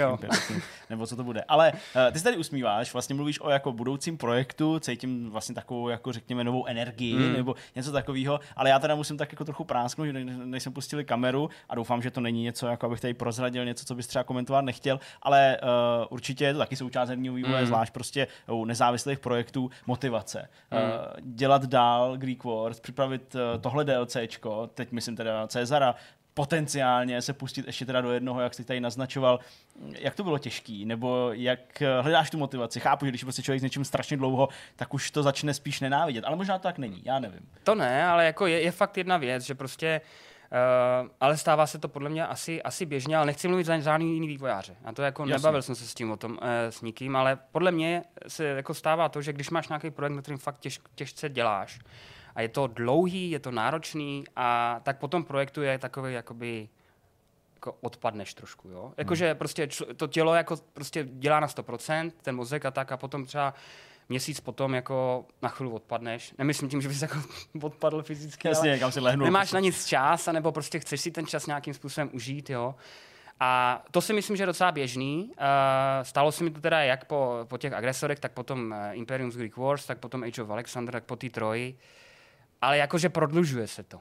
[0.89, 1.41] nebo co to bude.
[1.47, 5.89] Ale uh, ty se tady usmíváš, vlastně mluvíš o jako budoucím projektu, cítím vlastně takovou,
[5.89, 7.33] jako řekněme, novou energii mm.
[7.33, 11.05] nebo něco takového, ale já teda musím tak jako trochu prásknout, že než jsme pustili
[11.05, 14.23] kameru a doufám, že to není něco, jako abych tady prozradil něco, co bys třeba
[14.23, 17.67] komentovat nechtěl, ale uh, určitě je to taky součást herního vývoje, mm.
[17.67, 20.49] zvlášť prostě u nezávislých projektů motivace.
[20.71, 20.77] Mm.
[20.77, 20.85] Uh,
[21.21, 25.95] dělat dál Greek Wars, připravit uh, tohle DLCčko, teď myslím teda Cezara,
[26.35, 29.39] potenciálně se pustit ještě teda do jednoho, jak jsi tady naznačoval.
[29.99, 30.85] Jak to bylo těžký?
[30.85, 32.79] Nebo jak hledáš tu motivaci?
[32.79, 36.25] Chápu, že když prostě člověk s něčím strašně dlouho, tak už to začne spíš nenávidět.
[36.25, 37.49] Ale možná to tak není, já nevím.
[37.63, 40.01] To ne, ale jako je, je fakt jedna věc, že prostě
[40.51, 44.13] Uh, ale stává se to podle mě asi, asi běžně, ale nechci mluvit za žádný
[44.13, 44.75] jiný vývojáře.
[44.85, 45.33] A to jako Jasně.
[45.33, 46.37] nebavil jsem se s tím o tom uh,
[46.69, 50.21] s nikým, ale podle mě se jako stává to, že když máš nějaký projekt, na
[50.21, 51.79] kterým fakt těž, těžce děláš,
[52.35, 56.69] a je to dlouhý, je to náročný a tak potom projektu je takový jakoby
[57.55, 58.93] jako odpadneš trošku, jo.
[58.97, 59.37] Jakože hmm.
[59.37, 63.53] prostě to tělo jako prostě dělá na 100%, ten mozek a tak a potom třeba
[64.09, 66.33] měsíc potom jako na chvíli odpadneš.
[66.37, 67.17] Nemyslím tím, že bys jako
[67.61, 69.25] odpadl fyzicky, Jasně, kam si lehnu.
[69.25, 72.75] nemáš na nic čas, anebo prostě chceš si ten čas nějakým způsobem užít, jo.
[73.39, 75.23] A to si myslím, že je docela běžný.
[75.23, 75.33] Uh,
[76.01, 79.37] stalo se mi to teda jak po, po těch agresorech, tak potom uh, Imperium z
[79.37, 81.77] Greek Wars, tak potom Age of Alexander, tak po té troji.
[82.65, 83.99] Ale jakože prodlužuje se to.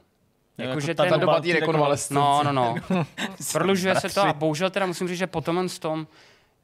[0.57, 2.13] jako Jakože ta- ten, doba té té rekonvalescence.
[2.13, 2.75] No, no, no.
[3.51, 6.07] Prodlužuje se to a bohužel teda musím říct, že po tomhle tom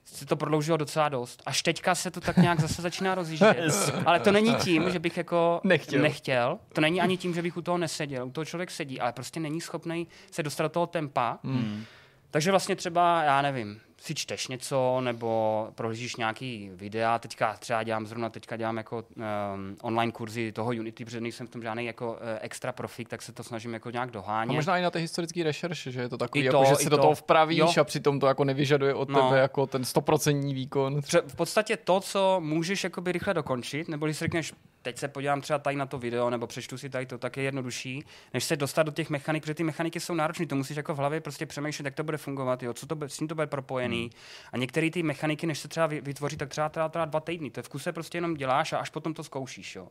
[0.05, 1.43] se to prodloužilo docela dost.
[1.45, 3.93] Až teďka se to tak nějak zase začíná rozjíždět.
[4.05, 6.01] Ale to není tím, že bych jako Nechtěl.
[6.01, 6.59] nechtěl.
[6.73, 8.27] To není ani tím, že bych u toho neseděl.
[8.27, 11.39] U toho člověk sedí, ale prostě není schopný se dostat do toho tempa.
[11.43, 11.85] Hmm.
[12.31, 18.05] Takže vlastně třeba, já nevím, si čteš něco, nebo prohlížíš nějaký videa, teďka třeba dělám
[18.07, 22.11] zrovna, teďka dělám jako um, online kurzy toho Unity, protože nejsem v tom žádný jako
[22.11, 24.55] uh, extra profik, tak se to snažím jako nějak A dohánět.
[24.55, 26.75] možná i na té historické rešerše, že je to takový, I jako, to, že i
[26.75, 27.01] si do to.
[27.01, 27.73] toho vpravíš Jo.
[27.81, 29.21] a přitom to jako nevyžaduje od No.
[29.29, 31.01] tebe jako ten stoprocentní výkon.
[31.01, 35.07] Pře- v podstatě to, co můžeš jakoby rychle dokončit, nebo když si řekneš, teď se
[35.07, 38.43] podívám třeba tady na to video, nebo přečtu si tady to, tak je jednodušší, než
[38.43, 41.21] se dostat do těch mechanik, protože ty mechaniky jsou náročné, to musíš jako v hlavě
[41.21, 43.47] prostě přemýšlet, jak to bude fungovat, jo, co to bude, s tím to bude
[43.91, 44.09] propojený.
[44.51, 47.51] A některé ty mechaniky, než se třeba vy- vytvoří, tak třeba, třeba, třeba dva týdny.
[47.51, 49.75] To je v kuse prostě jenom děláš a až potom to zkoušíš.
[49.75, 49.87] Jo.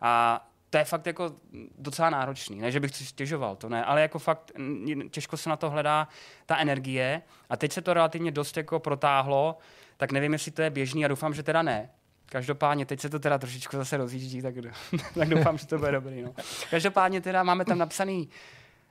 [0.00, 1.34] A to je fakt jako
[1.78, 2.60] docela náročný.
[2.60, 4.52] Ne, že bych si stěžoval, to ne, ale jako fakt
[5.10, 6.08] těžko se na to hledá
[6.46, 7.22] ta energie.
[7.48, 9.58] A teď se to relativně dost jako protáhlo,
[9.96, 11.90] tak nevím, jestli to je běžný a doufám, že teda ne.
[12.26, 14.54] Každopádně, teď se to teda trošičku zase rozjíždí, tak,
[15.14, 16.22] tak doufám, že to bude dobrý.
[16.22, 16.34] No.
[16.70, 18.28] Každopádně teda máme tam napsaný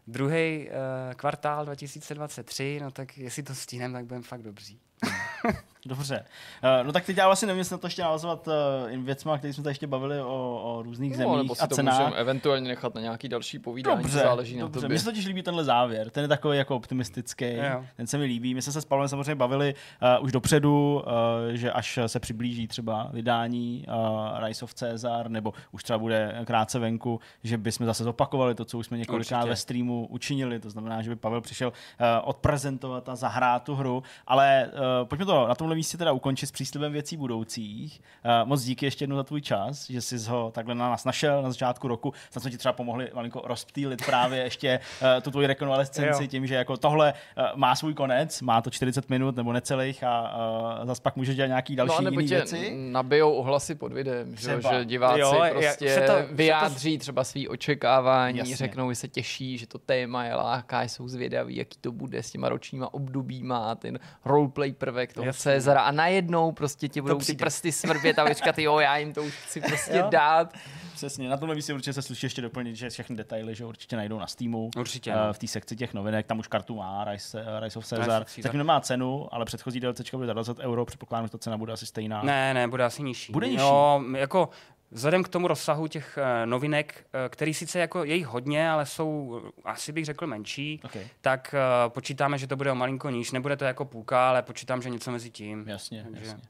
[0.08, 4.80] druhý uh, kvartál 2023, no tak jestli to stihnem, tak budeme fakt dobří.
[5.86, 6.26] Dobře.
[6.64, 9.54] Eh, No tak teď já vlastně nevím, jestli na to ještě navazovat uh, věcma, který
[9.54, 12.00] jsme tady ještě bavili o, o různých No, zemích nebo si a to cenách.
[12.00, 14.80] můžeme eventuálně nechat na nějaký další povídání, Dobře, záleží na dobře.
[14.82, 14.90] tobě.
[14.90, 17.84] Mně se totiž líbí tenhle závěr, ten je takový jako optimistický, Jo.
[17.98, 18.54] ten se mi líbí.
[18.54, 19.76] My jsme se s Pavlem samozřejmě bavili
[20.18, 25.54] uh, už dopředu, uh, že až se přiblíží třeba vydání uh, Rise of Caesar, nebo
[25.72, 29.50] už třeba bude krátce venku, že bychom zase zopakovali to, co už jsme několikrát Určitě.
[29.50, 34.04] ve streamu učinili, to znamená, že by Pavel přišel uh, odprezentovat a zahrát tu hru,
[34.28, 38.02] ale uh, pojďme to na tomhle místě teda ukončit s příslibem věcí budoucích.
[38.42, 41.42] Uh, moc díky ještě jednou za tvůj čas, že jsi ho takhle na nás našel
[41.42, 42.14] na začátku roku.
[42.32, 46.56] Snad jsme ti třeba pomohli malinko rozptýlit právě ještě uh, tu tvoji rekonvalescenci tím, že
[46.56, 50.38] jako tohle uh, má svůj konec, má to 40 minut nebo necelých a
[50.82, 52.76] uh, zase pak můžeš dělat nějaký další No a nebo jiný tě věci.
[52.92, 57.24] nabijou ohlasy pod videem, že, že diváci Jo, prostě se to- se to- vyjádří třeba
[57.24, 58.56] svý očekávání, Jasně.
[58.56, 62.32] řeknou, že se těší, že to téma je láká, jsou zvědaví, jaký to bude s
[62.32, 65.42] těma ročníma obdobíma, a ten roleplay prvek toho Jasně.
[65.66, 69.24] Cezara a najednou prostě ti budou ty prsty svrbět a vyčkat, jo, já jim to
[69.24, 70.08] už chci prostě Jo.
[70.10, 70.54] dát.
[70.94, 74.20] Přesně, na tomhle místě určitě se sluší ještě doplnit, že všechny detaily, že určitě najdou
[74.20, 74.70] na Steamu.
[74.78, 75.34] Určitě, no.
[75.34, 78.24] v té sekci těch novinek, tam už kartu má Rise, eh, Rise of Rise Caesar.
[78.24, 78.44] Caesar.
[78.44, 81.74] Zatím nemá cenu, ale předchozí DLCčka bude za 20 euro, předpokládám, že ta cena bude
[81.74, 82.24] asi stejná.
[82.24, 83.34] Ne, ne, bude asi nižší.
[83.34, 83.62] Bude nižší?
[83.62, 84.50] No, jako
[84.96, 88.86] vzhledem k tomu rozsahu těch uh, novinek, uh, který sice jako je jich hodně, ale
[88.86, 89.10] jsou,
[89.44, 91.08] uh, asi bych řekl, menší, Okay.
[91.22, 91.56] tak
[91.88, 93.32] počítáme, že to bude o malinko níž.
[93.32, 95.66] Nebude to jako půlka, ale počítám, že něco mezi tím.
[95.68, 96.44] Jasně, Takže- jasně.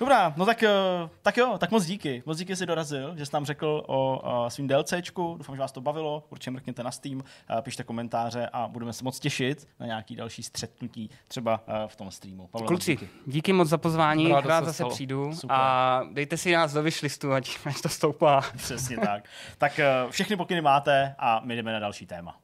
[0.00, 0.68] Dobrá, no tak, eh,
[1.22, 2.22] tak jo, tak moc díky.
[2.26, 5.34] Moc díky, že jsi dorazil, že jsi nám řekl o, svým DLCčku.
[5.38, 6.24] Doufám, že vás to bavilo.
[6.30, 7.22] Určitě mrkněte na Steam,
[7.58, 11.96] eh, pište komentáře a budeme se moc těšit na nějaký další střetnutí, třeba eh, v
[11.96, 12.46] tom streamu.
[12.46, 13.08] Pavel, moc Kluci, díky.
[13.26, 14.90] díky moc za pozvání, rád se zase stalo.
[14.90, 15.56] přijdu Super.
[15.60, 18.40] a dejte si nás do wishlistu, ať, ať to stoupá.
[18.56, 19.24] Přesně tak.
[19.58, 22.36] Tak eh, všechny pokyny máte a my jdeme na další téma.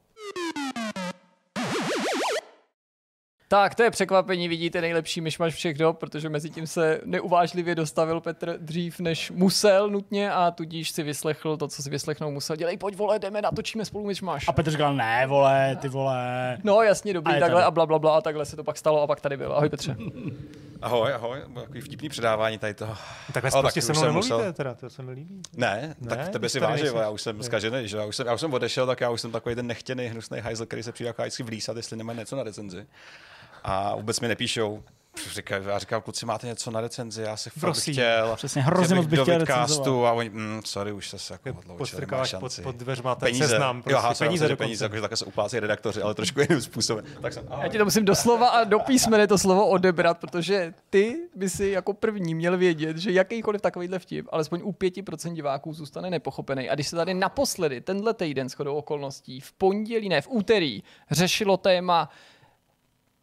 [3.53, 8.21] Tak, to je překvapení, vidíte nejlepší myšmaš všech dob, protože mezi tím se neuvážlivě dostavil
[8.21, 12.55] Petr dřív, než musel nutně a tudíž si vyslechl to, co si vyslechnout musel.
[12.55, 14.47] Dělej, pojď vole, jdeme, natočíme spolu myšmaš.
[14.47, 16.57] A Petr říkal, ne, vole, ty vole.
[16.63, 17.67] No jasně, dobrý, A takhle tady.
[17.67, 19.53] a bla, bla, bla, a takhle se to pak stalo a pak tady byl.
[19.53, 19.95] Ahoj Petře.
[20.81, 22.95] Ahoj, ahoj, takový vtipný předávání tady toho.
[23.33, 25.41] Takhle Ale prostě se mnou jsem nemluvíte musel- teda, to se mi líbí.
[25.57, 28.33] Ne, Ne, tak tebe si vážím, já už jsem zkažený, že já už jsem, já
[28.33, 31.07] už jsem odešel, tak já už jsem takový ten nechtěný, hnusný hajzl, který se přijde
[31.07, 32.87] jako vždycky vlísat, jestli nemají něco na recenzi.
[33.63, 34.83] A vůbec mi nepíšou.
[35.33, 37.93] Říkaj, já říkám, kluci, máte něco na recenzi, já si fakt bych Prosím.
[37.93, 38.35] chtěl.
[38.35, 40.09] Přesně, hrozně moc bych do chtěl vidcastu recenzovat.
[40.09, 42.61] a oni, mm, sorry, už se se jako odloučil, nemá Podstrkáváš pod, šanci.
[42.61, 44.63] pod dveřma ten peníze, seznam, jo, prostě aha, peníze peníze, dokonce.
[44.63, 47.05] peníze, jakože takhle se uplácejí redaktoři, ale trošku jiným způsobem.
[47.21, 51.19] Tak jsem, Já ti to musím doslova a do písmene to slovo odebrat, protože ty
[51.35, 56.09] by si jako první měl vědět, že jakýkoliv takovýhle vtip, alespoň u 5% diváků zůstane
[56.09, 56.69] nepochopený.
[56.69, 61.57] A když se tady naposledy, tenhle týden shodou okolností, v pondělí, ne, v úterý, řešilo
[61.57, 62.09] téma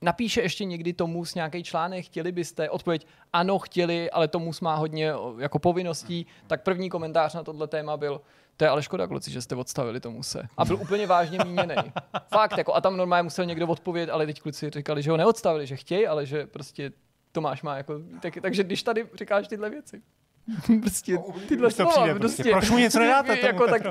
[0.02, 2.70] Napíše ještě někdy Tomus nějaký článek, chtěli byste?
[2.70, 6.26] Odpověď, ano, chtěli, ale Tomus má hodně jako povinností.
[6.46, 8.20] Tak první komentář na tohle téma byl,
[8.56, 10.48] to je ale škoda, kluci, že jste odstavili Tomuse.
[10.56, 11.74] A byl úplně vážně míněný.
[12.28, 15.66] Fakt, jako, a tam normálně musel někdo odpovědět, ale teď kluci říkali, že ho neodstavili,
[15.66, 16.92] že chtějí, ale že prostě
[17.32, 20.02] Tomáš má jako, tak, takže když tady říkáš tyhle věci,
[20.80, 22.50] prostě tyhle slova, přijde prostě.
[22.50, 23.82] Proč mu něco nedáte tomu jako, tak?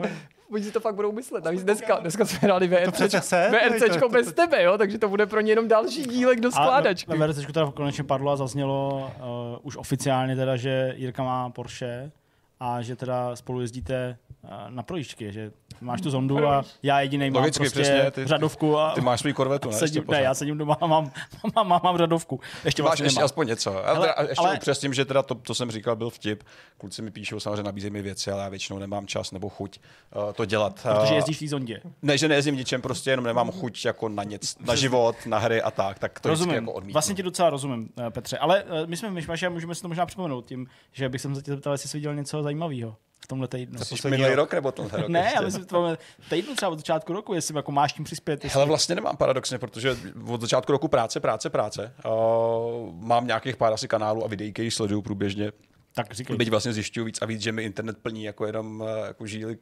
[0.52, 1.44] Oni si to fakt budou myslet.
[1.44, 3.00] Navíc dneska, dneska jsme hráli VRC,
[3.32, 4.78] VRCčko bez tebe, jo?
[4.78, 7.12] takže to bude pro ně jenom další dílek do skládačky.
[7.18, 12.12] VRCčku teda konečně padlo a zaznělo uh, už oficiálně teda, že Jirka má Porsche
[12.60, 17.30] a že teda spolu jezdíte uh, na projížďky, že máš tu zondu a já jediný
[17.32, 19.76] mám Logicky, prostě přesně, ty- řadovku a Ty máš svůj korvetu, ne?
[19.78, 21.12] sedím, ne, já sedím doma a mám,
[21.56, 22.40] mám, mám, mám řadovku.
[22.66, 23.26] Ještě Máš vlastně ještě nemám.
[23.26, 23.72] aspoň něco.
[23.72, 26.44] Hele, Ale, a ještě ale- upřesním, že teda to, to jsem říkal, byl vtip.
[26.78, 29.80] Kluci mi píšou, samozřejmě nabízejí mi věci, ale já většinou nemám čas nebo chuť
[30.16, 30.74] uh, to dělat.
[30.74, 31.82] Protože Uh, jezdíš v té zondě.
[32.02, 35.62] Ne, že nejezdím ničem, prostě jenom nemám chuť jako na nic, na život, na hry
[35.62, 36.94] a tak, tak to Rozumím, jako odmítnu.
[36.94, 38.38] vlastně ti docela rozumím, eh, Petře.
[38.38, 41.22] Ale eh, my jsme v Myšmaši a můžeme si to možná připomenout tím, že bych
[41.22, 43.80] se tě zeptal, jestli jsi viděl něco zajímavého v tomhle týdnu.
[43.84, 45.10] Jsi minulý rok nebo tenhle rok?
[45.18, 45.38] Ne, ještě?
[45.38, 45.98] ale v tomhle
[46.30, 48.44] týdnu třeba od začátku roku, jestli jako máš tím přispět.
[48.44, 48.58] Jestli...
[48.58, 49.98] Hele, vlastně nemám paradoxně, protože
[50.28, 51.94] od začátku roku práce, práce, práce.
[52.06, 55.52] Uh, mám nějakých pár asi kanálů a videí, které sleduju průběžně.
[55.96, 56.38] tak říkej.
[56.38, 59.58] Byť vlastně zjišťuju víc a víc, že mi internet plní jako jenom eh, jako žíly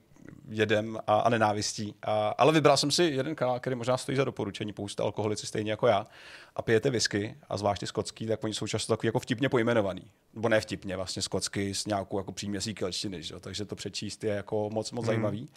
[0.49, 1.95] jedem a, a nenávistí.
[2.01, 5.71] A, ale vybral jsem si jeden kanál, který možná stojí za doporučení, pouste alkoholici stejně
[5.71, 6.07] jako já
[6.57, 10.11] a pijete whisky a zvlášť ty skotský, tak oni jsou často takový jako vtipně pojmenovaný.
[10.33, 13.39] Nebo ne vtipně, vlastně skotsky s nějakou jako příměsí kelštiny, že?
[13.39, 15.49] takže to přečíst je jako moc, moc zajímavý.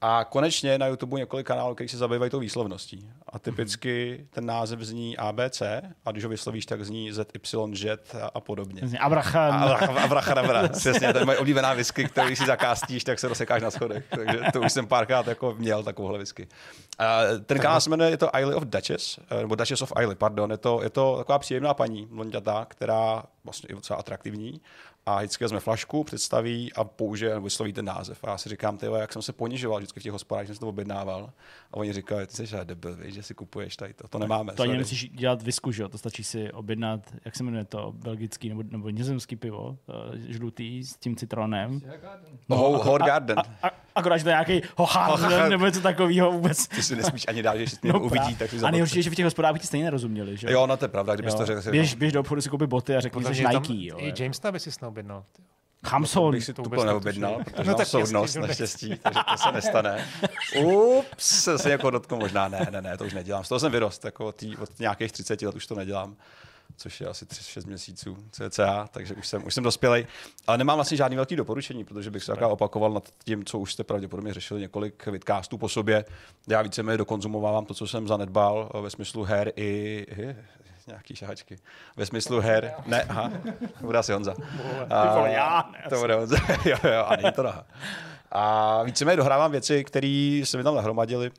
[0.00, 3.10] A konečně na YouTube několik kanálů, který se zabývají tou výslovností.
[3.28, 5.62] A typicky ten název zní ABC
[6.04, 8.82] a když ho vyslovíš, tak zní ZYZ a, a podobně.
[9.00, 9.54] Abrachan.
[9.98, 13.70] Abracadabra, přesně, to je moje oblíbená whisky, kterou když si zakástíš, tak se rozsekáš na
[13.70, 14.04] schodech.
[14.10, 16.48] Takže to už jsem párkrát jako měl takovouhle whisky.
[16.98, 20.14] A ten kanál se jmenuje, je to Isle of Duchess, eh, nebo Duchess of Isle,
[20.14, 20.50] pardon.
[20.50, 24.60] Je to, je to taková příjemná paní, blondětá, která vlastně je docela atraktivní
[25.06, 28.24] a vždycky vezme flašku, představí a použije nebo vysloví ten název.
[28.24, 30.60] A já si říkám, tyjo, jak jsem se ponižoval vždycky v těch hospodách, že jsem
[30.60, 31.30] to objednával.
[31.72, 34.08] A oni říkají, ty jsi žádný debil, víš, že si kupuješ tady to.
[34.08, 34.52] To nemáme.
[34.52, 34.78] To ani sorry.
[34.78, 35.88] nemusíš dělat visku, že jo?
[35.88, 40.84] To stačí si objednat, jak se jmenuje to, belgický nebo, nebo nizozemský pivo, eh, žlutý
[40.84, 41.80] s tím citronem.
[42.48, 43.38] No, Howard Garden.
[43.38, 46.68] A, akorát, že to je nějaký hochán nebo něco takového vůbec.
[46.68, 49.10] Ty si nesmíš ani dát, že si no, uvidí, tak si A nejhorší je, že
[49.10, 51.46] v těch hospodách by ti stejně nerozuměli, že Jo, no to je pravda, kdybys to
[51.46, 51.70] řekl.
[51.70, 53.86] Běž, běž do obchodu si koupit boty a řekni, že Nike.
[53.86, 55.24] Jo, i Jamesa by si neobjednal.
[55.84, 56.32] Hamson.
[56.32, 59.20] bych si to vůbec úplně neobjednal, protože No mám tak soudnost jasně, že naštěstí, takže
[59.30, 60.08] to se nestane.
[60.64, 63.44] Ups, se jako dotknu možná, ne, ne, ne, to už nedělám.
[63.44, 66.16] Z toho jsem vyrost, jako od, tý, od nějakých 30 let už to nedělám
[66.76, 70.06] což je asi 3-6 měsíců cca, takže už jsem, už jsem dospělej.
[70.46, 73.72] Ale nemám vlastně žádný velký doporučení, protože bych se takhle opakoval nad tím, co už
[73.72, 76.04] jste pravděpodobně řešili několik vidcastů po sobě.
[76.48, 80.36] Já víceméně dokonzumovávám to, co jsem zanedbal eh, ve smyslu her i, i
[80.86, 81.56] nějaký šahačky.
[81.96, 83.32] Ve smyslu her, ne, aha,
[83.80, 84.34] to bude asi Honza.
[84.90, 87.66] A, já, ne, to bude Honza, jo, jo, a není to naha.
[88.32, 91.30] A víceméně dohrávám věci, které se mi tam nahromadily.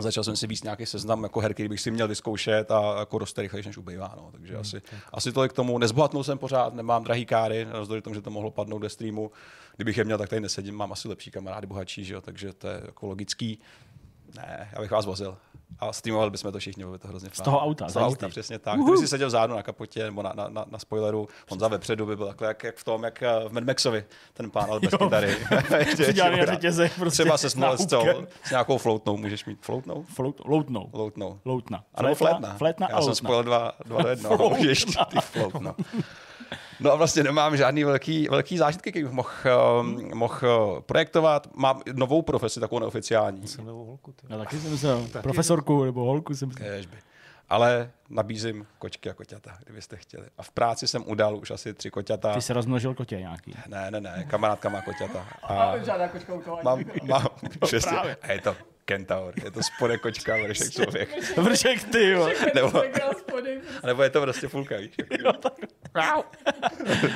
[0.00, 3.18] Začal jsem si víc nějaký seznam jako her, který bych si měl vyzkoušet a jako
[3.18, 4.14] roste rychlejší, než ubývá.
[4.16, 4.28] No.
[4.32, 4.82] Takže asi,
[5.12, 5.78] asi tolik k tomu.
[5.78, 9.30] Nezbohatnul jsem pořád, nemám drahý káry, navzdory tomu, že to mohlo padnout ve streamu.
[9.76, 12.20] Kdybych je měl, tak tady nesedím, mám asi lepší kamarády, bohatší, že jo?
[12.20, 13.58] takže to je jako logický.
[14.36, 15.36] Ne, já bych vás vozil.
[15.78, 18.28] A streamovali bychom to všichni, bylo by to hrozně Z toho auta, Z toho auta,
[18.28, 18.80] přesně tak.
[18.80, 22.16] Kdyby si seděl vzadu na kapotě nebo na, na, na, na spoileru, Honza vepředu by
[22.16, 24.90] byl takhle jak, jak v tom, jak eh, v Mad Maxovi, ten pán, ale bez
[24.98, 25.36] kytary.
[26.02, 26.38] Přidělaný
[26.98, 28.26] prostě Třeba se náhubkem.
[28.44, 30.02] s nějakou floutnou, můžeš mít floutnou?
[30.14, 30.88] Flout, loutnou.
[30.90, 31.40] Floutnou.
[31.44, 31.84] Loutna.
[31.94, 32.54] A nebo flétna.
[32.54, 33.14] Flétna Já a jsem loutna.
[33.14, 34.36] spojil dva, dva do jednoho.
[34.48, 34.58] Floutna.
[34.68, 35.74] Ještě ty floutno.
[36.82, 39.28] No a vlastně nemám žádný velký, velký zážitky, který bych mohl,
[39.80, 40.38] um, mohl
[40.74, 41.48] uh, projektovat.
[41.54, 43.42] Mám novou profesi, takovou neoficiální.
[43.64, 44.26] Novou holku, ty.
[44.30, 46.68] Já taky jsem myslel, profesorku nebo holku jsem myslel.
[46.68, 46.96] Kéžby.
[47.48, 50.26] Ale nabízím kočky a koťata, kdybyste chtěli.
[50.38, 52.34] A v práci jsem udal už asi tři koťata.
[52.34, 53.54] Ty se rozmnožil kotě nějaký.
[53.68, 55.26] Ne, ne, ne, kamarádka má koťata.
[55.42, 56.58] A Žádná kočka u toho.
[56.64, 57.26] mám, mám,
[57.60, 58.16] přesně, právě.
[58.22, 61.36] a je to kentaur, je to spodek kočka, vršek člověk.
[61.36, 62.28] Vršek ty, jo.
[62.54, 62.82] Nebo,
[63.86, 64.90] nebo je to prostě fulka, víš?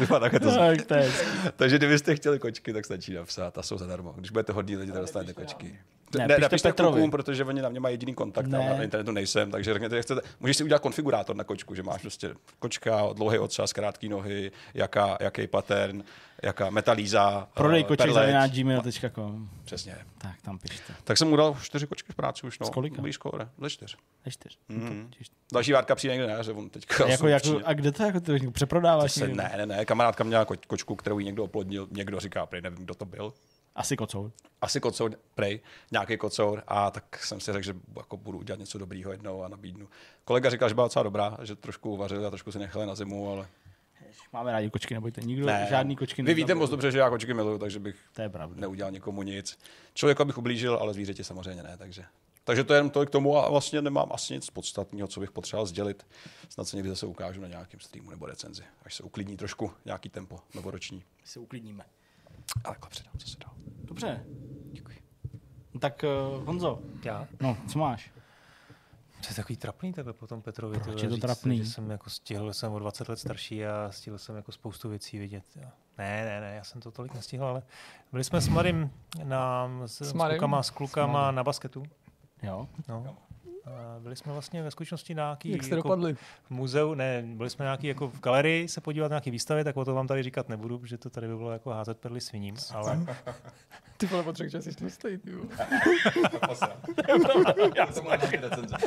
[0.00, 1.12] Vypadá takhle to Tak, to je.
[1.56, 4.12] Takže kdybyste chtěli kočky, tak stačí napsat a jsou zadarmo.
[4.16, 5.78] Když budete hodní lidi, tak dostanete kočky.
[6.18, 6.92] Ne, Ne, pište napište Petrovi.
[6.92, 8.58] klukům, protože oni na mě mají jediný kontakt, Ne.
[8.58, 10.20] na internetu nejsem, takže řekněte, jak chcete.
[10.40, 15.16] Můžeš si udělat konfigurátor na kočku, že máš prostě kočka, dlouhý otřas, krátký nohy, jaká,
[15.20, 16.04] jaký pattern,
[16.42, 18.32] jaká metalíza, Prodej eh, koček perleč.
[18.32, 19.48] za gmail.com.
[19.64, 19.96] Přesně.
[20.18, 20.92] Tak tam pište.
[21.04, 22.66] Tak jsem udal čtyři kočky v práci už, no.
[22.66, 23.02] Z kolika?
[23.02, 23.48] Blízko, ne?
[23.58, 23.96] Ze čtyř.
[24.24, 24.58] Ze čtyř.
[24.68, 28.02] Těž- Další várka přijde někde na jaře, on teďka A, jako, jako, a kde to
[28.02, 29.12] jako to přeprodáváš?
[29.12, 29.34] se, někde?
[29.42, 32.84] ne, ne, ne, kamarádka měla ko- kočku, kterou jí někdo oplodnil, někdo říká, prý nevím,
[32.84, 33.32] kdo to byl,
[33.74, 34.30] Asi kocour.
[34.60, 35.60] asi kocour, prej,
[35.92, 39.48] nějaký kocour a tak jsem si řekl, že jako budu udělat něco dobrýho jednou a
[39.48, 39.88] nabídnu.
[40.24, 43.30] Kolega říkal, že byla docela dobrá, že trošku uvařil a trošku si nechali na zimu,
[43.32, 43.46] ale
[44.32, 45.20] Máme rádi kočky, nebojte.
[45.20, 45.66] Nikdo ne.
[45.70, 48.60] žádný kočky Vy víte moc dobře, že já kočky miluju, takže bych To je pravda.
[48.60, 49.58] neudělal nikomu nic.
[49.94, 52.04] Člověku bych ublížil, ale zvířeti samozřejmě ne, takže.
[52.44, 55.30] Takže to je jenom tolik k tomu a vlastně nemám asi nic podstatného, co bych
[55.30, 56.06] potřeboval sdělit.
[56.48, 60.08] Snad se někdy zase ukážu na nějakém streamu nebo recenzi, až se uklidní trošku nějaký
[60.08, 61.02] tempo novoroční.
[61.24, 61.84] Se uklidníme.
[62.64, 63.52] Ale takhle předám, co se dá.
[63.84, 64.24] Dobře.
[64.72, 64.96] Děkuji.
[65.78, 66.04] Tak
[66.38, 67.28] uh, Honzo, Já?
[67.40, 68.10] no, co máš?
[69.20, 70.78] To je takový trapný takhle potom Petrovi.
[70.80, 71.58] Proč je to říct, trapný?
[71.58, 75.18] Že jsem jako stihl, jsem o 20 let starší a stihl jsem jako spoustu věcí
[75.18, 75.44] vidět.
[75.56, 75.68] Jo.
[75.98, 77.62] Ne, ne, ne, já jsem to tolik nestihl, ale
[78.12, 78.90] byli jsme s Mladým
[79.24, 80.38] na, s, s, Mladým?
[80.38, 81.82] klukama, s klukama na basketu.
[82.42, 82.68] Jo?
[82.88, 83.16] No.
[83.66, 86.14] A byli jsme vlastně ve skutečnosti na nějaký Jak jste jako dopadli?
[86.44, 89.76] v muzeu, ne, byli jsme nějaký jako v galerii se podívat na nějaký výstavy, tak
[89.76, 92.56] o to vám tady říkat nebudu, protože to tady by bylo jako házet perly sviním,
[92.74, 93.06] ale
[93.96, 95.30] Ty vole, potřebuješ, že jsi tlustej, ty.
[97.76, 98.76] Já to mám nějaké recenze.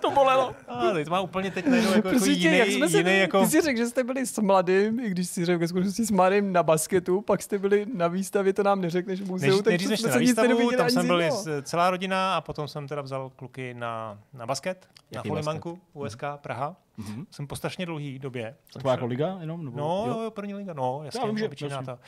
[0.00, 0.54] To bolelo.
[0.68, 3.40] a, teď to má úplně teď najednou jako, jako jiný, jak jsme se, jiný jako...
[3.40, 6.10] Ty jsi řekl, že jste byli s mladým, i když jsi řekl ve skutečnosti s
[6.10, 9.80] mladým na basketu, pak jste byli na výstavě, to nám neřekneš v muzeu, Než, tak
[9.80, 11.22] jsme na se nic výstavu, tam jsem byl
[11.62, 16.22] celá rodina a potom jsem teda vzal kluky na, na basket, Jaký na Folimanku, USK
[16.36, 16.76] Praha.
[16.96, 17.26] Mhm.
[17.30, 18.54] Jsem po strašně dlouhý době.
[18.72, 19.64] To byla jako liga jenom?
[19.64, 20.30] Nebo, No, jo?
[20.30, 21.98] první liga, no, jasně, Já vím, že- obyčejná ta.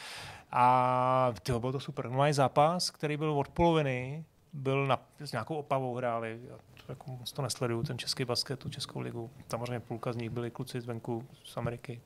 [0.52, 2.05] A tyho, bylo to super.
[2.05, 6.41] Normální zápas, který byl od poloviny, byl na, s nějakou opavou hráli.
[6.49, 9.31] Já to, jako moc to nesleduju, ten český basket, tu českou ligu.
[9.51, 12.01] Samozřejmě půlka z nich byli kluci zvenku z Ameriky.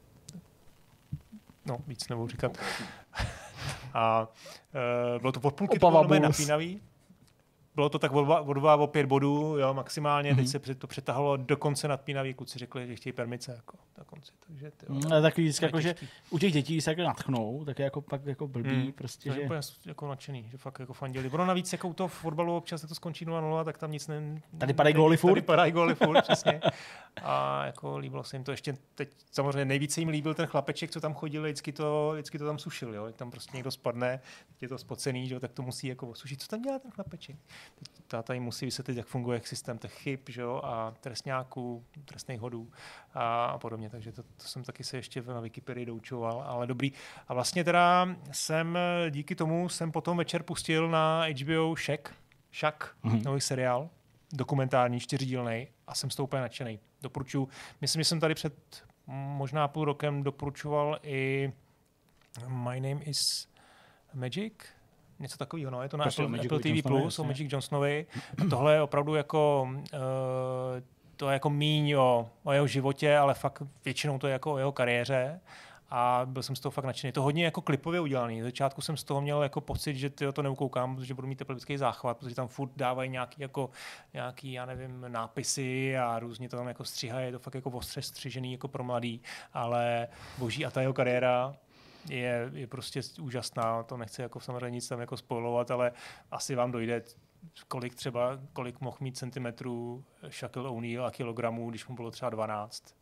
[1.67, 2.59] No, víc nebudu říkat.
[3.95, 4.29] A
[5.15, 6.81] uh, bylo to od půlky, to Opava bylo napínavý.
[7.75, 10.31] Bylo to tak o dva, o pět bodů, jo, maximálně.
[10.31, 10.39] Mhm.
[10.39, 12.35] Teď se před- to přetahalo do konce nadpínavý.
[12.35, 14.33] Kluci řekli, že chtějí permice jako, na konci.
[14.47, 15.95] Takže, tyjo, Mm, Ale takový vždycky jako, že
[16.31, 18.93] u těch dětí se jako natchnou, tak je jako pak jako blbý, Mm.
[18.93, 19.41] prostě, To že...
[19.43, 21.31] úplně jako nadšený, že fakt jako fandili.
[21.31, 24.43] Ono navíc jako u toho fotbalu občas jak to skončí 0-0, tak tam nic ne...
[24.59, 25.43] Tady padají góly Tady furt.
[25.43, 26.61] padají góly furt, přesně.
[27.23, 31.01] A jako líbilo se jim to ještě teď, samozřejmě nejvíce jim líbil ten chlapeček, co
[31.01, 33.13] tam chodil, vždycky to, vždycky to tam sušil, jo.
[33.13, 34.21] Tam prostě někdo spadne,
[34.61, 36.43] je to spocený, že jo, tak to musí jako osušit.
[36.43, 37.37] Co tam dělá ten chlapeček?
[38.07, 42.71] Táta jim musí vysvětlit, jak funguje systém těch chyb, že jo, a trestňáků, trestných hodů
[43.15, 43.91] a, a podobně.
[43.91, 46.93] Takže to, to, jsem taky se ještě na Wikipedii doučoval, ale dobrý.
[47.29, 48.79] A vlastně teda jsem
[49.11, 52.15] díky tomu jsem potom večer pustil na HBO Shack,
[52.55, 53.17] Shack, Mhm.
[53.19, 53.25] mm-hmm.
[53.25, 53.89] nový seriál,
[54.33, 56.79] dokumentární, čtyřdílný a jsem z toho úplně nadšený.
[57.03, 57.49] Doporučuji.
[57.81, 61.53] Myslím, že jsem tady před možná půl rokem doporučoval i
[62.49, 63.49] My Name is
[64.15, 64.53] Magic,
[65.23, 67.25] něco takového, no, je to na Prostě Apple, Magicu Apple TV+, Plus, o.
[67.25, 68.07] Magic Johnsonovi.
[68.43, 69.79] A tohle je opravdu jako, uh,
[71.17, 74.59] to je jako míň o, o jeho životě, ale fakt většinou to je jako o
[74.59, 75.41] jeho kariéře
[75.95, 77.09] a byl jsem z toho fakt nadšený.
[77.09, 78.41] Je to hodně jako klipově udělaný.
[78.41, 81.41] Z začátku jsem z toho měl jako pocit, že tyjo, to neukoukám, protože budu mít
[81.41, 83.71] epileptický záchvat, protože tam furt dávají nějaký, jako,
[84.15, 88.03] nějaký, já nevím, nápisy a různě to tam jako stříhají, je to fakt jako ostře
[88.03, 89.21] střižený jako pro mladý,
[89.53, 91.55] ale boží a ta jeho kariéra
[92.11, 95.93] je, je prostě úžasná, to nechci jako samozřejmě nic tam jako spojovat, ale
[96.31, 97.03] asi vám dojde,
[97.69, 102.95] kolik třeba, kolik mohl mít centimetrů Shaquille O'Neal a kilogramů, když mu bylo třeba 12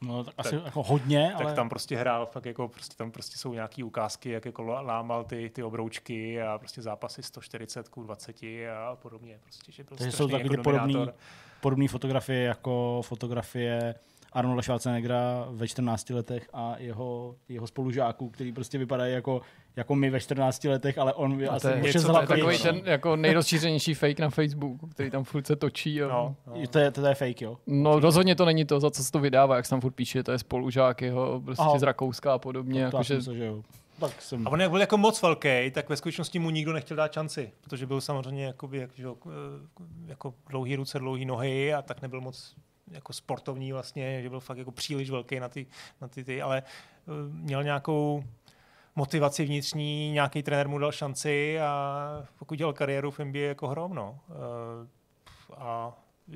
[0.00, 1.54] No, tak asi jako hodně, tak ale...
[1.54, 5.50] tam prostě hrál, fakt jako prostě tam prostě jsou nějaký ukázky, jak jako lámal ty,
[5.50, 8.36] ty obroučky a prostě zápasy 140 ku 20
[8.76, 9.38] a podobně.
[9.42, 11.06] Prostě, že byl Takže jsou takový jako podobný,
[11.60, 13.94] podobné fotografie jako fotografie
[14.32, 19.40] Arnolda Schwarzeneggera ve 14 letech a jeho, jeho spolužáků, který prostě vypadají jako,
[19.76, 22.04] jako my ve 14 letech, ale on je A asi to je, o něco šest
[22.04, 26.02] to je takový ten jako nejrozšířenější fake na Facebooku, který tam furt se točí.
[26.02, 26.08] A...
[26.08, 26.66] No, no.
[26.66, 27.56] To, je, to je fake, jo?
[27.66, 30.22] No rozhodně to není to, za co se to vydává, jak se tam furt píše,
[30.22, 31.78] to je spolužák jeho prostě Aha.
[31.78, 32.80] z Rakouska a podobně.
[32.80, 33.16] To Jako, že...
[33.16, 33.62] myslel, že jo.
[34.00, 34.46] Tak jsem...
[34.46, 37.52] A on jak byl jako moc velký, tak ve skutečnosti mu nikdo nechtěl dát šanci,
[37.60, 39.16] protože byl samozřejmě jakoby, jak, že, jo,
[40.06, 42.54] jako dlouhý ruce, dlouhý nohy a tak nebyl moc
[42.90, 45.66] jako sportovní vlastně, že byl fakt jako příliš velký na ty,
[46.00, 48.24] na ty, ty ale eh, měl nějakou
[48.96, 53.94] motivaci vnitřní, nějaký trenér mu dal šanci a pokud dělal kariéru v NBA jako hrom,
[53.94, 54.18] no.
[54.30, 54.86] Eh,
[55.56, 55.92] A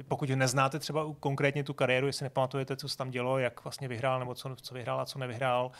[0.09, 4.19] pokud neznáte třeba konkrétně tu kariéru, jestli nepamatujete, co se tam dělo, jak vlastně vyhrál,
[4.19, 5.71] nebo co, co vyhrál a co nevyhrál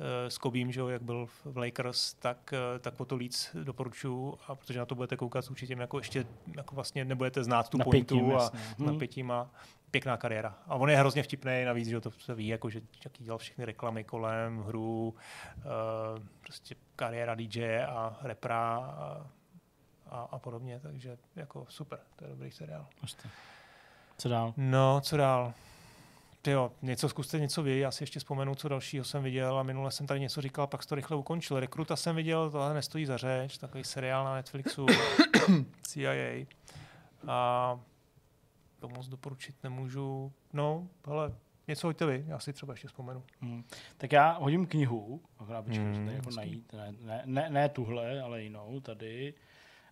[0.00, 3.56] eh, s Kobím, že jo, jak byl v Lakers, tak, eh, tak o to víc
[3.62, 6.26] doporučuji, a protože na to budete koukat s určitě jako ještě
[6.56, 8.60] jako vlastně nebudete znát tu Napětím, pointu a jasně.
[8.78, 8.86] Hm.
[8.86, 9.50] napětím a
[9.90, 10.58] pěkná kariéra.
[10.66, 13.64] A on je hrozně vtipný, navíc, že to se ví, jako, že jaký dělal všechny
[13.64, 15.14] reklamy kolem, hru,
[15.56, 15.64] uh,
[16.40, 19.26] prostě kariéra DJ a repra a,
[20.06, 22.86] a, a podobně, takže jako super, to je dobrý seriál.
[22.98, 23.28] Prostě.
[24.18, 24.54] Co dál?
[24.56, 25.54] No, co dál?
[26.46, 29.90] Jo, něco zkuste něco vy, já si ještě vzpomenu, co dalšího jsem viděl a minule
[29.90, 31.60] jsem tady něco říkal, pak to rychle ukončil.
[31.60, 34.86] Rekruta jsem viděl, tohle nestojí za řeč, takový seriál na Netflixu,
[35.82, 36.46] CIA.
[37.28, 37.80] A
[38.80, 40.32] to moc doporučit nemůžu.
[40.52, 41.34] No, hele,
[41.68, 43.22] něco hoďte vy, já si třeba ještě vzpomenu.
[43.40, 43.64] Hmm.
[43.96, 48.42] Tak já hodím knihu, akorát počkej, Hmm, jako najít, ne, ne, ne, ne tuhle, ale
[48.42, 49.34] jinou tady.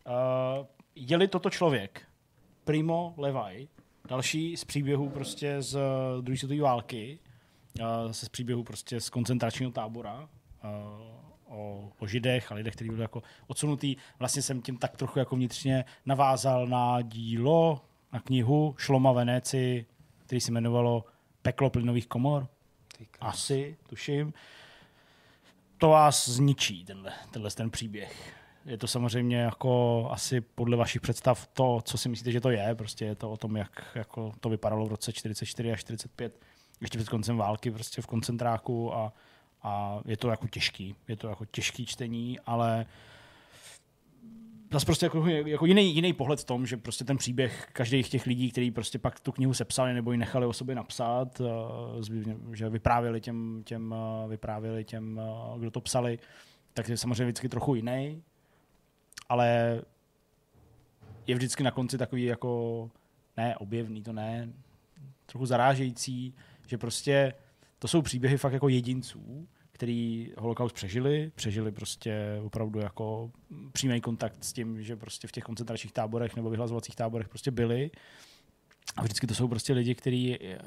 [0.06, 2.02] Uh, je-li toto člověk,
[2.64, 3.68] Primo Levi,
[4.08, 5.80] další z příběhů prostě z uh,
[6.24, 7.18] druhé světové války,
[7.80, 11.16] uh, zase z příběhu prostě z koncentračního tábora, uh,
[11.48, 13.96] o, o židech a lidech, kteří byli jako odsunutý.
[14.18, 17.80] Vlastně jsem tím tak trochu jako vnitřně navázal na dílo,
[18.16, 19.86] na knihu Šloma Veneci,
[20.18, 21.04] který se jmenovalo
[21.42, 22.48] Peklo plynových komor.
[23.20, 24.34] Asi, tuším.
[25.78, 28.36] To vás zničí, tenhle, tenhle ten příběh.
[28.66, 32.74] Je to samozřejmě jako asi podle vašich představ to, co si myslíte, že to je.
[32.74, 36.40] Prostě je to o tom, jak jako to vypadalo v roce 44 až 45,
[36.80, 39.12] ještě před koncem války prostě v koncentráku a,
[39.62, 40.94] a je to jako těžký.
[41.08, 42.86] Je to jako těžký čtení, ale
[44.76, 48.26] zase prostě jako, jako jiný, jiný pohled v tom, že prostě ten příběh každých těch
[48.26, 52.68] lidí, kteří prostě pak tu knihu sepsali nebo ji nechali o sobě napsat, uh, že
[52.68, 55.20] vyprávěli těm, těm, uh, vyprávěli těm
[55.52, 56.18] uh, kdo to psali,
[56.74, 58.22] tak je samozřejmě vždycky trochu jiný,
[59.28, 59.80] ale
[61.26, 62.90] je vždycky na konci takový jako,
[63.36, 64.52] ne objevný, to ne,
[65.26, 66.34] trochu zarážející,
[66.66, 67.32] že prostě
[67.78, 73.30] to jsou příběhy fakt jako jedinců, který holokaust přežili, přežili prostě opravdu jako
[73.72, 77.90] přímý kontakt s tím, že prostě v těch koncentračních táborech nebo vyhlazovacích táborech prostě byli.
[78.96, 80.58] A vždycky to jsou prostě lidi, kteří eh,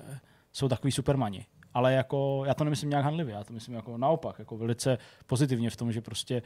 [0.53, 1.45] jsou takový supermani.
[1.73, 5.69] Ale jako, já to nemyslím nějak handlivě, já to myslím jako naopak, jako velice pozitivně
[5.69, 6.41] v tom, že prostě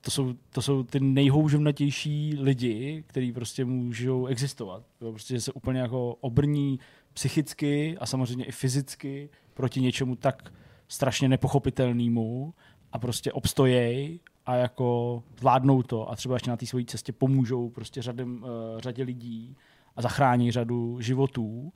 [0.00, 4.82] to jsou, to jsou ty nejhouževnatější lidi, kteří prostě můžou existovat.
[4.98, 6.78] Prostě že se úplně jako obrní
[7.12, 10.52] psychicky a samozřejmě i fyzicky proti něčemu tak
[10.90, 12.54] strašně nepochopitelnému
[12.92, 17.70] a prostě obstojej a jako zvládnou to a třeba ještě na té své cestě pomůžou
[17.70, 19.56] prostě řadem, uh, řadě lidí
[19.96, 21.72] a zachrání řadu životů.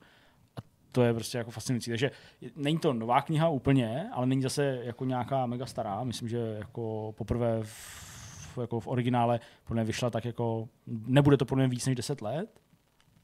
[0.57, 0.59] A
[0.91, 1.91] to je prostě jako fascinující.
[1.91, 2.11] Takže
[2.55, 6.03] není to nová kniha úplně, ale není zase jako nějaká mega stará.
[6.03, 11.67] Myslím, že jako poprvé v, jako v originále podle vyšla tak jako, nebude to podle
[11.67, 12.59] víc než 10 let.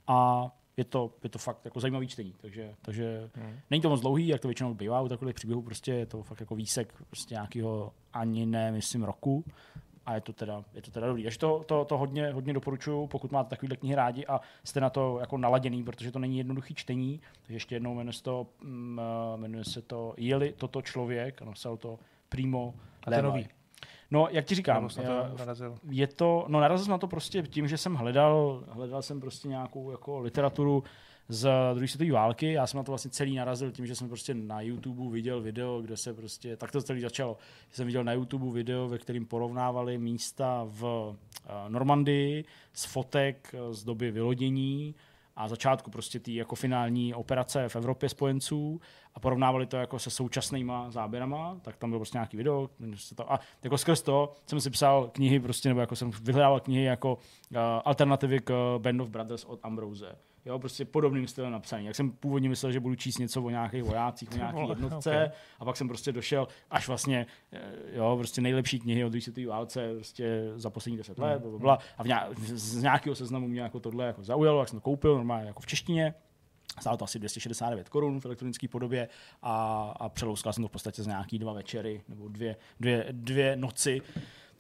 [0.07, 3.59] A je to, je to fakt jako zajímavý čtení, takže, takže hmm.
[3.69, 6.39] není to moc dlouhý, jak to většinou bývá u takových příběhů, prostě je to fakt
[6.39, 9.43] jako výsek prostě nějakého ani ne, myslím, roku
[10.05, 11.23] a je to teda, je to teda dobrý.
[11.23, 14.89] Takže to, to, to hodně, hodně doporučuju, pokud máte takovýhle knihy rádi a jste na
[14.89, 17.21] to jako naladěný, protože to není jednoduchý čtení.
[17.41, 21.77] Takže ještě jednou jmenuje se to, mm, eh, jmenuje se to Jeli toto člověk, napsal
[21.77, 23.47] to Primo A to nový.
[24.11, 25.75] No, jak ti říkám, na to narazil.
[25.89, 29.47] je to, no narazil jsem na to prostě tím, že jsem hledal, hledal jsem prostě
[29.47, 30.83] nějakou jako literaturu
[31.29, 32.51] z druhé světové války.
[32.51, 35.81] Já jsem na to vlastně celý narazil tím, že jsem prostě na YouTube viděl video,
[35.81, 37.37] kde se prostě, tak to celý začalo.
[37.71, 41.15] Jsem viděl na YouTube video, ve kterým porovnávali místa v uh,
[41.67, 44.95] Normandii z fotek uh, z doby vylodění
[45.35, 48.81] a začátku prostě té jako finální operace v Evropě spojenců
[49.15, 52.69] a porovnávali to jako se současnýma záběrama, tak tam bylo prostě nějaký video
[53.15, 56.83] to, a jako skrz to jsem si psal knihy prostě, nebo jako jsem vyhledával knihy
[56.83, 60.15] jako uh, alternativy k Band of Brothers od Ambrose.
[60.45, 61.85] Jo, prostě podobným stylem napsaný.
[61.85, 65.29] Jak jsem původně myslel, že budu číst něco o nějakých vojácích, o nějaké jednotce, okay.
[65.59, 67.59] a pak jsem prostě došel až vlastně, eh,
[67.93, 71.59] jo, prostě nejlepší knihy o druhé světové válce prostě za poslední deset let, mm.
[71.59, 74.83] bla, a v nějak, z nějakého seznamu mě jako tohle jako zaujalo, jak jsem to
[74.83, 76.13] koupil normálně jako v češtině.
[76.79, 79.07] Stálo to asi 269 korun v elektronické podobě
[79.41, 83.55] a, a přelouskal jsem to v podstatě z nějaký dva večery nebo dvě, dvě, dvě
[83.55, 84.01] noci.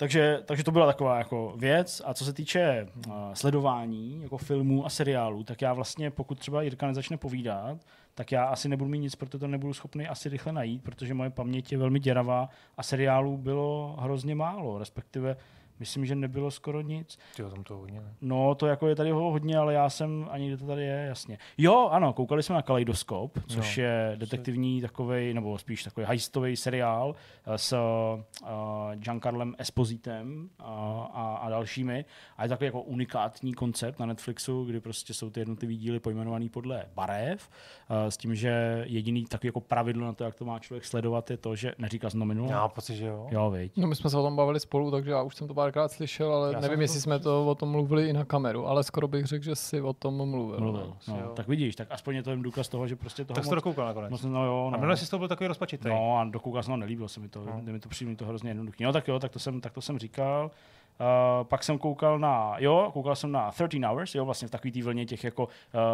[0.01, 2.01] Takže, takže to byla taková jako věc.
[2.05, 6.61] A co se týče uh, sledování jako filmů a seriálů, tak já vlastně, pokud třeba
[6.61, 7.77] Jirka nezačne povídat,
[8.15, 11.29] tak já asi nebudu mít nic, protože to nebudu schopný asi rychle najít, protože moje
[11.29, 15.37] paměť je velmi děravá a seriálů bylo hrozně málo, respektive
[15.81, 17.17] Myslím, že nebylo skoro nic.
[17.35, 18.13] Ty tam to hodně, ne?
[18.21, 21.37] No, to jako je tady hodně, ale já jsem, ani kde to tady je, jasně.
[21.57, 23.83] Jo, ano, koukali jsme na Kaleidoskop, což no.
[23.83, 31.39] je detektivní takový, nebo spíš takový heistový seriál eh, s uh, Giancarlem Espositem uh, a,
[31.41, 32.05] a, dalšími.
[32.37, 36.49] A je takový jako unikátní koncept na Netflixu, kdy prostě jsou ty jednotlivé díly pojmenované
[36.49, 37.49] podle barev,
[37.89, 41.31] uh, s tím, že jediný takový jako pravidlo na to, jak to má člověk sledovat,
[41.31, 42.47] je to, že neříká znamenu.
[42.49, 43.27] Já pocit, že jo.
[43.31, 43.77] Jo, viď.
[43.77, 45.91] No my jsme se o tom bavili spolu, takže já už jsem to pár párkrát
[45.91, 47.01] slyšel, ale Já nevím, jestli to...
[47.01, 49.93] jsme to o tom mluvili i na kameru, ale skoro bych řekl, že si o
[49.93, 50.59] tom mluvil.
[50.59, 50.93] mluvil.
[51.07, 53.43] No, no, tak vidíš, tak aspoň je to jen důkaz toho, že prostě toho Tak
[53.43, 54.11] jsi to dokoukal nakonec.
[54.11, 54.77] Moc, no, jo, no.
[54.77, 55.89] A minule jsi to byl takový rozpačitý.
[55.89, 57.61] No a dokoukal jsem, no, nelíbilo se mi to, no.
[57.61, 58.83] mi to přijde to hrozně jednoduché.
[58.83, 60.51] No tak jo, tak to jsem, tak to jsem říkal.
[60.99, 64.71] Uh, pak jsem koukal na, jo, koukal jsem na 13 Hours, jo, vlastně v takový
[64.71, 65.49] té vlně těch jako uh,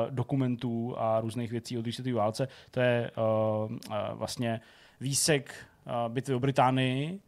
[0.09, 2.47] dokumentů a různých věcí o druhé válce.
[2.72, 4.61] To je uh, uh, vlastně
[4.99, 7.19] výsek uh, bitvy o Británii,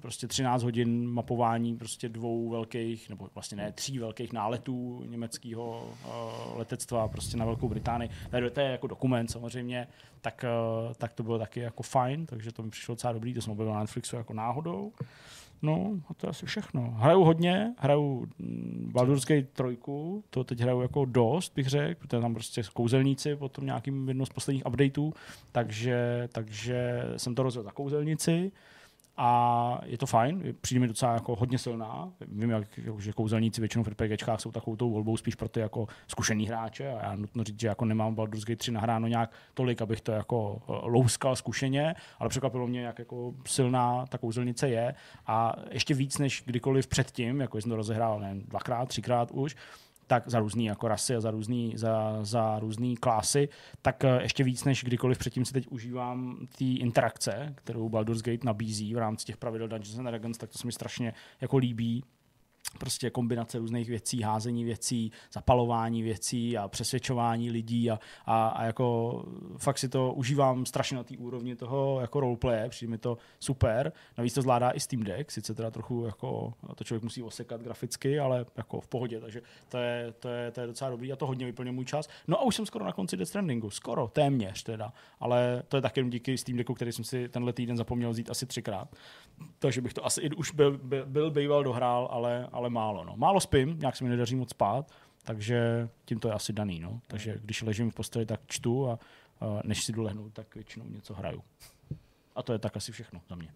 [0.00, 5.90] prostě 13 hodin mapování prostě dvou velkých, nebo vlastně ne, tří velkých náletů německého
[6.54, 8.10] letectva prostě na Velkou Británii.
[8.52, 9.88] To je jako dokument samozřejmě,
[10.20, 10.44] tak,
[10.96, 13.74] tak to bylo taky jako fajn, takže to mi přišlo docela dobrý, to jsem objevil
[13.74, 14.92] na Netflixu jako náhodou.
[15.62, 16.90] No, a to je asi všechno.
[16.96, 19.78] Hraju hodně, hraju mm, Baldur's Gate 3,
[20.30, 24.26] to teď hraju jako dost, bych řekl, protože tam prostě kouzelníci po tom nějakým jednom
[24.26, 25.14] z posledních updateů,
[25.52, 28.52] takže, takže jsem to rozjel za kouzelnici.
[29.16, 32.12] A je to fajn, přijde mi docela jako hodně silná.
[32.28, 35.86] Vím, jak, že kouzelníci většinou v RPGčkách jsou takovou tou volbou spíš pro ty jako
[36.08, 39.82] zkušený hráče a já nutno říct, že jako nemám Baldur's Gate 3 nahráno nějak tolik,
[39.82, 44.94] abych to jako eh, louskal zkušeně, ale překvapilo mě, jak jako silná ta kouzelnice je
[45.26, 49.56] a ještě víc než kdykoliv předtím, jako jsem to rozehrál ne, dvakrát, třikrát už,
[50.06, 53.48] tak za různé jako rasy a za různý, za, za různý klásy,
[53.82, 58.46] tak eh, ještě víc než kdykoliv předtím si teď užívám té interakce, kterou Baldur's Gate
[58.46, 62.04] nabízí v rámci těch pravidel Dungeons and Dragons, tak to se mi strašně jako líbí
[62.78, 69.24] prostě kombinace různých věcí, házení věcí, zapalování věcí a přesvědčování lidí a, a, a jako
[69.56, 73.92] fakt si to užívám strašně na té úrovni toho jako roleplay, přijde mi to super.
[74.18, 78.18] Navíc to zvládá i Steam Deck, sice teda trochu jako to člověk musí osekat graficky,
[78.18, 81.26] ale jako v pohodě, takže to je, to je, to je docela dobrý a to
[81.26, 82.08] hodně vyplňuje můj čas.
[82.28, 85.80] No a už jsem skoro na konci Death Strandingu, skoro, téměř teda, ale to je
[85.80, 88.88] taky díky Steam Decku, který jsem si tenhle týden zapomněl vzít asi třikrát.
[89.58, 93.04] Takže bych to asi i už byl, byl, byl býval dohrál, ale, ale málo.
[93.04, 93.12] No.
[93.16, 94.92] Málo spím, nějak se mi nedaří moc spát,
[95.24, 96.80] takže tím to je asi daný.
[96.80, 97.00] No.
[97.06, 98.98] Takže když ležím v posteli, tak čtu a, a
[99.64, 101.42] než si dolehnu, tak většinou něco hraju.
[102.34, 103.48] A to je tak asi všechno za mě.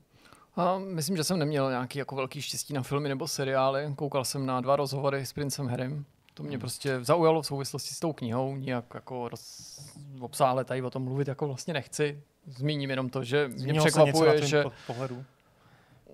[0.57, 3.95] A myslím, že jsem neměl nějaký jako velký štěstí na filmy nebo seriály.
[3.97, 6.05] Koukal jsem na dva rozhovory s princem Harrym.
[6.35, 6.61] To mě hmm.
[6.61, 8.57] prostě zaujalo v souvislosti s tou knihou.
[8.57, 9.79] Nijak jako roz...
[10.21, 12.23] obsáhle tady o tom mluvit jako vlastně nechci.
[12.47, 14.65] Zmíním jenom to, že Zmínil mě překvapuje, že...
[14.87, 15.25] Pohledu?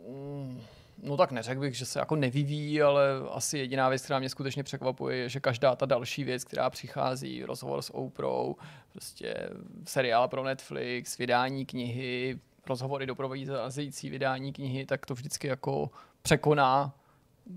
[0.09, 0.61] Mm,
[1.03, 4.63] no tak neřekl bych, že se jako nevyvíjí, ale asi jediná věc, která mě skutečně
[4.63, 9.49] překvapuje, je, že každá ta další věc, která přichází, rozhovor s Oprah, prostě
[9.85, 15.91] seriál pro Netflix, vydání knihy, rozhovory doprovázející vydání knihy, tak to vždycky jako
[16.23, 16.95] překoná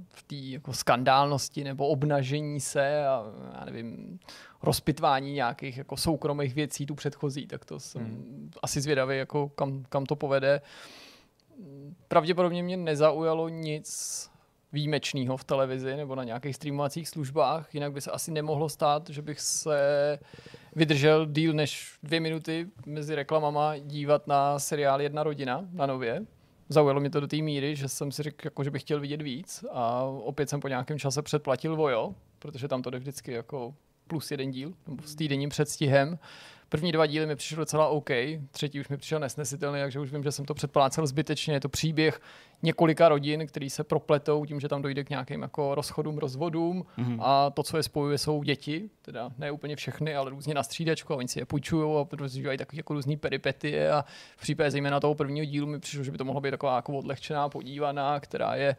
[0.09, 4.19] v té jako skandálnosti nebo obnažení se a já nevím,
[4.61, 8.51] rozpitvání nějakých jako soukromých věcí tu předchozí, tak to jsem hmm.
[8.63, 10.61] asi zvědavý, jako kam, kam to povede.
[10.61, 11.08] Uh,
[12.07, 14.29] pravděpodobně mě nezaujalo nic
[14.73, 19.21] výjimečného v televizi nebo na nějakých streamovacích službách, jinak by se asi nemohlo stát, že
[19.21, 20.19] bych se
[20.75, 26.25] vydržel díl než dvě minuty mezi reklamama dívat na seriál Jedna rodina na nově.
[26.69, 29.21] Zaujalo mě to do té míry, že jsem si řekl, jako, že bych chtěl vidět
[29.21, 33.75] víc a opět jsem po nějakém čase předplatil Vojo, protože tam to jde vždycky jako
[34.07, 36.19] plus jeden díl, nebo s týdenním předstihem.
[36.69, 38.09] První dva díly mi přišly docela OK,
[38.51, 41.53] třetí už mi přišel nesnesitelný, takže už vím, že jsem to předplácel zbytečně.
[41.53, 42.21] Je to příběh
[42.63, 47.17] několika rodin, který se propletou tím, že tam dojde k nějakým jako rozchodům, rozvodům mm-hmm.
[47.21, 51.13] a to, co je spojuje, jsou děti, teda ne úplně všechny, ale různě na střídačku
[51.13, 54.05] a oni si je půjčují a prožívají takové jako různé peripetie a
[54.37, 56.97] v případě zejména toho prvního dílu mi přišlo, že by to mohlo být taková jako
[56.97, 58.75] odlehčená, podívaná, která je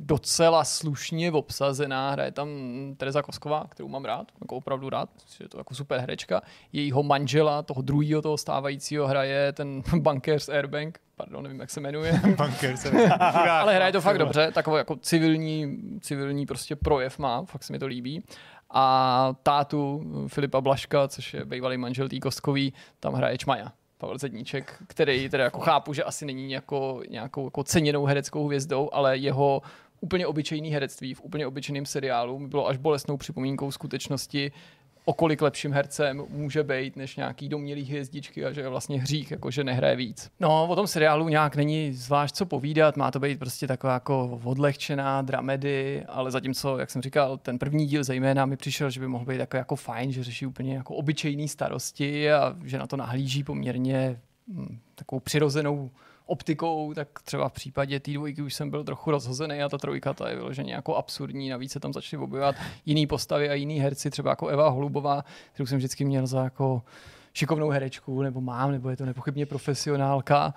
[0.00, 2.10] docela slušně obsazená.
[2.10, 2.48] Hraje tam
[2.96, 5.08] Tereza Kosková, kterou mám rád, jako opravdu rád,
[5.40, 6.42] je to jako super herečka.
[6.72, 11.80] Jejího manžela, toho druhého, toho stávajícího, hraje ten bankér z Airbank, pardon, nevím, jak se
[11.80, 12.20] jmenuje.
[12.36, 13.08] bankér se
[13.48, 17.78] Ale hraje to fakt dobře, takový jako civilní, civilní prostě projev má, fakt se mi
[17.78, 18.22] to líbí.
[18.70, 23.72] A tátu Filipa Blaška, což je bývalý manžel tý Kostkový, tam hraje Čmaja.
[23.98, 28.90] Pavel Zedníček, který teda jako chápu, že asi není jako, nějakou jako ceněnou hereckou hvězdou,
[28.92, 29.62] ale jeho
[30.00, 34.52] úplně obyčejný herectví v úplně obyčejném seriálu mi bylo až bolestnou připomínkou skutečnosti,
[35.06, 39.30] o kolik lepším hercem může být než nějaký domělý hvězdičky a že je vlastně hřích,
[39.30, 40.30] jako že nehraje víc.
[40.40, 44.40] No, o tom seriálu nějak není zvlášť co povídat, má to být prostě taková jako
[44.44, 49.08] odlehčená dramedy, ale zatímco, jak jsem říkal, ten první díl zejména mi přišel, že by
[49.08, 52.96] mohl být jako, jako fajn, že řeší úplně jako obyčejný starosti a že na to
[52.96, 55.90] nahlíží poměrně hm, takovou přirozenou
[56.26, 60.14] optikou, tak třeba v případě té dvojky už jsem byl trochu rozhozený a ta trojka
[60.14, 61.48] ta je vyloženě jako absurdní.
[61.48, 62.56] Navíc se tam začaly objevovat
[62.86, 66.82] jiný postavy a jiný herci, třeba jako Eva Holubová, kterou jsem vždycky měl za jako
[67.32, 70.54] šikovnou herečku, nebo mám, nebo je to nepochybně profesionálka.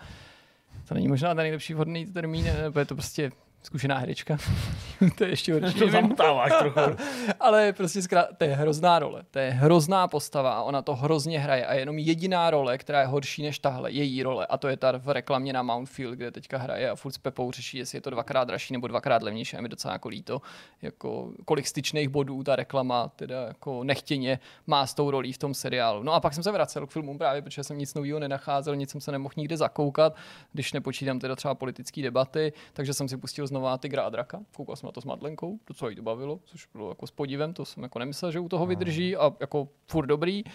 [0.88, 3.32] To není možná ten nejlepší vhodný termín, nebo je to prostě
[3.64, 4.38] zkušená herečka.
[5.18, 5.80] to je ještě horší.
[5.80, 6.80] To zamotáváš trochu.
[7.40, 9.24] Ale prostě zkrát, to je hrozná role.
[9.32, 11.66] To je hrozná postava a ona to hrozně hraje.
[11.66, 14.46] A jenom jediná role, která je horší než tahle, její role.
[14.46, 17.52] A to je ta v reklamě na Mountfield, kde teďka hraje a furt s Pepou
[17.52, 19.58] řeší, jestli je to dvakrát dražší nebo dvakrát levnější.
[19.58, 20.42] A mi docela jako líto,
[20.82, 25.54] jako kolik styčných bodů ta reklama teda jako nechtěně má s tou rolí v tom
[25.54, 26.04] seriálu.
[26.04, 28.90] No a pak jsem se vracel k filmům právě, protože jsem nic nového nenacházel, nic
[28.90, 30.16] jsem se nemohl nikde zakoukat,
[30.54, 34.40] když nepočítám teda třeba politické debaty, takže jsem si pustil znova Tigra a Draka.
[34.56, 37.12] Koukal jsem na to s Madlenkou, to, co jí to bavilo, což bylo jako s
[37.12, 40.44] podívem, to jsem jako nemyslel, že u toho vydrží a jako furt dobrý.
[40.44, 40.52] Uh,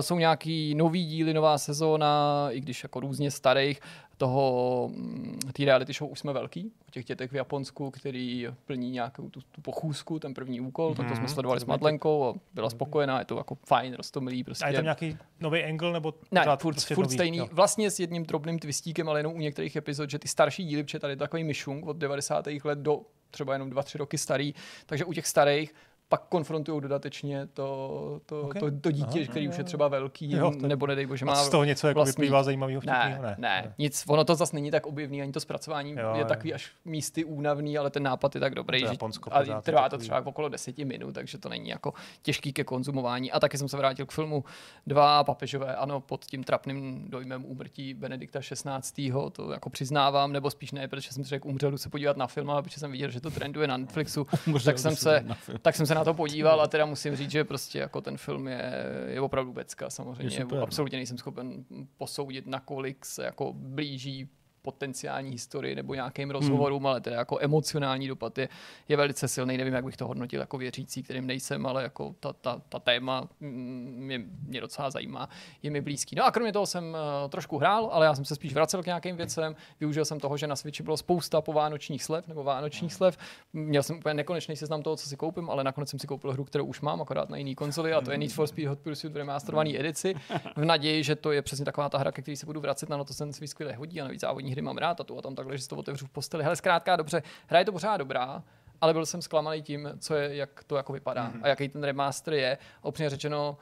[0.00, 3.80] jsou nějaký nový díly, nová sezóna, i když jako různě starých,
[4.24, 8.90] toho, mm, té reality show už jsme velký, o těch dětech v Japonsku, který plní
[8.90, 10.96] nějakou tu, tu pochůzku, ten první úkol, mm-hmm.
[10.96, 14.44] tak to jsme sledovali s Madlenkou a byla spokojená, je to jako fajn, rostomilý.
[14.44, 14.64] Prostě.
[14.64, 17.16] A je tam nějaký nový angle nebo ne, furt, prostě furt nový?
[17.16, 17.48] stejný, Jo.
[17.52, 20.98] vlastně s jedním drobným twistíkem, ale jenom u některých epizod, že ty starší díly, protože
[20.98, 22.46] tady je takový myšung od 90.
[22.64, 24.54] let do třeba jenom 2-3 roky starý,
[24.86, 25.74] takže u těch starých
[26.08, 28.54] pak konfrontují dodatečně to, to, Ok.
[28.58, 31.26] to, to dítě, Aha, který už je třeba velký, Jo, to- nebo nedej bože A
[31.26, 33.22] má z toho něco jako vlastní- vyplývá zajímavého ne, vtipného?
[33.22, 36.26] ne, ne, nic, ono to zase není tak objevný, ani to zpracování Jo, je jo.
[36.26, 39.88] takový až místy únavný, ale ten nápad je tak dobrý, To že Japonsko a trvá
[39.88, 43.32] to třeba okolo deseti minut, takže to není jako těžký ke konzumování.
[43.32, 44.44] A taky jsem se vrátil k filmu
[44.86, 49.12] Dva papežové, ano, pod tím trapným dojmem úmrtí Benedikta XVI.
[49.32, 52.50] To jako přiznávám, nebo spíš ne, protože jsem si řekl, umřel se podívat na film,
[52.50, 54.26] ale protože jsem viděl, že to trenduje na Netflixu,
[54.64, 55.24] tak jsem, se
[55.62, 58.48] tak jsem se na to podíval a teda musím říct, že prostě jako ten film
[58.48, 58.72] je,
[59.06, 60.36] je opravdu becka samozřejmě.
[60.36, 60.62] Je super, no.
[60.62, 61.64] Absolutně nejsem schopen
[61.96, 64.28] posoudit, nakolik se jako blíží
[64.64, 66.86] potenciální historii nebo nějakým rozhovorům, hmm.
[66.86, 68.48] ale teda jako emocionální dopad je,
[68.88, 69.56] je velice silný.
[69.56, 73.28] Nevím, jak bych to hodnotil jako věřící, kterým nejsem, ale jako ta, ta, ta téma
[73.40, 75.28] mm, mě, mě docela zajímá,
[75.62, 76.16] je mi blízký.
[76.16, 78.86] No a kromě toho jsem uh, trošku hrál, ale já jsem se spíš vracel k
[78.86, 79.56] nějakým věcem.
[79.80, 83.18] Využil jsem toho, že na Switchi bylo spousta povánočních slev nebo vánočních slev.
[83.52, 86.44] Měl jsem úplně nekonečný seznam toho, co si koupím, ale nakonec jsem si koupil hru,
[86.44, 89.12] kterou už mám, akorát na jiný konzoli, a to je Need for Speed Hot Pursuit
[89.12, 90.14] v remasterované edici.
[90.56, 93.04] V naději, že to je přesně taková ta hra, ke který se budu vracet, na
[93.04, 95.34] to ten svý skvěle hodí a navíc závodní hry mám rád a tu a tam
[95.34, 96.44] takhle, že si to otevřu v posteli.
[96.44, 98.42] Hele, zkrátka dobře, hra je to pořád dobrá,
[98.80, 101.40] ale byl jsem zklamaný tím, co je, jak to jako vypadá mm-hmm.
[101.42, 102.58] a jaký ten remaster je.
[102.82, 103.58] Opřejmě řečeno,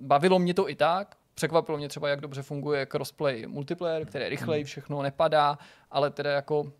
[0.00, 4.28] bavilo mě to i tak, překvapilo mě třeba, jak dobře funguje crossplay multiplayer, který je
[4.28, 5.58] rychlej, všechno nepadá,
[5.90, 6.72] ale teda jako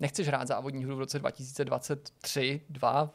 [0.00, 3.10] nechceš hrát závodní hru v roce 2023, 2,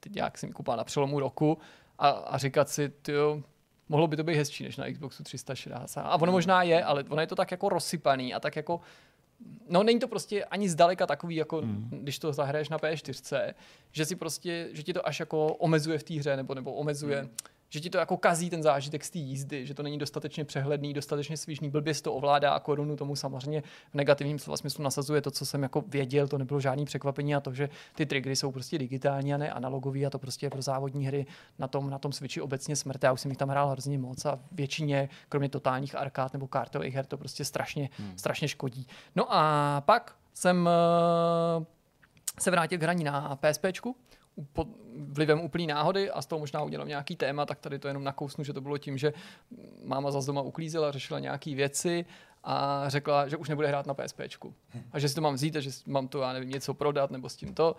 [0.00, 1.58] teď jak jsem koupal na přelomu roku
[1.98, 3.42] a, a říkat si, tyjo,
[3.88, 6.00] mohlo by to být hezčí než na Xboxu 360.
[6.00, 8.80] A ono možná je, ale ono je to tak jako rozsypaný a tak jako
[9.68, 11.88] No není to prostě ani zdaleka takový, jako mm.
[11.90, 13.54] když to zahraješ na P4,
[13.92, 17.22] že si prostě, že ti to až jako omezuje v té hře, nebo, nebo omezuje,
[17.22, 17.30] mm.
[17.68, 20.94] Že ti to jako kazí ten zážitek z té jízdy, že to není dostatečně přehledný,
[20.94, 25.30] dostatečně svížný, blbě to ovládá a korunu tomu samozřejmě v negativním slova smyslu nasazuje to,
[25.30, 28.78] co jsem jako věděl, to nebylo žádný překvapení a to, že ty triggery jsou prostě
[28.78, 31.26] digitální a ne analogový a to prostě je pro závodní hry
[31.58, 33.04] na tom, na tom Switchi obecně smrt.
[33.04, 36.94] Já už jsem jich tam hrál hrozně moc a většině, kromě totálních arkád nebo kartových
[36.94, 38.18] her, to prostě strašně, hmm.
[38.18, 38.86] strašně škodí.
[39.16, 40.68] No a pak jsem
[41.58, 41.64] uh,
[42.38, 43.96] se vrátil k hraní na PSPčku,
[44.52, 48.04] pod vlivem úplný náhody a z toho možná udělám nějaký téma, tak tady to jenom
[48.04, 49.12] nakousnu, že to bylo tím, že
[49.84, 52.04] máma zase doma uklízela, řešila nějaké věci
[52.44, 54.54] a řekla, že už nebude hrát na PSPčku.
[54.92, 57.28] A že si to mám vzít a že mám to, já nevím, něco prodat nebo
[57.28, 57.76] s tím to.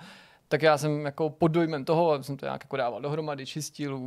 [0.51, 3.99] Tak já jsem jako pod dojmem toho, jsem to nějak jako dával dohromady, čistil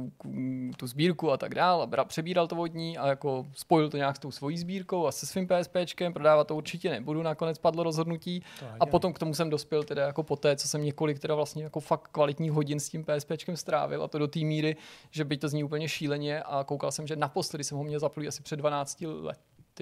[0.76, 4.16] tu sbírku a tak dál, a bra- přebíral to vodní a jako spojil to nějak
[4.16, 8.42] s tou svojí sbírkou a se svým PSPčkem, prodávat to určitě nebudu, nakonec padlo rozhodnutí.
[8.80, 11.80] A potom k tomu jsem dospěl teda jako poté, co jsem několik teda vlastně jako
[11.80, 14.76] fakt kvalitních hodin s tím PSPčkem strávil a to do té míry,
[15.10, 18.28] že byť to zní úplně šíleně a koukal jsem, že naposledy jsem ho měl zaplý
[18.28, 19.04] asi před 12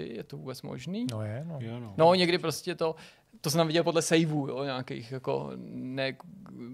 [0.01, 0.17] lety.
[0.17, 1.07] Je to vůbec možný?
[1.11, 1.59] No je, no.
[1.61, 1.95] Jo, no.
[1.97, 2.95] No, někdy prostě to,
[3.41, 6.17] to jsem tam viděl podle saveů, jo, nějakých, jako, ne,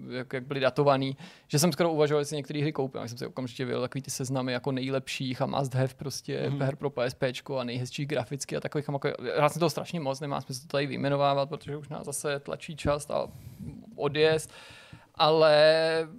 [0.09, 3.27] jak, jak byly datovaný, že jsem skoro uvažoval, jestli některé hry koupím, já jsem si
[3.27, 6.63] okamžitě vyjel takový ty seznamy jako nejlepších a must have prostě mm-hmm.
[6.63, 7.23] her pro PSP
[7.59, 10.87] a nejhezčích graficky a takových, jako, já jsem toho strašně moc, nemá smysl to tady
[10.87, 13.27] vyjmenovávat, protože už nás zase tlačí čas a
[13.95, 14.51] odjezd,
[15.17, 15.63] ale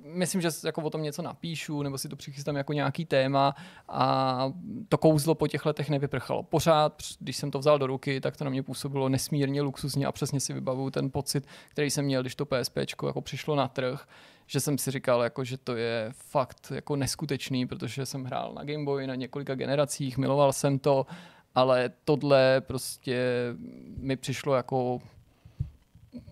[0.04, 3.54] myslím, že jako o tom něco napíšu, nebo si to přichystám jako nějaký téma
[3.88, 4.52] a
[4.88, 6.42] to kouzlo po těch letech nevyprchalo.
[6.42, 10.12] Pořád, když jsem to vzal do ruky, tak to na mě působilo nesmírně luxusně a
[10.12, 14.08] přesně si vybavuju ten pocit, který jsem měl, když to PSP jako přišlo na trh,
[14.46, 18.64] že jsem si říkal, jako, že to je fakt jako neskutečný, protože jsem hrál na
[18.64, 21.06] Game Boy na několika generacích, miloval jsem to,
[21.54, 23.22] ale tohle prostě
[23.96, 24.98] mi přišlo jako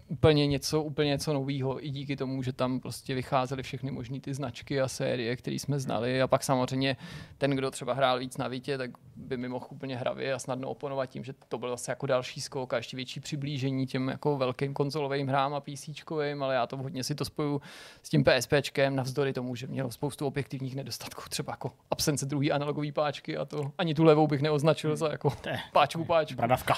[0.08, 4.34] úplně něco, úplně něco nového i díky tomu, že tam prostě vycházely všechny možné ty
[4.34, 6.96] značky a série, které jsme znali a pak samozřejmě
[7.38, 10.68] ten, kdo třeba hrál víc na Vítě, tak by mi mohl úplně hravě a snadno
[10.68, 14.36] oponovat tím, že to byl zase jako další skok a ještě větší přiblížení těm jako
[14.36, 17.60] velkým konzolovým hrám a PCčkovým, ale já to hodně si to spoju
[18.02, 22.92] s tím PSPčkem, navzdory tomu, že mělo spoustu objektivních nedostatků, třeba jako absence druhé analogové
[22.92, 25.32] páčky a to ani tu levou bych neoznačil za jako
[25.72, 26.36] páčku páčku.
[26.36, 26.74] Bradavka.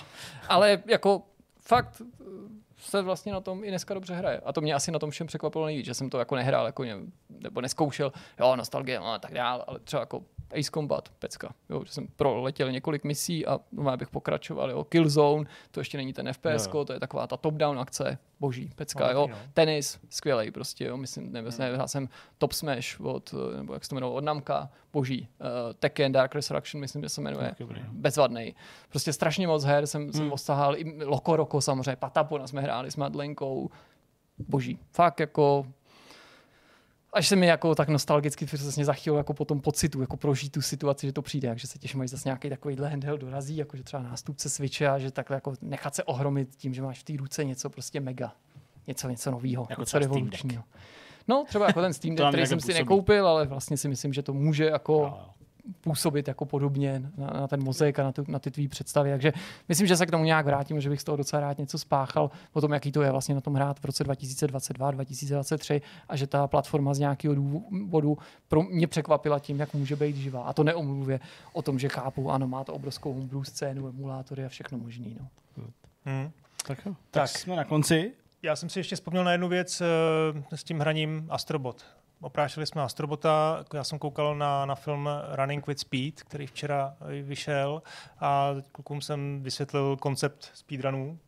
[0.48, 1.22] Ale jako
[1.60, 2.02] fakt
[2.78, 4.40] se vlastně na tom i dneska dobře hraje.
[4.44, 6.84] A to mě asi na tom všem překvapilo nejvíc, že jsem to jako nehrál, jako
[6.84, 6.96] ně,
[7.28, 11.54] nebo neskoušel, jo, nostalgie no, a tak dál, ale třeba jako Ace Combat, pecka.
[11.70, 14.70] Jo, že jsem proletěl několik misí a no, bych pokračoval.
[14.70, 14.84] Jo.
[14.84, 16.84] Killzone, to ještě není ten FPS, Jo.
[16.84, 19.06] to je taková ta top-down akce, boží, pecka.
[19.06, 19.26] No, jo.
[19.30, 19.36] no.
[19.54, 20.96] Tenis, skvělej prostě, jo.
[20.96, 21.58] Myslím, nevím, Hmm.
[21.60, 25.28] nevím, já jsem Top Smash od, nebo jak se to jmenovalo, od Namka, boží.
[25.40, 25.46] Uh,
[25.78, 27.54] Tekken Dark Resurrection, myslím, že se jmenuje.
[27.58, 27.88] Dobrý, no.
[27.92, 28.54] Bezvadný.
[28.88, 30.12] Prostě strašně moc her jsem, Hmm.
[30.12, 30.76] jsem ostahal.
[30.76, 33.70] I Loco Roco samozřejmě, Patapona jsme hráli s Madlenkou.
[34.48, 34.78] Boží.
[34.92, 35.66] Fakt jako
[37.12, 40.62] až se mi jako tak nostalgicky přesně zachytil jako po tom pocitu, jako prožít tu
[40.62, 43.82] situaci, že to přijde, takže se těším, až zase nějaký takovýhle handheld dorazí, jako že
[43.82, 47.12] třeba nástupce Switche a že takhle jako nechat se ohromit tím, že máš v té
[47.16, 48.32] ruce něco prostě mega,
[48.86, 50.64] něco, něco nového, Jako něco revolučního.
[51.28, 54.22] No, třeba jako ten Steam Deck, který jsem si nekoupil, ale vlastně si myslím, že
[54.22, 55.37] to může jako Jo, jo.
[55.80, 59.10] Působit jako podobně na, na ten mozaik a na, tu, na ty tvý představy.
[59.10, 59.32] Takže
[59.68, 62.30] myslím, že se k tomu nějak vrátím, že bych z toho docela rád něco spáchal
[62.52, 66.26] o tom, jaký to je vlastně na tom hrát v roce 2022, 2023 a že
[66.26, 70.42] ta platforma z nějakého důvodu pro mě překvapila tím, jak může být živá.
[70.42, 71.20] A to neomluvě
[71.52, 75.16] o tom, že chápu, ano, má to obrovskou homebrew scénu, emulátory a všechno možný.
[75.20, 75.28] No.
[76.04, 76.30] Hmm.
[76.66, 76.92] Tak jo.
[77.10, 77.22] Tak.
[77.22, 78.12] Tak jsme na konci.
[78.42, 81.84] Já jsem si ještě vzpomněl na jednu věc eh, s tím hraním Astrobot.
[82.20, 87.82] Oprášili jsme Astrobota, já jsem koukal na, na film Running with Speed, který včera vyšel
[88.20, 91.18] a klukům jsem vysvětlil koncept speedrunů.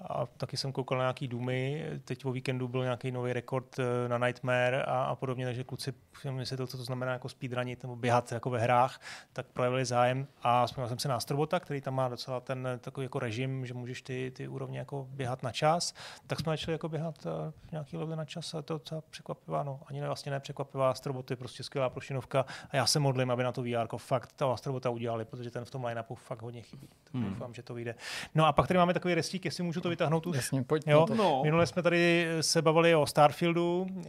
[0.00, 1.86] A taky jsem koukal na nějaký důmy.
[2.04, 5.94] Teď o víkendu byl nějaký nový rekord eh, na Nightmare a, a podobně, takže kluci
[6.20, 9.00] jsem vysvětlil, co to znamená jako speedrunit nebo běhat jako ve hrách,
[9.32, 12.78] tak projevili zájem a vzpomněl jsem se na Astrobota, který tam má docela ten eh,
[12.78, 15.94] takový jako režim, že můžeš ty, ty úrovně jako běhat na čas.
[16.26, 19.62] Tak jsme začali jako běhat eh, nějaký level na čas a to je docela překvapivá,
[19.62, 19.80] no.
[19.86, 23.42] Ani ne, vlastně ne překvapivá, Astrobot je prostě skvělá prošinovka a já se modlím, aby
[23.42, 26.88] na to VR fakt toho Astrobota udělali, protože ten v tom line-upu fakt hodně chybí.
[27.04, 27.30] Tak Hmm.
[27.30, 27.94] doufám, že to vyjde.
[28.34, 30.36] No a pak tady máme takový restík, jestli můžu to vytáhnout už.
[30.36, 31.14] Jasně, pojď Jo, to.
[31.14, 31.40] No.
[31.42, 34.06] Minule jsme tady se bavili o Starfieldu, eh,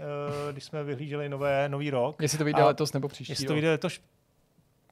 [0.51, 2.21] když jsme vyhlíželi nové, nový rok.
[2.21, 3.99] Jestli to vyjde letos nebo příští Jestli to vyjde letos...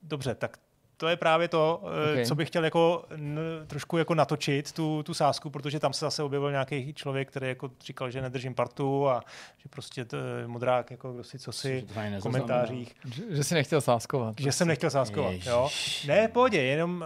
[0.03, 0.57] Dobře, tak
[0.97, 2.11] to je právě to, okay.
[2.11, 2.25] Okay.
[2.25, 6.23] co bych chtěl jako n, trošku jako natočit, tu, tu sásku, protože tam se zase
[6.23, 9.21] objevil nějaký člověk, který jako říkal, že nedržím partu a
[9.57, 11.87] že prostě to je modrák, jako kdo si co si
[12.19, 12.95] v komentářích.
[13.05, 14.35] Že, že si nechtěl sáskovat.
[14.39, 15.45] Že jsem nechtěl sáskovat, Ježiš.
[15.45, 15.69] jo.
[16.07, 17.05] Ne, pohodě, jenom,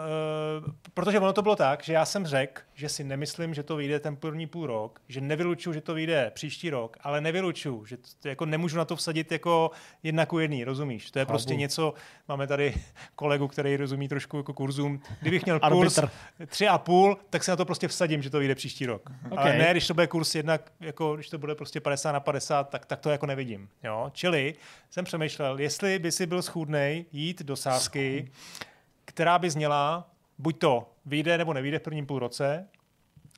[0.66, 3.76] uh, protože ono to bylo tak, že já jsem řekl, že si nemyslím, že to
[3.76, 7.98] vyjde ten první půl rok, že nevylučuju, že to vyjde příští rok, ale nevylučuju, že
[7.98, 9.72] to, jako nemůžu na to vsadit jako
[10.04, 11.12] jedna ku jedný, rozumíš?
[11.12, 11.32] To je Chápu.
[11.32, 11.94] prostě něco,
[12.28, 12.74] máme tady
[13.16, 15.02] kolegu, který rozumí trošku jako kurzům.
[15.22, 16.16] Kdybych měl kurz Arbitr.
[16.48, 19.10] tři a půl, tak se na to prostě vsadím, že to vyjde příští rok.
[19.30, 19.40] Ok.
[19.40, 22.70] Ale ne, když to bude kurz jednak, jako když to bude prostě 50 na 50,
[22.70, 23.70] tak, tak to jako nevidím.
[23.84, 24.10] Jo?
[24.14, 24.56] Čili
[24.90, 28.32] jsem přemýšlel, jestli by si byl schůdnej jít do sázky,
[29.06, 32.68] která by zněla, buď to vyjde nebo nevyjde v prvním půl roce,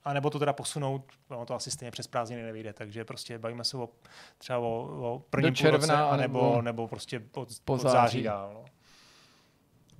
[0.05, 3.63] a nebo to teda posunout, no to asi stejně přes prázdniny nevyjde, takže prostě bavíme
[3.63, 3.89] se o,
[4.37, 7.81] třeba o, o prvním Do půl roce, června, anebo, anebo- nebo prostě od, po od
[7.81, 8.23] září září.
[8.23, 8.51] dál.
[8.53, 8.65] No.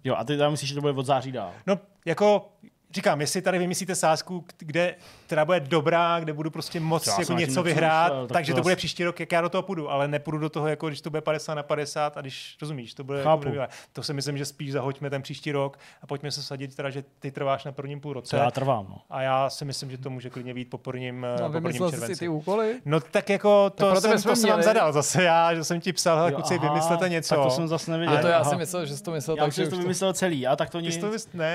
[0.04, 1.54] Jo, a ty tam myslíš, že to bude od září dál.
[1.68, 2.50] No, jako
[2.94, 4.96] říkám, jestli tady vymyslíte sázku, kde,
[5.26, 8.64] která bude dobrá, kde budu prostě moc Já jako něco vyhrát, tak takže to to
[8.64, 11.10] bude příští rok, jak já do toho půjdu, ale nepůjdu do toho, jako když to
[11.10, 13.48] bude 50 na 50 a když, rozumíš, to bude Chápu.
[13.50, 13.74] jako.
[13.94, 17.04] To si myslím, že spíš zahoďme ten příští rok a pojďme se sadit teda, že
[17.20, 18.38] ty trváš na prvním půl To roce.
[18.38, 18.98] já trvám, no.
[19.10, 21.86] A já si myslím, že to může klidně být po prvním, No, po prvním jsi
[21.86, 22.20] si červenci.
[22.20, 22.80] ty úkoly?
[22.86, 25.82] No tak jako to, tebe jsem, jsme to jsem vám zadal zase já, že jsem
[25.82, 27.36] ti psal, hele kluci, aha, vymyslete něco.
[27.36, 28.14] Tak to jsem zase nevěděl.
[28.14, 29.78] Ale to já jsem myslel, že jsi to myslel Já tak, že to to...
[29.82, 30.98] vymyslel celý, a tak to nic.
[30.98, 31.08] to?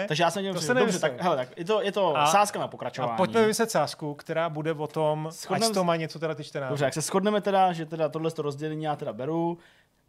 [0.08, 2.68] Takže já jsem To se tak hele, tak je to, je to A- sázka na
[2.68, 3.12] pokračování.
[3.12, 6.44] A pojďme vymyslet sázku, která bude o tom, Shodnem ať to má něco teda ty
[6.44, 6.68] čtenáři.
[6.70, 9.58] Dobře, jak se shodneme teda, že teda tohle to rozdělení já teda beru,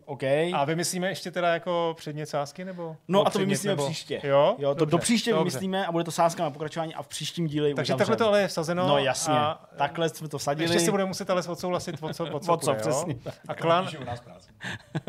[0.07, 0.23] OK.
[0.53, 2.83] A vymyslíme ještě teda jako předmět sázky, nebo?
[3.07, 3.85] No nebo a to vymyslíme nebo...
[3.85, 4.19] příště.
[4.23, 4.55] Jo?
[4.59, 5.43] Jo, to Dobře, do příště dobře.
[5.43, 8.41] vymyslíme a bude to sázka na pokračování a v příštím díle Takže takhle to ale
[8.41, 8.87] je vsazeno.
[8.87, 10.65] No jasně, A takhle jsme to vsadili.
[10.69, 13.15] ještě si budeme muset ale odsouhlasit, o co, o co, O co, půjde, přesně.
[13.25, 13.31] Jo?
[13.47, 13.87] A klan,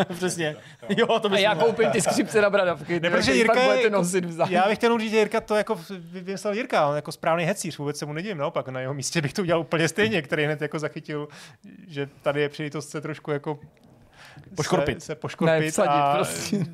[0.14, 0.56] Přesně.
[0.88, 1.38] Jo, to A bychom...
[1.38, 4.98] já koupím ty skřipce na bradavky, Ne, protože Jirka je- budete nosit já bych chtěl
[4.98, 8.38] říct, že Jirka to jako vymyslel Jirka, on jako správný hecíř, vůbec se mu nedivím,
[8.38, 11.28] naopak na jeho místě bych to udělal úplně stejně, který hned jako zachytil,
[11.88, 13.58] že tady je příležitost se trošku jako
[14.56, 15.00] Poškorpit.
[15.02, 16.64] Se, se poškorpit Ne, vsadit a prostě.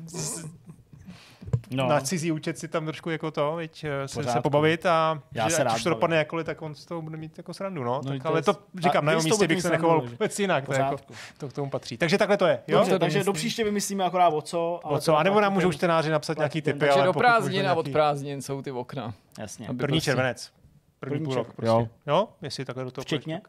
[1.71, 1.87] No.
[1.87, 5.49] na cizí účet si tam trošku jako to, veď, eh, se, se pobavit a Já
[5.49, 7.53] že se ať rád už to dopadne jakkoliv, tak on z toho bude mít jako
[7.53, 8.01] srandu, no.
[8.05, 10.65] No, tak, to ale to a říkám, na jeho místě bych se nechoval vůbec jinak,
[10.65, 10.95] to, jako,
[11.37, 11.97] to k tomu patří.
[11.97, 12.77] Takže takhle to je, jo?
[12.77, 13.33] Dobře, to takže do vymyslím.
[13.33, 14.79] příště vymyslíme akorát o co.
[14.83, 15.11] ale O co?
[15.11, 17.67] to A nebo nám můžou ten- čtenáři napsat nějaký ten- typy, Takže ale do prázdnin
[17.67, 19.13] a od prázdnin jsou ty okna.
[19.39, 19.67] Jasně.
[19.67, 20.51] První prostě- červenec.
[20.99, 21.89] První První půl rok prostě.
[22.07, 23.41] Jo, jestli takhle do toho Včetně?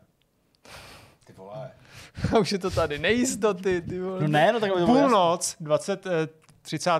[1.27, 1.71] půjdeš,
[2.35, 4.21] A už je to tady, nejistoty, ty vole.
[4.23, 4.73] No ne, no tak.
[4.73, 6.29] Půlnoc 20, eh,
[6.63, 6.91] 30.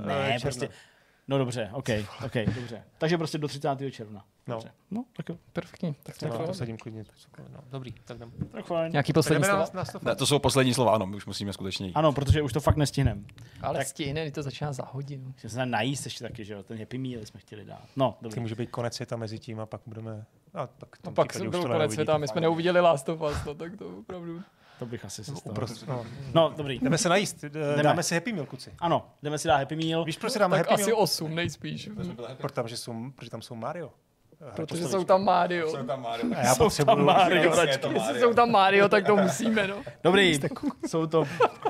[0.00, 0.38] Ne, června.
[0.42, 0.68] prostě.
[1.32, 1.88] No dobře, OK,
[2.26, 2.82] OK, dobře.
[2.98, 3.68] Takže prostě do 30.
[3.90, 4.24] června.
[4.46, 4.54] No.
[4.54, 4.70] Dobře.
[4.90, 5.36] No, tak jo.
[5.52, 5.94] Perfektní.
[6.02, 7.04] Tak to No, no, to sadím klidně.
[7.52, 8.32] No, dobrý, tak jdem.
[8.52, 8.92] Tak fajn.
[8.92, 9.66] Nějaký poslední slova?
[9.74, 10.00] na, na.
[10.02, 11.92] Ne, to jsou poslední slova, ano, my už musíme skutečně jít.
[11.94, 13.20] Ano, protože už to fakt nestihneme.
[13.62, 15.34] Ale Tak- stihne, to začíná za hodinu.
[15.40, 17.82] Že se najíst ještě taky, že jo, ten Happy Meal jsme chtěli dát.
[17.96, 18.40] No, Ty dobře.
[18.40, 20.24] může být konec světa mezi tím a pak budeme...
[20.54, 22.80] A pak, v A tom pak případě jsem už byl konec světa, my jsme neuviděli
[22.80, 24.42] Last of Us, no, tak to opravdu...
[24.78, 25.52] To bych asi se stalo.
[25.52, 26.06] Uprost, no.
[26.34, 26.78] No, dobrý.
[26.78, 27.82] Jdeme se najíst, jdeme.
[27.82, 28.70] dáme si Happy Meal, kluci.
[28.78, 30.04] Ano, jdeme si dát Happy Meal.
[30.04, 31.02] Víš, proč si dáme Tak Happy asi Meal?
[31.02, 31.88] 8 nejspíš,
[32.36, 33.90] Protože tam, že jsou, protože tam jsou Mario.
[34.56, 35.74] protože jsou tam Mario.
[36.36, 37.04] A já potřebuju...
[37.04, 37.54] Mario,
[37.94, 39.76] Jestli jsou tam Mario, tak to musíme, no.
[40.04, 40.40] Dobrý,
[40.86, 41.24] jsou to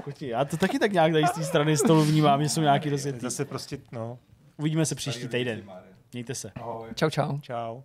[0.04, 0.28] kuti.
[0.28, 3.20] Já to taky tak nějak tady z té strany stolu vnímám, že jsou nějaký rozjetý.
[3.20, 4.18] Zase prostě, no,
[4.56, 5.62] Uvidíme se příští týden.
[6.12, 6.52] Mějte se.
[6.94, 7.38] Čau, čau.
[7.40, 7.82] čau.